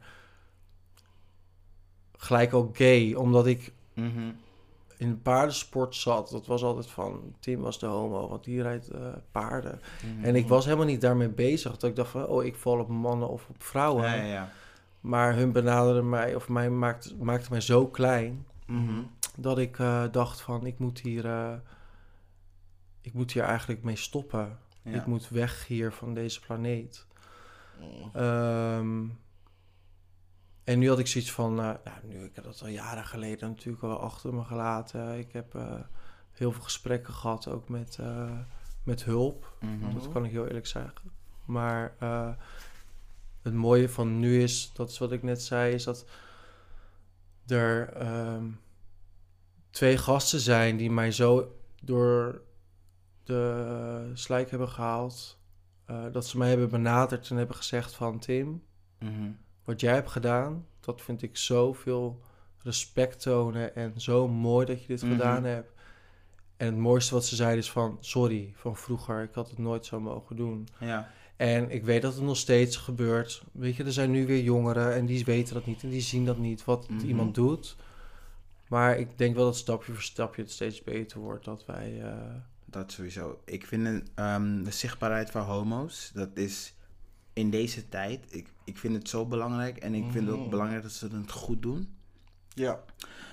[2.18, 4.31] gelijk ook gay, omdat ik Mhm.
[4.98, 6.30] in de paardensport zat.
[6.30, 9.81] Dat was altijd van, Tim was de homo, want die rijdt eh, paarden.
[10.15, 10.26] Mhm.
[10.26, 11.72] En ik was helemaal niet daarmee bezig.
[11.77, 14.03] Dat ik dacht van, oh, ik val op mannen of op vrouwen.
[14.03, 14.49] Ja, ja, ja.
[15.01, 18.45] Maar hun benaderden mij, of mij maakte, maakte mij zo klein...
[18.65, 19.01] Mhm.
[19.38, 21.26] dat ik eh, dacht van, ik moet hier...
[21.26, 21.53] eh,
[23.01, 24.57] ik moet hier eigenlijk mee stoppen.
[24.84, 24.91] Ja.
[24.91, 27.07] Ik moet weg hier van deze planeet.
[27.80, 28.09] Mm.
[28.13, 29.07] Ehm,
[30.63, 33.49] en nu had ik zoiets van, eh, nou, nu ik heb dat al jaren geleden
[33.49, 35.17] natuurlijk al achter me gelaten.
[35.17, 35.53] Ik heb
[36.31, 37.99] heel veel gesprekken gehad, ook met,
[38.84, 39.53] met hulp.
[39.59, 39.93] Mhm.
[39.93, 41.11] Dat kan ik heel eerlijk zeggen.
[41.45, 41.93] Maar
[43.49, 46.05] het mooie van nu is, dat is wat ik net zei, is dat
[47.47, 48.45] er ehm,
[49.69, 52.41] twee gasten zijn die mij zo door
[53.23, 55.38] de slijk hebben gehaald.
[55.85, 58.63] eh, dat ze mij hebben benaderd en hebben gezegd van Tim,
[58.99, 59.31] Mhm.
[59.63, 62.21] wat jij hebt gedaan, dat vind ik zoveel
[62.63, 65.11] respect tonen en zo mooi dat je dit Mhm.
[65.11, 65.71] gedaan hebt.
[66.57, 69.85] En het mooiste wat ze zeiden is van sorry van vroeger, ik had het nooit
[69.85, 70.67] zo mogen doen.
[70.80, 71.09] Ja.
[71.40, 73.44] En ik weet dat het nog steeds gebeurt.
[73.52, 76.26] Weet je, er zijn nu weer jongeren en die weten dat niet en die zien
[76.26, 77.06] dat niet wat Mhm.
[77.06, 77.76] iemand doet.
[78.68, 82.02] Maar ik denk wel dat stapje voor stapje het steeds beter wordt dat wij.
[82.03, 82.18] eh,
[82.66, 83.40] Dat sowieso.
[83.45, 86.74] Ik vind ehm, de zichtbaarheid van homo's, dat is
[87.34, 89.78] in deze tijd, ik, ik vind het zo belangrijk.
[89.78, 90.49] En ik vind het ook Mhm.
[90.49, 91.95] belangrijk dat ze het goed doen.
[92.53, 92.80] Ja.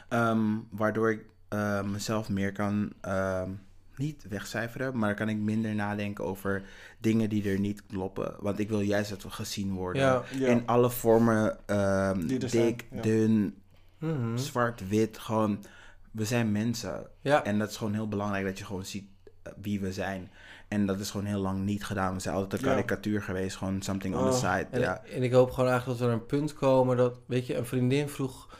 [0.09, 3.51] Ehm, waardoor ik eh, mezelf meer kan, ehm,
[3.99, 6.63] niet wegcijferen, maar dan kan ik minder nadenken over
[6.99, 8.35] dingen die er niet kloppen.
[8.41, 10.03] Want ik wil juist dat we gezien worden.
[10.03, 10.23] ja.
[10.39, 10.47] Ja.
[10.47, 13.03] In alle vormen, ehm, zijn, dik, ja.
[13.03, 13.55] dun,
[13.99, 14.37] Mhm.
[14.37, 15.65] zwart, wit, gewoon,
[16.11, 17.07] we zijn mensen.
[17.21, 17.45] ja.
[17.45, 19.05] En dat is gewoon heel belangrijk dat je gewoon ziet
[19.43, 20.31] eh, wie we zijn.
[20.69, 22.15] En dat is gewoon heel lang niet gedaan.
[22.15, 24.67] We zijn altijd een karikatuur geweest, gewoon something on Oh, the side.
[24.71, 25.03] En, ja.
[25.15, 27.67] en ik hoop gewoon eigenlijk dat we naar een punt komen dat, weet je, een
[27.67, 28.57] vriendin vroeg.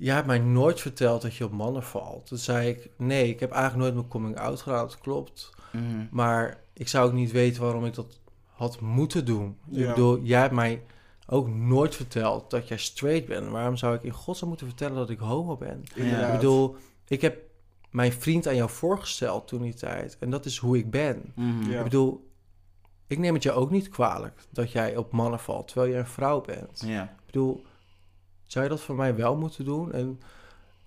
[0.00, 2.26] Jij hebt mij nooit verteld dat je op mannen valt.
[2.26, 4.86] Toen zei ik, nee, ik heb eigenlijk nooit mijn coming out gedaan.
[4.86, 5.50] Dat klopt.
[5.72, 6.06] Mhm.
[6.10, 9.58] Maar ik zou ook niet weten waarom ik dat had moeten doen.
[9.70, 10.82] Ik bedoel, jij hebt mij
[11.26, 13.48] ook nooit verteld dat jij straight bent.
[13.48, 15.82] Waarom zou ik in godsnaam moeten vertellen dat ik homo ben?
[15.94, 16.76] Ik bedoel,
[17.08, 17.38] ik heb
[17.90, 20.16] mijn vriend aan jou voorgesteld toen die tijd.
[20.20, 21.32] En dat is hoe ik ben.
[21.34, 21.70] Mhm.
[21.70, 21.78] Ja.
[21.78, 22.30] Ik bedoel,
[23.06, 26.06] ik neem het je ook niet kwalijk dat jij op mannen valt terwijl je een
[26.06, 26.82] vrouw bent.
[26.86, 27.02] Ja.
[27.02, 27.64] Ik bedoel,
[28.52, 29.92] zou je dat voor mij wel moeten doen?
[29.92, 30.20] En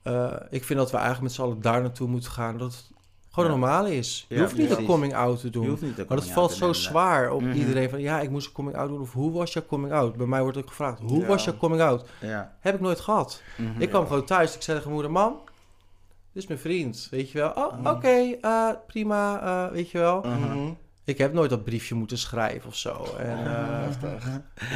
[0.01, 2.57] eh, ik vind dat we eigenlijk met z'n allen daar naartoe moeten gaan.
[2.57, 2.91] Dat het
[3.29, 3.55] gewoon Ja.
[3.55, 4.25] normaal is.
[4.29, 5.79] Je Ja, hoeft niet een coming out te doen.
[5.95, 7.51] Maar dat valt zo zwaar op Mhm.
[7.51, 9.01] iedereen van ja, ik moest een coming out doen.
[9.01, 10.15] Of hoe was je coming out?
[10.15, 11.27] Bij mij wordt ook gevraagd, hoe Ja.
[11.27, 12.09] was je coming out?
[12.21, 12.55] Ja.
[12.59, 13.41] Heb ik nooit gehad.
[13.57, 13.81] Mhm.
[13.81, 14.55] Ik kwam gewoon thuis.
[14.55, 15.39] Ik zei tegen mijn moeder, mam,
[16.33, 17.07] dit is mijn vriend.
[17.11, 17.51] Weet je wel?
[17.51, 17.87] Oh, Mhm.
[17.87, 20.23] oké, eh, prima, eh, weet je wel.
[21.05, 21.11] Mhm.
[21.11, 21.11] Mhm.
[21.11, 23.15] Ik heb nooit dat briefje moeten schrijven of zo.
[23.17, 23.83] En, eh,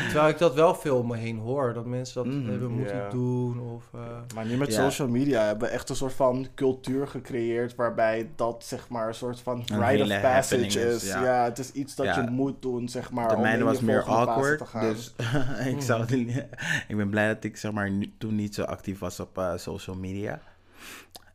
[0.06, 1.74] terwijl ik dat wel veel om me heen hoor.
[1.74, 2.50] Dat mensen dat Mhm.
[2.50, 3.60] hebben moeten doen.
[3.60, 4.00] Of, eh,
[4.36, 4.90] Maar nu met Ja.
[4.90, 9.14] social media hebben we echt een soort van cultuur gecreëerd waarbij dat zeg maar een
[9.14, 10.76] soort van Een rite of passage is.
[10.76, 11.24] is, Ja.
[11.24, 11.44] ja.
[11.44, 12.22] het is iets dat Ja.
[12.22, 13.30] je moet doen, zeg maar.
[13.30, 14.58] De mijne was meer awkward.
[14.58, 14.94] te gaan.
[14.94, 15.14] Dus
[15.76, 16.46] ik, zou het niet,
[16.88, 19.52] ik ben blij dat ik zeg maar, nu, toen niet zo actief was op eh,
[19.58, 20.40] social media.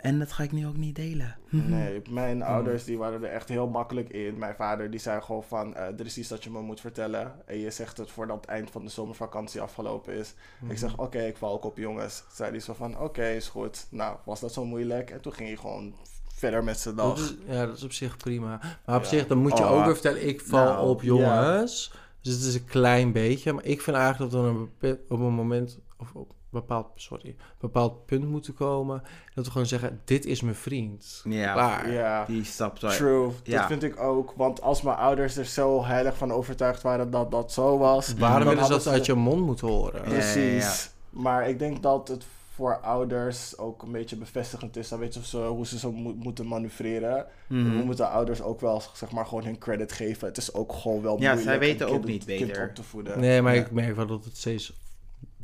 [0.02, 1.36] En dat ga ik nu ook niet delen.
[1.48, 2.50] Nee, mijn Hmm.
[2.54, 4.38] ouders die waren er echt heel makkelijk in.
[4.38, 7.32] Mijn vader die zei gewoon van, eh, er is iets dat je me moet vertellen.
[7.46, 10.34] En je zegt het voordat het eind van de zomervakantie afgelopen is.
[10.68, 12.24] Ik zeg, oké, ik val ook op jongens.
[12.32, 13.86] Zei hij zo van, oké, is goed.
[13.90, 15.10] Nou, was dat zo moeilijk?
[15.10, 15.94] En toen ging hij gewoon
[16.34, 17.24] verder met zijn dat dag.
[17.24, 18.60] is, ja, dat is op zich prima.
[18.86, 19.08] Maar op Ja.
[19.08, 21.92] zich, dan moet je Oh, ook weer vertellen, ik val nou, op jongens.
[22.20, 23.52] Dus het is een klein beetje.
[23.52, 28.06] Maar ik vind eigenlijk dat bepe- op een moment, of op bepaald, sorry, een bepaald
[28.06, 29.02] punt moeten komen.
[29.34, 31.20] Dat we gewoon zeggen, dit is mijn vriend.
[31.24, 31.90] Ja, Klaar.
[31.92, 33.30] Ja, die stap true.
[33.44, 33.58] Ja.
[33.58, 34.32] Dat vind ik ook.
[34.36, 38.14] Want als mijn ouders er zo heilig van overtuigd waren dat dat zo was...
[38.14, 40.02] Waarom willen ze dat uit je mond moeten horen?
[40.02, 40.08] Ja.
[40.08, 40.90] Precies.
[41.10, 42.24] Maar ik denk dat het
[42.54, 44.88] voor ouders ook een beetje bevestigend is.
[44.88, 47.26] Dan weten ze hoe ze zo mo- moeten manoeuvreren.
[47.48, 47.76] Mhm.
[47.78, 50.28] We moeten ouders ook wel zeg maar, gewoon hun credit geven.
[50.28, 52.68] Het is ook gewoon wel Ja, zij moeilijk weten ook kind- niet kind beter.
[52.68, 53.20] op te voeden.
[53.20, 53.60] Nee, maar Ja.
[53.60, 54.72] ik merk wel dat het steeds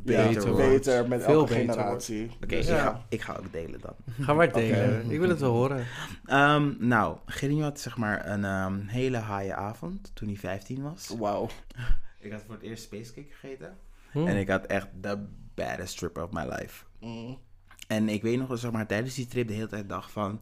[0.03, 2.31] Ja, beter met Veel elke beter generatie.
[2.35, 2.81] Oké, Dus ik, Ja.
[2.81, 3.95] ga, ik ga ook delen dan.
[4.25, 5.11] Ga maar delen.
[5.11, 5.85] Ik wil het wel horen.
[6.25, 11.15] Ehm, nou, Gideon had zeg maar een ehm, hele haaie avond toen hij 15 was.
[11.17, 11.47] Wauw.
[12.19, 13.77] Ik had voor het eerst spacecake gegeten.
[14.11, 14.27] Hm.
[14.27, 16.83] En ik had echt de baddest trip of my life.
[16.99, 17.37] Mm.
[17.87, 20.41] En ik weet nog, dat, zeg maar, tijdens die trip de hele tijd dacht van...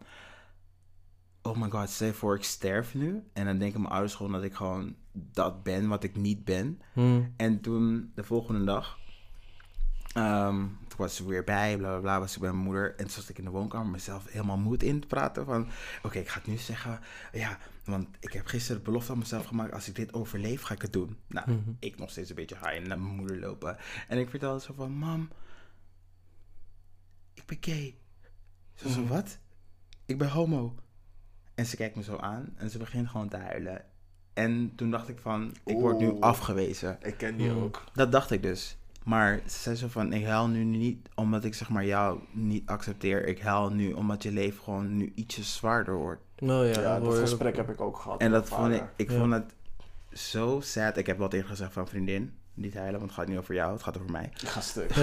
[1.41, 3.23] Oh my god, stel voor ik sterf nu.
[3.33, 6.81] En dan denken mijn ouders gewoon dat ik gewoon dat ben wat ik niet ben.
[6.93, 7.21] Hm.
[7.37, 8.97] En toen, de volgende dag...
[10.17, 10.55] ehm,
[10.87, 12.89] toen was ze weer bij, bla bla bla, was ik bij mijn moeder.
[12.91, 15.67] En toen zat ik in de woonkamer mezelf helemaal moed in te praten van...
[16.03, 16.99] Oké, ik ga het nu zeggen.
[17.33, 19.73] Ja, want ik heb gisteren de belofte aan mezelf gemaakt.
[19.73, 21.17] Als ik dit overleef, ga ik het doen.
[21.27, 21.69] Nou, Mhm.
[21.79, 23.77] ik nog steeds een beetje high en naar mijn moeder lopen.
[24.07, 25.29] En ik vertelde zo van, mam,
[27.33, 27.97] ik ben gay.
[28.75, 29.09] Ze zo, Mhm.
[29.09, 29.37] wat?
[30.05, 30.75] Ik ben homo.
[31.55, 33.85] En ze kijkt me zo aan en ze begint gewoon te huilen.
[34.33, 36.97] En toen dacht ik van, ik word nu afgewezen.
[37.01, 37.63] Ik ken die Mm.
[37.63, 37.83] ook.
[37.93, 38.77] Dat dacht ik dus.
[39.07, 42.67] Maar ze zei zo van, ik huil nu niet omdat ik zeg maar jou niet
[42.69, 43.27] accepteer.
[43.27, 46.21] Ik huil nu omdat je leven gewoon nu ietsje zwaarder wordt.
[46.37, 48.21] Nou ja, dat gesprek heb ik ook gehad.
[48.21, 49.17] En dat vond ik, ik Ja.
[49.17, 49.53] vond het
[50.13, 50.97] zo sad.
[50.97, 53.73] Ik heb wel tegen gezegd van vriendin, niet huilen, want het gaat niet over jou,
[53.73, 54.29] het gaat over mij.
[54.41, 54.93] Ik ga stuk.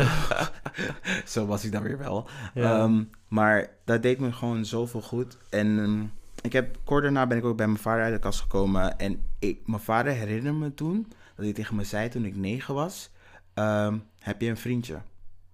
[1.26, 2.28] zo was ik dan weer wel.
[2.54, 2.78] Ja.
[2.78, 5.36] Ehm, maar dat deed me gewoon zoveel goed.
[5.50, 6.02] En ehm,
[6.42, 8.98] ik heb, kort daarna ben ik ook bij mijn vader uit de kast gekomen.
[8.98, 11.06] En ik, mijn vader herinnerde me toen,
[11.36, 13.10] dat hij tegen me zei toen ik negen was,
[13.54, 14.98] ehm, heb je een vriendje?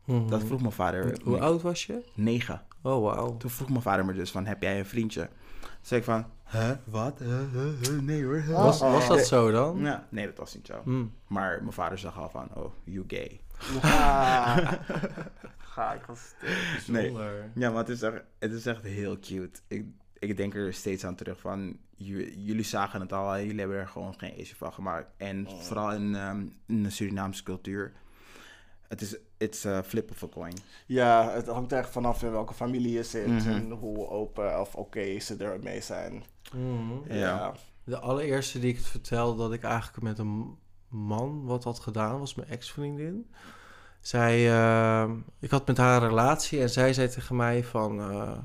[0.04, 0.12] Hm.
[0.14, 0.28] Mhm.
[0.28, 1.18] Dat vroeg mijn vader.
[1.24, 2.04] Hoe oud was je?
[2.14, 2.62] Negen.
[2.82, 3.36] Oh, wauw.
[3.36, 5.28] Toen vroeg mijn vader me dus van, heb jij een vriendje?
[5.60, 7.18] Toen zei ik van, hè, wat?
[7.18, 8.36] Huh, huh, huh, nee hoor.
[8.40, 8.56] huh.
[8.56, 9.78] Was, was dat zo dan?
[9.80, 10.80] Ja, nee, dat was niet zo.
[10.84, 11.04] Hm.
[11.26, 13.40] Maar mijn vader zag al van, oh, you gay.
[15.58, 16.34] Ga ik als
[16.86, 17.02] Nee.
[17.02, 17.50] Bijzonder.
[17.54, 19.60] Ja, maar het is echt, het is echt heel cute.
[19.66, 19.84] Ik,
[20.20, 24.14] ik denk er steeds aan terug van, jullie zagen het al, jullie hebben er gewoon
[24.18, 25.06] geen issue van gemaakt.
[25.16, 27.92] En vooral in, ehm, in de Surinaamse cultuur,
[28.88, 30.54] het is it's a flip of a coin.
[30.86, 33.48] Ja, het hangt echt vanaf in welke familie je zit Mhm.
[33.48, 36.22] en hoe open of oké ze ermee zijn.
[36.54, 37.12] Mhm.
[37.14, 37.52] Ja.
[37.84, 40.56] De allereerste die ik het vertelde dat ik eigenlijk met een
[40.88, 43.30] man wat had gedaan, was mijn ex-vriendin.
[44.00, 48.38] Zij, eh, ik had met haar een relatie en zij zei tegen mij van, eh,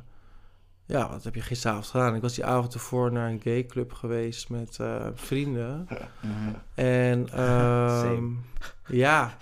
[0.85, 2.15] ja, wat heb je gisteravond gedaan?
[2.15, 5.87] Ik was die avond ervoor naar een gay club geweest met eh, vrienden.
[6.75, 8.23] En ehm,
[8.87, 9.37] ja,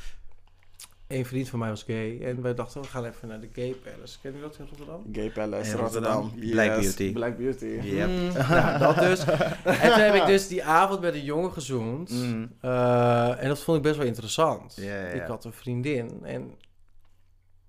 [1.07, 3.75] een vriend van mij was gay en wij dachten, we gaan even naar de gay
[3.83, 4.19] palace.
[4.21, 5.03] Ken je dat in Rotterdam?
[5.11, 6.21] Gay Palace, In Rotterdam.
[6.21, 6.49] Rotterdam.
[6.51, 7.13] Black Beauty.
[7.13, 7.65] Black Beauty.
[7.65, 8.07] Yep.
[8.09, 9.23] Mm, nou, dat dus.
[9.63, 12.09] En toen heb ik dus die avond met een jongen gezoend.
[12.09, 12.45] Mhm.
[12.61, 14.77] Eh, en dat vond ik best wel interessant.
[15.13, 16.19] Ik had een vriendin.
[16.23, 16.51] En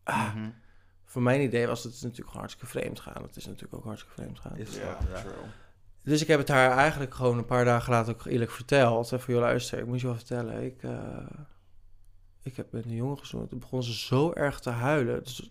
[0.02, 0.48] ah, Mhm.
[1.14, 3.22] Voor mijn idee was het natuurlijk gewoon hartstikke vreemd gaan.
[3.22, 4.56] Het is natuurlijk ook hartstikke vreemd gaan.
[4.56, 4.98] Is Ja.
[6.02, 9.12] Dus ik heb het haar eigenlijk gewoon een paar dagen later ook eerlijk verteld.
[9.12, 10.62] En van, joh, luister, ik moet je wel vertellen.
[10.64, 11.26] Ik, eh,
[12.42, 13.48] ik heb met een jongen gezoend.
[13.48, 15.22] Toen begon ze zo erg te huilen.
[15.24, 15.50] Dus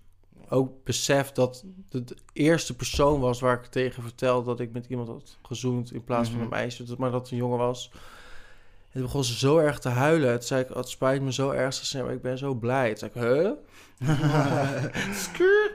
[0.49, 4.45] ook besef dat de, de eerste persoon was waar ik tegen vertelde...
[4.45, 6.43] dat ik met iemand had gezoend in plaats van Mhm.
[6.47, 6.95] een meisje.
[6.97, 7.91] Maar dat het een jongen was.
[8.93, 10.33] En toen begon ze zo erg te huilen.
[10.33, 11.73] Toen zei ik, oh, het spijt me zo erg.
[11.73, 12.93] Ze zei, maar ik ben zo blij.
[12.93, 13.51] Toen zei ik, huh?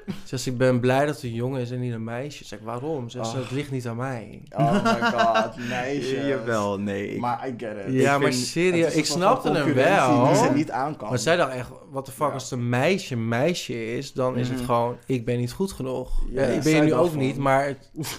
[0.06, 2.38] Ze zegt, ik ben blij dat het een jongen is en niet een meisje.
[2.38, 3.08] Ze zei, ik, waarom?
[3.10, 3.34] Ze Oh.
[3.34, 4.42] het ligt niet aan mij.
[4.56, 6.26] Oh my god, meisjes.
[6.26, 7.14] Jawel, nee.
[7.14, 7.92] Ik, Maar I get it.
[7.92, 10.26] Ja, Ik maar serieus, het ik snapte hem wel.
[10.26, 11.08] Die ze niet aan kan.
[11.08, 12.32] Maar zij dacht echt, wat de fuck, Ja.
[12.32, 14.66] als het een meisje een meisje is, dan is het Mhm.
[14.66, 16.22] gewoon, ik ben niet goed genoeg.
[16.30, 17.90] Ja, Ja, ik ben je nu ook van- niet, maar, het-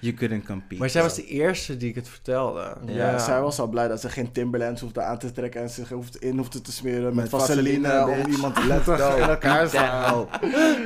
[0.00, 0.80] you couldn't compete.
[0.80, 2.76] maar zij was de eerste die ik het vertelde.
[2.86, 5.88] Ja, zij was al blij dat ze geen Timberlands hoefde aan te trekken en zich
[5.88, 10.28] hoeft, in hoefde te smeren met, Met vaseline, vaseline, om iemand go in elkaar slaan.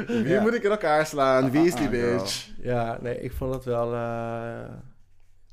[0.07, 0.41] Wie Ja.
[0.41, 1.51] moet ik in elkaar slaan?
[1.51, 2.49] Wie is die Ah, bitch?
[2.63, 4.83] Ja, nee, ik vond het wel eh, een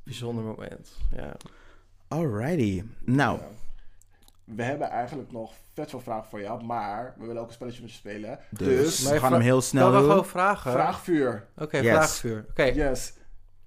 [0.04, 0.88] bijzonder moment.
[1.16, 1.32] Ja.
[2.08, 2.82] Alrighty.
[3.04, 3.38] Nou,
[4.44, 7.82] We hebben eigenlijk nog vet veel vragen voor jou, maar we willen ook een spelletje
[7.82, 8.38] met je spelen.
[8.50, 8.66] dus,
[8.98, 10.08] Dus, we gaan hem heel snel Kan we doen.
[10.10, 10.72] gewoon vragen?
[10.72, 11.46] vraagvuur.
[11.58, 11.86] Oké, Yes.
[11.92, 12.44] vraagvuur.
[12.50, 13.12] Oké, Yes.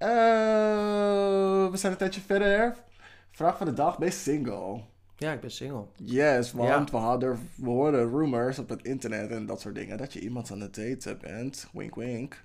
[0.02, 2.76] Eh, we zijn een tijdje verder.
[3.32, 4.82] Vraag van de dag, ben je single?
[5.18, 5.84] ja, ik ben single.
[5.96, 6.98] Yes, want Ja.
[6.98, 10.52] we, hadden, we hoorden rumors op het internet en dat soort dingen dat je iemand
[10.52, 11.68] aan het daten bent.
[11.74, 12.44] Wink wink.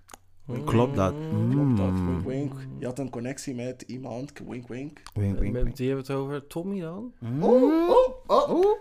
[0.64, 1.14] Klopt dat?
[1.50, 1.86] Klopt dat?
[1.90, 2.06] Mm.
[2.24, 2.52] Wink wink.
[2.78, 4.32] Je had een connectie met iemand.
[4.48, 5.00] Wink wink.
[5.14, 5.76] Wink, wink, Met wink.
[5.76, 7.12] die hebben we het over Tommy dan?
[7.18, 7.42] Mm.
[7.42, 8.78] Oh, oh, oh.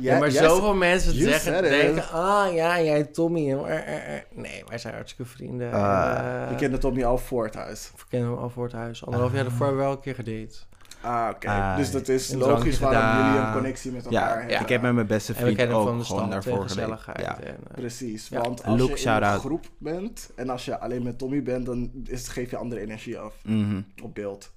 [0.00, 3.52] Ja, maar zoveel mensen you zeggen, denken, ah ja, jij Tommy.
[3.52, 4.22] eh, eh, eh.
[4.34, 5.72] Nee, wij zijn hartstikke vrienden.
[5.72, 6.18] Ah.
[6.18, 7.90] En, eh, Je kende Tommy al voor het huis.
[7.96, 9.04] We kennen hem al voor het huis.
[9.04, 10.58] Anderhalf jaar daarvoor hebben we wel een keer gedate.
[11.02, 11.48] Ah, oké.
[11.48, 13.26] Ah, dus dat is logisch waarom gedaan.
[13.32, 14.60] jullie een connectie met elkaar Ja, hebben.
[14.60, 16.62] ik heb met mijn beste En we vriend hem ook van de gewoon en daarvoor
[16.62, 17.18] gezelligheid.
[17.18, 17.42] gedate.
[17.42, 17.48] Ja.
[17.48, 18.40] En, eh, Precies, Ja.
[18.40, 21.66] want Luke, als je in een groep bent en als je alleen met Tommy bent,
[21.66, 23.80] dan is, geef je andere energie af Mhm.
[24.02, 24.52] op beeld.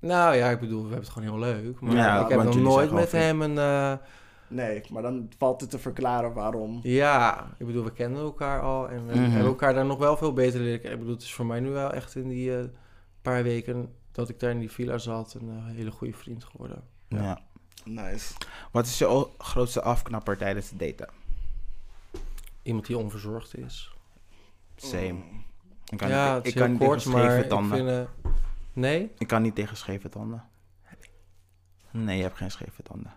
[0.00, 1.80] nou ja, ik bedoel, we hebben het gewoon heel leuk.
[1.80, 3.58] Maar Ja, ik heb nog nooit met hem een...
[3.58, 3.92] eh,
[4.48, 6.80] Nee, maar dan valt het te verklaren waarom.
[6.82, 8.88] ja, ik bedoel, we kennen elkaar al.
[8.88, 9.22] En we Mhm.
[9.30, 10.92] hebben elkaar daar nog wel veel beter leren kennen.
[10.92, 12.64] Ik bedoel, het is voor mij nu wel echt in die eh,
[13.22, 15.34] paar weken dat ik daar in die villa zat...
[15.34, 16.84] een eh, hele goede vriend geworden.
[17.08, 17.40] Ja.
[17.84, 18.34] Nice.
[18.72, 21.08] Wat is je grootste afknapper tijdens het daten?
[22.62, 23.94] Iemand die onverzorgd is.
[24.76, 25.22] Same.
[25.88, 27.48] Ik kan ja, niet, het ik is kan heel niet kort, tegen scheve maar ik
[27.48, 27.76] tanden.
[27.76, 28.08] vind...
[28.24, 28.30] eh,
[28.72, 29.10] nee?
[29.18, 30.44] Ik kan niet tegen scheve tanden.
[31.90, 33.12] Nee, je hebt geen scheve tanden.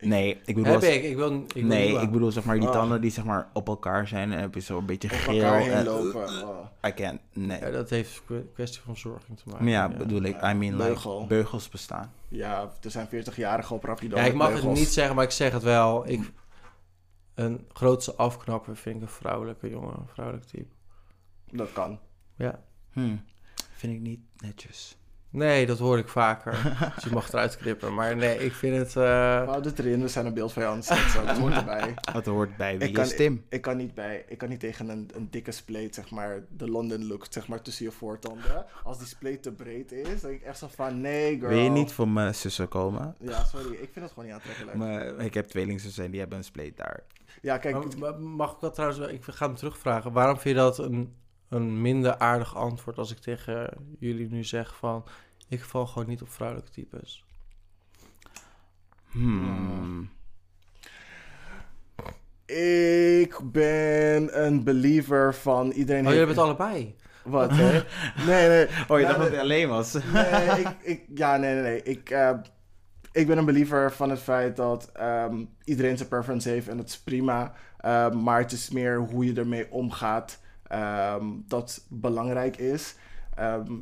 [0.00, 0.64] Nee, ik bedoel...
[0.64, 1.02] Heb als- ik.
[1.02, 2.74] Ik wil, ik wil nee, ik bedoel zeg maar die Ah.
[2.74, 5.42] tanden die zeg maar op elkaar zijn en heb je zo een beetje Op geel.
[5.42, 6.48] elkaar heen en- lopen.
[6.48, 6.66] oh.
[6.86, 7.60] I can't, nee.
[7.60, 9.64] Ja, dat heeft een kwestie van zorging te maken.
[9.64, 12.12] Maar ja, bedoel ik, I mean like, beugels bestaan.
[12.28, 14.16] Ja, er zijn 40-jarigen op Rapido.
[14.16, 16.08] Ja, ik mag het niet zeggen, maar ik zeg het wel.
[16.08, 16.30] Ik,
[17.34, 20.74] een grootste afknapper vind ik een vrouwelijke jongen, een vrouwelijk type.
[21.50, 21.98] Dat kan.
[22.36, 22.60] Ja.
[22.92, 23.16] Hm.
[23.70, 24.98] Vind ik niet netjes.
[25.32, 26.52] Nee, dat hoor ik vaker.
[26.94, 27.94] dus je mag het eruit knippen.
[27.94, 28.92] Maar nee, ik vind het...
[28.92, 31.26] We eh, houden het erin, we zijn een beeld van het zetten.
[31.26, 31.94] Dat hoort erbij.
[32.12, 33.44] Dat hoort bij wie Ik kan, is Tim.
[33.48, 36.68] ik, kan niet bij, ik kan niet tegen een, een dikke spleet, zeg maar, de
[36.70, 38.64] London look, zeg maar, tussen je voortanden.
[38.84, 41.48] Als die spleet te breed is, dan denk ik echt zo van, nee girl.
[41.48, 43.14] Wil je niet voor mijn zussen komen?
[43.18, 44.76] Ja, sorry, ik vind het gewoon niet aantrekkelijk.
[44.76, 47.00] Maar ik heb tweelingzussen en die hebben een spleet daar.
[47.42, 49.00] ja, kijk, mag ik wel trouwens...
[49.00, 50.12] wel- Ik ga hem terugvragen.
[50.12, 51.14] Waarom vind je dat een,
[51.50, 55.04] een minder aardig antwoord als ik tegen jullie nu zeg van...
[55.48, 57.24] Ik val gewoon niet op vrouwelijke types.
[59.10, 60.10] Hmm.
[62.46, 66.06] Ik ben een believer van iedereen.
[66.06, 66.96] Oh, jullie hebben het allebei.
[67.22, 67.50] Wat?
[67.50, 67.72] hè?
[68.26, 68.66] nee, nee.
[68.88, 69.30] Oh, je Ja, dacht dat nee.
[69.30, 69.92] het alleen was.
[70.12, 71.82] Nee, ik, ik, ja, nee, nee, nee.
[71.82, 72.30] Ik, eh,
[73.12, 76.88] ik ben een believer van het feit dat ehm, iedereen zijn preference heeft en dat
[76.88, 77.52] is prima.
[77.78, 80.40] Ehm, maar het is meer hoe je ermee omgaat
[80.70, 82.94] ehm, dat belangrijk is.
[83.34, 83.72] Ehm,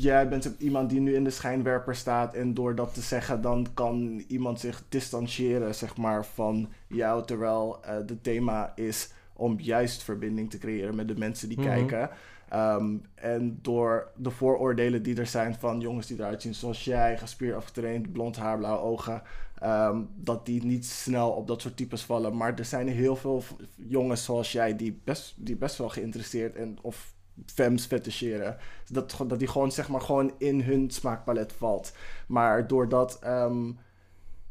[0.00, 3.66] jij bent iemand die nu in de schijnwerper staat en door dat te zeggen dan
[3.74, 10.02] kan iemand zich distancieren zeg maar van jou terwijl eh het thema is om juist
[10.02, 11.68] verbinding te creëren met de mensen die Mhm.
[11.68, 12.10] kijken.
[12.48, 17.18] Ehm, en door de vooroordelen die er zijn van jongens die eruit zien zoals jij,
[17.18, 19.22] gespierd afgetraind, blond haar, blauwe ogen,
[19.62, 22.36] ehm, dat die niet snel op dat soort types vallen.
[22.36, 23.44] Maar er zijn heel veel
[23.76, 27.14] jongens zoals jij die best, die best wel geïnteresseerd en of
[27.46, 28.56] femmes feticheren.
[28.90, 31.92] Dat, dat die gewoon zeg maar gewoon in hun smaakpalet valt.
[32.26, 33.70] Maar doordat ehm,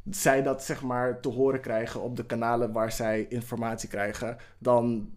[0.09, 5.09] zij dat zeg maar te horen krijgen op de kanalen waar zij informatie krijgen, dan,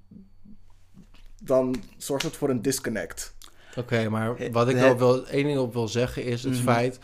[1.42, 3.34] dan zorgt het voor een disconnect.
[3.78, 6.62] Oké, maar Eh, wat ik wel één ding op wil zeggen is het Mhm.
[6.62, 6.98] feit.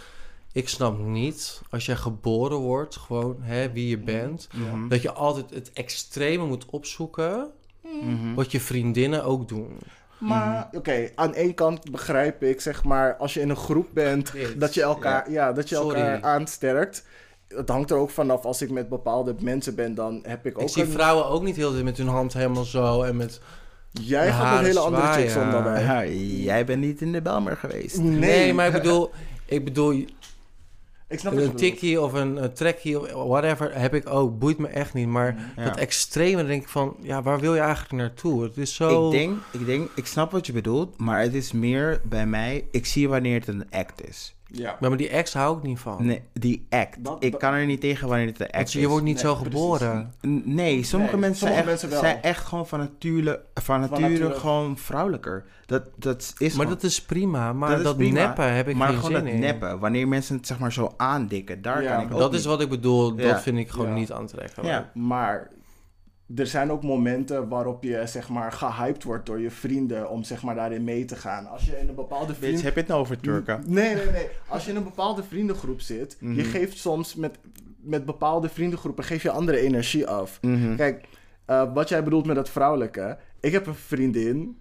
[0.52, 4.89] Ik snap niet als jij geboren wordt, gewoon hè, wie je bent, Mhm.
[4.89, 7.47] dat je altijd het extreme moet opzoeken.
[8.02, 8.35] Mhm.
[8.35, 9.78] Wat je vriendinnen ook doen.
[10.18, 14.32] Maar oké, aan één kant begrijp ik, zeg maar, als je in een groep bent,
[14.32, 14.60] Dit.
[14.60, 15.52] dat je elkaar, ja.
[15.52, 16.01] dat je Sorry.
[16.01, 17.05] elkaar aansterkt.
[17.48, 20.62] Het hangt er ook vanaf, als ik met bepaalde mensen ben, dan heb ik ook
[20.62, 20.90] Ik zie een...
[20.90, 23.40] vrouwen ook niet heel tijd met hun hand helemaal zo en met...
[23.90, 25.82] Jij gaat met haren hele andere chicks om daarbij.
[25.82, 26.05] Ja,
[26.44, 27.98] jij bent niet in de Belmer geweest.
[27.98, 29.10] Nee, Nee, maar ik bedoel,
[29.47, 30.05] ik bedoel,
[31.11, 34.39] ik snap een tikkie of een, een trekkie of whatever heb ik ook.
[34.39, 35.07] Boeit me echt niet.
[35.09, 35.65] Maar Ja.
[35.65, 38.43] dat extreme denk ik van, ja, waar wil je eigenlijk naartoe?
[38.43, 39.07] Het is zo...
[39.07, 42.65] Ik denk, ik denk, ik snap wat je bedoelt, maar het is meer bij mij,
[42.70, 44.35] ik zie wanneer het een act is.
[44.52, 44.77] Ja.
[44.81, 46.06] Maar die ex hou ik niet van.
[46.06, 47.05] Nee, die act.
[47.05, 48.72] Dat- ik dat- kan er niet tegen wanneer het een act Want is.
[48.81, 50.12] je wordt niet Nee, zo geboren.
[50.44, 52.01] Nee, sommige Nee, mensen, sommige zijn, mensen echt, wel.
[52.10, 55.44] zijn echt gewoon van nature, van nature gewoon vrouwelijker.
[55.66, 57.52] Dat, dat is Maar gewoon- dat is prima.
[57.52, 59.40] Maar is dat, prima, neppen heb ik maar geen gewoon zin dat in.
[59.40, 62.40] neppen, wanneer mensen het zeg maar zo aandikken, daar Ja, kan ik ook Dat niet.
[62.40, 63.18] is wat ik bedoel.
[63.18, 63.28] Ja.
[63.32, 63.94] Dat vind ik gewoon Ja.
[63.94, 64.68] niet aantrekkelijk.
[64.68, 64.90] Ja.
[64.94, 65.51] Maar
[66.36, 70.43] er zijn ook momenten waarop je zeg maar gehyped wordt door je vrienden om zeg
[70.43, 71.47] maar daarin mee te gaan.
[71.47, 72.62] Als je in een bepaalde Bitch, vriend...
[72.62, 73.62] heb je het nou over Turken?
[73.66, 74.27] Nee, nee, nee.
[74.48, 76.40] Als je in een bepaalde vriendengroep zit, je Mhm.
[76.44, 77.39] geeft soms met,
[77.81, 80.39] met bepaalde vriendengroepen geef je andere energie af.
[80.43, 80.77] Mhm.
[80.77, 81.05] Kijk,
[81.44, 83.19] eh, wat jij bedoelt met dat vrouwelijke.
[83.40, 84.59] Ik heb een vriendin.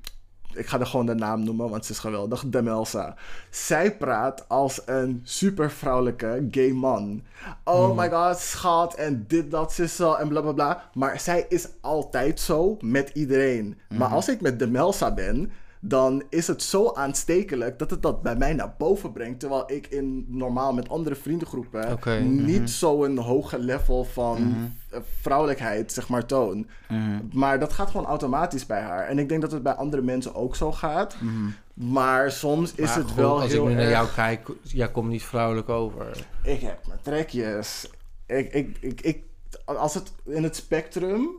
[0.54, 2.44] Ik ga er gewoon de naam noemen, want ze is geweldig.
[2.48, 3.16] Demelsa.
[3.50, 7.24] Zij praat als een super vrouwelijke gay man.
[7.64, 8.94] Oh my god, schat.
[8.94, 10.90] En dit, dat, zo en bla bla bla.
[10.94, 13.78] Maar zij is altijd zo met iedereen.
[13.98, 18.35] Maar als ik met Demelsa ben, dan is het zo aanstekelijk dat het dat bij
[18.35, 19.39] mij naar boven brengt.
[19.39, 21.99] Terwijl ik in normaal met andere vriendengroepen
[22.45, 24.56] niet zo'n hoge level van
[24.89, 26.68] eh, vrouwelijkheid, zeg maar, toon.
[26.88, 27.19] Mhm.
[27.34, 29.07] Maar dat gaat gewoon automatisch bij haar.
[29.07, 31.15] En ik denk dat het bij andere mensen ook zo gaat.
[31.19, 31.49] Mhm.
[31.73, 33.91] Maar soms is het wel als heel ik nu naar erg...
[33.91, 36.27] jou kijk, jij komt niet vrouwelijk over.
[36.43, 37.89] Ik heb mijn trekjes.
[38.26, 39.23] Ik, ik, ik, ik,
[39.65, 41.30] als het in het spectrum...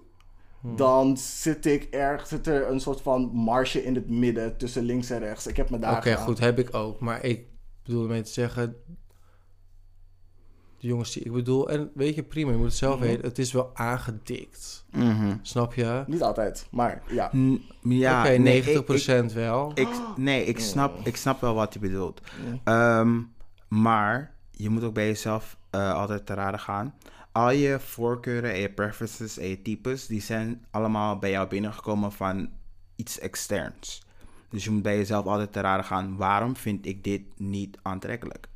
[0.61, 0.77] Hmm.
[0.77, 5.11] Dan zit ik erg, zit er een soort van marge in het midden tussen links
[5.11, 5.47] en rechts.
[5.47, 7.01] Ik heb me daar Oké, goed, heb ik ook.
[7.01, 7.45] Maar ik
[7.85, 8.77] bedoel ermee te zeggen...
[10.78, 11.70] De jongens die ik bedoel...
[11.70, 13.05] En weet je, prima, je moet het zelf Mhm.
[13.07, 13.24] weten.
[13.24, 14.85] Het is wel aangedikt.
[14.91, 15.37] Mhm.
[15.43, 16.05] Snap je?
[16.07, 17.31] Niet altijd, maar ja.
[17.37, 19.70] N- Ja, Oké, nee, 90% ik- wel.
[19.74, 22.20] Ik, nee, ik snap, ik snap wel wat je bedoelt.
[22.47, 22.61] Mm.
[22.65, 23.20] Ehm,
[23.69, 26.95] maar je moet ook bij jezelf eh, altijd te raden gaan.
[27.32, 32.12] Al je voorkeuren en je preferences en je types, die zijn allemaal bij jou binnengekomen
[32.12, 32.51] van
[32.97, 34.02] iets externs.
[34.48, 38.48] Dus je moet bij jezelf altijd te raden gaan, waarom vind ik dit niet aantrekkelijk?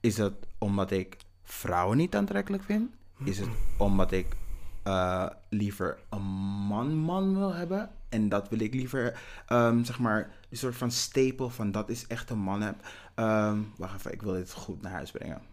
[0.00, 2.90] Is dat omdat ik vrouwen niet aantrekkelijk vind?
[3.24, 4.36] Is het omdat ik
[4.82, 6.22] eh, liever een
[6.66, 7.90] man-man wil hebben?
[8.08, 12.06] En dat wil ik liever, ehm, zeg maar, die soort van stapel van dat is
[12.06, 12.76] echt een man heb.
[13.14, 15.51] Ehm, wacht even, ik wil dit goed naar huis brengen.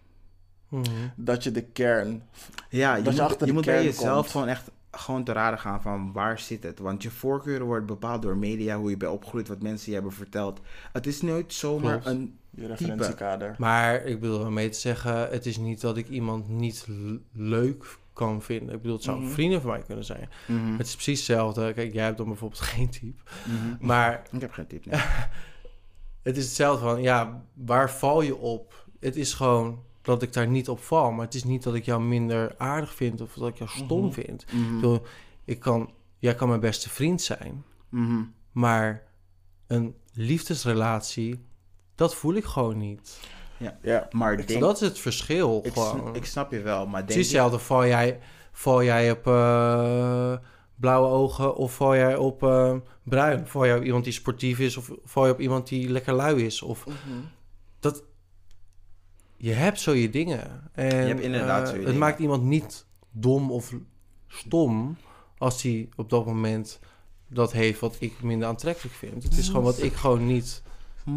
[0.69, 0.85] Mhm.
[1.15, 2.23] Dat je de kern...
[2.69, 4.30] Ja, je Dat je moet, achter je de moet bij jezelf komt.
[4.31, 6.80] gewoon echt gewoon te raden gaan van waar zit het.
[6.80, 10.11] Want je voorkeuren wordt bepaald door media, hoe je bent opgegroeid, wat mensen je hebben
[10.14, 10.59] verteld.
[10.93, 12.06] Het is nooit zomaar Klopt.
[12.06, 12.38] een...
[12.49, 13.56] Je referentiekader.
[13.57, 15.30] Maar ik bedoel ermee te zeggen...
[15.30, 16.88] Het is niet dat ik iemand niet
[17.33, 18.75] leuk kan vinden.
[18.75, 19.30] Ik bedoel, het zou Mhm.
[19.30, 20.30] vrienden van mij kunnen zijn.
[20.48, 21.73] Mhm, Het is precies hetzelfde.
[21.73, 23.22] Kijk, jij hebt dan bijvoorbeeld geen type.
[23.45, 23.85] mhm.
[23.88, 24.85] Maar Ik heb geen tip.
[24.85, 24.99] Nee.
[26.23, 28.85] het is hetzelfde van, ja, waar val je op?
[28.99, 31.12] Het is gewoon dat ik daar niet op val.
[31.12, 34.04] Maar het is niet dat ik jou minder aardig vind of dat ik jou stom
[34.04, 34.12] Mhm.
[34.14, 34.42] vind.
[34.42, 35.02] Ik Mhm, bedoel,
[35.46, 38.22] ik kan, jij kan mijn beste vriend zijn, mhm.
[38.52, 39.04] maar
[39.68, 41.46] een liefdesrelatie,
[41.96, 43.20] dat voel ik gewoon niet.
[43.82, 44.08] Ja.
[44.12, 46.16] Maar Ik denk, dat is het verschil ik, gewoon.
[46.16, 48.20] ik snap je wel, maar denk Precies je- hetzelfde val jij,
[48.52, 50.34] val jij op eh,
[50.76, 53.48] blauwe ogen of val jij op eh, bruin?
[53.48, 56.46] Val jij op iemand die sportief is of val je op iemand die lekker lui
[56.46, 56.62] is?
[56.62, 56.94] Of dat...
[59.42, 60.69] Je hebt zo je dingen.
[60.74, 62.00] En, Je hebt inderdaad eh, zo je Het dingen.
[62.00, 63.74] maakt iemand niet dom of
[64.27, 64.98] stom
[65.38, 66.80] als hij op dat moment
[67.27, 69.24] dat heeft wat ik minder aantrekkelijk vind.
[69.24, 70.64] Het is gewoon wat ik gewoon niet...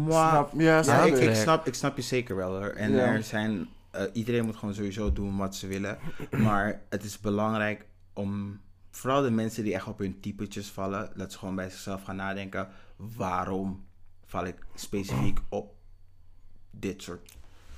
[0.07, 1.29] Snap, ja, snap ik, ik.
[1.29, 2.67] ik, snap, ik snap je zeker wel hoor.
[2.69, 3.05] En Ja.
[3.13, 5.97] er zijn, eh, iedereen moet gewoon sowieso doen wat ze willen.
[6.37, 8.59] Maar het is belangrijk om,
[8.91, 12.15] vooral de mensen die echt op hun typetjes vallen, dat ze gewoon bij zichzelf gaan
[12.15, 13.85] nadenken: waarom
[14.25, 15.75] val ik specifiek op
[16.71, 17.31] dit soort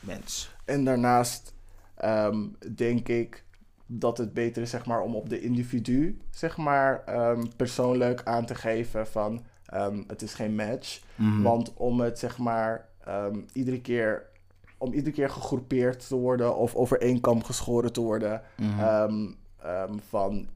[0.05, 0.55] mens?
[0.65, 1.53] En daarnaast
[1.95, 3.43] ehm, denk ik
[3.85, 8.45] dat het beter is zeg maar, om op de individu zeg maar, ehm, persoonlijk aan
[8.45, 11.01] te geven van ehm, het is geen match.
[11.15, 11.41] Mhm.
[11.41, 14.25] Want om het zeg maar ehm, iedere keer
[14.77, 18.79] om iedere keer gegroepeerd te worden of over één kam geschoren te worden Mhm.
[18.79, 19.27] ehm,
[19.61, 20.47] ehm, van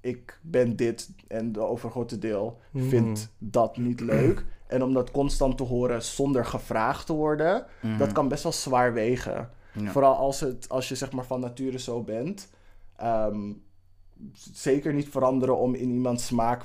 [0.00, 2.88] ik ben dit en de overgrote deel Mhm.
[2.88, 4.44] vindt dat niet leuk.
[4.72, 7.98] En om dat constant te horen zonder gevraagd te worden, Mhm.
[7.98, 9.50] dat kan best wel zwaar wegen.
[9.74, 9.90] Ja.
[9.90, 12.48] Vooral als, het, als je zeg maar van nature zo bent.
[12.96, 13.52] Ehm,
[14.52, 16.62] zeker niet veranderen om in iemands smaak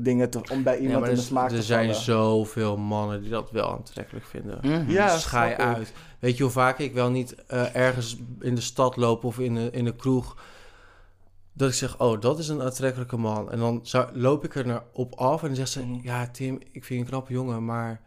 [0.00, 2.02] dingen te, om bij Ja, iemand in de er, smaak er te zijn vallen.
[2.02, 4.58] zoveel mannen die dat wel aantrekkelijk vinden.
[4.62, 4.90] Mhm.
[4.90, 5.74] Ja, Schaai snap ik.
[5.76, 5.92] uit.
[6.18, 9.56] Weet je hoe vaak ik wel niet eh, ergens in de stad loop of in
[9.56, 10.36] een, in een kroeg...
[11.56, 13.50] dat ik zeg, oh, dat is een aantrekkelijke man.
[13.50, 15.86] En dan zou, loop ik er naar op af en dan zegt ze...
[15.86, 15.98] Mhm.
[16.02, 18.00] ja, Tim, ik vind je een knappe jongen, maar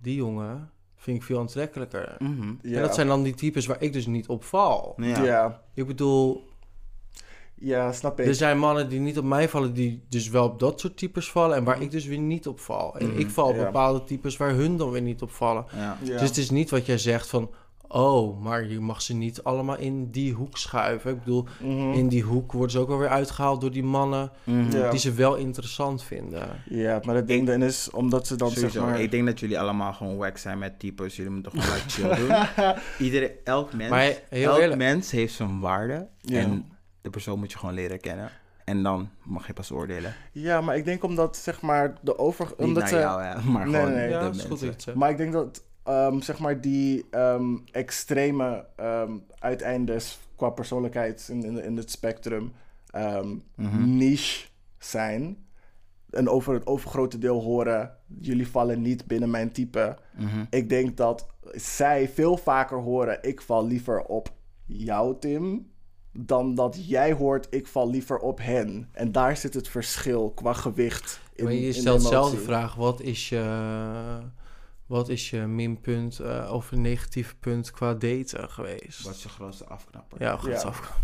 [0.00, 2.14] die jongen vind ik veel aantrekkelijker.
[2.18, 2.54] Mhm.
[2.62, 2.76] Ja.
[2.76, 4.94] En dat zijn dan die types waar ik dus niet op val.
[4.96, 5.22] Ja.
[5.24, 5.62] Ja.
[5.74, 6.44] Ik bedoel,
[7.54, 8.26] ja, snap ik.
[8.26, 9.72] er zijn mannen die niet op mij vallen...
[9.74, 11.56] die dus wel op dat soort types vallen...
[11.56, 12.96] en waar ik dus weer niet op val.
[12.98, 13.18] En Mhm.
[13.18, 13.64] ik val op Ja.
[13.64, 15.64] bepaalde types waar hun dan weer niet op vallen.
[16.04, 17.50] Dus het is niet wat jij zegt van...
[17.88, 21.10] Oh, maar je mag ze niet allemaal in die hoek schuiven.
[21.10, 21.92] Ik bedoel, Mhm.
[21.92, 24.30] in die hoek worden ze ook wel weer uitgehaald door die mannen...
[24.44, 24.76] Mhm.
[24.76, 24.90] Ja.
[24.90, 26.48] die ze wel interessant vinden.
[26.68, 28.78] Ja, maar het ding dan is omdat ze dan Sowieso.
[28.78, 29.00] zeg maar...
[29.00, 31.16] Ik denk dat jullie allemaal gewoon wack zijn met types.
[31.16, 32.74] Jullie moeten gewoon like chill doen.
[33.06, 36.08] Iedereen, elk mens, Maar heel elk eerlijk- mens heeft zijn waarde.
[36.20, 36.38] Ja.
[36.40, 38.30] En de persoon moet je gewoon leren kennen.
[38.64, 40.14] En dan mag je pas oordelen.
[40.32, 42.46] Ja, maar ik denk omdat zeg maar de over...
[42.46, 42.96] Niet Omdat naar ze...
[42.96, 44.94] jou, hè, maar Nee, gewoon nee, Ja, de dat is goed.
[44.94, 51.44] Maar ik denk dat ehm, zeg maar die ehm, extreme ehm, uiteindes qua persoonlijkheid in,
[51.44, 52.52] in, in het spectrum
[53.54, 53.96] Mhm.
[53.96, 54.46] niche
[54.78, 55.36] zijn.
[56.10, 59.96] En over het overgrote deel horen, jullie vallen niet binnen mijn type.
[60.16, 60.44] Mhm.
[60.50, 64.32] Ik denk dat zij veel vaker horen, ik val liever op
[64.64, 65.70] jou, Tim.
[66.12, 68.88] Dan dat jij hoort, ik val liever op hen.
[68.92, 71.20] En daar zit het verschil qua gewicht.
[71.34, 72.74] In, maar je stelt zelf de vraag...
[72.74, 73.44] wat is je,
[74.86, 79.02] wat is je minpunt eh, of een negatief punt qua daten geweest?
[79.02, 80.22] Wat is je grootste afknapper?
[80.22, 80.60] Ja, goed Ja.
[80.68, 80.98] af.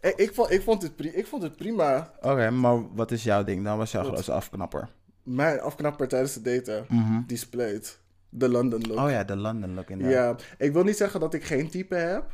[0.00, 2.12] Ik, ik, vond, ik, vond het pri- ik vond het prima.
[2.20, 3.76] Oké, maar wat is jouw ding dan?
[3.76, 4.10] Wat is jouw Wat?
[4.12, 4.88] grootste afknapper?
[5.22, 7.20] Mijn afknapper tijdens het daten, Mhm.
[7.26, 8.00] die spleet.
[8.28, 8.98] De London look.
[8.98, 10.40] Oh ja, de London look inderdaad.
[10.42, 12.30] ja, ik wil niet zeggen dat ik geen type heb.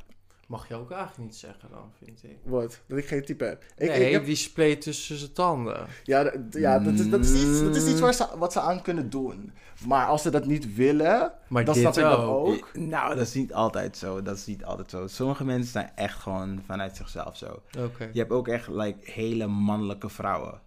[0.49, 2.37] Mag je ook eigenlijk niet zeggen dan, vind ik.
[2.43, 2.81] Wat?
[2.87, 3.65] Dat ik geen type heb.
[3.77, 5.87] Ik, nee, ik heb die spleet tussen zijn tanden.
[6.05, 8.83] ja, ja dat, is, dat, is iets, dat is iets waar ze, wat ze aan
[8.83, 9.53] kunnen doen.
[9.87, 12.71] Maar als ze dat niet willen, Maar dan snap ik dat ook.
[12.75, 14.23] Nou, dat is niet altijd zo.
[14.23, 15.07] Dat is niet altijd zo.
[15.07, 17.63] Sommige mensen zijn echt gewoon vanuit zichzelf zo.
[17.79, 18.09] Oké.
[18.13, 20.61] Je hebt ook echt like, hele mannelijke vrouwen.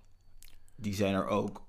[0.76, 1.62] Die zijn er ook.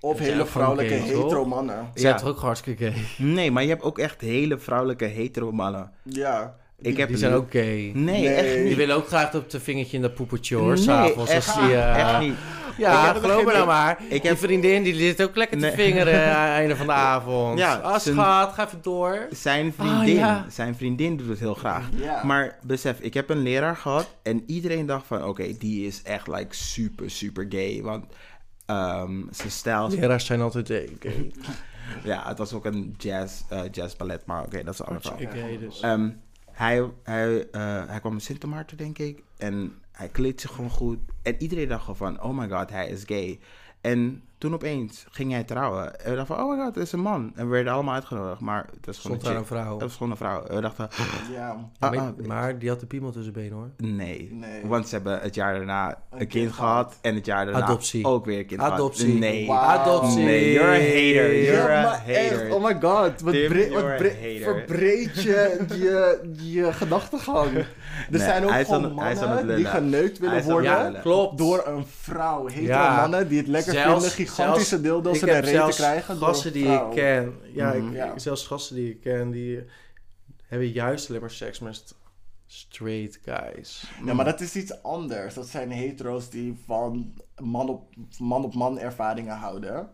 [0.00, 1.90] Of zijn hele vrouwelijke hetero mannen.
[1.94, 2.16] Zij Ja.
[2.16, 3.26] toch ook hartstikke gay?
[3.26, 5.92] Nee, maar je hebt ook echt hele vrouwelijke hetero mannen.
[6.02, 6.56] Ja.
[6.86, 7.62] Ik heb Die zijn ook gay.
[7.62, 8.28] Nee, Nee.
[8.28, 8.76] echt Die niet.
[8.76, 11.30] willen ook graag op de vingertje in dat poepertje hoor, Nee, s'avonds.
[11.30, 11.66] echt als niet.
[11.66, 12.34] die, eh, Echt niet.
[12.78, 13.98] Ja, geloof me nou maar.
[14.08, 16.92] ik Die heb- vriendin die zit ook lekker te vingeren aan het einde van de
[16.92, 17.58] avond.
[17.58, 19.26] Ja, ah, zijn- schat, ga even door.
[19.30, 20.46] Zijn Ah, vriendin, ja.
[20.48, 21.88] zijn vriendin doet het heel graag.
[21.96, 22.24] Ja.
[22.24, 26.26] Maar besef, ik heb een leraar gehad en iedereen dacht van, oké, die is echt
[26.28, 27.82] like super, super gay.
[27.82, 28.04] Want
[28.66, 30.88] ehm zijn stijl, Leraars zijn altijd gay.
[32.04, 35.02] ja, het was ook een jazz, eh jazz ballet, maar oké, dat is een ander
[35.02, 35.58] verhaal.
[35.60, 35.80] Dus.
[35.80, 36.08] Ehm,
[36.56, 39.22] hij, hij, eh, hij kwam in Sint Maarten, denk ik.
[39.36, 40.98] En hij kleedt zich gewoon goed.
[41.22, 43.38] En iedereen dacht gewoon van, oh my god, hij is gay.
[43.80, 46.00] En toen opeens ging hij trouwen.
[46.00, 47.32] En we dachten van, oh my god, het is een man.
[47.34, 48.40] En we werden allemaal uitgenodigd.
[48.40, 49.72] Maar het was gewoon Stond een vrouw.
[49.72, 50.44] Het was gewoon een vrouw.
[50.44, 50.88] En we dachten,
[51.32, 51.70] Ja.
[51.78, 53.70] ah, maar, ah, maar die had de piemel tussen benen hoor.
[53.76, 54.28] nee.
[54.32, 54.66] Nee.
[54.66, 56.98] Want ze hebben het jaar daarna een, kind kind gehad.
[57.00, 58.04] En het jaar daarna Adoptie.
[58.06, 59.04] ook weer een kind Adoptie.
[59.06, 59.18] gehad.
[59.20, 59.50] Nee.
[59.52, 60.24] Adoptie.
[60.24, 61.32] Nee, you're a hater.
[61.34, 62.54] Ja, You're a echt, hater.
[62.54, 63.20] oh my god.
[63.20, 67.64] Wat, Tim, bre- wat bre- verbreed je je, je gedachtegang.
[68.12, 71.00] Er zijn ook gewoon aan mannen die geneukt willen aan worden.
[71.00, 71.38] Klopt.
[71.38, 72.46] door een vrouw.
[72.46, 72.96] Hetero Ja.
[73.00, 76.16] mannen die het lekker Zelfs- vinden, gigantische zelfs- deeldeels ik in de reet te krijgen
[76.16, 77.34] gasten die ik ken.
[77.52, 77.86] Ja, Mhm.
[77.88, 78.18] ik, Ja.
[78.18, 79.64] zelfs gasten die ik ken, die
[80.46, 81.94] hebben juist alleen maar seks met
[82.46, 83.90] straight guys.
[84.04, 85.34] Ja, maar dat is iets anders.
[85.34, 89.88] Dat zijn hetero's die van man op man, op man ervaringen houden.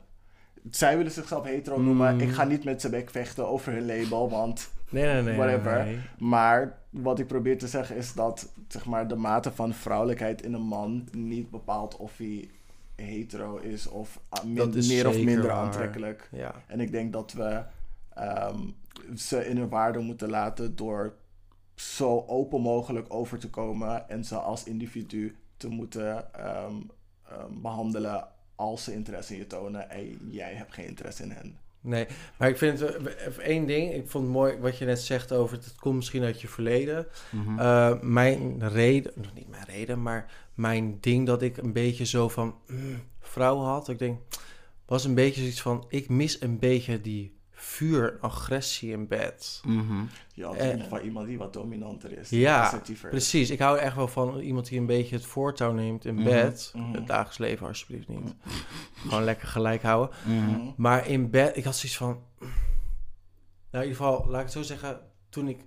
[0.71, 2.15] Zij willen zichzelf hetero noemen.
[2.15, 2.21] Mm.
[2.21, 5.37] Ik ga niet met ze bek vechten over hun label, want Nee, nee, nee.
[5.37, 5.85] Whatever.
[5.85, 5.99] nee.
[6.19, 10.53] Maar wat ik probeer te zeggen is dat zeg maar, de mate van vrouwelijkheid in
[10.53, 12.49] een man niet bepaalt of hij
[12.95, 15.57] hetero is of ah, min- is meer of minder waar.
[15.57, 16.29] aantrekkelijk.
[16.33, 16.55] Ja.
[16.67, 17.63] En ik denk dat we
[18.15, 18.59] ehm,
[19.17, 21.15] ze in hun waarde moeten laten door
[21.75, 26.75] zo open mogelijk over te komen en ze als individu te moeten ehm,
[27.29, 31.57] ehm, behandelen als ze interesse in je tonen en jij hebt geen interesse in hen.
[31.85, 33.95] Nee, maar ik vind eh, één ding.
[33.95, 36.49] Ik vond het mooi wat je net zegt over het, het komt misschien uit je
[36.49, 37.07] verleden.
[37.31, 37.59] Mhm.
[37.59, 42.29] Eh, mijn reden, nog niet mijn reden, maar mijn ding dat ik een beetje zo
[42.29, 43.89] van mm, vrouw had.
[43.89, 44.21] Ik denk,
[44.87, 49.61] was een beetje zoiets van, ik mis een beetje die vuur, agressie in bed.
[49.67, 50.03] Mhm.
[50.35, 52.31] Je ieder geval iemand die wat dominanter is.
[52.31, 53.11] Ja, assertiever.
[53.11, 56.25] Precies, ik hou echt wel van iemand die een beetje het voortouw neemt in Mhm,
[56.25, 56.73] bed.
[56.77, 56.93] mhm.
[56.93, 58.35] Het dagelijks leven alsjeblieft niet.
[58.95, 60.17] Gewoon lekker gelijk houden.
[60.27, 60.37] Mhm.
[60.51, 60.61] Mhm.
[60.77, 62.23] Maar in bed, ik had zoiets van...
[63.71, 65.01] Nou, in ieder geval, laat ik het zo zeggen.
[65.29, 65.65] Toen ik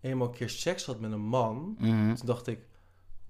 [0.00, 1.76] eenmaal een keer seks had met een man...
[1.78, 2.14] Mhm.
[2.14, 2.58] Toen dacht ik,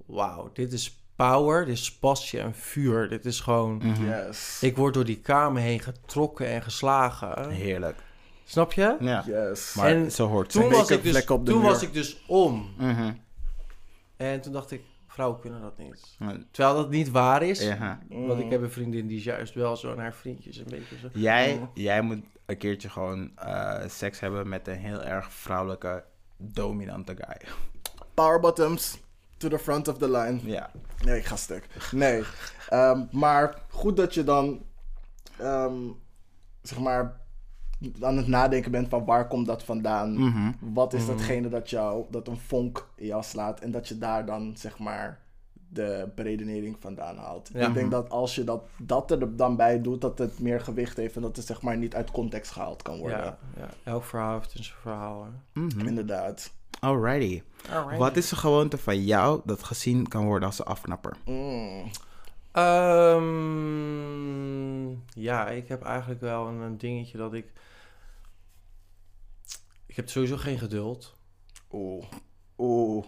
[0.06, 3.08] wauw, dit is power, dit is passie en vuur.
[3.08, 3.76] Dit is gewoon...
[3.76, 4.04] Mhm.
[4.08, 4.58] Yes.
[4.62, 7.50] Ik word door die kamer heen getrokken en geslagen.
[7.50, 7.98] Heerlijk.
[8.44, 8.96] Snap je?
[9.00, 9.24] Ja.
[9.26, 9.74] Yes.
[9.74, 10.72] Maar En zo hoort Toen, het.
[10.72, 11.70] was ik, dus, vlekken op de toen muur.
[11.70, 12.70] was ik dus om.
[12.78, 13.12] Mhm.
[14.16, 16.16] En toen dacht ik, vrouwen kunnen dat niet.
[16.50, 17.62] Terwijl dat niet waar is.
[17.62, 17.98] Ja.
[18.08, 18.50] Want ik Mm.
[18.50, 21.08] heb een vriendin die is juist wel zo naar haar vriendjes een beetje zo.
[21.12, 21.64] Jij, Mhm.
[21.74, 26.04] jij moet een keertje gewoon eh, seks hebben met een heel erg vrouwelijke,
[26.36, 27.48] dominante guy.
[28.14, 28.98] Power bottoms
[29.40, 30.38] to the front of the line.
[30.42, 30.70] Ja.
[31.04, 31.66] Nee, ik ga stuk.
[31.92, 32.22] Nee.
[32.68, 34.62] Ehm, maar goed dat je dan,
[35.38, 35.74] ehm,
[36.62, 37.20] zeg maar,
[38.00, 40.12] aan het nadenken bent van waar komt dat vandaan?
[40.18, 40.52] Mhm.
[40.60, 41.10] Wat is Mhm.
[41.10, 43.60] datgene dat jou, dat een vonk in jou slaat?
[43.60, 45.20] En dat je daar dan, zeg maar,
[45.72, 47.50] de beredenering vandaan haalt.
[47.52, 47.66] Ja.
[47.68, 50.96] Ik denk dat als je dat, dat er dan bij doet, dat het meer gewicht
[50.96, 53.18] heeft en dat het zeg maar niet uit context gehaald kan worden.
[53.18, 55.26] Ja, ja, elk verhaal heeft zijn verhaal.
[55.52, 55.86] Mhm.
[55.86, 56.52] Inderdaad.
[56.80, 57.42] Alrighty.
[57.98, 61.16] Wat is de gewoonte van jou dat gezien kan worden als een afknapper?
[61.24, 61.90] Mm.
[62.52, 63.30] Ehm,
[65.20, 67.52] ja, ik heb eigenlijk wel een, een dingetje dat ik...
[69.86, 71.16] Ik heb sowieso geen geduld.
[71.70, 72.04] Oeh.
[72.58, 73.04] Oeh.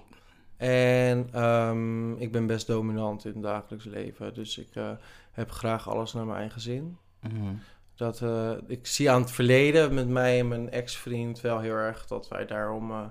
[0.56, 4.34] En ehm, ik ben best dominant in het dagelijks leven.
[4.34, 4.90] Dus ik eh,
[5.32, 6.98] heb graag alles naar mijn eigen zin.
[7.20, 7.54] Mhm.
[7.94, 12.06] Dat, eh, ik zie aan het verleden met mij en mijn ex-vriend wel heel erg
[12.06, 13.04] dat wij daarom eh,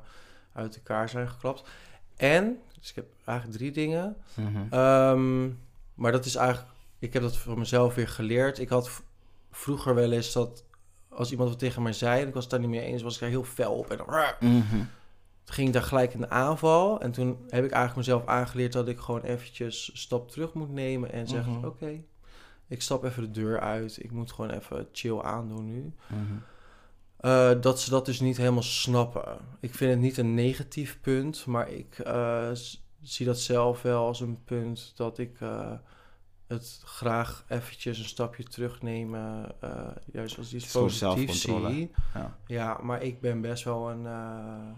[0.53, 1.69] uit elkaar zijn geklapt.
[2.15, 4.15] En, dus ik heb eigenlijk drie dingen.
[4.35, 4.57] Mhm.
[4.69, 5.49] Ehm,
[5.93, 6.67] maar dat is eigenlijk,
[6.99, 8.59] ik heb dat voor mezelf weer geleerd.
[8.59, 9.01] Ik had
[9.51, 10.63] vroeger wel eens dat
[11.09, 13.13] als iemand wat tegen mij zei en ik was het daar niet mee eens, was
[13.13, 13.89] ik daar heel fel op.
[13.91, 14.07] En dan,
[14.39, 14.69] Mhm.
[15.43, 17.01] toen ging ik daar gelijk in de aanval.
[17.01, 20.69] En toen heb ik eigenlijk mezelf aangeleerd dat ik gewoon eventjes een stap terug moet
[20.71, 21.65] nemen en zeggen, Mhm.
[21.65, 22.01] oké,
[22.67, 24.03] ik stap even de deur uit.
[24.03, 25.93] Ik moet gewoon even chill aandoen nu.
[27.21, 29.37] Eh, dat ze dat dus niet helemaal snappen.
[29.59, 32.51] Ik vind het niet een negatief punt, maar ik eh,
[33.01, 35.73] zie dat zelf wel als een punt dat ik eh,
[36.47, 41.91] het graag eventjes een stapje terugnemen, eh juist als iets positiefs zie.
[42.13, 42.37] Ja.
[42.47, 44.71] Ja, maar ik ben best wel een eh,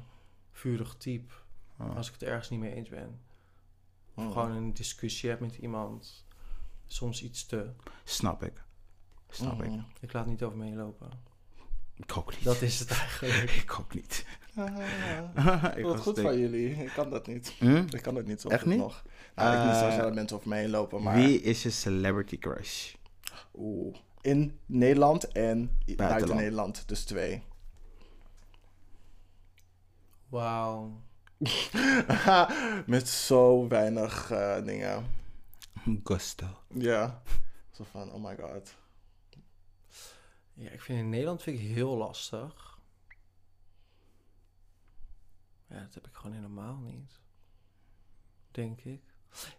[0.52, 1.34] vurig type
[1.80, 1.96] Oh.
[1.96, 3.20] als ik het ergens niet mee eens ben.
[4.16, 4.32] Of Mm.
[4.32, 6.26] gewoon een discussie heb met iemand,
[6.86, 7.70] soms iets te.
[8.04, 8.64] Snap ik.
[9.30, 9.70] Snap ik.
[9.70, 9.86] Mm.
[10.00, 11.10] Ik laat niet over me heen lopen.
[11.96, 12.44] Ik ook niet.
[12.44, 13.52] Dat is het eigenlijk.
[13.64, 14.26] Ik ook niet.
[14.56, 16.84] Ah, Ik Wat was goed van jullie.
[16.84, 17.54] Ik kan dat niet.
[17.60, 17.86] Hm?
[17.90, 18.80] Ik kan het niet zo Echt goed niet?
[18.82, 19.04] nog.
[19.36, 21.16] Nou, ik niet zo Eh, snel dat mensen over me heen lopen, maar...
[21.16, 22.94] Wie is je celebrity crush?
[23.56, 23.96] Oeh.
[24.22, 26.36] In Nederland en buiten.
[26.36, 26.88] Nederland.
[26.88, 27.44] Dus twee.
[30.30, 31.02] Wauw.
[32.86, 35.06] Met zo weinig eh, dingen.
[36.04, 36.46] Gusto.
[36.68, 37.22] Ja.
[37.72, 38.76] Zo van, oh my god.
[40.54, 42.80] Ja, ik vind in Nederland vind ik heel lastig.
[45.70, 47.20] Ja, dat heb ik gewoon helemaal niet.
[48.52, 49.02] Denk ik.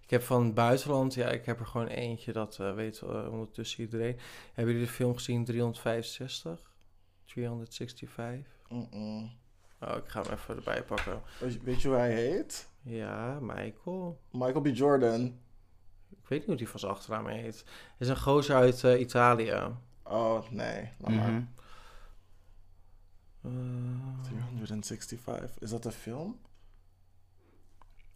[0.02, 3.28] Ik heb van het buitenland, ja, ik heb er gewoon eentje, dat eh, weet eh,
[3.32, 4.18] ondertussen iedereen.
[4.52, 6.72] Hebben jullie de film gezien 365?
[7.24, 8.52] 365?
[8.68, 9.32] Mm-mm.
[9.80, 11.22] Oh, ik ga hem even erbij pakken.
[11.62, 12.70] Weet je- hoe hij heet?
[12.82, 14.20] Ja, Michael.
[14.30, 14.66] Michael B.
[14.66, 15.24] Jordan.
[16.10, 17.58] Ik weet niet hoe die van zijn achternaam heet.
[17.58, 17.64] Het
[17.98, 19.76] is een gozer uit eh, Italië.
[20.04, 20.92] Oh, nee.
[20.98, 21.30] Laat maar.
[21.30, 21.42] Mhm.
[23.42, 25.58] Eh, 365.
[25.58, 26.38] Is dat een film?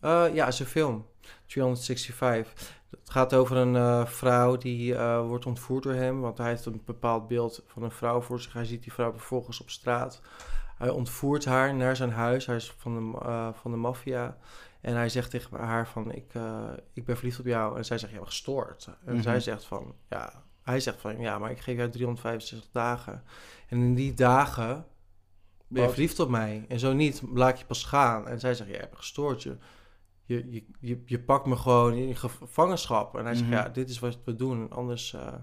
[0.00, 1.07] Eh, ja, het is een film.
[1.47, 2.76] 365.
[2.91, 6.20] Het gaat over een eh, vrouw die wordt ontvoerd door hem.
[6.20, 8.52] Want hij heeft een bepaald beeld van een vrouw voor zich.
[8.52, 10.20] Hij ziet die vrouw vervolgens op straat.
[10.78, 12.47] Hij ontvoert haar naar zijn huis.
[12.47, 14.39] Hij is van de, van de maffia.
[14.81, 16.33] En hij zegt tegen haar van, ik,
[16.92, 17.76] ik ben verliefd op jou.
[17.76, 18.89] En zij zegt, ja, gestoord.
[19.05, 19.23] En Mhm.
[19.23, 20.47] zij zegt van, ja...
[20.68, 23.22] Hij zegt van, ja, maar ik geef jou 365 dagen.
[23.68, 24.86] En in die dagen
[25.68, 26.64] ben je verliefd op mij.
[26.68, 28.28] En zo niet, laat je pas gaan.
[28.28, 29.42] En zij zegt, ja, je hebt gestoord.
[29.42, 29.56] Je,
[30.24, 33.16] je, je, je, je pakt me gewoon in gevangenschap.
[33.16, 33.56] En hij zegt, Mhm.
[33.58, 34.70] ja, dit is wat we doen.
[34.70, 35.34] Anders, eh,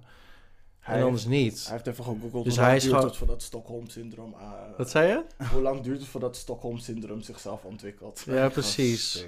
[0.86, 1.64] Hij, en anders niet.
[1.64, 4.34] hij heeft even gegoogeld Dus hoe hij lang is duurt gewoon- het voordat Stockholm-syndroom...
[4.40, 4.48] eh,
[4.78, 5.24] Wat zei je?
[5.52, 8.24] Hoe lang duurt het voordat Stockholm-syndroom zichzelf ontwikkelt?
[8.26, 9.28] Ja, precies.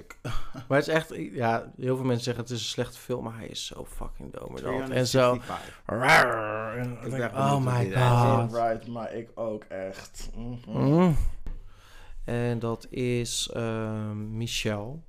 [0.68, 3.36] Maar het is echt, ja, heel veel mensen zeggen het is een slechte film, maar
[3.36, 4.90] hij is zo fucking dominant.
[4.90, 5.38] En zo.
[5.86, 7.12] 365.
[7.12, 8.52] En Ik oh my god.
[8.52, 10.28] Right, maar ik ook echt.
[10.36, 10.78] Mhm.
[10.86, 11.16] Mm.
[12.24, 15.02] En dat is ehm Michel.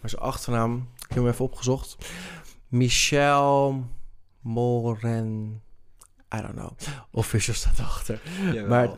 [0.00, 1.96] Maar zijn achternaam, ik heb hem even opgezocht.
[2.68, 3.84] Michel
[4.40, 5.60] Moren.
[6.34, 6.70] I don't know.
[7.10, 8.20] Official staat erachter.
[8.52, 8.68] Jawel.
[8.68, 8.88] Maar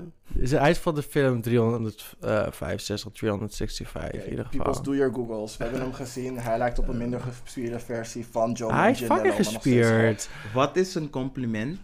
[0.61, 4.83] hij is van de film 365, 365 in ieder People's geval.
[4.83, 5.57] do your googles.
[5.57, 6.39] We hebben hem gezien.
[6.39, 10.29] Hij lijkt op een minder gespierde versie van Joe Hij is fucking gespierd.
[10.55, 11.81] Wat is een compliment,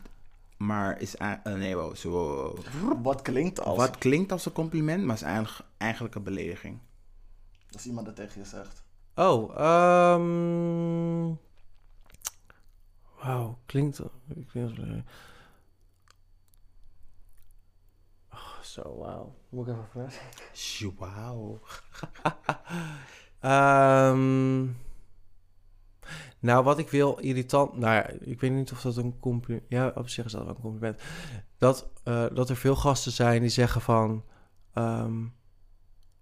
[0.56, 1.16] maar is...
[1.16, 2.54] eh, nee, wow, zo.
[3.02, 3.76] Wat klinkt als?
[3.76, 6.78] Wat klinkt als een compliment, maar is eigenlijk, eigenlijk een belediging.
[7.72, 8.84] Als iemand dat tegen je zegt.
[9.14, 11.32] Oh, ehm
[13.22, 14.02] Wauw, klinkt...
[14.48, 14.78] klinkt
[18.32, 19.34] oh, zo, wauw.
[19.48, 20.96] Moet ik even vragen?
[20.98, 21.60] Wauw.
[23.40, 24.66] Ehm,
[26.38, 27.76] nou, wat ik wil irritant...
[27.76, 29.64] Nou ja, ik weet niet of dat een compliment...
[29.68, 31.02] Ja, op zich is dat wel een compliment.
[31.58, 34.24] Dat, eh, dat er veel gasten zijn die zeggen van...
[34.72, 35.26] ehm,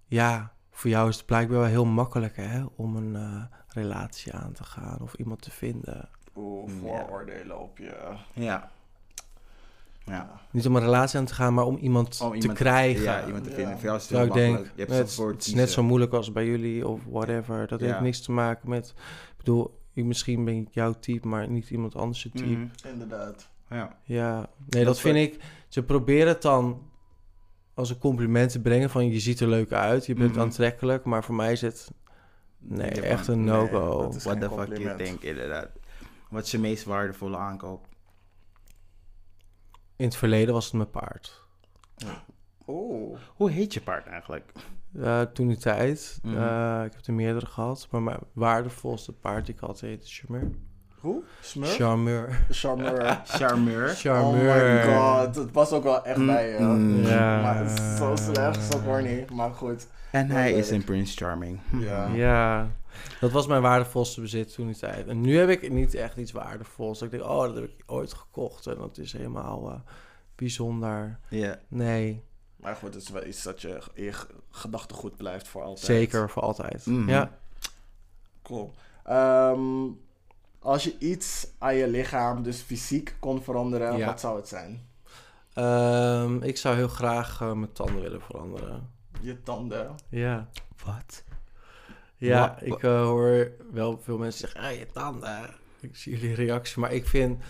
[0.06, 4.52] ja, voor jou is het blijkbaar wel heel makkelijk hè, om een eh, relatie aan
[4.52, 6.10] te gaan of iemand te vinden.
[6.36, 6.78] Oeh, Ja.
[6.80, 7.96] vooroordelen op je.
[8.32, 8.70] Ja.
[10.04, 10.40] Ja.
[10.50, 13.02] Niet om een relatie aan te gaan, maar om iemand, Om te krijgen.
[13.02, 13.56] Ja, iemand te Ja.
[13.56, 13.74] vinden.
[13.74, 14.88] Voor jou is het Terwijl heel ik denk, makkelijk.
[14.90, 17.66] Je hebt het, het is net zo moeilijk als bij jullie of whatever.
[17.66, 17.86] Dat Ja.
[17.86, 18.88] heeft niks te maken met...
[19.30, 22.44] Ik bedoel, ik, misschien ben ik jouw type, maar niet iemand anders type.
[22.44, 22.66] Mhm.
[22.86, 23.48] Inderdaad.
[23.70, 23.96] Ja.
[24.04, 25.40] Ja, nee, Dat dat, vind ik...
[25.68, 26.82] Ze proberen het dan
[27.74, 29.10] als een compliment te brengen van...
[29.10, 30.40] je ziet er leuk uit, je bent Mhm.
[30.40, 31.04] aantrekkelijk.
[31.04, 31.90] Maar voor mij is het...
[32.58, 34.08] Nee, Ja, echt een nee, no-go.
[34.16, 34.98] is- What the fuck you compliment.
[34.98, 35.68] think, inderdaad.
[36.30, 37.86] Wat is je meest waardevolle aankoop?
[39.96, 41.44] In het verleden was het mijn paard.
[42.66, 43.18] Oeh.
[43.36, 44.52] Hoe heet je paard eigenlijk?
[45.02, 46.36] Eh, toen die tijd, Mhm.
[46.36, 50.50] eh, ik heb er meerdere gehad, maar mijn waardevolste paard die ik had heette Charmeur.
[51.00, 51.22] Hoe?
[51.40, 51.74] Smurf?
[51.74, 52.46] Charmeur.
[52.50, 53.20] Charmeur.
[53.24, 53.88] Charmeur.
[53.88, 54.56] Charmeur.
[54.56, 56.58] Oh my god, het was ook wel echt Mm, bij je.
[56.58, 57.02] mm.
[57.02, 57.40] Ja.
[57.42, 59.24] Maar het is zo slecht, zo corny.
[59.32, 59.86] Maar goed.
[60.10, 61.60] En hij is in Prince Charming.
[61.72, 62.06] Ja.
[62.06, 62.70] Ja,
[63.20, 65.06] dat was mijn waardevolste bezit toen die tijd.
[65.06, 66.98] En nu heb ik niet echt iets waardevols.
[66.98, 69.78] Dat ik denk, oh, dat heb ik ooit gekocht en dat is helemaal eh,
[70.34, 71.18] bijzonder.
[71.28, 71.58] Ja.
[71.68, 72.22] Nee,
[72.56, 73.78] Maar goed, het is wel iets dat je
[74.50, 75.86] gedachtegoed blijft voor altijd.
[75.86, 76.86] zeker voor altijd.
[76.86, 77.08] Mhm.
[77.08, 77.38] Ja,
[78.42, 78.72] Cool.
[79.04, 79.60] Ehm,
[80.58, 84.06] als je iets aan je lichaam, dus fysiek, kon veranderen, Ja.
[84.06, 84.88] wat zou het zijn?
[85.52, 88.90] Ehm, ik zou heel graag eh, mijn tanden willen veranderen.
[89.20, 89.94] Je tanden.
[90.08, 90.48] Ja.
[90.84, 91.24] Wat?
[92.16, 95.50] Ja, ik eh, hoor wel veel mensen zeggen, ah, je tanden.
[95.80, 97.42] Ik zie jullie reactie, maar ik vind...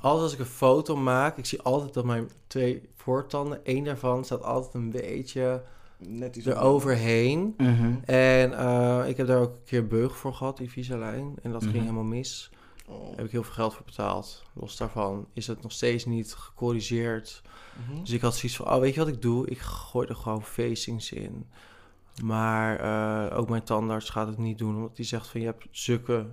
[0.00, 4.24] Altijd als ik een foto maak, ik zie altijd dat mijn twee voortanden, één daarvan
[4.24, 5.62] staat altijd een beetje
[6.00, 7.54] Net iets eroverheen.
[7.56, 7.94] Mhm.
[8.04, 11.34] En eh, ik heb daar ook een keer beug voor gehad, Invisalign.
[11.42, 11.70] En dat Mhm.
[11.70, 12.50] ging helemaal mis.
[12.86, 13.06] Oh.
[13.06, 14.42] Daar heb ik heel veel geld voor betaald.
[14.52, 17.42] Los daarvan is het nog steeds niet gecorrigeerd.
[17.88, 18.00] Mhm.
[18.00, 19.46] Dus ik had zoiets van, oh, weet je wat ik doe?
[19.48, 21.46] Ik gooi er gewoon facings in.
[22.22, 22.80] Maar
[23.30, 24.74] eh, ook mijn tandarts gaat het niet doen.
[24.76, 26.26] Omdat die zegt van, je hebt zulke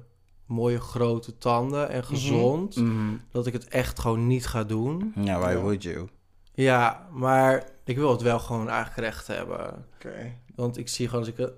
[0.46, 2.76] mooie grote tanden en gezond...
[2.76, 3.14] Mhm.
[3.32, 5.14] dat ik het echt gewoon niet ga doen.
[5.16, 6.08] Ja, why would you?
[6.54, 9.86] Ja, maar ik wil het wel gewoon eigenlijk recht hebben.
[9.96, 10.34] Oké.
[10.56, 11.54] Want ik zie gewoon als ik het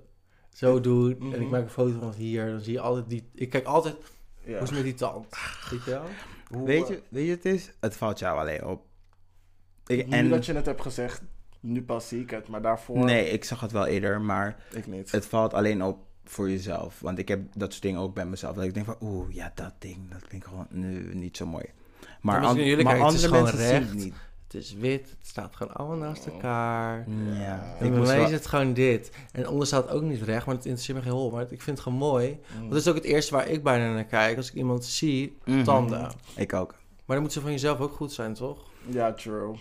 [0.53, 1.49] zo doe en ik Mhm.
[1.49, 3.29] maak een foto van hier, dan zie je altijd die.
[3.33, 3.95] Ik kijk altijd,
[4.43, 4.51] Ja.
[4.53, 5.27] hoe is het met die tand?
[5.69, 6.03] Weet je wel?
[6.51, 8.85] Hoe, Weet eh, je, weet je, het is, het valt jou alleen op.
[9.87, 11.21] Ik, Nu en, dat je het hebt gezegd,
[11.59, 14.87] nu pas zie ik het, maar daarvoor nee, ik zag het wel eerder, maar ik
[14.87, 15.11] niet.
[15.11, 16.99] het valt alleen op voor jezelf.
[16.99, 18.55] Want ik heb dat soort dingen ook bij mezelf.
[18.55, 21.45] Dat ik denk van, oeh, ja, dat ding, dat vind ik gewoon nu niet zo
[21.45, 21.65] mooi.
[22.21, 23.89] Maar, an- jullie maar kijken, het is andere gewoon mensen zien recht.
[23.89, 24.13] het niet.
[24.43, 26.33] Het is wit, het staat gewoon allemaal naast Oh.
[26.33, 27.05] elkaar.
[27.33, 29.11] Ja, En ik wel- is het gewoon dit.
[29.31, 31.31] En onder staat ook niet recht, maar het interesseert me geen hol.
[31.31, 32.29] Maar ik vind het gewoon mooi.
[32.29, 32.57] Mm.
[32.59, 34.37] Want dat is ook het eerste waar ik bijna naar kijk.
[34.37, 35.63] Als ik iemand zie, Mhm.
[35.63, 36.11] tanden.
[36.35, 36.71] Ik ook.
[37.05, 38.65] Maar dan moet ze van jezelf ook goed zijn, toch?
[38.89, 39.55] Ja, true.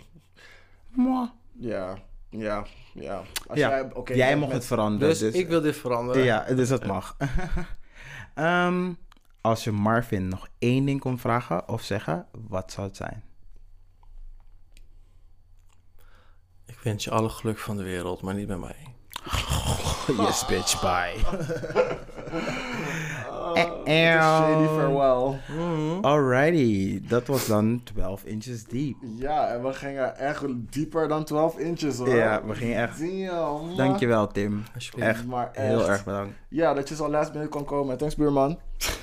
[0.91, 1.29] Mwah.
[1.59, 1.99] Ja,
[2.31, 3.23] ja, ja.
[3.47, 5.09] Als Ja, jij, oké, Jij mocht met- het veranderen.
[5.09, 6.25] Dus, Dus, ik wil dit veranderen.
[6.25, 7.17] Ja, dus dat mag.
[8.35, 8.93] Ehm,
[9.41, 13.25] als je Marvin nog één ding kon vragen of zeggen, wat zou het zijn?
[16.67, 18.77] Ik wens je alle geluk van de wereld, maar niet bij mij.
[20.27, 21.15] Yes, bitch, bye.
[23.57, 25.39] Oh, shady farewell.
[26.01, 28.97] Alrighty, dat was dan 12 inches deep.
[29.17, 32.09] Ja, en we gingen echt dieper dan 12 inches hoor.
[32.09, 33.77] Ja, we gingen echt- Damn.
[33.77, 34.63] Dankjewel, Tim.
[34.99, 35.67] Echt, Maar echt.
[35.67, 36.35] heel erg bedankt.
[36.49, 37.97] Ja, dat je zo last minute kon komen.
[37.97, 38.59] Thanks buurman.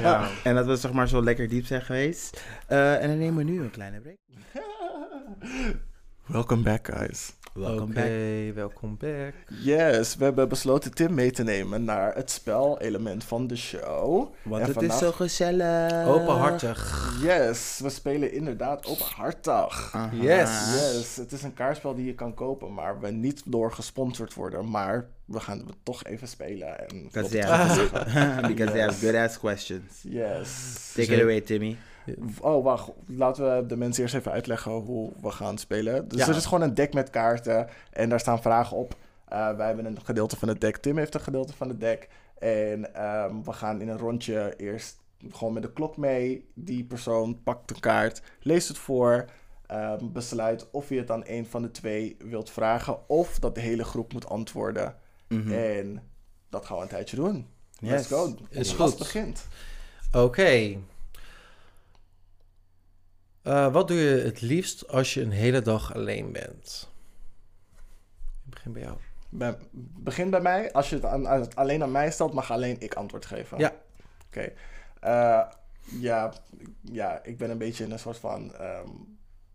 [0.00, 0.26] Ja.
[0.44, 2.42] En dat we zeg maar zo lekker diep zijn geweest.
[2.66, 4.16] Eh, en dan nemen we nu een kleine break.
[6.26, 7.32] Welcome back guys.
[7.60, 8.54] Welkom back.
[8.54, 9.32] welkom back.
[9.62, 14.28] Yes, we hebben besloten Tim mee te nemen naar het spelelement van de show.
[14.42, 16.06] Want En het vandaag- is zo gezellig.
[16.06, 17.16] Openhartig.
[17.22, 19.90] Yes, we spelen inderdaad openhartig.
[19.94, 20.10] Aha.
[20.12, 20.50] Yes.
[20.74, 24.70] Yes, het is een kaartspel die je kan kopen, maar we niet door gesponsord worden.
[24.70, 26.88] Maar we gaan het toch even spelen.
[26.88, 30.02] En Because they have, because they have good ass questions.
[30.02, 30.92] Yes.
[30.94, 31.76] Take it away, Timmy.
[32.40, 32.90] Oh, wacht.
[33.06, 36.08] Laten we de mensen eerst even uitleggen hoe we gaan spelen.
[36.08, 36.28] Dus Ja.
[36.28, 38.94] er is gewoon een deck met kaarten en daar staan vragen op.
[39.28, 40.76] Eh, wij hebben een gedeelte van het deck.
[40.76, 42.08] Tim heeft een gedeelte van het deck.
[42.38, 44.98] En ehm, we gaan in een rondje eerst
[45.30, 46.48] gewoon met de klok mee.
[46.54, 49.24] Die persoon pakt een kaart, leest het voor,
[49.66, 53.60] ehm, besluit of je het aan een van de twee wilt vragen of dat de
[53.60, 54.94] hele groep moet antwoorden.
[55.28, 55.52] Mhm.
[55.52, 56.02] En
[56.48, 57.46] dat gaan we een tijdje doen.
[57.80, 58.18] Let's Yes.
[58.18, 58.34] go.
[58.50, 58.98] Is goed.
[58.98, 59.46] begint.
[60.12, 60.76] Oké.
[63.50, 66.88] Eh, wat doe je het liefst als je een hele dag alleen bent?
[68.44, 68.96] Ik begin bij jou.
[69.98, 70.72] Begin bij mij.
[70.72, 73.58] Als je het, aan, alleen aan mij stelt, mag alleen ik antwoord geven.
[73.58, 73.72] Ja.
[74.26, 74.52] Oké.
[75.00, 75.42] Eh,
[75.82, 76.32] ja,
[76.80, 78.88] ja, ik ben een beetje in een soort van ehm,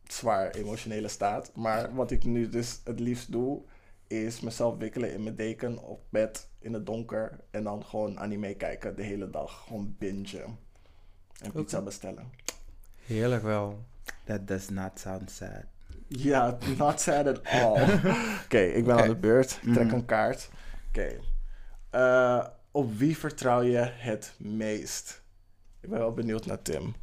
[0.04, 1.52] zwaar emotionele staat.
[1.54, 3.62] Maar wat ik nu dus het liefst doe,
[4.08, 7.40] is mezelf wikkelen in mijn deken op bed in het donker.
[7.52, 9.64] En dan gewoon anime kijken de hele dag.
[9.64, 10.60] Gewoon bingen.
[11.42, 12.32] En pizza bestellen.
[13.06, 13.84] Heerlijk wel.
[14.24, 15.64] That does not sound sad.
[16.08, 17.82] Ja, not sad at all.
[18.46, 19.60] Oké, ik ben aan de beurt.
[19.62, 19.96] Ik trek Mhm.
[19.96, 20.50] een kaart.
[20.88, 21.20] Oké.
[21.90, 25.22] Eh, op wie vertrouw je het meest?
[25.80, 26.96] Ik ben wel benieuwd naar Tim.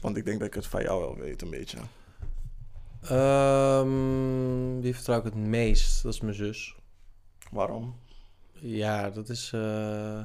[0.00, 1.78] Want ik denk dat ik het van jou wel weet, een beetje.
[3.02, 6.02] Ehm, wie vertrouw ik het meest?
[6.02, 6.74] Dat is mijn zus.
[7.50, 7.96] Waarom?
[8.52, 9.52] Ja, dat is.
[9.54, 10.20] eh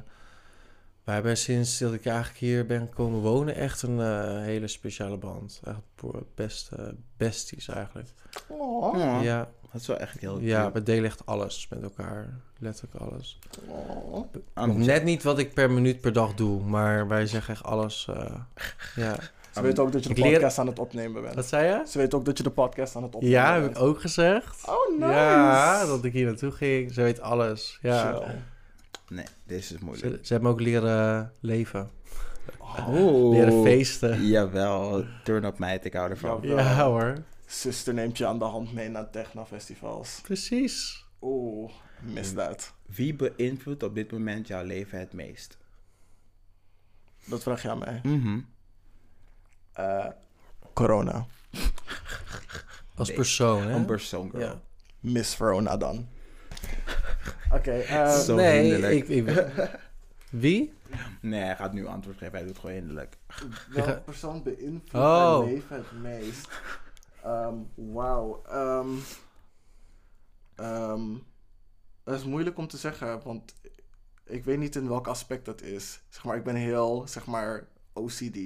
[1.06, 5.18] wij hebben sinds dat ik eigenlijk hier ben komen wonen echt een eh, hele speciale
[5.18, 5.62] band.
[5.66, 8.10] Echt voor beste besties eigenlijk.
[8.48, 8.98] Oh.
[8.98, 9.22] Ja.
[9.22, 12.28] Ja, Dat is wel echt heel ja, we delen echt alles met elkaar.
[12.60, 13.40] Letterlijk alles.
[13.68, 14.68] Oh.
[14.76, 18.08] Net niet wat ik per minuut per dag doe, maar wij zeggen echt alles.
[18.14, 18.36] eh,
[18.96, 19.16] ja.
[19.54, 21.36] Ze weet ook dat je de podcast aan het opnemen bent.
[21.36, 21.84] Wat zei je?
[21.88, 23.78] Ze weet ook dat je de podcast aan het opnemen Ja, heb bent.
[23.78, 24.68] ik ook gezegd.
[24.68, 25.12] Oh, nice.
[25.14, 26.94] Ja, dat ik hier naartoe ging.
[26.94, 27.80] Ze weet alles.
[27.82, 28.14] Ja.
[28.14, 28.36] Chill.
[29.08, 30.16] Nee, deze is moeilijk.
[30.16, 31.90] Ze, ze hebben me ook leren leven.
[32.60, 33.30] Oh.
[33.36, 34.26] Leren feesten.
[34.26, 36.40] Jawel, turn up meid, ik hou ervan.
[36.42, 36.58] Jawel.
[36.66, 37.24] Ja hoor.
[37.46, 40.20] Zuster neemt je aan de hand mee naar techno-festivals.
[40.24, 41.06] Precies.
[41.22, 42.74] Oeh, mis dat.
[42.86, 45.58] Wie beïnvloedt op dit moment jouw leven het meest?
[47.26, 48.00] Dat vraag je aan mij.
[48.04, 48.40] Mhm.
[49.74, 50.06] Eh,
[50.74, 51.26] corona.
[52.96, 53.18] Als Nee.
[53.18, 53.74] persoon, hè?
[53.74, 54.42] Een persoon, girl.
[54.44, 54.62] Ja.
[55.00, 56.08] Miss Verona dan.
[57.52, 59.08] Oké, eh, Zo nee, hinderlijk.
[59.08, 59.48] ik, ik...
[60.30, 60.74] Wie?
[61.22, 62.38] Nee, hij gaat nu antwoord geven.
[62.38, 63.18] Hij doet gewoon hinderlijk.
[63.70, 65.40] welke persoon beïnvloedt Oh.
[65.40, 66.48] mijn leven het meest?
[67.24, 68.42] Ehm, Wauw.
[68.46, 68.90] ehm,
[70.56, 71.04] ehm,
[72.04, 73.54] dat is moeilijk om te zeggen, want
[74.24, 76.02] ik weet niet in welk aspect dat is.
[76.10, 78.38] Zeg maar, ik ben heel, zeg maar, OCD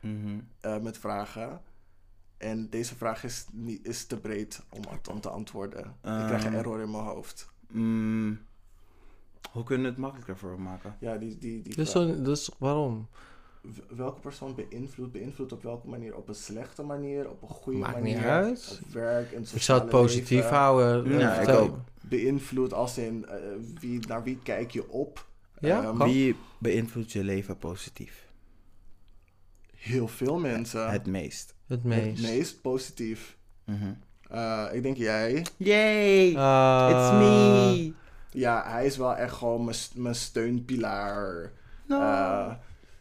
[0.00, 0.38] Mhm.
[0.60, 1.62] eh, met vragen.
[2.36, 5.80] En deze vraag is, niet, is te breed om, om te antwoorden.
[5.84, 6.54] ik krijg een Ehm.
[6.58, 7.50] error in mijn hoofd.
[7.72, 8.38] Mm,
[9.50, 10.96] hoe kunnen we het makkelijker voor hem maken?
[11.00, 13.08] Ja, die, die, die Dus, zo, dus waarom?
[13.88, 15.12] Welke persoon beïnvloedt?
[15.12, 16.16] Beïnvloedt op welke manier?
[16.16, 17.30] Op een slechte manier?
[17.30, 18.16] Op een goede Maakt manier?
[18.16, 18.80] niet uit.
[18.86, 21.18] Op werk en Ik zou het positief houden.
[21.18, 21.76] Ja, ik ook.
[22.00, 23.36] Beïnvloed als in eh,
[23.80, 25.26] wie, naar wie kijk je op?
[25.60, 26.02] Ja, Ehm.
[26.02, 28.26] Wie beïnvloedt je leven positief?
[29.74, 30.90] Heel veel mensen.
[30.90, 31.54] Het meest.
[31.66, 32.22] Het Het meest.
[32.22, 33.36] meest positief.
[33.64, 33.92] Mhm.
[34.28, 35.46] Eh, ik denk jij.
[35.56, 36.26] Yay!
[36.90, 37.92] It's me!
[38.30, 41.52] Ja, hij is wel echt gewoon mijn, mijn steunpilaar.
[41.86, 42.00] No.
[42.00, 42.50] Eh,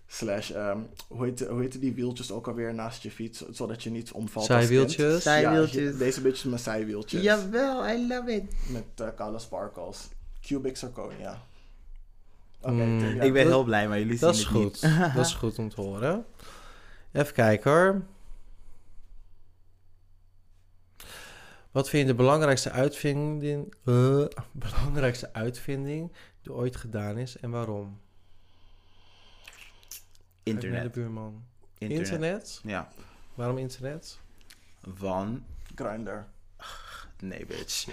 [0.07, 3.43] slash, ehm, hoe, heet, hoe heet die wieltjes ook alweer naast je fiets?
[3.51, 4.45] Zodat je niet omvalt?
[4.45, 5.23] Zijwieltjes.
[5.23, 5.91] Zijwieltjes.
[5.91, 7.21] Ja, deze bitch is mijn zijwieltjes.
[7.21, 8.43] Jawel, I love it.
[8.69, 10.07] Met uh, kale sparkles.
[10.41, 11.41] Cubic zirconia.
[12.61, 13.21] Oké, Mm, Tim, ja.
[13.21, 14.81] ik ben heel blij, maar jullie Dat zien is het goed.
[14.83, 15.15] niet.
[15.15, 16.25] dat is goed om te horen.
[17.11, 18.01] Even kijken hoor.
[21.77, 27.99] Wat vind je de belangrijkste uitvinding, eh, belangrijkste uitvinding die ooit gedaan is en waarom?
[29.87, 29.95] De
[30.43, 30.91] Internet.
[30.91, 31.45] buurman.
[31.77, 32.07] Internet.
[32.07, 32.61] Internet?
[32.63, 32.91] Ja.
[33.33, 34.19] Waarom internet?
[34.81, 36.25] Van Grindr.
[37.19, 37.87] Nee, bitch.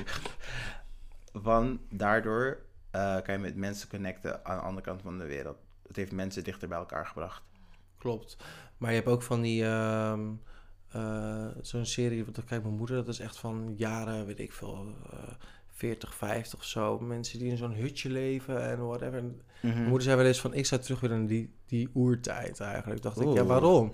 [1.33, 2.59] Want daardoor
[2.91, 5.59] eh, kan je met mensen connecten aan de andere kant van de wereld.
[5.87, 7.43] Het heeft mensen dichter bij elkaar gebracht.
[7.99, 8.37] Klopt.
[8.79, 9.65] Maar je hebt ook van die...
[9.65, 10.31] ehm,
[10.95, 14.53] eh, Zo'n serie, want dan kijkt mijn moeder, dat is echt van jaren, weet ik
[14.53, 15.33] veel, eh
[15.75, 16.99] 40, 50 of zo.
[16.99, 19.23] Mensen die in zo'n hutje leven en whatever.
[19.23, 19.35] Mhm.
[19.61, 23.03] Mijn moeder zei wel eens van, ik zou terug willen naar die, die oertijd eigenlijk.
[23.03, 23.93] Dacht ik, ja, waarom?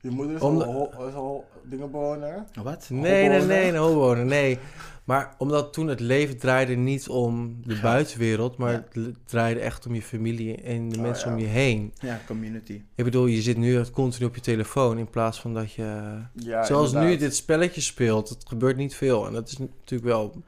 [0.00, 2.44] Je moeder is Om- al, is al dingenbewoner.
[2.62, 2.86] Wat?
[2.90, 4.58] Nee, nee, nee, een nee.
[5.04, 8.84] Maar omdat toen het leven draaide niet om de buitenwereld, maar Ja.
[9.02, 11.34] het draaide echt om je familie en de Oh, mensen ja.
[11.34, 11.92] om je heen.
[12.00, 12.82] Ja, community.
[12.94, 16.18] Ik bedoel, je zit nu echt continu op je telefoon in plaats van dat je...
[16.34, 19.26] Ja, Zoals nu dit spelletje speelt, het gebeurt niet veel.
[19.26, 20.42] En dat is natuurlijk wel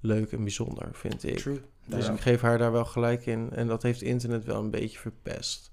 [0.00, 1.38] leuk en bijzonder, vind ik.
[1.38, 1.60] True.
[1.86, 3.50] Dus ik geef haar daar wel gelijk in.
[3.50, 5.70] En dat heeft internet wel een beetje verpest.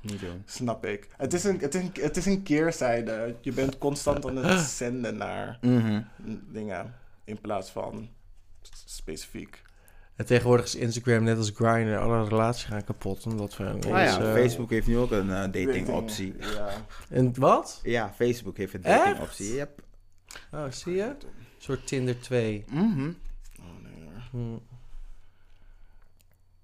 [0.00, 0.42] Niet doen.
[0.46, 1.08] Snap ik.
[1.16, 3.36] Het is, een, het, is een, het is een keerzijde.
[3.40, 6.02] Je bent constant aan het zenden naar Mhm.
[6.52, 6.94] dingen
[7.24, 8.08] in plaats van
[8.84, 9.62] specifiek.
[10.16, 11.96] En tegenwoordig is Instagram net als Grindr.
[11.96, 13.26] Alle relaties gaan kapot.
[13.26, 16.34] Omdat we ineens, Ah ja, eh, Facebook heeft nu ook een eh, dating optie.
[16.38, 16.68] Ja.
[17.08, 17.80] En wat?
[17.82, 19.04] Ja, Facebook heeft een Echt?
[19.04, 19.54] dating optie.
[19.54, 19.82] Yep.
[20.52, 21.02] Oh, zie je?
[21.02, 21.16] Een
[21.58, 22.64] soort Tinder 2.
[22.70, 22.82] Mhm.
[23.60, 24.02] Oh, nee.
[24.04, 24.40] hoor.
[24.42, 24.56] Hm.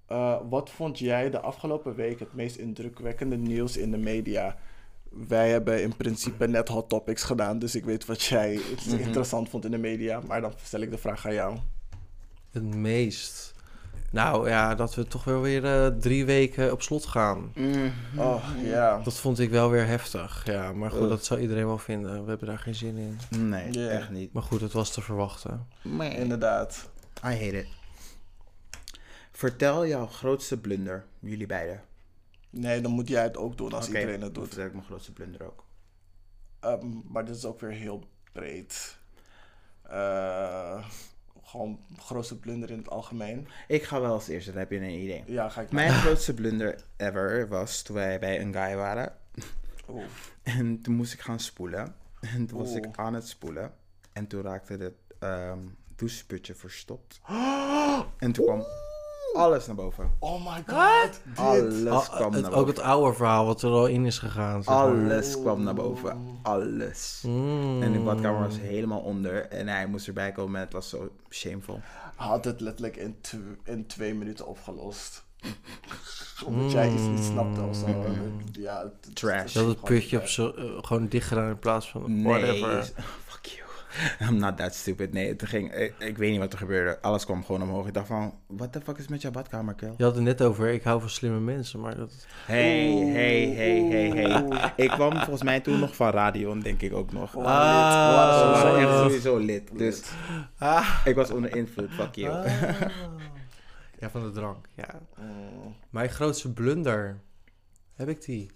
[0.07, 4.57] Eh, wat vond jij de afgelopen week het meest indrukwekkende nieuws in de media?
[5.11, 8.97] Wij hebben in principe net hot topics gedaan, dus ik weet wat jij Mhm.
[8.99, 10.21] interessant vond in de media.
[10.27, 11.57] Maar dan stel ik de vraag aan jou.
[12.51, 13.53] Het meest.
[14.11, 17.53] Nou ja, dat we toch wel weer eh, drie weken op slot gaan.
[17.55, 17.89] Mhm.
[18.17, 19.01] Oh, ja.
[19.05, 20.43] Dat vond ik wel weer heftig.
[20.47, 21.09] Ja, maar goed, Ugh.
[21.09, 22.23] dat zou iedereen wel vinden.
[22.25, 23.19] We hebben daar geen zin in.
[23.49, 24.33] Nee, echt niet.
[24.33, 25.67] Maar goed, het was te verwachten.
[26.17, 26.89] Inderdaad.
[27.25, 27.67] I hate it.
[29.37, 31.83] Vertel jouw grootste blunder, jullie beiden.
[32.51, 34.47] Nee, dan moet jij het ook doen als iedereen het doet.
[34.47, 35.65] vertel ik mijn grootste blunder ook.
[36.61, 38.97] Ehm, maar dit is ook weer heel breed.
[39.83, 40.89] Eh,
[41.43, 43.49] gewoon grootste blunder in het algemeen.
[43.69, 45.23] Ik ga wel als eerste, dan heb je een idee.
[45.27, 49.17] Ja, ga ik Mijn grootste blunder ever was toen wij bij een guy waren.
[49.89, 50.05] Oeh.
[50.43, 51.95] En toen moest ik gaan spoelen.
[52.21, 53.75] En toen was ik aan het spoelen.
[54.13, 55.59] En toen raakte het ehm
[55.97, 57.21] doucheputje verstopt.
[58.19, 58.65] En toen kwam
[59.35, 60.11] alles naar boven.
[60.19, 61.21] Oh my god.
[61.35, 62.75] Alles Al- kwam het- naar ook boven.
[62.75, 64.63] het oude verhaal wat er al in is gegaan.
[64.63, 64.85] Zeg maar.
[64.85, 66.39] Alles kwam naar boven.
[66.43, 67.23] Alles.
[67.27, 67.83] Mm.
[67.83, 69.49] En de badkamer was helemaal onder.
[69.49, 71.81] En hij moest erbij komen en het was zo shameful.
[72.17, 73.35] Had het letterlijk in, tw-
[73.69, 75.25] in twee minuten opgelost.
[76.47, 78.05] Omdat jij iets niet snapte of zo.
[78.53, 79.53] Ja, het- Trash.
[79.53, 82.23] Dat het putje op zo, eh, gewoon dicht gedaan in plaats van Nee.
[82.25, 82.93] whatever.
[84.29, 85.13] I'm not that stupid.
[85.13, 87.01] Nee, het ging, ik, ik weet niet wat er gebeurde.
[87.01, 87.87] Alles kwam gewoon omhoog.
[87.87, 89.95] Ik dacht van, what the fuck is met jouw badkamer, kill?
[89.97, 92.27] Je had het net over, ik hou van slimme mensen, maar dat...
[92.47, 94.73] Hey, hey, hey, hey, hey.
[94.77, 97.33] Ik kwam volgens mij toen nog van Radion, denk ik ook nog.
[97.33, 98.99] Waren waren sowieso echt lid.
[98.99, 99.79] sowieso lid.
[99.79, 100.03] Dus
[101.11, 102.35] ik was onder invloed, fuck you.
[102.35, 102.81] Ah.
[104.01, 105.01] ja, van de drank, ja.
[105.19, 105.75] Mm.
[105.91, 107.21] Mijn grootste blunder,
[107.95, 108.51] heb ik die?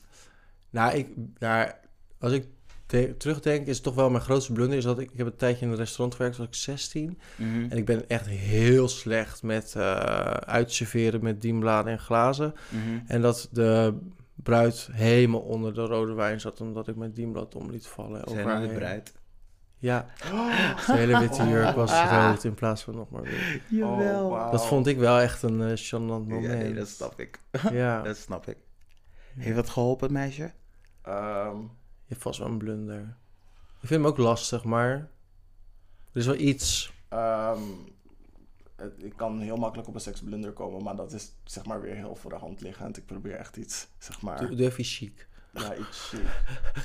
[0.70, 1.08] Nou, ik,
[1.38, 1.70] nou
[2.18, 2.46] als ik
[2.88, 4.78] de- terugdenk, is toch wel mijn grootste blunder.
[4.78, 7.18] Is dat ik, ik heb een tijdje in een restaurant gewerkt, toen was ik 16.
[7.36, 7.66] Mhm.
[7.70, 9.90] En ik ben echt heel slecht met eh
[10.30, 12.54] uitserveren met dienbladen en glazen.
[12.68, 12.98] Mhm.
[13.06, 13.98] En dat de
[14.34, 18.22] bruid helemaal onder de rode wijn zat, omdat ik mijn dienblad om liet vallen.
[18.28, 19.16] Zijn over de bruid.
[19.80, 20.06] Ja,
[20.86, 23.60] zijn hele witte jurk was rood in plaats van nog maar wit.
[23.68, 24.26] Jawel.
[24.28, 24.50] Oh.
[24.50, 26.58] Dat vond ik wel echt een eh gênant Ja, moment.
[26.62, 27.40] nee, dat snap ik.
[27.72, 28.56] Ja, Dat snap ik.
[29.36, 30.52] Heeft dat geholpen, meisje?
[31.02, 31.56] Ehm,
[32.08, 33.16] je hebt vast wel een blunder.
[33.80, 35.08] Ik vind hem ook lastig, maar er
[36.12, 36.92] is wel iets.
[37.08, 37.62] ehm,
[38.96, 42.14] ik kan heel makkelijk op een seksblunder komen, maar dat is zeg maar weer heel
[42.16, 42.96] voor de hand liggend.
[42.96, 45.28] Ik probeer echt iets, zeg maar, Doe, doe even chic.
[45.52, 46.26] ja, iets chic.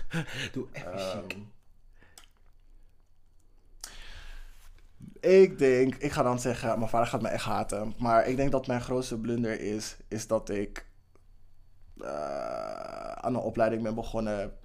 [0.54, 1.32] Doe even chic.
[1.32, 1.42] Ehm,
[5.34, 7.94] ik denk, ik ga dan zeggen, mijn vader gaat me echt haten.
[7.98, 10.86] Maar ik denk dat mijn grootste blunder is, is dat ik
[11.98, 14.58] eh, aan een opleiding ben begonnen.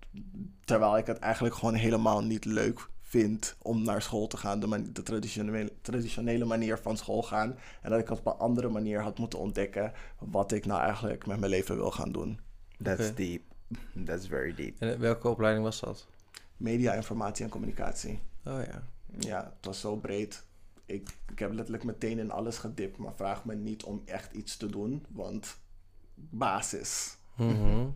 [0.65, 4.61] Terwijl ik het eigenlijk gewoon helemaal niet leuk vind om naar school te gaan.
[4.61, 7.57] De, man- de traditionele, traditionele manier van school gaan.
[7.83, 11.39] En dat ik op een andere manier had moeten ontdekken wat ik nou eigenlijk met
[11.39, 12.41] mijn leven wil gaan doen.
[12.83, 13.43] That's deep.
[14.05, 14.81] That's very deep.
[14.81, 16.07] En welke opleiding was dat?
[16.57, 18.21] Media, informatie en communicatie.
[18.45, 18.83] Oh ja.
[19.19, 20.45] Ja, het was zo breed.
[20.87, 24.57] Ik, ik heb letterlijk meteen in alles gedipt, maar vraag me niet om echt iets
[24.57, 25.59] te doen, want
[26.15, 27.17] basis.
[27.37, 27.87] Mhm.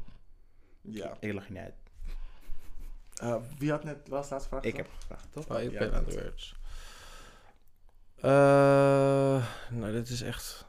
[0.80, 1.16] Ja.
[1.20, 1.74] Ik niet uit.
[3.22, 4.62] Eh, wie had net wel als laatste vraag?
[4.62, 5.46] Ik heb gevraagd, toch?
[5.48, 6.54] Oh, ik Ja, ben aan de beurt.
[8.16, 10.66] Eh, nou, dit is echt...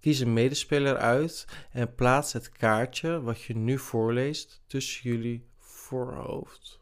[0.00, 6.80] Kies een medespeler uit en plaats het kaartje wat je nu voorleest tussen jullie voorhoofd.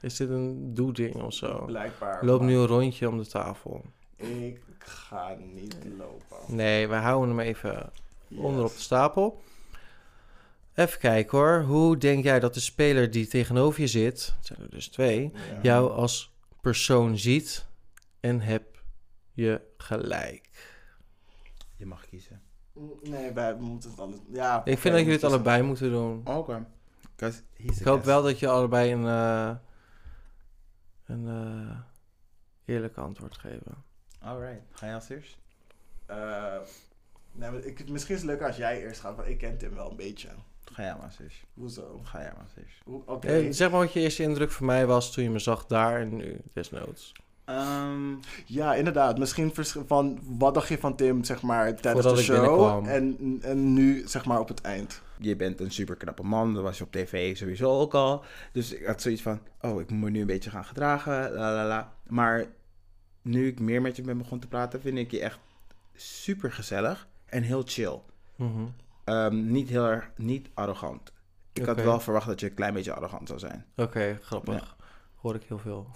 [0.00, 1.64] Is dit een doe-ding of zo?
[1.64, 2.24] Blijkbaar.
[2.24, 3.84] Loop nu een rondje om de tafel.
[4.16, 6.36] Ik ga niet lopen.
[6.56, 7.92] Nee, wij houden hem even
[8.28, 8.38] Yes.
[8.40, 9.42] onder op de stapel.
[10.80, 11.62] Even kijken hoor.
[11.62, 15.32] Hoe denk jij dat de speler die tegenover je zit, het zijn er dus twee,
[15.34, 15.58] Ja.
[15.62, 17.66] jou als persoon ziet
[18.20, 18.82] en heb
[19.32, 20.48] je gelijk?
[21.76, 22.42] Je mag kiezen.
[23.02, 24.16] Nee, wij moeten het alles...
[24.32, 26.26] Ja, Ik vind dat jullie het allebei moeten doen.
[26.26, 26.66] Oké.
[27.16, 29.56] Because he's Ik hoop wel dat je allebei een, eh,
[31.04, 31.78] een eh,
[32.64, 33.84] eerlijk antwoord geven.
[34.20, 34.62] Alright.
[34.70, 35.38] Ga je als eerst?
[36.06, 36.56] Eh,
[37.32, 39.74] nee, maar ik, misschien is het leuker als jij eerst gaat, want ik ken Tim
[39.74, 40.28] wel een beetje.
[40.72, 41.44] Ga jij maar als eerst.
[41.54, 42.00] Hoezo?
[42.04, 42.46] Ga jij maar.
[42.84, 43.26] Hoe- Oké.
[43.28, 46.00] Eh, zeg maar wat je eerste indruk van mij was toen je me zag daar
[46.00, 47.12] en nu, desnoods.
[47.44, 48.14] Ehm,
[48.46, 49.18] Ja, inderdaad.
[49.18, 52.40] Misschien vers- van wat dacht je van Tim, zeg maar, tijdens Voordat de ik show
[52.40, 52.84] binnenkwam.
[52.86, 55.02] en, en nu, zeg maar, op het eind.
[55.18, 58.24] je bent een super knappe man, dat was je op tv sowieso ook al.
[58.52, 61.54] Dus ik had zoiets van, oh, ik moet me nu een beetje gaan gedragen, la
[61.54, 61.92] la la.
[62.06, 62.44] Maar
[63.22, 65.38] nu ik meer met je ben begonnen te praten, vind ik je echt
[65.94, 67.98] super gezellig en heel chill.
[68.36, 68.64] Mhm.
[69.10, 71.12] Ehm, niet heel erg, niet arrogant.
[71.52, 73.66] Ik had wel verwacht dat je een klein beetje arrogant zou zijn.
[73.76, 74.76] Oké, grappig.
[75.14, 75.86] Hoor ik heel veel.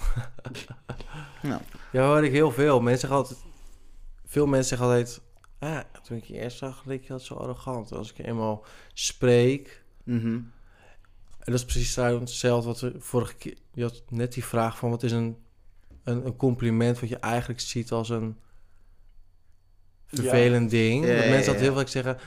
[1.43, 1.61] Nou,
[1.93, 2.81] Ja, hoor ik heel veel.
[2.81, 3.39] Mensen zeggen altijd...
[4.25, 5.21] Veel mensen zeggen altijd...
[5.59, 7.93] Ah, toen ik je eerst zag, leek je altijd zo arrogant.
[7.93, 9.85] Als ik je eenmaal spreek...
[10.05, 10.41] mhm.
[11.39, 13.57] En dat is precies hetzelfde wat we vorige keer...
[13.73, 14.91] Je had net die vraag van...
[14.91, 15.37] Wat is een,
[16.03, 18.39] een, een compliment wat je eigenlijk ziet als een
[20.07, 21.07] vervelend ding?
[21.07, 22.19] Ja, dat mensen altijd heel vaak zeggen...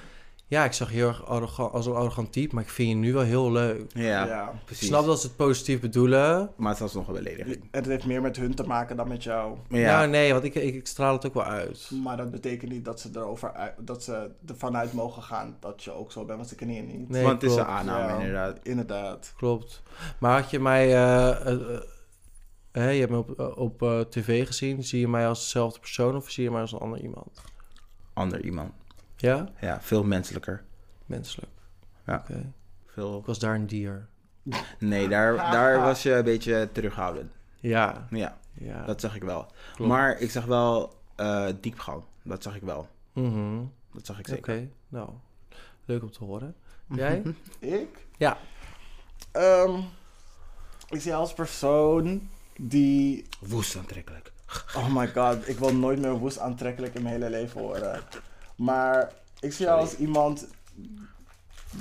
[0.49, 2.95] Ja, ik zag je heel erg arrogant, als een arrogant type, maar ik vind je
[2.95, 3.91] nu wel heel leuk.
[3.93, 4.49] ja, Ja.
[4.49, 4.87] Ik precies.
[4.87, 6.51] snap dat ze het positief bedoelen.
[6.57, 7.55] Maar het was nog een belediging.
[7.55, 9.57] En het heeft meer met hun te maken dan met jou.
[9.69, 11.91] Ja, Ja, nee, want ik, ik, ik straal het ook wel uit.
[12.03, 15.83] Maar dat betekent niet dat ze erover uit, dat ze ervan uit mogen gaan dat
[15.83, 17.09] je ook zo bent, want ze kennen je niet.
[17.09, 18.17] Nee, want het is een aanname Ja.
[18.19, 18.59] inderdaad.
[18.63, 19.33] Inderdaad.
[19.37, 19.81] Klopt.
[20.19, 20.85] Maar had je mij...
[20.95, 21.81] eh, eh, eh,
[22.71, 23.17] hè, je hebt me
[23.55, 24.83] op, op tv gezien.
[24.83, 27.41] Zie je mij als dezelfde persoon of zie je mij als een ander iemand?
[28.13, 28.71] Ander iemand.
[29.17, 29.47] Ja?
[29.61, 30.63] Ja, veel menselijker.
[31.05, 31.51] Menselijk.
[32.05, 32.15] Ja.
[32.15, 32.51] Oké.
[32.85, 33.19] Veel...
[33.19, 34.07] Ik was daar een dier.
[34.79, 37.31] Nee, daar, daar was je een beetje terughoudend.
[37.59, 38.07] Ja.
[38.09, 38.85] Ja, Ja.
[38.85, 39.45] dat zag ik wel.
[39.75, 39.91] klopt.
[39.91, 42.03] Maar ik zag wel eh, diepgang.
[42.23, 42.87] Dat zag ik wel.
[43.13, 43.59] Mhm.
[43.93, 44.35] Dat zag ik Oké.
[44.35, 44.67] zeker.
[44.87, 45.09] Nou,
[45.85, 46.55] leuk om te horen.
[46.95, 47.21] Jij?
[47.59, 48.05] Ik?
[48.17, 48.37] Ja.
[49.31, 49.79] Ehm,
[50.89, 52.29] ik zie als persoon
[52.59, 53.25] die...
[53.39, 54.31] Woest aantrekkelijk.
[54.75, 58.01] Oh my god, ik wil nooit meer woest aantrekkelijk in mijn hele leven horen.
[58.57, 60.47] Maar ik zie jou als iemand...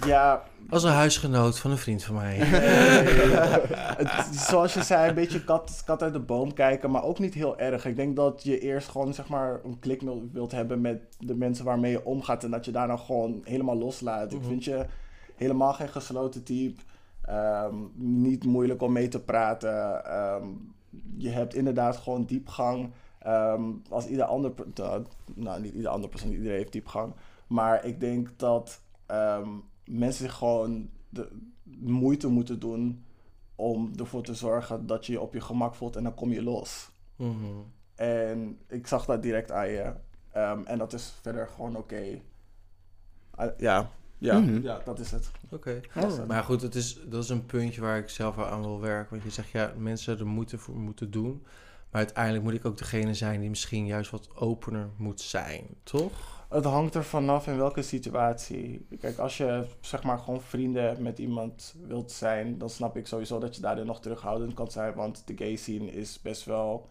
[0.07, 2.37] Ja, Als een huisgenoot van een vriend van mij.
[4.03, 7.35] het, zoals je zei, een beetje kat, kat uit de boom kijken, maar ook niet
[7.35, 7.85] heel erg.
[7.87, 11.35] Ik denk dat je eerst gewoon zeg maar een klik wil- wilt hebben met de
[11.35, 14.33] mensen waarmee je omgaat en dat je daar nou gewoon helemaal loslaat.
[14.33, 14.49] Ik Mhm.
[14.49, 14.87] vind je
[15.37, 16.83] helemaal geen gesloten type,
[17.23, 20.05] Ehm, niet moeilijk om mee te praten.
[20.05, 20.45] Ehm,
[21.17, 22.91] je hebt inderdaad gewoon diepgang.
[23.27, 24.53] Ehm, als ieder ander,
[25.35, 27.13] nou niet ieder andere persoon, iedereen heeft diepgang.
[27.47, 29.49] Maar ik denk dat ehm,
[29.85, 31.29] mensen zich gewoon de
[31.81, 33.05] moeite moeten doen
[33.55, 36.43] om ervoor te zorgen dat je je op je gemak voelt en dan kom je
[36.43, 36.91] los.
[37.17, 37.45] Mhm.
[37.95, 39.93] En ik zag dat direct aan je.
[40.33, 42.21] Ehm, en dat is verder gewoon oké.
[43.31, 44.63] Ah, ja, ja, Mhm.
[44.63, 45.31] ja, dat is het.
[45.51, 45.81] Oké.
[45.95, 46.27] Dat het.
[46.27, 49.11] Maar goed, het is, dat is een puntje waar ik zelf aan wil werken.
[49.11, 51.43] Want je zegt, ja, mensen er moeten voor moeten doen.
[51.91, 56.45] Maar uiteindelijk moet ik ook degene zijn die misschien juist wat opener moet zijn, toch?
[56.49, 58.87] Het hangt er vanaf in welke situatie.
[59.01, 63.39] Kijk, als je zeg maar gewoon vrienden met iemand wilt zijn, dan snap ik sowieso
[63.39, 64.95] dat je daarin nog terughoudend kan zijn.
[64.95, 66.89] Want de gay scene is best wel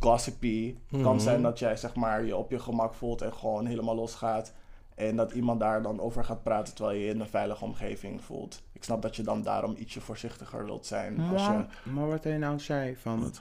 [0.00, 0.76] gossipy.
[0.90, 1.22] Het kan Mhm.
[1.24, 4.52] zijn dat jij zeg maar je op je gemak voelt en gewoon helemaal losgaat.
[4.94, 8.22] En dat iemand daar dan over gaat praten terwijl je je in een veilige omgeving
[8.22, 8.62] voelt.
[8.72, 11.20] Ik snap dat je dan daarom ietsje voorzichtiger wilt zijn.
[11.20, 13.32] Als je, Maar, maar wat hij nou zei van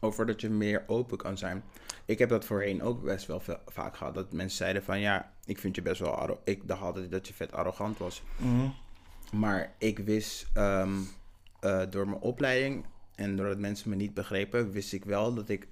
[0.00, 1.62] over dat je meer open kan zijn.
[2.04, 4.14] Ik heb dat voorheen ook best wel veel, vaak gehad.
[4.14, 6.48] Dat mensen zeiden van ja, ik vind je best wel arrogant.
[6.48, 8.22] Ik dacht altijd dat je vet arrogant was.
[8.36, 8.68] Mhm.
[9.32, 10.90] Maar ik wist ehm,
[11.60, 15.68] eh, door mijn opleiding en doordat mensen me niet begrepen, wist ik wel dat ik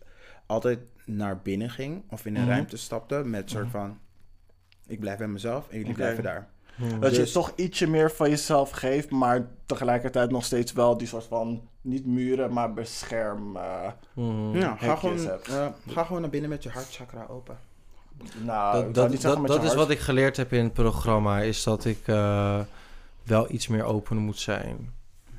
[0.47, 2.51] altijd naar binnen ging of in een Mhm.
[2.51, 3.99] ruimte stapte met soort van
[4.87, 6.49] ik blijf bij mezelf en jullie blijven daar.
[7.01, 11.07] Dat je Dus- toch ietsje meer van jezelf geeft, maar tegelijkertijd nog steeds wel die
[11.07, 13.57] soort van, niet muren, maar bescherm.
[13.57, 14.57] eh, Mhm.
[14.57, 15.49] Ja, ga gewoon, hebt.
[15.49, 17.59] eh, ga gewoon naar binnen met je hartchakra open.
[18.45, 21.85] nou, dat dat, niet dat, is wat ik geleerd heb in het programma, is dat
[21.85, 22.61] ik eh,
[23.23, 24.93] wel iets meer open moet zijn.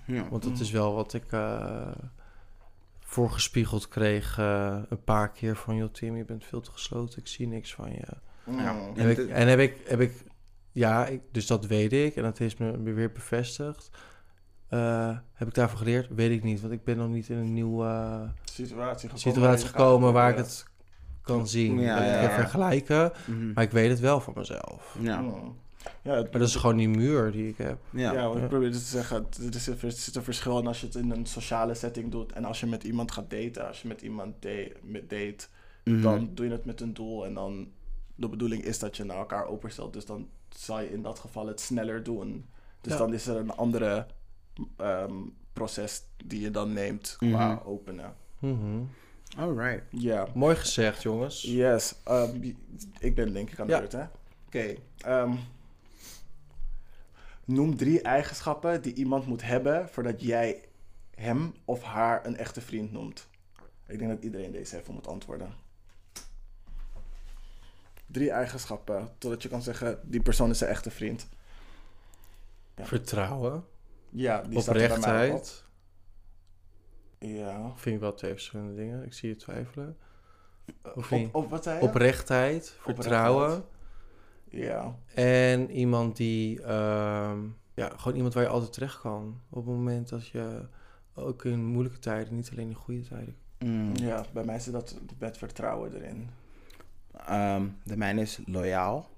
[0.05, 0.29] Ja.
[0.29, 0.61] Want dat Mm.
[0.61, 1.87] is wel wat ik eh,
[2.99, 5.75] voorgespiegeld kreeg een paar keer van...
[5.75, 8.05] joh Tim, je bent veel te gesloten, ik zie niks van je.
[8.57, 8.75] Ja.
[8.95, 10.13] En, heb ik, en heb ik, heb ik
[10.71, 13.89] ja, ik, dus dat weet ik en dat is me weer bevestigd.
[14.69, 16.07] Eh, heb ik daarvoor geleerd?
[16.15, 19.19] Weet ik niet, want ik ben nog niet in een nieuwe eh, Situatie gekomen.
[19.33, 20.65] situatie gekomen waar ik het
[21.21, 21.79] kan zien.
[21.79, 22.35] Ja, dat ik ja, kan ja.
[22.35, 23.51] vergelijken, Mhm.
[23.53, 24.97] maar ik weet het wel van mezelf.
[24.99, 25.17] Ja.
[25.19, 25.55] Hmm.
[26.03, 27.77] Ja, het- Maar dat is gewoon die muur die ik heb.
[27.89, 28.11] Ja.
[28.13, 30.85] Ja, wat ik probeer te zeggen, er is er zit een verschil in als je
[30.85, 33.67] het in een sociale setting doet en als je met iemand gaat daten.
[33.67, 35.47] Als je met iemand da- met date,
[35.83, 36.01] Mhm.
[36.01, 37.67] dan doe je het met een doel en dan
[38.15, 39.93] de bedoeling is dat je naar elkaar openstelt.
[39.93, 42.45] Dus dan zal je in dat geval het sneller doen.
[42.81, 42.97] Dus Ja.
[42.99, 44.05] dan is er een andere
[44.77, 45.13] ehm,
[45.53, 47.67] proces die je dan neemt qua Mhm.
[47.67, 48.15] openen.
[48.39, 48.81] Mhm.
[49.37, 49.83] Alright.
[49.89, 50.27] Ja.
[50.33, 51.41] Mooi gezegd, jongens.
[51.41, 51.95] Yes.
[52.03, 52.43] ehm,
[52.99, 53.97] ik ben ik aan de Ja.
[53.97, 54.05] hè?
[54.45, 54.75] Oké.
[54.97, 55.35] ehm,
[57.45, 60.63] noem drie eigenschappen die iemand moet hebben voordat jij
[61.15, 63.27] hem of haar een echte vriend noemt.
[63.87, 65.53] Ik denk dat iedereen deze even moet antwoorden.
[68.07, 71.27] Drie eigenschappen, totdat je kan zeggen, die persoon is een echte vriend.
[72.75, 72.85] Ja.
[72.85, 73.65] Vertrouwen,
[74.09, 75.63] Ja, die oprechtheid.
[77.19, 77.71] Ja.
[77.75, 79.05] Vind ik wel twee verschillende dingen.
[79.05, 79.97] Ik zie je twijfelen.
[80.95, 81.83] Of Op, op wat zei je?
[81.83, 83.63] Oprechtheid, vertrouwen.
[84.49, 84.95] Ja.
[85.13, 87.39] En iemand die, ehm,
[87.73, 89.41] ja, gewoon iemand waar je altijd terecht kan.
[89.49, 90.67] Op het moment dat je
[91.13, 93.35] ook in moeilijke tijden, niet alleen in goede tijden.
[93.59, 93.95] Mm.
[93.95, 96.29] ja, bij mij zit dat met vertrouwen erin.
[97.11, 99.09] Ehm, de mijne is loyaal.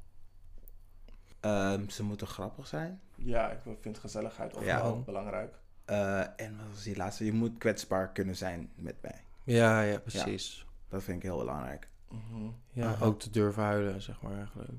[1.42, 3.02] Ehm, ze moeten grappig zijn.
[3.16, 4.82] Ja, ik vind gezelligheid ook Ja.
[4.82, 5.60] wel belangrijk.
[5.86, 7.26] Eh, en wat was die laatste?
[7.26, 9.24] Je moet kwetsbaar kunnen zijn met mij.
[9.44, 10.66] Ja, ja, precies.
[10.90, 11.88] Dat vind ik heel belangrijk.
[12.10, 12.50] Mhm.
[12.72, 14.70] Ja, ook te durven huilen, zeg maar eigenlijk.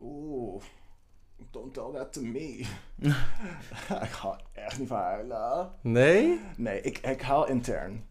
[0.00, 0.62] Oeh,
[1.50, 2.64] don't tell that to me.
[4.06, 5.70] ik ga echt niet van huilen.
[5.80, 6.40] Nee?
[6.56, 8.06] Nee, ik, ik huil intern.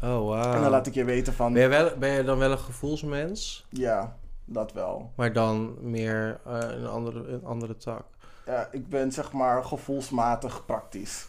[0.00, 0.54] Oh, wauw.
[0.54, 1.52] En dan laat ik je weten van...
[1.52, 3.66] Ben je, wel, ben je dan wel een gevoelsmens?
[3.70, 5.12] Ja, dat wel.
[5.14, 8.04] Maar dan meer eh, een, andere, een andere tak?
[8.46, 11.28] Ja, ik ben zeg maar gevoelsmatig praktisch.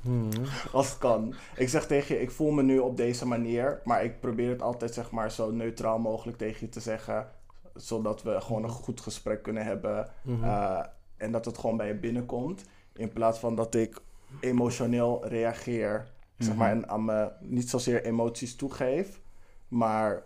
[0.00, 0.28] Hmm.
[0.72, 1.34] Als het kan.
[1.56, 3.80] Ik zeg tegen je, ik voel me nu op deze manier.
[3.84, 7.28] Maar ik probeer het altijd zeg maar zo neutraal mogelijk tegen je te zeggen.
[7.74, 10.08] Zodat we gewoon een goed gesprek kunnen hebben.
[10.22, 10.44] Mhm.
[10.44, 10.80] Uh,
[11.16, 12.64] en dat het gewoon bij je binnenkomt.
[12.92, 14.00] In plaats van dat ik
[14.40, 16.06] emotioneel reageer.
[16.38, 19.20] Zeg maar, en aan me niet zozeer emoties toegeef.
[19.68, 20.22] Maar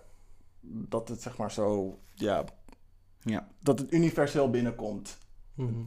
[0.65, 2.45] dat het zeg maar zo, ja,
[3.21, 3.49] Ja.
[3.61, 5.19] dat het universeel binnenkomt.
[5.55, 5.83] Mhm.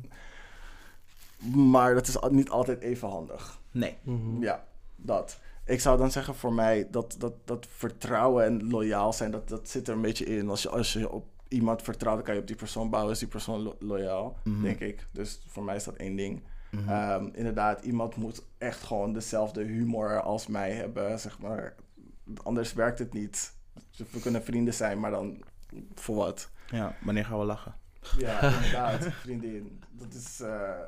[1.70, 3.60] Maar dat is niet altijd even handig.
[3.72, 3.98] Nee.
[4.02, 4.42] Mhm.
[4.44, 5.40] Ja, dat.
[5.66, 9.70] Ik zou dan zeggen voor mij dat, dat, dat vertrouwen en loyaal zijn, dat, dat
[9.70, 10.50] zit er een beetje in.
[10.50, 13.14] Als je, als je op iemand vertrouwt, dan kan je op die persoon bouwen.
[13.14, 14.62] Is die persoon lo- loyaal, Mhm.
[14.62, 15.08] denk ik.
[15.12, 16.44] Dus voor mij is dat één ding.
[16.88, 21.76] Ehm, inderdaad, iemand moet echt gewoon dezelfde humor als mij hebben, zeg maar.
[22.44, 23.54] Anders werkt het niet.
[24.12, 25.44] We kunnen vrienden zijn, maar dan
[25.96, 26.50] voor wat?
[26.72, 27.76] Ja, wanneer gaan we lachen?
[28.18, 29.84] Ja, inderdaad, vriendin.
[29.92, 30.40] Dat is...
[30.40, 30.80] eh,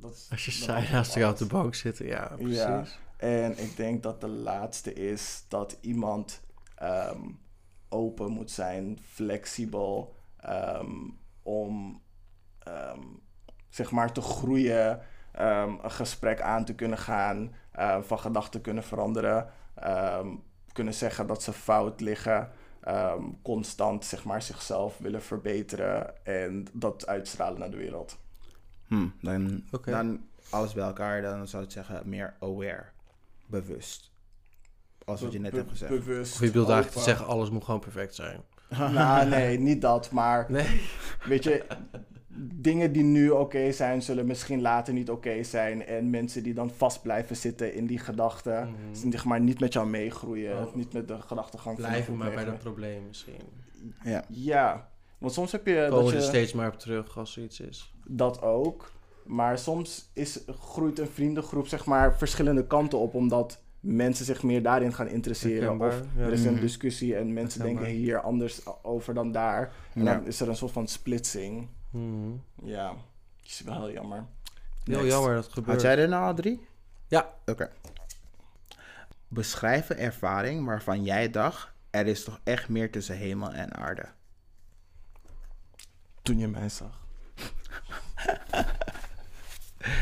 [0.00, 2.56] dat is Als je saai naast elkaar op de bank zitten, ja, precies.
[2.56, 2.84] Ja.
[3.16, 6.42] En ik denk dat de laatste is dat iemand
[6.74, 7.20] ehm,
[7.88, 10.90] open moet zijn, flexibel, ehm,
[11.42, 12.02] om
[12.58, 13.00] ehm,
[13.68, 15.00] zeg maar te groeien,
[15.32, 20.28] ehm, een gesprek aan te kunnen gaan, ehm, van gedachten kunnen veranderen, ehm,
[20.76, 27.06] kunnen zeggen dat ze fout liggen, ehm, constant zeg maar zichzelf willen verbeteren en dat
[27.06, 28.18] uitstralen naar de wereld.
[28.86, 29.90] Hm, dan, Oké.
[29.90, 32.84] dan alles bij elkaar, dan zou ik zeggen meer aware.
[33.46, 34.10] Bewust.
[35.04, 35.90] Als wat je net Be- hebt gezegd.
[35.92, 36.34] Bewust.
[36.34, 37.12] Of je bedoelt eigenlijk te open.
[37.12, 38.40] zeggen, alles moet gewoon perfect zijn.
[38.68, 40.10] Nou, nee, niet dat.
[40.10, 40.80] Maar Nee.
[41.24, 41.66] weet je,
[42.38, 45.86] dingen die nu oké zijn, zullen misschien later niet oké zijn.
[45.86, 49.10] En mensen die dan vast blijven zitten in die gedachten, Mhm.
[49.10, 50.56] zeg maar niet met jou meegroeien.
[50.58, 50.66] Oh.
[50.66, 53.40] Of niet met de gedachtegang van Blijven groep maar bij dat probleem misschien.
[54.04, 54.24] Ja.
[54.28, 57.60] Ja, want soms heb je Komen er je steeds maar op terug als er iets
[57.60, 57.92] is.
[58.06, 58.90] dat ook.
[59.24, 64.62] Maar soms is, groeit een vriendengroep zeg maar verschillende kanten op, omdat mensen zich meer
[64.62, 65.80] daarin gaan interesseren.
[65.80, 66.22] Of ja.
[66.24, 66.60] er is een Mhm.
[66.60, 67.84] discussie en mensen Herkenbaar.
[67.84, 69.72] denken hier anders over dan daar.
[69.94, 70.14] En Ja.
[70.14, 71.68] dan is er een soort van splitsing.
[71.90, 72.32] Mhm.
[72.62, 72.94] Ja,
[73.44, 74.26] is wel heel jammer.
[74.84, 75.10] Heel Next.
[75.12, 75.72] jammer dat het gebeurt.
[75.72, 76.66] Had jij er nou al drie?
[77.08, 77.34] Ja.
[77.46, 77.70] Oké.
[79.28, 84.08] Beschrijf een ervaring waarvan jij dacht, er is toch echt meer tussen hemel en aarde.
[86.22, 87.04] Toen je mij zag.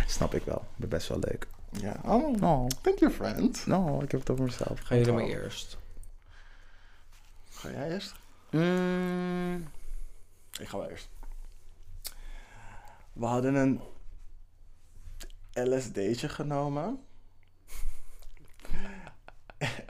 [0.06, 0.58] Snap ik wel.
[0.72, 1.46] Ik ben best wel leuk.
[1.70, 1.96] Ja.
[2.04, 3.66] Oh, Oh, thank you, friend.
[3.66, 4.80] no, ik heb het over mezelf.
[4.80, 5.78] Gaan jullie maar eerst.
[7.50, 8.14] Ga jij eerst?
[8.50, 9.68] Mm,
[10.60, 11.08] Ik ga wel eerst.
[13.14, 13.80] We hadden een
[15.52, 17.00] LSD'tje genomen.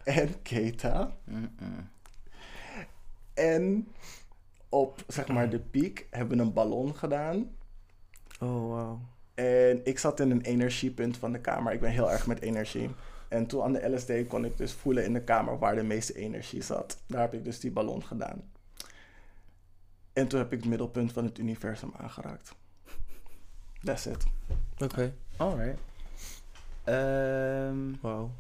[0.05, 1.17] en keta.
[3.35, 3.89] En
[4.69, 7.51] op, zeg maar, de piek hebben we een ballon gedaan.
[8.41, 9.01] Oh, wauw.
[9.35, 11.73] En ik zat in een energiepunt van de kamer.
[11.73, 12.91] Ik ben heel erg met energie.
[13.29, 16.15] En toen aan de LSD kon ik dus voelen in de kamer waar de meeste
[16.15, 17.03] energie zat.
[17.07, 18.53] Daar heb ik dus die ballon gedaan.
[20.13, 22.55] En toen heb ik het middelpunt van het universum aangeraakt.
[23.85, 24.25] That's it.
[24.79, 25.79] Oké, Alright.
[26.85, 28.31] Ehm, wauw.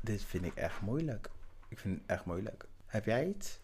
[0.00, 1.28] dit vind ik echt moeilijk.
[1.68, 2.66] Ik vind het echt moeilijk.
[2.86, 3.58] Heb jij iets?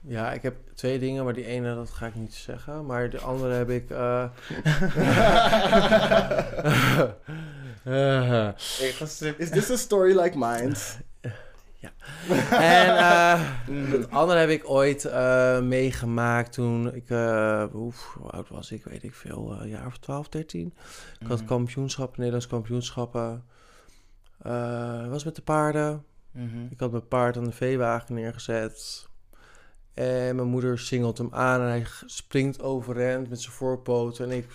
[0.00, 2.86] Ja, ik heb twee dingen, maar die ene dat ga ik niet zeggen.
[2.86, 3.90] Maar de andere heb ik...
[3.90, 4.28] eh
[7.88, 8.48] Eh,
[9.38, 10.74] Is this a story like mine?
[12.50, 13.40] En eh,
[13.90, 17.10] het andere heb ik ooit eh, meegemaakt toen ik...
[17.10, 18.84] eh oef, hoe oud was ik?
[18.84, 19.56] Weet ik veel.
[19.60, 20.74] Een jaar of 12, 13.
[21.20, 21.46] Ik had Mhm.
[21.46, 23.44] kampioenschappen, Nederlands kampioenschappen.
[25.08, 26.04] Was met de paarden.
[26.30, 26.64] Mhm.
[26.70, 29.06] Ik had mijn paard aan de veewagen neergezet.
[29.94, 34.30] En mijn moeder singelt hem aan en hij springt overend met zijn voorpoten.
[34.30, 34.46] En ik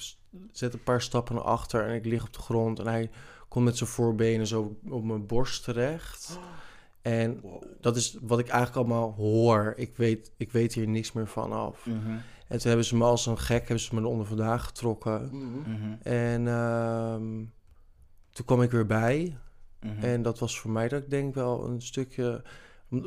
[0.51, 2.79] zet een paar stappen naar achter en ik lig op de grond.
[2.79, 3.09] En hij
[3.47, 6.39] komt met zijn voorbenen zo op mijn borst terecht.
[7.03, 7.41] En
[7.81, 9.73] dat is wat ik eigenlijk allemaal hoor.
[9.75, 11.85] Ik weet, ik weet hier niks meer van af.
[11.85, 12.11] Mhm.
[12.47, 15.29] En toen hebben ze me als een gek hebben ze me er onder vandaag getrokken.
[15.31, 15.93] Mhm.
[16.01, 17.43] En ehm,
[18.31, 19.37] toen kwam ik weer bij.
[19.79, 20.03] Mhm.
[20.03, 22.41] En dat was voor mij dat ik denk wel een stukje...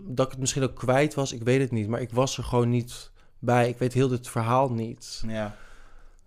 [0.05, 1.89] Dat ik het misschien ook kwijt was, ik weet het niet.
[1.89, 3.69] Maar ik was er gewoon niet bij.
[3.69, 5.23] Ik weet heel dit verhaal niet.
[5.27, 5.57] Ja.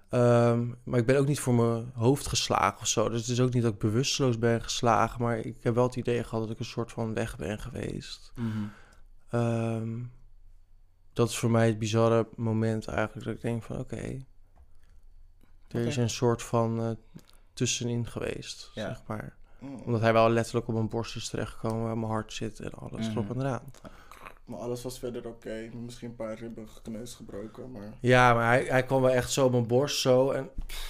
[0.10, 3.10] Ehm, maar ik ben ook niet voor mijn hoofd geslagen of zo.
[3.10, 5.22] Dus het is ook niet dat ik bewusteloos ben geslagen.
[5.22, 8.32] Maar ik heb wel het idee gehad dat ik een soort van weg ben geweest.
[8.36, 8.48] Mhm.
[9.30, 10.00] Ehm,
[11.14, 13.26] dat is voor mij het bizarre moment eigenlijk.
[13.26, 14.18] Dat ik denk van oké,
[15.68, 16.92] er is een soort van eh,
[17.54, 18.88] tussenin geweest, Ja.
[18.88, 19.38] zeg maar.
[19.60, 19.76] Mm.
[19.86, 23.08] Omdat hij wel letterlijk op mijn borst is terechtgekomen, waar mijn hart zit en alles
[23.08, 23.40] erop Mhm.
[23.40, 23.72] en eraan.
[24.50, 25.70] Maar alles was verder oké.
[25.84, 27.94] Misschien een paar ribben gekneusd gebroken, maar...
[28.00, 30.50] Ja, maar hij, hij kwam wel echt zo op mijn borst zo en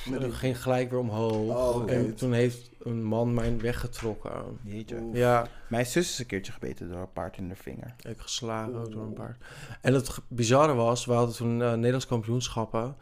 [0.10, 1.76] Met die- ging gelijk weer omhoog.
[1.76, 1.92] Oh.
[1.92, 4.32] En toen heeft een man mij weggetrokken.
[4.64, 5.10] Jeetje.
[5.14, 7.96] Ja, Mijn zus is een keertje gebeten door een paard in de vinger.
[8.10, 9.38] ik geslagen door een paard.
[9.82, 12.96] En het bizarre was, we hadden toen eh, Nederlands kampioenschappen.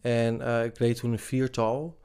[0.00, 1.98] En eh, ik reed toen een viertal.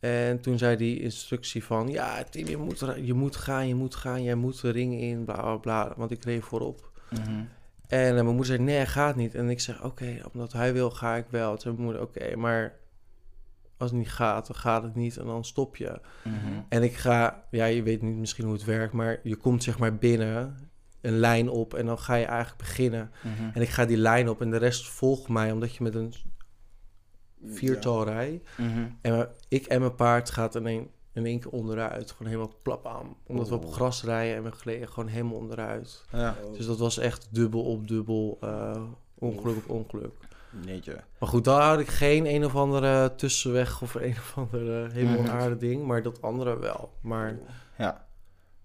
[0.00, 1.88] En toen zei die instructie van...
[1.88, 4.22] Ja, Tim, je moet, je moet gaan, je moet gaan.
[4.22, 5.92] Jij moet de ring in, bla, bla, bla.
[5.96, 6.90] Want ik reed voorop.
[7.12, 7.44] Mhm.
[7.88, 9.34] En eh, mijn moeder zei, nee, gaat niet.
[9.34, 11.50] En ik zeg, oké, omdat hij wil, ga ik wel.
[11.50, 12.80] Toen zei mijn moeder, oké, maar
[13.76, 16.00] als het niet gaat, dan gaat het niet en dan stop je.
[16.24, 16.60] Mhm.
[16.68, 19.78] En ik ga, ja, je weet niet misschien hoe het werkt, maar je komt zeg
[19.78, 20.56] maar binnen,
[21.00, 23.10] een lijn op en dan ga je eigenlijk beginnen.
[23.22, 23.50] Mhm.
[23.54, 26.14] En ik ga die lijn op en de rest volgt mij, omdat je met een
[27.44, 28.48] viertal rijdt.
[28.56, 28.86] Mhm.
[29.00, 32.86] En ik en mijn paard gaat in één, in één keer onderuit, gewoon helemaal plap
[32.86, 33.16] aan.
[33.26, 33.72] Omdat we op Oeh.
[33.74, 36.04] gras rijden en we gleden gewoon helemaal onderuit.
[36.12, 36.36] Ja.
[36.44, 36.52] Oh.
[36.56, 38.82] Dus dat was echt dubbel op dubbel, eh,
[39.18, 40.12] ongeluk op ongeluk.
[40.64, 41.00] Jeetje.
[41.18, 45.32] Maar goed, daar had ik geen een of andere tussenweg of een of andere helemaal
[45.32, 45.84] aarde ding.
[45.86, 46.92] Maar dat andere wel.
[47.00, 47.38] Maar
[47.78, 48.06] Ja.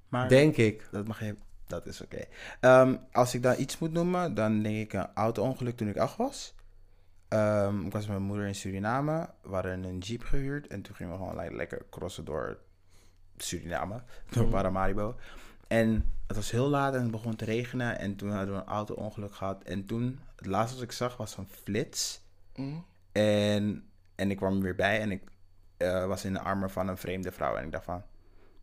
[0.09, 0.87] Maar denk ik.
[0.91, 1.35] dat mag je...
[1.67, 2.23] Dat is oké.
[2.59, 6.17] Ehm, als ik dan iets moet noemen, dan denk ik een auto-ongeluk toen ik acht
[6.17, 6.53] was.
[7.27, 9.29] Ehm, ik was met mijn moeder in Suriname.
[9.41, 10.67] We hadden een jeep gehuurd.
[10.67, 12.57] En toen gingen we gewoon like, lekker crossen door
[13.37, 14.01] Suriname.
[14.31, 14.51] Door Mhm.
[14.51, 15.15] Paramaribo.
[15.67, 17.99] En het was heel laat en het begon te regenen.
[17.99, 19.63] En toen hadden we een auto-ongeluk gehad.
[19.63, 22.21] En toen, het laatste wat ik zag was een flits.
[22.55, 22.85] Mm.
[23.11, 25.23] En, en ik kwam er weer bij en ik
[25.77, 27.55] eh, was in de armen van een vreemde vrouw.
[27.55, 28.03] En ik dacht van,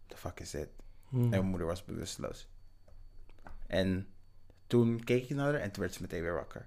[0.07, 0.69] the fuck is dit?
[1.09, 1.23] Hmm.
[1.23, 2.49] En mijn moeder was bewusteloos.
[3.67, 4.07] En
[4.67, 6.67] toen keek ik naar haar en toen werd ze meteen weer wakker.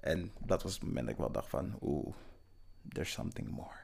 [0.00, 2.14] En dat was het moment dat ik wel dacht van, oeh,
[2.92, 3.74] there's something more.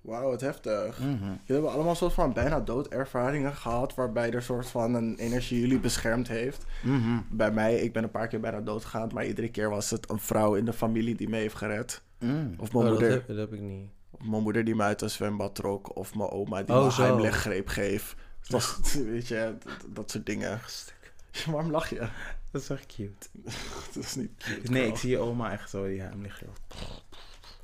[0.00, 0.98] Wauw, wat heftig.
[0.98, 1.08] Mhm.
[1.24, 5.16] Jullie hebben allemaal een soort van bijna doodervaringen gehad, waarbij er een soort van een
[5.16, 6.64] energie jullie beschermd heeft.
[6.82, 7.18] Mhm.
[7.30, 10.10] Bij mij, ik ben een paar keer bijna dood gegaan, maar iedere keer was het
[10.10, 12.02] een vrouw in de familie die me heeft gered.
[12.18, 12.54] Mm.
[12.58, 13.88] Of Oh, mijn, dat, moeder, heb, dat heb ik niet.
[14.10, 16.86] of mijn moeder die me uit een zwembad trok, of mijn oma die Oh, me
[16.86, 18.14] een heimleggreep geeft.
[18.40, 20.60] Het was, weet je, dat, dat soort dingen.
[21.50, 22.08] Waarom lach je?
[22.54, 23.26] Dat is echt cute.
[23.94, 24.92] Dat is niet cute, Nee, girl.
[24.94, 26.46] ik zie je oma echt zo die hem liggen.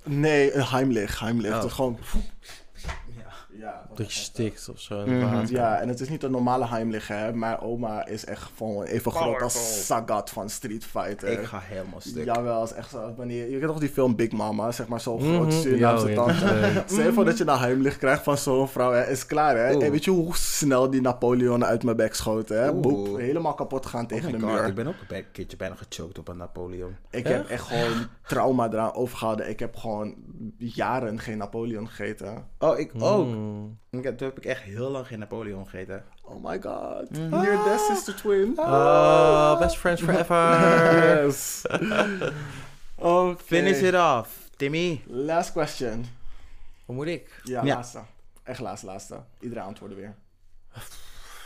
[0.05, 1.53] Nee, heimlich, heimlich.
[1.55, 1.61] Oh.
[1.61, 1.99] Dat gewoon...
[3.61, 3.87] Ja.
[3.95, 5.03] Dat je stikt of zo.
[5.05, 5.47] in Mhm.
[5.49, 7.33] Ja, en het is niet een normale heimlich, hè.
[7.33, 11.29] Mijn oma is echt gewoon even groot als Sagat van Street Fighter.
[11.29, 12.25] Ik ga helemaal stuk.
[12.25, 13.15] Jawel, is echt zo.
[13.17, 15.35] Wanneer, je kent toch die film Big Mama, zeg maar, zo'n Mhm.
[15.35, 16.45] groot Surinaamse Ja, ja, tante.
[16.55, 16.83] ja.
[16.87, 19.65] Stel je voor dat je een heimlich krijgt van zo'n vrouw, hè, is klaar, hè.
[19.81, 22.71] En weet je hoe snel die Napoleon uit mijn bek schoot, hè?
[22.71, 22.81] Oeh.
[22.81, 24.67] Boep, helemaal kapot gaan Oh tegen de God, muur.
[24.67, 26.97] ik ben ook een keertje bijna gechoked op een Napoleon.
[27.11, 27.35] Ik Echt?
[27.37, 29.49] heb echt gewoon trauma eraan overgehouden.
[29.49, 30.15] Ik heb gewoon
[30.57, 32.45] jaren geen Napoleon gegeten.
[32.59, 33.27] Oh, ik ook.
[33.27, 33.50] Mm.
[33.91, 36.05] Ik heb- Toen heb ik echt heel lang geen Napoleon gegeten.
[36.23, 37.11] Oh my god.
[37.11, 37.29] Mhm.
[37.29, 38.59] Near death sister twin.
[38.59, 40.59] Oh, best friends forever.
[41.25, 41.63] Yes.
[42.99, 44.49] oh, Finish it off.
[44.57, 45.03] Timmy.
[45.07, 46.05] Last question.
[46.85, 47.41] Wat moet ik?
[47.45, 47.75] Ja, Ja.
[47.75, 48.01] laatste.
[48.43, 49.21] Echt laatste, laatste.
[49.41, 50.15] Iedereen antwoorden weer.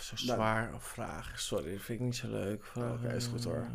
[0.00, 1.32] Zo zwaar vraag.
[1.40, 2.64] Sorry, dat vind ik niet zo leuk.
[2.76, 3.66] Oké, is goed, hoor.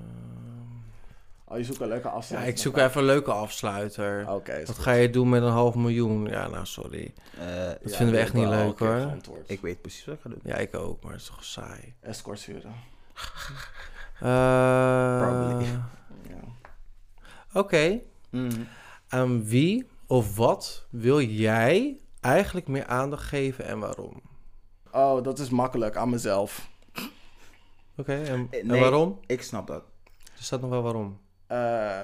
[1.52, 2.56] Oh, je zoekt een leuke Ja, afsluiting.
[2.56, 4.30] ik zoek even een leuke afsluiter.
[4.30, 4.84] Oké, Wat goed.
[4.84, 6.26] ga je doen met een half miljoen?
[6.26, 7.14] Ja, nou, sorry.
[7.40, 9.14] Eh, Dat Ja, vinden we echt niet leuk, hoor.
[9.46, 10.40] ik weet precies wat ik ga doen.
[10.44, 11.94] Ja, ik ook, maar het is toch saai.
[12.02, 12.74] Escorts huren.
[14.20, 15.66] Eh, Probably.
[16.30, 16.40] Ja.
[17.54, 18.00] Oké.
[18.30, 18.62] Mhm.
[19.08, 24.22] Aan wie of wat wil jij eigenlijk meer aandacht geven en waarom?
[24.92, 25.96] Oh, dat is makkelijk.
[25.96, 26.70] Aan mezelf.
[27.98, 29.20] Oké, en, Eh, en waarom?
[29.26, 29.84] Ik snap dat.
[30.38, 31.20] Er staat nog wel waarom.
[31.50, 32.02] Eh,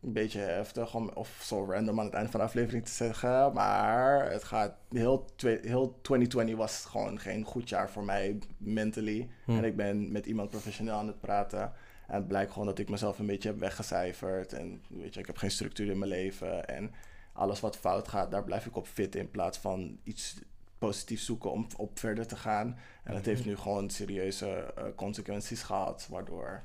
[0.00, 3.52] een beetje heftig om, of zo random aan het einde van de aflevering te zeggen.
[3.52, 9.28] Maar het gaat heel, heel 2020 was gewoon geen goed jaar voor mij mentally.
[9.44, 9.56] Hm.
[9.56, 11.72] En ik ben met iemand professioneel aan het praten.
[12.06, 14.52] En het blijkt gewoon dat ik mezelf een beetje heb weggecijferd.
[14.52, 16.68] En weet je, ik heb geen structuur in mijn leven.
[16.68, 16.92] En
[17.32, 20.38] alles wat fout gaat, daar blijf ik op fit in plaats van iets
[20.78, 22.78] positiefs zoeken om op verder te gaan.
[23.04, 26.62] En dat heeft nu gewoon serieuze eh, consequenties gehad, waardoor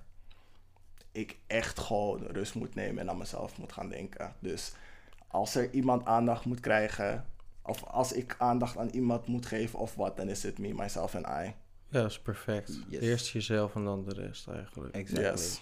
[1.16, 4.34] ik echt gewoon rust moet nemen en aan mezelf moet gaan denken.
[4.40, 4.74] Dus
[5.28, 7.26] als er iemand aandacht moet krijgen,
[7.64, 11.14] of als ik aandacht aan iemand moet geven of wat, dan is het me, myself
[11.14, 11.54] en I.
[11.90, 12.80] Ja, dat is perfect.
[12.88, 13.02] Yes.
[13.02, 14.96] Eerst jezelf en dan de rest eigenlijk.
[14.96, 15.30] Exactly.
[15.30, 15.62] Yes.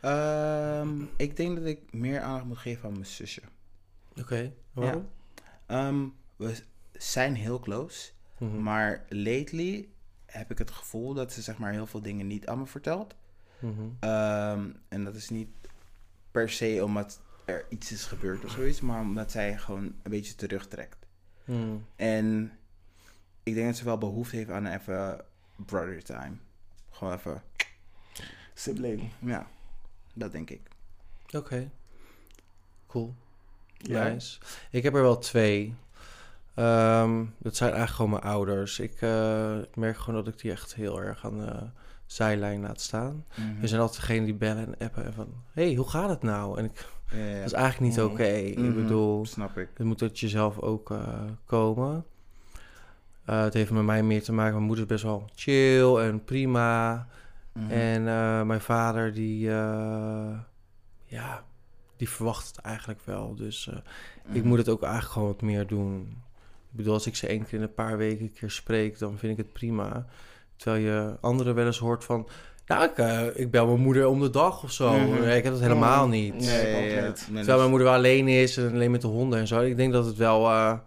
[0.00, 3.42] Ehm, ik denk dat ik meer aandacht moet geven aan mijn zusje.
[4.20, 5.08] Oké, waarom?
[5.66, 6.04] Ehm,
[6.36, 6.54] we
[6.92, 8.62] zijn heel close, Mhm.
[8.62, 9.88] maar lately
[10.26, 13.14] heb ik het gevoel dat ze zeg maar heel veel dingen niet aan me vertelt.
[13.58, 13.82] Mhm.
[14.00, 15.48] Ehm, en dat is niet
[16.30, 20.34] per se omdat er iets is gebeurd of zoiets, maar omdat zij gewoon een beetje
[20.34, 21.06] terugtrekt.
[21.44, 21.76] Mhm.
[21.96, 22.52] En
[23.42, 25.24] ik denk dat ze wel behoefte heeft aan even
[25.66, 26.36] brother time.
[26.90, 27.42] Gewoon even,
[28.54, 29.10] Sibling.
[29.18, 29.46] ja,
[30.14, 30.60] dat denk ik.
[31.32, 31.70] Oké.
[32.86, 33.14] Cool.
[33.78, 34.08] Ja.
[34.08, 34.38] Nice.
[34.70, 35.74] Ik heb er wel twee.
[36.54, 38.78] Ehm, dat zijn eigenlijk gewoon mijn ouders.
[38.78, 41.68] Ik eh, ik merk gewoon dat ik die echt heel erg aan de
[42.06, 43.24] zijlijn laat staan.
[43.34, 43.60] Mhm.
[43.60, 45.28] We zijn altijd degene die bellen en appen en van...
[45.52, 46.58] hey, hoe gaat het nou?
[46.58, 48.12] En ik, Ja, ja, dat is eigenlijk niet Mhm.
[48.12, 48.24] oké.
[48.26, 48.74] Ik Mhm.
[48.74, 49.68] bedoel, Snap ik.
[49.74, 50.98] het moet uit jezelf ook eh,
[51.44, 52.04] komen.
[53.24, 54.52] Eh, het heeft met mij meer te maken.
[54.54, 57.06] Mijn moeder is best wel chill en prima.
[57.52, 57.70] Mhm.
[57.70, 60.38] En eh, mijn vader, die, eh,
[61.04, 61.44] ja,
[61.96, 63.34] die verwacht het eigenlijk wel.
[63.34, 63.76] Dus eh,
[64.36, 66.00] ik moet het ook eigenlijk gewoon wat meer doen.
[66.70, 69.18] Ik bedoel, als ik ze één keer in een paar weken een keer spreek, dan
[69.18, 70.06] vind ik het prima.
[70.56, 72.28] Terwijl je anderen wel eens hoort van...
[72.66, 74.92] Nou, ik, eh, ik bel mijn moeder om de dag of zo.
[74.98, 75.20] Mhm.
[75.20, 76.10] Nee, ik heb dat helemaal Mhm.
[76.10, 76.34] niet.
[76.34, 77.06] Nee, Ja, ja, ja.
[77.06, 77.24] niet.
[77.26, 79.60] Terwijl mijn moeder wel alleen is en alleen met de honden en zo.
[79.60, 80.78] Ik denk dat het wel eh,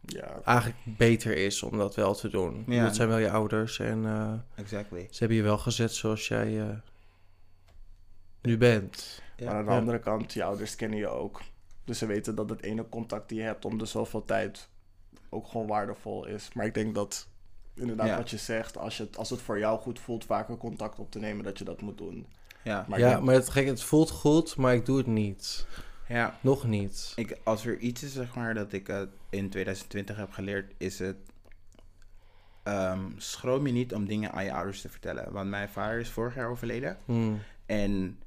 [0.00, 0.40] Ja.
[0.44, 2.64] eigenlijk beter is om dat wel te doen.
[2.66, 2.84] Ja.
[2.84, 5.06] Dat zijn wel je ouders en eh, Exactly.
[5.10, 6.66] ze hebben je wel gezet zoals jij eh,
[8.42, 9.22] nu bent.
[9.36, 9.44] Ja.
[9.46, 9.78] Maar aan de Ja.
[9.78, 11.40] andere kant, je ouders kennen je ook.
[11.84, 14.68] Dus ze weten dat het ene contact die je hebt om de zoveel tijd
[15.30, 16.50] ook gewoon waardevol is.
[16.54, 17.28] Maar ik denk dat,
[17.76, 18.16] inderdaad, Ja.
[18.16, 21.10] wat je zegt, als, je het, als het voor jou goed voelt, vaker contact op
[21.10, 22.26] te nemen, dat je dat moet doen.
[22.64, 22.84] Ja.
[22.88, 25.66] Maar ja, denk- maar het, gek, het voelt goed, maar ik doe het niet.
[26.08, 26.38] ja.
[26.40, 27.12] Nog niet.
[27.16, 30.98] Ik, als er iets is, zeg maar, dat ik eh, in 2020 heb geleerd, is
[30.98, 31.16] het...
[32.62, 35.32] ehm, schroom je niet om dingen aan je ouders te vertellen.
[35.32, 36.96] Want mijn vader is vorig jaar overleden.
[37.04, 37.40] Hmm.
[37.66, 38.18] En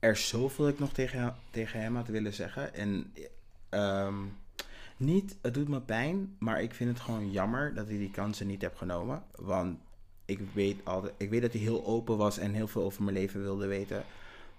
[0.00, 2.74] er is zoveel ik nog tegen, hem- tegen hem had willen zeggen.
[2.74, 3.12] En
[3.68, 4.14] ehm,
[5.02, 8.46] niet, het doet me pijn, maar ik vind het gewoon jammer dat hij die kansen
[8.46, 9.22] niet heb genomen.
[9.36, 9.78] Want
[10.24, 13.16] ik weet, altijd, ik weet dat hij heel open was en heel veel over mijn
[13.16, 14.04] leven wilde weten.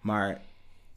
[0.02, 0.42] Maar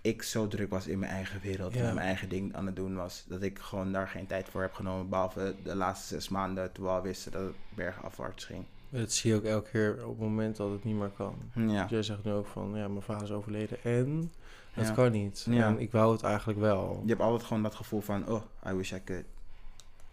[0.00, 1.80] ik zo druk was in mijn eigen wereld Ja.
[1.88, 3.24] en mijn eigen ding aan het doen was.
[3.28, 5.08] Dat ik gewoon daar geen tijd voor heb genomen.
[5.08, 8.64] Behalve de laatste zes maanden toen we al wisten dat het bergafwaarts ging.
[8.88, 11.34] Dat zie je ook elke keer op het moment dat het niet meer kan.
[11.54, 14.32] Ja, Jij zegt nu ook van, ja, mijn vader is overleden en
[14.74, 14.90] Ja.
[14.90, 15.46] kan niet.
[15.50, 15.66] Ja.
[15.66, 17.00] En ik wou het eigenlijk wel.
[17.02, 19.24] je hebt altijd gewoon dat gevoel van, oh, I wish I could.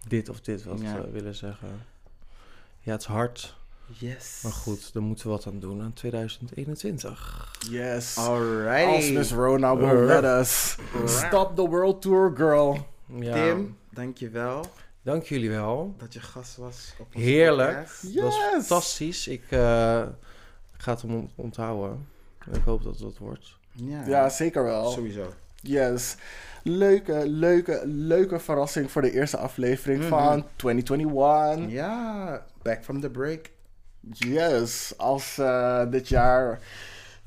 [0.07, 1.09] Dit of dit wat Ja.
[1.11, 1.85] willen zeggen.
[2.79, 3.55] Ja, het is hard.
[3.97, 4.39] Yes.
[4.43, 7.51] Maar goed, daar moeten we wat aan doen aan 2021.
[7.69, 8.17] Yes.
[8.17, 8.95] Alrighty.
[8.95, 10.77] Als Miss Rona will let us.
[11.05, 12.87] Stop the world tour, girl.
[13.19, 14.65] Ja, Tim, dankjewel
[15.01, 15.95] dank jullie wel.
[15.97, 17.71] dat je gast was op Heerlijk.
[17.77, 18.01] podcast.
[18.03, 18.13] Yes.
[18.13, 19.27] Dat was fantastisch.
[19.27, 19.59] Ik eh,
[20.77, 22.07] ga het hem ont- onthouden.
[22.39, 23.57] En ik hoop dat het wat wordt.
[23.71, 24.91] Ja, Ja, zeker wel.
[24.91, 25.33] sowieso.
[25.61, 26.15] Yes.
[26.65, 30.09] Leuke, leuke, leuke verrassing voor de eerste aflevering Mhm.
[30.09, 31.71] van 2021.
[31.71, 33.49] Ja, back from the break.
[34.11, 34.93] Yes.
[34.97, 36.59] Als eh, dit jaar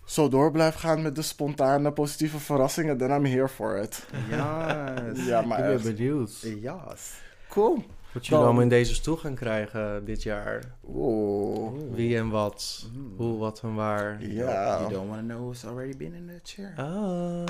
[0.05, 4.07] zo door blijft gaan met de spontane positieve verrassingen, then I'm here for it.
[4.29, 5.27] Yes.
[5.27, 6.31] Ja, maar ik ben benieuwd.
[6.41, 7.21] Yes.
[7.49, 7.85] cool.
[8.17, 10.63] Wat jullie allemaal in deze stoel gaan krijgen dit jaar.
[10.89, 11.73] Oeh.
[11.93, 12.87] Wie en wat.
[13.17, 14.27] Hoe, wat en waar.
[14.27, 14.79] Ja.
[14.79, 16.73] You don't want to know who's already been in the chair.
[16.77, 17.43] Ah,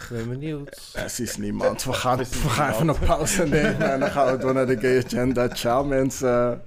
[0.00, 0.90] ik ben benieuwd.
[0.92, 1.84] Precies niemand.
[1.84, 4.78] We gaan, we gaan even een pauze nemen en dan gaan we door naar de
[4.78, 5.48] gay agenda.
[5.48, 6.62] Ciao mensen.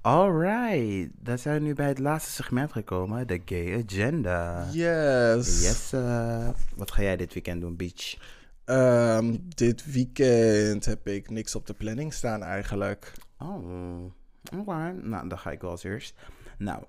[0.00, 4.66] Alright, dan zijn we nu bij het laatste segment gekomen, de Gay Agenda.
[4.72, 5.62] Yes.
[5.62, 8.16] Yes, eh, wat ga jij dit weekend doen, Beach?
[8.68, 13.12] Ehm, dit weekend heb ik niks op de planning staan eigenlijk.
[13.38, 14.04] Oh,
[14.58, 14.92] oké.
[15.02, 16.14] Nou, dan ga ik wel als eerst.
[16.58, 16.82] Nou,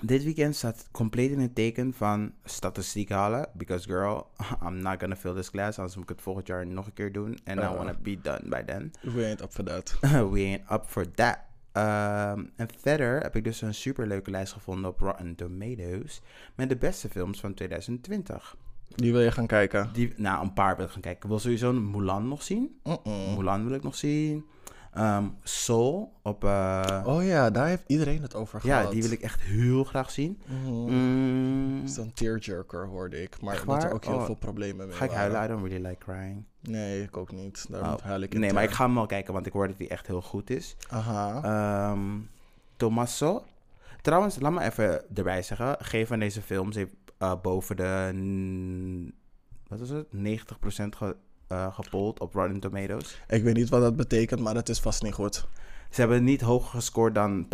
[0.00, 3.48] dit weekend staat compleet in het teken van statistiek halen.
[3.54, 4.26] Because girl,
[4.66, 7.12] I'm not gonna fill this class, anders moet ik het volgend jaar nog een keer
[7.12, 7.38] doen.
[7.44, 7.76] And I Oh.
[7.76, 8.90] wanna be done by then.
[9.02, 9.96] We ain't up for that.
[10.32, 11.38] We ain't up for that.
[11.72, 16.20] Ehm, en verder heb ik dus een superleuke lijst gevonden op Rotten Tomatoes
[16.54, 18.56] met de beste films van 2020.
[18.94, 19.90] Die wil je gaan kijken?
[19.92, 21.22] Die, nou, een paar wil ik gaan kijken.
[21.22, 22.78] Ik wil sowieso Mulan nog zien.
[22.82, 23.34] Mm-mm.
[23.36, 24.44] Mulan wil ik nog zien.
[24.92, 26.44] Ehm, Soul op...
[26.44, 28.84] eh, Oh ja, daar heeft iedereen het over gehad.
[28.84, 30.40] ja, die wil ik echt heel graag zien.
[30.46, 30.70] Mhm.
[30.72, 33.40] Mm, is een tearjerker, hoorde ik.
[33.40, 34.24] Maar dat er ook heel Oh.
[34.24, 35.30] veel problemen mee ga ik waren.
[35.32, 35.44] huilen?
[35.44, 36.44] I don't really like crying.
[36.60, 37.66] Nee, ik ook niet.
[37.70, 39.78] Daarom Oh, huil ik nee, maar ik ga hem wel kijken, want ik hoor dat
[39.78, 40.76] hij echt heel goed is.
[40.90, 41.42] Aha.
[41.90, 42.00] Ehm
[42.76, 43.44] Tommaso.
[44.02, 45.76] Trouwens, laat me even erbij zeggen.
[45.78, 49.12] Geen van deze films heeft eh, boven de...
[49.68, 50.06] Wat is het?
[50.06, 51.16] 90% ge,
[51.48, 53.20] eh, gepold op Rotten Tomatoes.
[53.28, 55.46] Ik weet niet wat dat betekent, maar het is vast niet goed.
[55.90, 57.48] Ze hebben niet hoger gescoord dan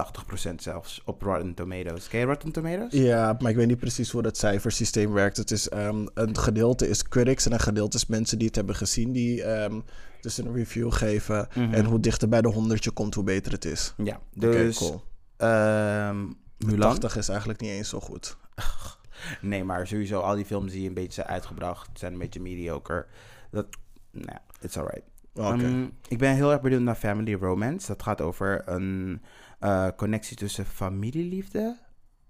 [0.51, 2.09] 80% zelfs op Rotten Tomatoes.
[2.09, 2.93] Ken je Rotten Tomatoes?
[2.93, 5.37] Ja, maar ik weet niet precies hoe dat cijfersysteem werkt.
[5.37, 8.75] Het is, ehm, een gedeelte is critics en een gedeelte is mensen die het hebben
[8.75, 9.81] gezien, die ehm,
[10.21, 11.49] dus een review geven.
[11.55, 11.75] Mhm.
[11.75, 13.95] En hoe dichter bij de honderdje komt, hoe beter het is.
[13.97, 14.79] Ja, dus...
[14.79, 15.03] cool.
[15.37, 16.27] ehm,
[16.59, 16.91] Mulan.
[16.91, 18.37] 80 is eigenlijk niet eens zo goed.
[19.41, 23.07] Nee, maar sowieso al die films die een beetje zijn uitgebracht zijn een beetje mediocre.
[23.51, 23.67] Dat,
[24.11, 25.03] nou, it's alright.
[25.35, 25.49] Oké.
[25.65, 27.87] Ehm, ik ben heel erg benieuwd naar Family Romance.
[27.87, 29.23] Dat gaat over een
[29.59, 31.77] eh, connectie tussen familieliefde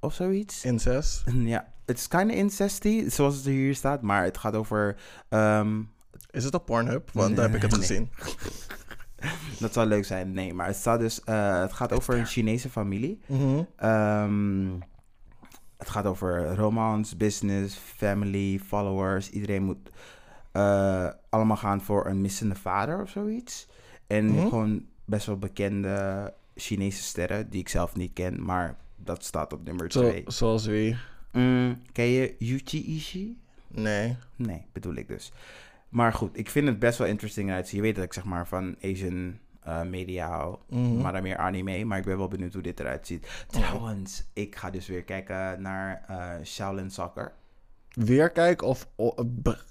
[0.00, 0.64] of zoiets.
[0.64, 1.22] Incest.
[1.34, 4.96] Ja, het is kind of incesty, zoals het hier staat, maar het gaat over...
[5.28, 5.80] ehm,
[6.30, 7.10] Is het op Pornhub?
[7.12, 7.80] Want daar heb ik het Nee.
[7.80, 8.10] gezien.
[9.60, 12.70] dat zou leuk zijn, nee, maar het, staat dus, eh, het gaat over een Chinese
[12.70, 13.20] familie.
[13.76, 14.68] Ehm,
[15.82, 19.30] het gaat over romance, business, family, followers.
[19.30, 19.90] Iedereen moet
[20.52, 23.68] eh, allemaal gaan voor een missende vader of zoiets.
[24.06, 24.48] En Mhm.
[24.48, 29.64] gewoon best wel bekende Chinese sterren die ik zelf niet ken, maar dat staat op
[29.64, 30.22] nummer Zo, 2.
[30.26, 30.96] zoals wie?
[31.92, 33.38] ken je Yuchi Ishi?
[33.68, 34.16] Nee.
[34.36, 35.32] Nee, bedoel ik dus.
[35.88, 37.76] Maar goed, ik vind het best wel interesting uitzien.
[37.76, 40.56] Je weet dat ik zeg maar van Asian eh, media hou.
[40.68, 40.96] Mhm.
[41.00, 41.84] Maar dan meer anime.
[41.84, 43.44] Maar ik ben wel benieuwd hoe dit eruit ziet.
[43.46, 47.32] Trouwens, ik ga dus weer kijken naar eh Shaolin Soccer.
[47.92, 48.88] Weer kijken of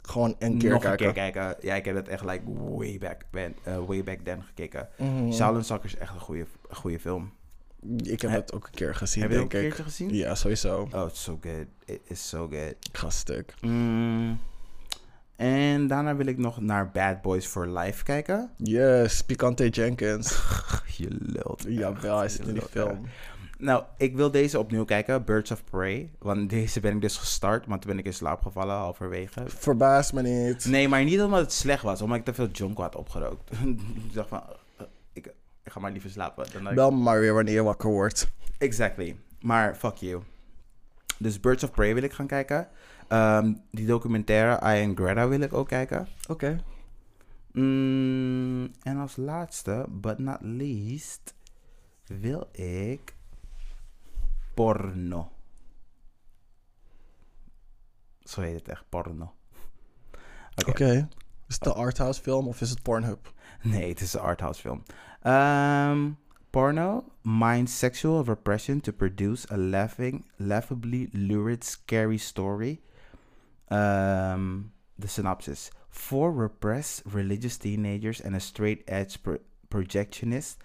[0.02, 1.08] gewoon een keer Nog kijken?
[1.08, 1.68] een keer kijken.
[1.68, 2.44] Ja, ik heb het echt like
[2.76, 3.22] way back,
[3.64, 4.90] eh, way back then gekeken.
[4.98, 5.32] Mhm.
[5.32, 7.32] Shaolin Soccer is echt een goede, goede film.
[8.03, 10.14] Ik heb het ook een keer gezien, heb je het ook denk een keertje gezien?
[10.14, 10.88] Ja, sowieso.
[10.94, 11.66] Oh, it's so good.
[11.86, 12.76] It is so good.
[12.90, 13.53] Ik ga stuk.
[13.61, 14.40] Mm.
[15.42, 18.50] En daarna wil ik nog naar Bad Boys for Life kijken.
[18.58, 20.30] Yes, Picante Jenkins.
[20.98, 21.66] Je lult.
[21.68, 23.02] Jawel, hij zit in die film.
[23.58, 26.11] Nou, ik wil deze opnieuw kijken, Birds of Prey.
[26.20, 29.44] Want deze ben ik dus gestart, maar toen ben ik in slaap gevallen halverwege.
[29.48, 30.66] Verbaas me niet.
[30.66, 33.52] Nee, maar niet omdat het slecht was, omdat ik te veel jonko had opgerookt.
[34.08, 34.44] ik dacht van,
[34.78, 35.26] eh, ik,
[35.64, 36.45] ik ga maar liever slapen.
[36.64, 38.28] Dan ik- maar weer wanneer je wakker wordt.
[38.58, 39.16] Exactly.
[39.42, 40.22] Maar fuck you.
[41.18, 42.68] Dus Birds of Prey wil ik gaan kijken.
[43.11, 46.07] Ehm, die documentaire I and Greta wil ik ook kijken.
[46.27, 46.64] Oké.
[47.51, 51.35] Mm, en als laatste, but not least,
[52.06, 53.15] wil ik
[54.53, 55.31] porno.
[58.19, 59.33] Zo heet het echt, porno.
[60.67, 61.07] Oké.
[61.48, 63.33] Is het de arthouse film of is het Pornhub?
[63.61, 64.83] Nee, het is een arthouse film.
[65.22, 66.09] Ehm,
[66.49, 72.81] porno minds sexual repression to produce a laughing, laughably lurid, scary story.
[73.72, 74.59] Ehm,
[74.95, 75.69] de synopsis.
[75.90, 80.58] Four repressed religious teenagers and a straight-edge pro- projectionist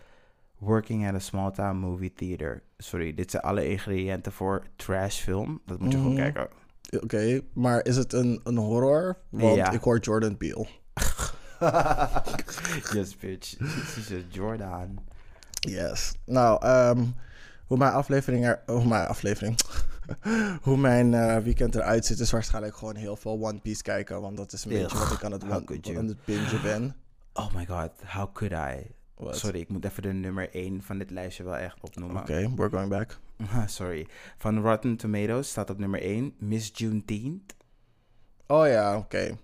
[0.59, 2.62] working at a small-town movie theater.
[2.78, 5.60] Sorry, dit zijn alle ingrediënten voor trash film.
[5.67, 6.23] Dat moet je gewoon Mhm.
[6.23, 6.49] kijken.
[7.01, 9.17] Oké, maar is het een, een horror?
[9.28, 9.70] Want Ja.
[9.70, 10.67] ik hoor Jordan Peele.
[12.94, 13.57] yes, bitch.
[14.28, 14.99] Jordan.
[15.60, 16.15] Yes.
[16.25, 17.05] Nou, ehm,
[17.67, 18.62] hoe mijn aflevering er...
[18.67, 19.57] Hoe mijn aflevering...
[20.62, 24.20] hoe mijn eh, weekend eruit ziet is waarschijnlijk gewoon heel veel One Piece kijken.
[24.20, 26.97] Want dat is een beetje wat ik aan het, one- aan het bingen ben.
[27.33, 28.94] Oh my god, how could I?
[29.31, 32.20] Sorry, ik moet even de nummer 1 van dit lijstje wel echt opnoemen.
[32.23, 33.18] Oké, we're going back.
[33.67, 34.07] Sorry.
[34.36, 37.55] Van Rotten Tomatoes staat op nummer 1 Miss Juneteenth.
[38.47, 39.36] Oh ja, oké.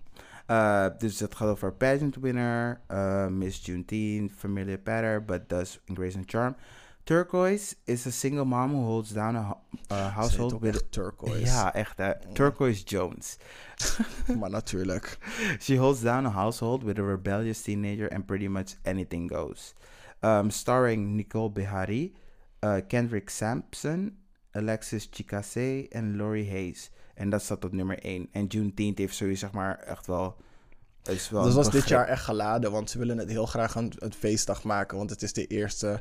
[0.50, 6.16] Uh, dus het gaat over pageant winner, uh, Miss Juneteenth, familiar pattern, but does grace
[6.16, 6.56] and charm.
[7.04, 9.56] Turquoise is a single mom who holds down a,
[10.10, 10.90] household with...
[10.90, 11.46] turquoise.
[11.46, 12.12] Ja, echt hè.
[12.32, 13.36] Turquoise Jones.
[14.38, 15.18] Maar natuurlijk.
[15.64, 19.74] She holds down a household with a rebellious teenager and pretty much anything goes.
[20.20, 22.14] Um, starring Nicole Behari,
[22.60, 24.16] uh, Kendrick Sampson,
[24.52, 26.90] Alexis Chikase en Laurie Hayes.
[27.14, 28.28] En dat staat op nummer 1.
[28.32, 30.36] En Juneteenth heeft sowieso zeg maar echt wel...
[31.02, 33.74] Is wel Dat een was dit jaar echt geladen, want ze willen het heel graag
[33.74, 34.96] een, een feestdag maken.
[34.98, 36.00] Want het is de eerste.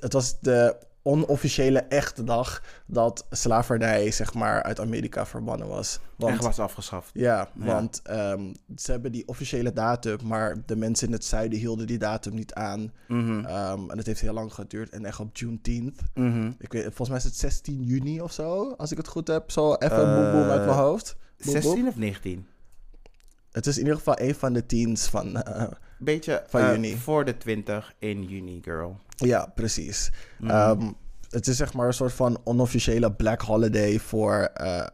[0.00, 5.98] Het was de onofficiële echte dag dat slavernij, zeg maar, uit Amerika verbannen was.
[6.16, 7.10] Want, Echt was afgeschaft.
[7.14, 7.64] Ja, Ja.
[7.64, 11.98] want ehm, ze hebben die officiële datum, maar de mensen in het zuiden hielden die
[11.98, 12.92] datum niet aan.
[13.08, 13.44] Mhm.
[13.44, 14.90] Ehm, en het heeft heel lang geduurd.
[14.90, 16.50] En echt op Juneteenth, Mhm.
[16.58, 19.50] ik weet, volgens mij is het 16 juni of zo, als ik het goed heb.
[19.50, 21.16] Zo even boem boem uit Eh, mijn hoofd.
[21.44, 21.62] Boem, boem.
[21.62, 22.46] 16 of 19?
[23.52, 25.36] Het is in ieder geval een van de teens van...
[25.42, 25.66] eh,
[26.04, 26.96] Beetje Van eh, juni.
[26.96, 28.98] voor de 20 in juni, girl.
[29.16, 30.10] Ja, precies.
[30.38, 30.50] Mhm.
[30.50, 30.92] Ehm,
[31.30, 34.86] het is zeg maar een soort van onofficiële black holiday voor eh,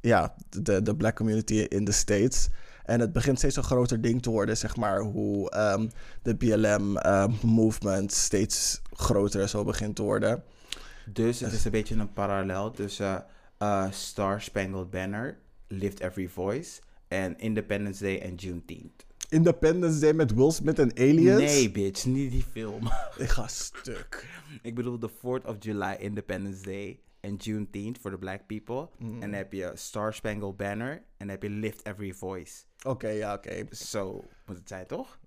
[0.00, 2.48] ja, de, de black community in de States.
[2.84, 5.88] En het begint steeds een groter ding te worden, zeg maar, hoe ehm,
[6.22, 10.42] de BLM-movement steeds groter zo begint te worden.
[11.06, 13.24] Dus het is een beetje een parallel tussen
[13.58, 19.04] eh, Star Spangled Banner, Lift Every Voice en Independence Day en Juneteenth.
[19.32, 21.40] Independence Day met Will Smith en aliens?
[21.40, 22.82] Nee, bitch, niet die film.
[23.16, 24.28] Ik ga stuk.
[24.62, 28.88] Ik bedoel de 4th of July Independence Day en Juneteenth voor de black people.
[28.98, 29.14] Mm.
[29.14, 32.64] En dan heb je Star Spangled Banner en dan heb je Lift Every Voice.
[32.82, 33.64] Oké, ja, oké.
[33.70, 35.18] Zo moet het zijn, toch?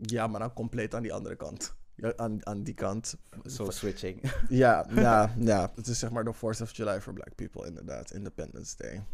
[0.00, 1.76] Ja, maar dan compleet aan die andere kant.
[1.94, 3.16] Ja, aan, aan die kant.
[3.44, 4.32] Zo switching.
[4.48, 5.72] Ja, ja, ja.
[5.74, 8.12] Het is zeg maar de 4th of July voor black people, inderdaad.
[8.12, 9.04] Independence Day.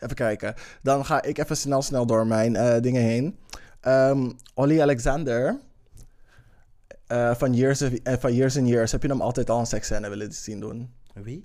[0.00, 0.54] Even kijken.
[0.82, 3.38] Dan ga ik even snel, snel door mijn eh, dingen heen.
[3.80, 5.60] Ehm Olly Alexander.
[7.06, 8.92] eh, van, years of, eh, van Years and Years.
[8.92, 10.92] Heb je hem altijd al een seksscène willen zien doen?
[11.14, 11.44] Wie?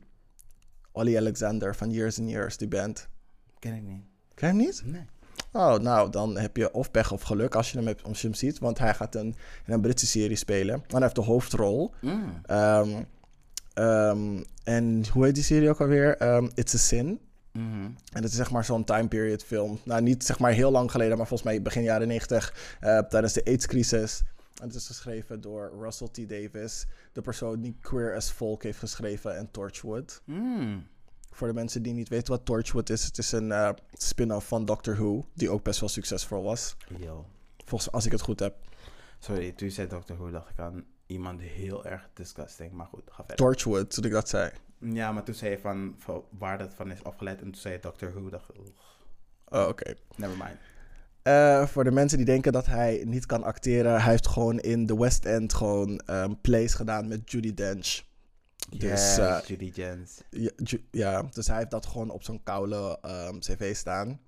[0.92, 3.08] Olly Alexander van Years and Years, die band.
[3.60, 4.04] Ken ik niet.
[4.34, 4.82] Ken je hem niet?
[4.86, 5.06] Nee.
[5.52, 8.28] Oh, nou, dan heb je of pech of geluk als je hem, hebt, als je
[8.28, 8.60] hem ziet.
[8.60, 10.74] Want hij gaat een, in een Britse serie spelen.
[10.76, 11.94] En hij heeft de hoofdrol.
[12.02, 12.40] Mm.
[12.46, 13.04] Ehm,
[13.74, 16.18] ehm, en hoe heet die serie ook alweer?
[16.56, 17.20] It's a Sin.
[17.54, 19.80] En dat is zeg maar zo'n time period film.
[19.84, 23.34] Nou, niet zeg maar heel lang geleden, maar volgens mij begin jaren 90, eh, tijdens
[23.34, 24.22] de AIDS-crisis.
[24.62, 26.30] En het is geschreven door Russell T.
[26.30, 30.22] Davis, de persoon die Queer as Folk heeft geschreven en Torchwood.
[30.26, 30.88] Mm.
[31.32, 34.66] Voor de mensen die niet weten wat Torchwood is, het is een eh, spin-off van
[34.66, 36.76] Doctor Who, die ook best wel succesvol was.
[36.98, 37.26] Yo.
[37.66, 38.56] Volgens als ik het goed heb.
[39.20, 42.72] Sorry, toen je zei Doctor Who dacht ik aan iemand heel erg disgusting.
[42.72, 43.36] Maar goed, ga verder.
[43.36, 44.52] Torchwood, toen ik dat zei.
[44.84, 47.38] Ja, maar toen zei je van, van waar dat van is afgeleid.
[47.42, 48.30] En toen zei je Doctor Who.
[48.30, 48.46] dacht
[49.50, 49.94] Oh, oké.
[50.16, 50.58] never mind.
[51.22, 54.86] Eh, voor de mensen die denken dat hij niet kan acteren, hij heeft gewoon in
[54.86, 58.02] de West End gewoon ehm, plays gedaan met Judy Dench.
[58.70, 59.72] Dus, Yes, eh, Judy.
[59.76, 59.96] Ja,
[60.58, 64.20] Ju- ja, dus hij heeft dat gewoon op zo'n koude ehm, cv staan.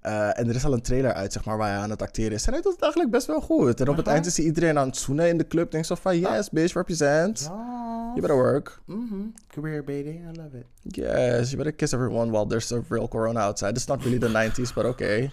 [0.00, 2.32] Eh, en er is al een trailer uit, zeg maar, waar hij aan het acteren
[2.32, 2.46] is.
[2.46, 3.80] En hij doet het eigenlijk best wel goed.
[3.80, 5.70] En op het eind is hij iedereen aan het zoenen in de club.
[5.70, 7.40] Denk zo van, yes, bitch, represent.
[7.40, 8.80] You better work.
[8.84, 9.14] Mhm.
[9.48, 10.64] Career baiting, I love it.
[10.82, 13.70] Yes, you better kiss everyone while there's a real corona outside.
[13.70, 15.30] It's not really the 90s, but okay.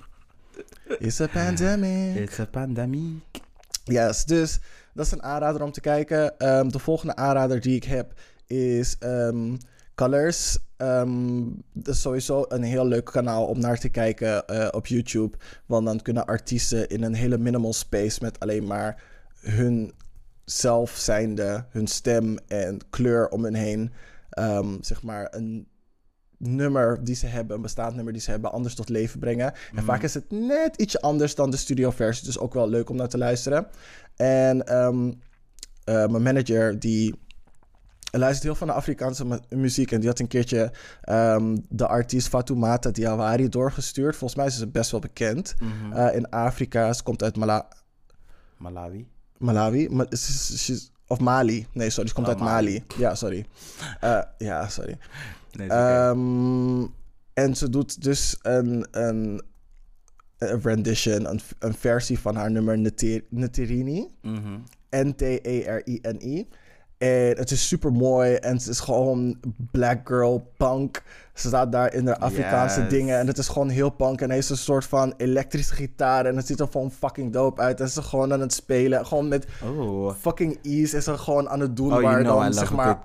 [1.00, 2.16] It's a pandemic.
[2.16, 3.22] It's a pandemic.
[3.84, 4.60] Yes, dus
[4.94, 6.38] dat is een aanrader om te kijken.
[6.38, 8.14] Ehm, de volgende aanrader die ik heb
[8.48, 9.56] is ehm,
[9.96, 10.58] Colors.
[10.78, 11.44] Ehm,
[11.74, 15.38] dat is sowieso een heel leuk kanaal om naar te kijken eh, op YouTube.
[15.66, 19.04] Want dan kunnen artiesten in een hele minimal space met alleen maar
[19.40, 19.94] hun
[20.46, 23.92] zelf zijnde, hun stem en kleur om hen heen,
[24.30, 25.68] ehm, zeg maar een
[26.38, 29.54] nummer die ze hebben, een bestaand nummer die ze hebben, anders tot leven brengen.
[29.76, 32.96] En vaak is het net ietsje anders dan de studioversie, dus ook wel leuk om
[32.96, 33.68] naar te luisteren.
[34.16, 35.12] En ehm,
[35.84, 37.16] eh, mijn manager, die
[38.20, 39.92] luistert heel veel naar Afrikaanse mu- muziek.
[39.92, 40.72] En die had een keertje
[41.02, 44.16] ehm, de artiest Fatoumata Diawari doorgestuurd.
[44.16, 45.94] Volgens mij is ze best wel bekend Mhm.
[45.94, 46.94] eh, in Afrika.
[46.94, 47.68] Ze komt uit Mala
[48.58, 49.08] Malawi.
[49.38, 49.90] Malawi.
[49.90, 50.08] Ma-
[51.08, 51.68] of Mali.
[51.72, 52.72] Nee, sorry, ze komt Oh, uit Mali.
[52.74, 52.84] Mali.
[52.98, 53.46] Ja, sorry.
[54.00, 54.98] Eh, ja, sorry.
[55.52, 55.68] Nee.
[55.70, 56.82] Ehm,
[57.34, 59.42] en ze doet dus een, een,
[60.38, 62.78] een rendition, een, een versie van haar nummer
[63.30, 64.08] Nterini.
[64.22, 64.58] Mhm.
[64.90, 66.48] N-T-E-R-I-N-I.
[66.98, 69.38] En het is super mooi en het is gewoon
[69.72, 71.04] black girl punk.
[71.34, 72.90] Ze staat daar in de Afrikaanse Yes.
[72.90, 74.22] dingen en het is gewoon heel punk.
[74.22, 77.62] En hij heeft een soort van elektrische gitaar en het ziet er gewoon fucking dope
[77.62, 77.80] uit.
[77.80, 79.06] En ze is gewoon aan het spelen.
[79.06, 79.46] Gewoon met
[79.78, 80.14] Oh.
[80.20, 82.74] fucking ease is ze gewoon aan het doen Oh, waar you know I dan zeg
[82.74, 82.98] maar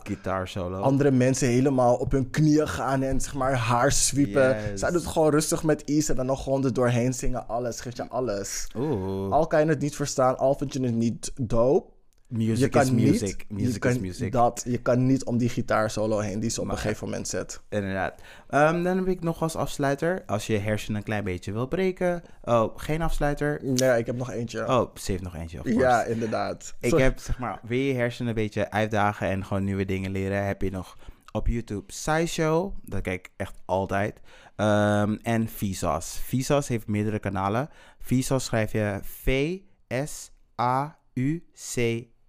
[0.44, 0.80] solo.
[0.80, 4.56] andere mensen helemaal op hun knieën gaan en zeg maar haar sweepen.
[4.70, 4.80] Yes.
[4.80, 7.48] Zij doet het gewoon rustig met ease en dan nog gewoon er doorheen zingen.
[7.48, 8.66] Alles, geeft je alles.
[8.76, 9.32] Oeh.
[9.32, 11.90] Al kan je het niet verstaan, al vind je het niet dope.
[12.30, 13.44] Music je kan is niet, music.
[13.48, 14.32] je Music kan is music.
[14.32, 17.28] Dat, je kan niet om die gitaarsolo heen die ze op Maar- een gegeven moment
[17.28, 17.60] zet.
[17.68, 18.20] Inderdaad.
[18.48, 20.22] Ehm, dan heb ik nog als afsluiter.
[20.26, 22.22] Als je hersenen een klein beetje wil breken.
[22.44, 23.60] Oh, geen afsluiter.
[23.62, 24.68] Nee, ik heb nog eentje.
[24.68, 25.60] Oh, ze heeft nog eentje.
[25.64, 26.74] Ja, inderdaad.
[26.80, 27.04] Ik Sorry.
[27.04, 30.62] heb, zeg maar, wil je hersenen een beetje uitdagen en gewoon nieuwe dingen leren, heb
[30.62, 30.96] je nog
[31.32, 32.74] op YouTube SciShow.
[32.82, 34.20] Dat kijk ik echt altijd.
[34.56, 36.18] Ehm, en Vsauce.
[36.22, 37.68] Vsauce heeft meerdere kanalen.
[37.98, 38.98] Vsauce schrijf je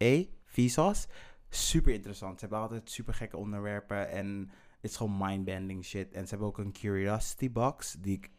[0.02, 0.28] V-S-A-U-C-E.
[0.46, 1.08] Vsauce.
[1.50, 2.34] Super interessant.
[2.34, 6.12] Ze hebben altijd super gekke onderwerpen en het is gewoon mindbending shit.
[6.12, 8.30] En ze hebben ook een curiosity box die ik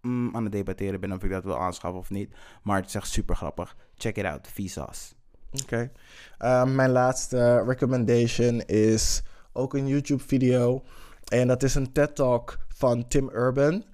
[0.00, 2.34] mm, aan het debatteren ben of ik dat wil aanschaffen of niet.
[2.62, 3.76] Maar het is echt super grappig.
[3.94, 4.48] Check it out.
[4.48, 5.14] Vsauce.
[5.62, 5.92] Oké.
[6.38, 9.22] Ehm, mijn laatste recommendation is
[9.52, 10.84] ook een YouTube-video.
[11.28, 13.84] En dat is een TED-talk van Tim Urban.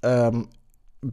[0.00, 0.44] Ehm,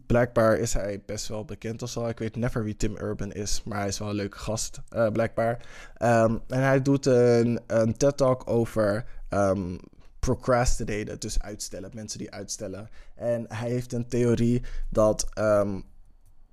[0.08, 2.08] blijkbaar is hij best wel bekend of zo.
[2.08, 5.08] Ik weet never wie Tim Urban is, maar hij is wel een leuke gast, eh,
[5.12, 5.66] blijkbaar.
[5.98, 9.78] Ehm, en hij doet een, een TED-talk over ehm,
[10.20, 12.90] procrastinaten, dus uitstellen, mensen die uitstellen.
[13.16, 15.80] En hij heeft een theorie dat ehm,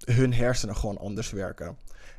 [0.04, 1.76] hun hersenen gewoon anders werken.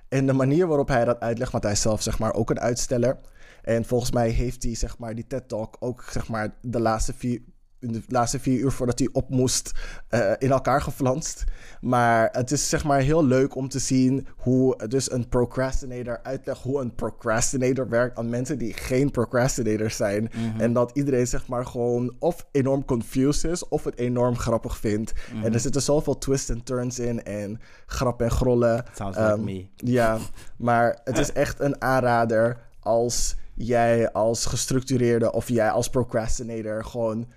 [0.08, 2.60] En de manier waarop hij dat uitlegt, want hij is zelf zeg maar ook een
[2.60, 3.18] uitsteller.
[3.62, 7.14] En volgens mij heeft hij zeg maar die TED Talk ook zeg maar de laatste
[7.14, 7.42] vier,
[7.80, 9.72] in de laatste vier uur voordat hij op moest
[10.08, 11.44] eh, in elkaar geflanst.
[11.82, 16.62] Maar het is zeg maar heel leuk om te zien hoe dus een procrastinator uitlegt
[16.62, 20.32] hoe een procrastinator werkt aan mensen die geen procrastinators zijn.
[20.58, 25.14] En dat iedereen zeg maar gewoon of enorm confused is of het enorm grappig vindt.
[25.44, 28.86] En er zitten zoveel twists en turns in en grap en grollen.
[28.94, 29.68] Sounds like Ehm, me.
[29.76, 30.18] Ja,
[30.58, 37.28] maar het is echt een aanrader als jij als gestructureerde of jij als procrastinator gewoon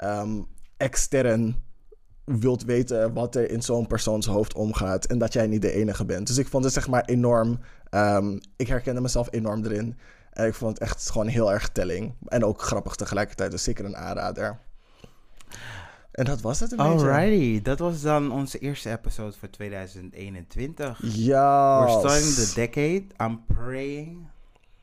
[0.00, 0.42] ehm,
[0.76, 1.56] extern
[2.24, 6.04] wilt weten wat er in zo'n persoons hoofd omgaat en dat jij niet de enige
[6.04, 6.26] bent.
[6.26, 9.98] Dus ik vond het zeg maar enorm, ehm, ik herkende mezelf enorm erin.
[10.30, 12.14] En ik vond het echt gewoon heel erg telling.
[12.26, 14.58] En ook grappig tegelijkertijd, dus zeker een aanrader.
[16.10, 16.92] En dat was het een beetje.
[16.92, 21.00] Alrighty, dat was dan onze eerste episode voor 2021.
[21.02, 21.84] Ja.
[21.84, 23.04] We're starting the decade.
[23.30, 24.28] I'm praying.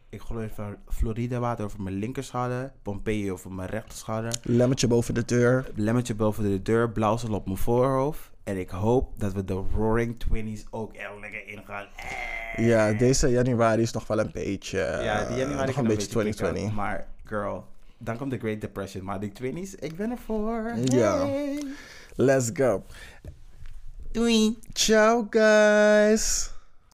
[0.09, 2.71] Ik geloof van Florida water over mijn linkerschouder.
[2.81, 4.39] Pompeii over mijn rechterschouder.
[4.43, 5.71] Lemmetje boven de deur.
[5.75, 6.89] Lemmetje boven de deur.
[6.89, 8.29] Blauwsel op mijn voorhoofd.
[8.43, 11.87] En ik hoop dat we de Roaring Twenties ook echt lekker ingaan.
[11.95, 12.67] Eh.
[12.67, 14.77] Ja, deze januari is nog wel een beetje.
[14.77, 16.33] Ja, die januari nog kan een beetje kicken.
[16.33, 16.73] 2020.
[16.73, 17.65] Maar girl,
[17.97, 19.03] dan komt de Great Depression.
[19.03, 20.71] Maar die 20s, ik ben ervoor.
[20.83, 21.25] Ja.
[21.25, 21.63] Hey.
[22.15, 22.83] Let's go.
[24.11, 24.57] Doei.
[24.73, 26.55] Ciao, guys.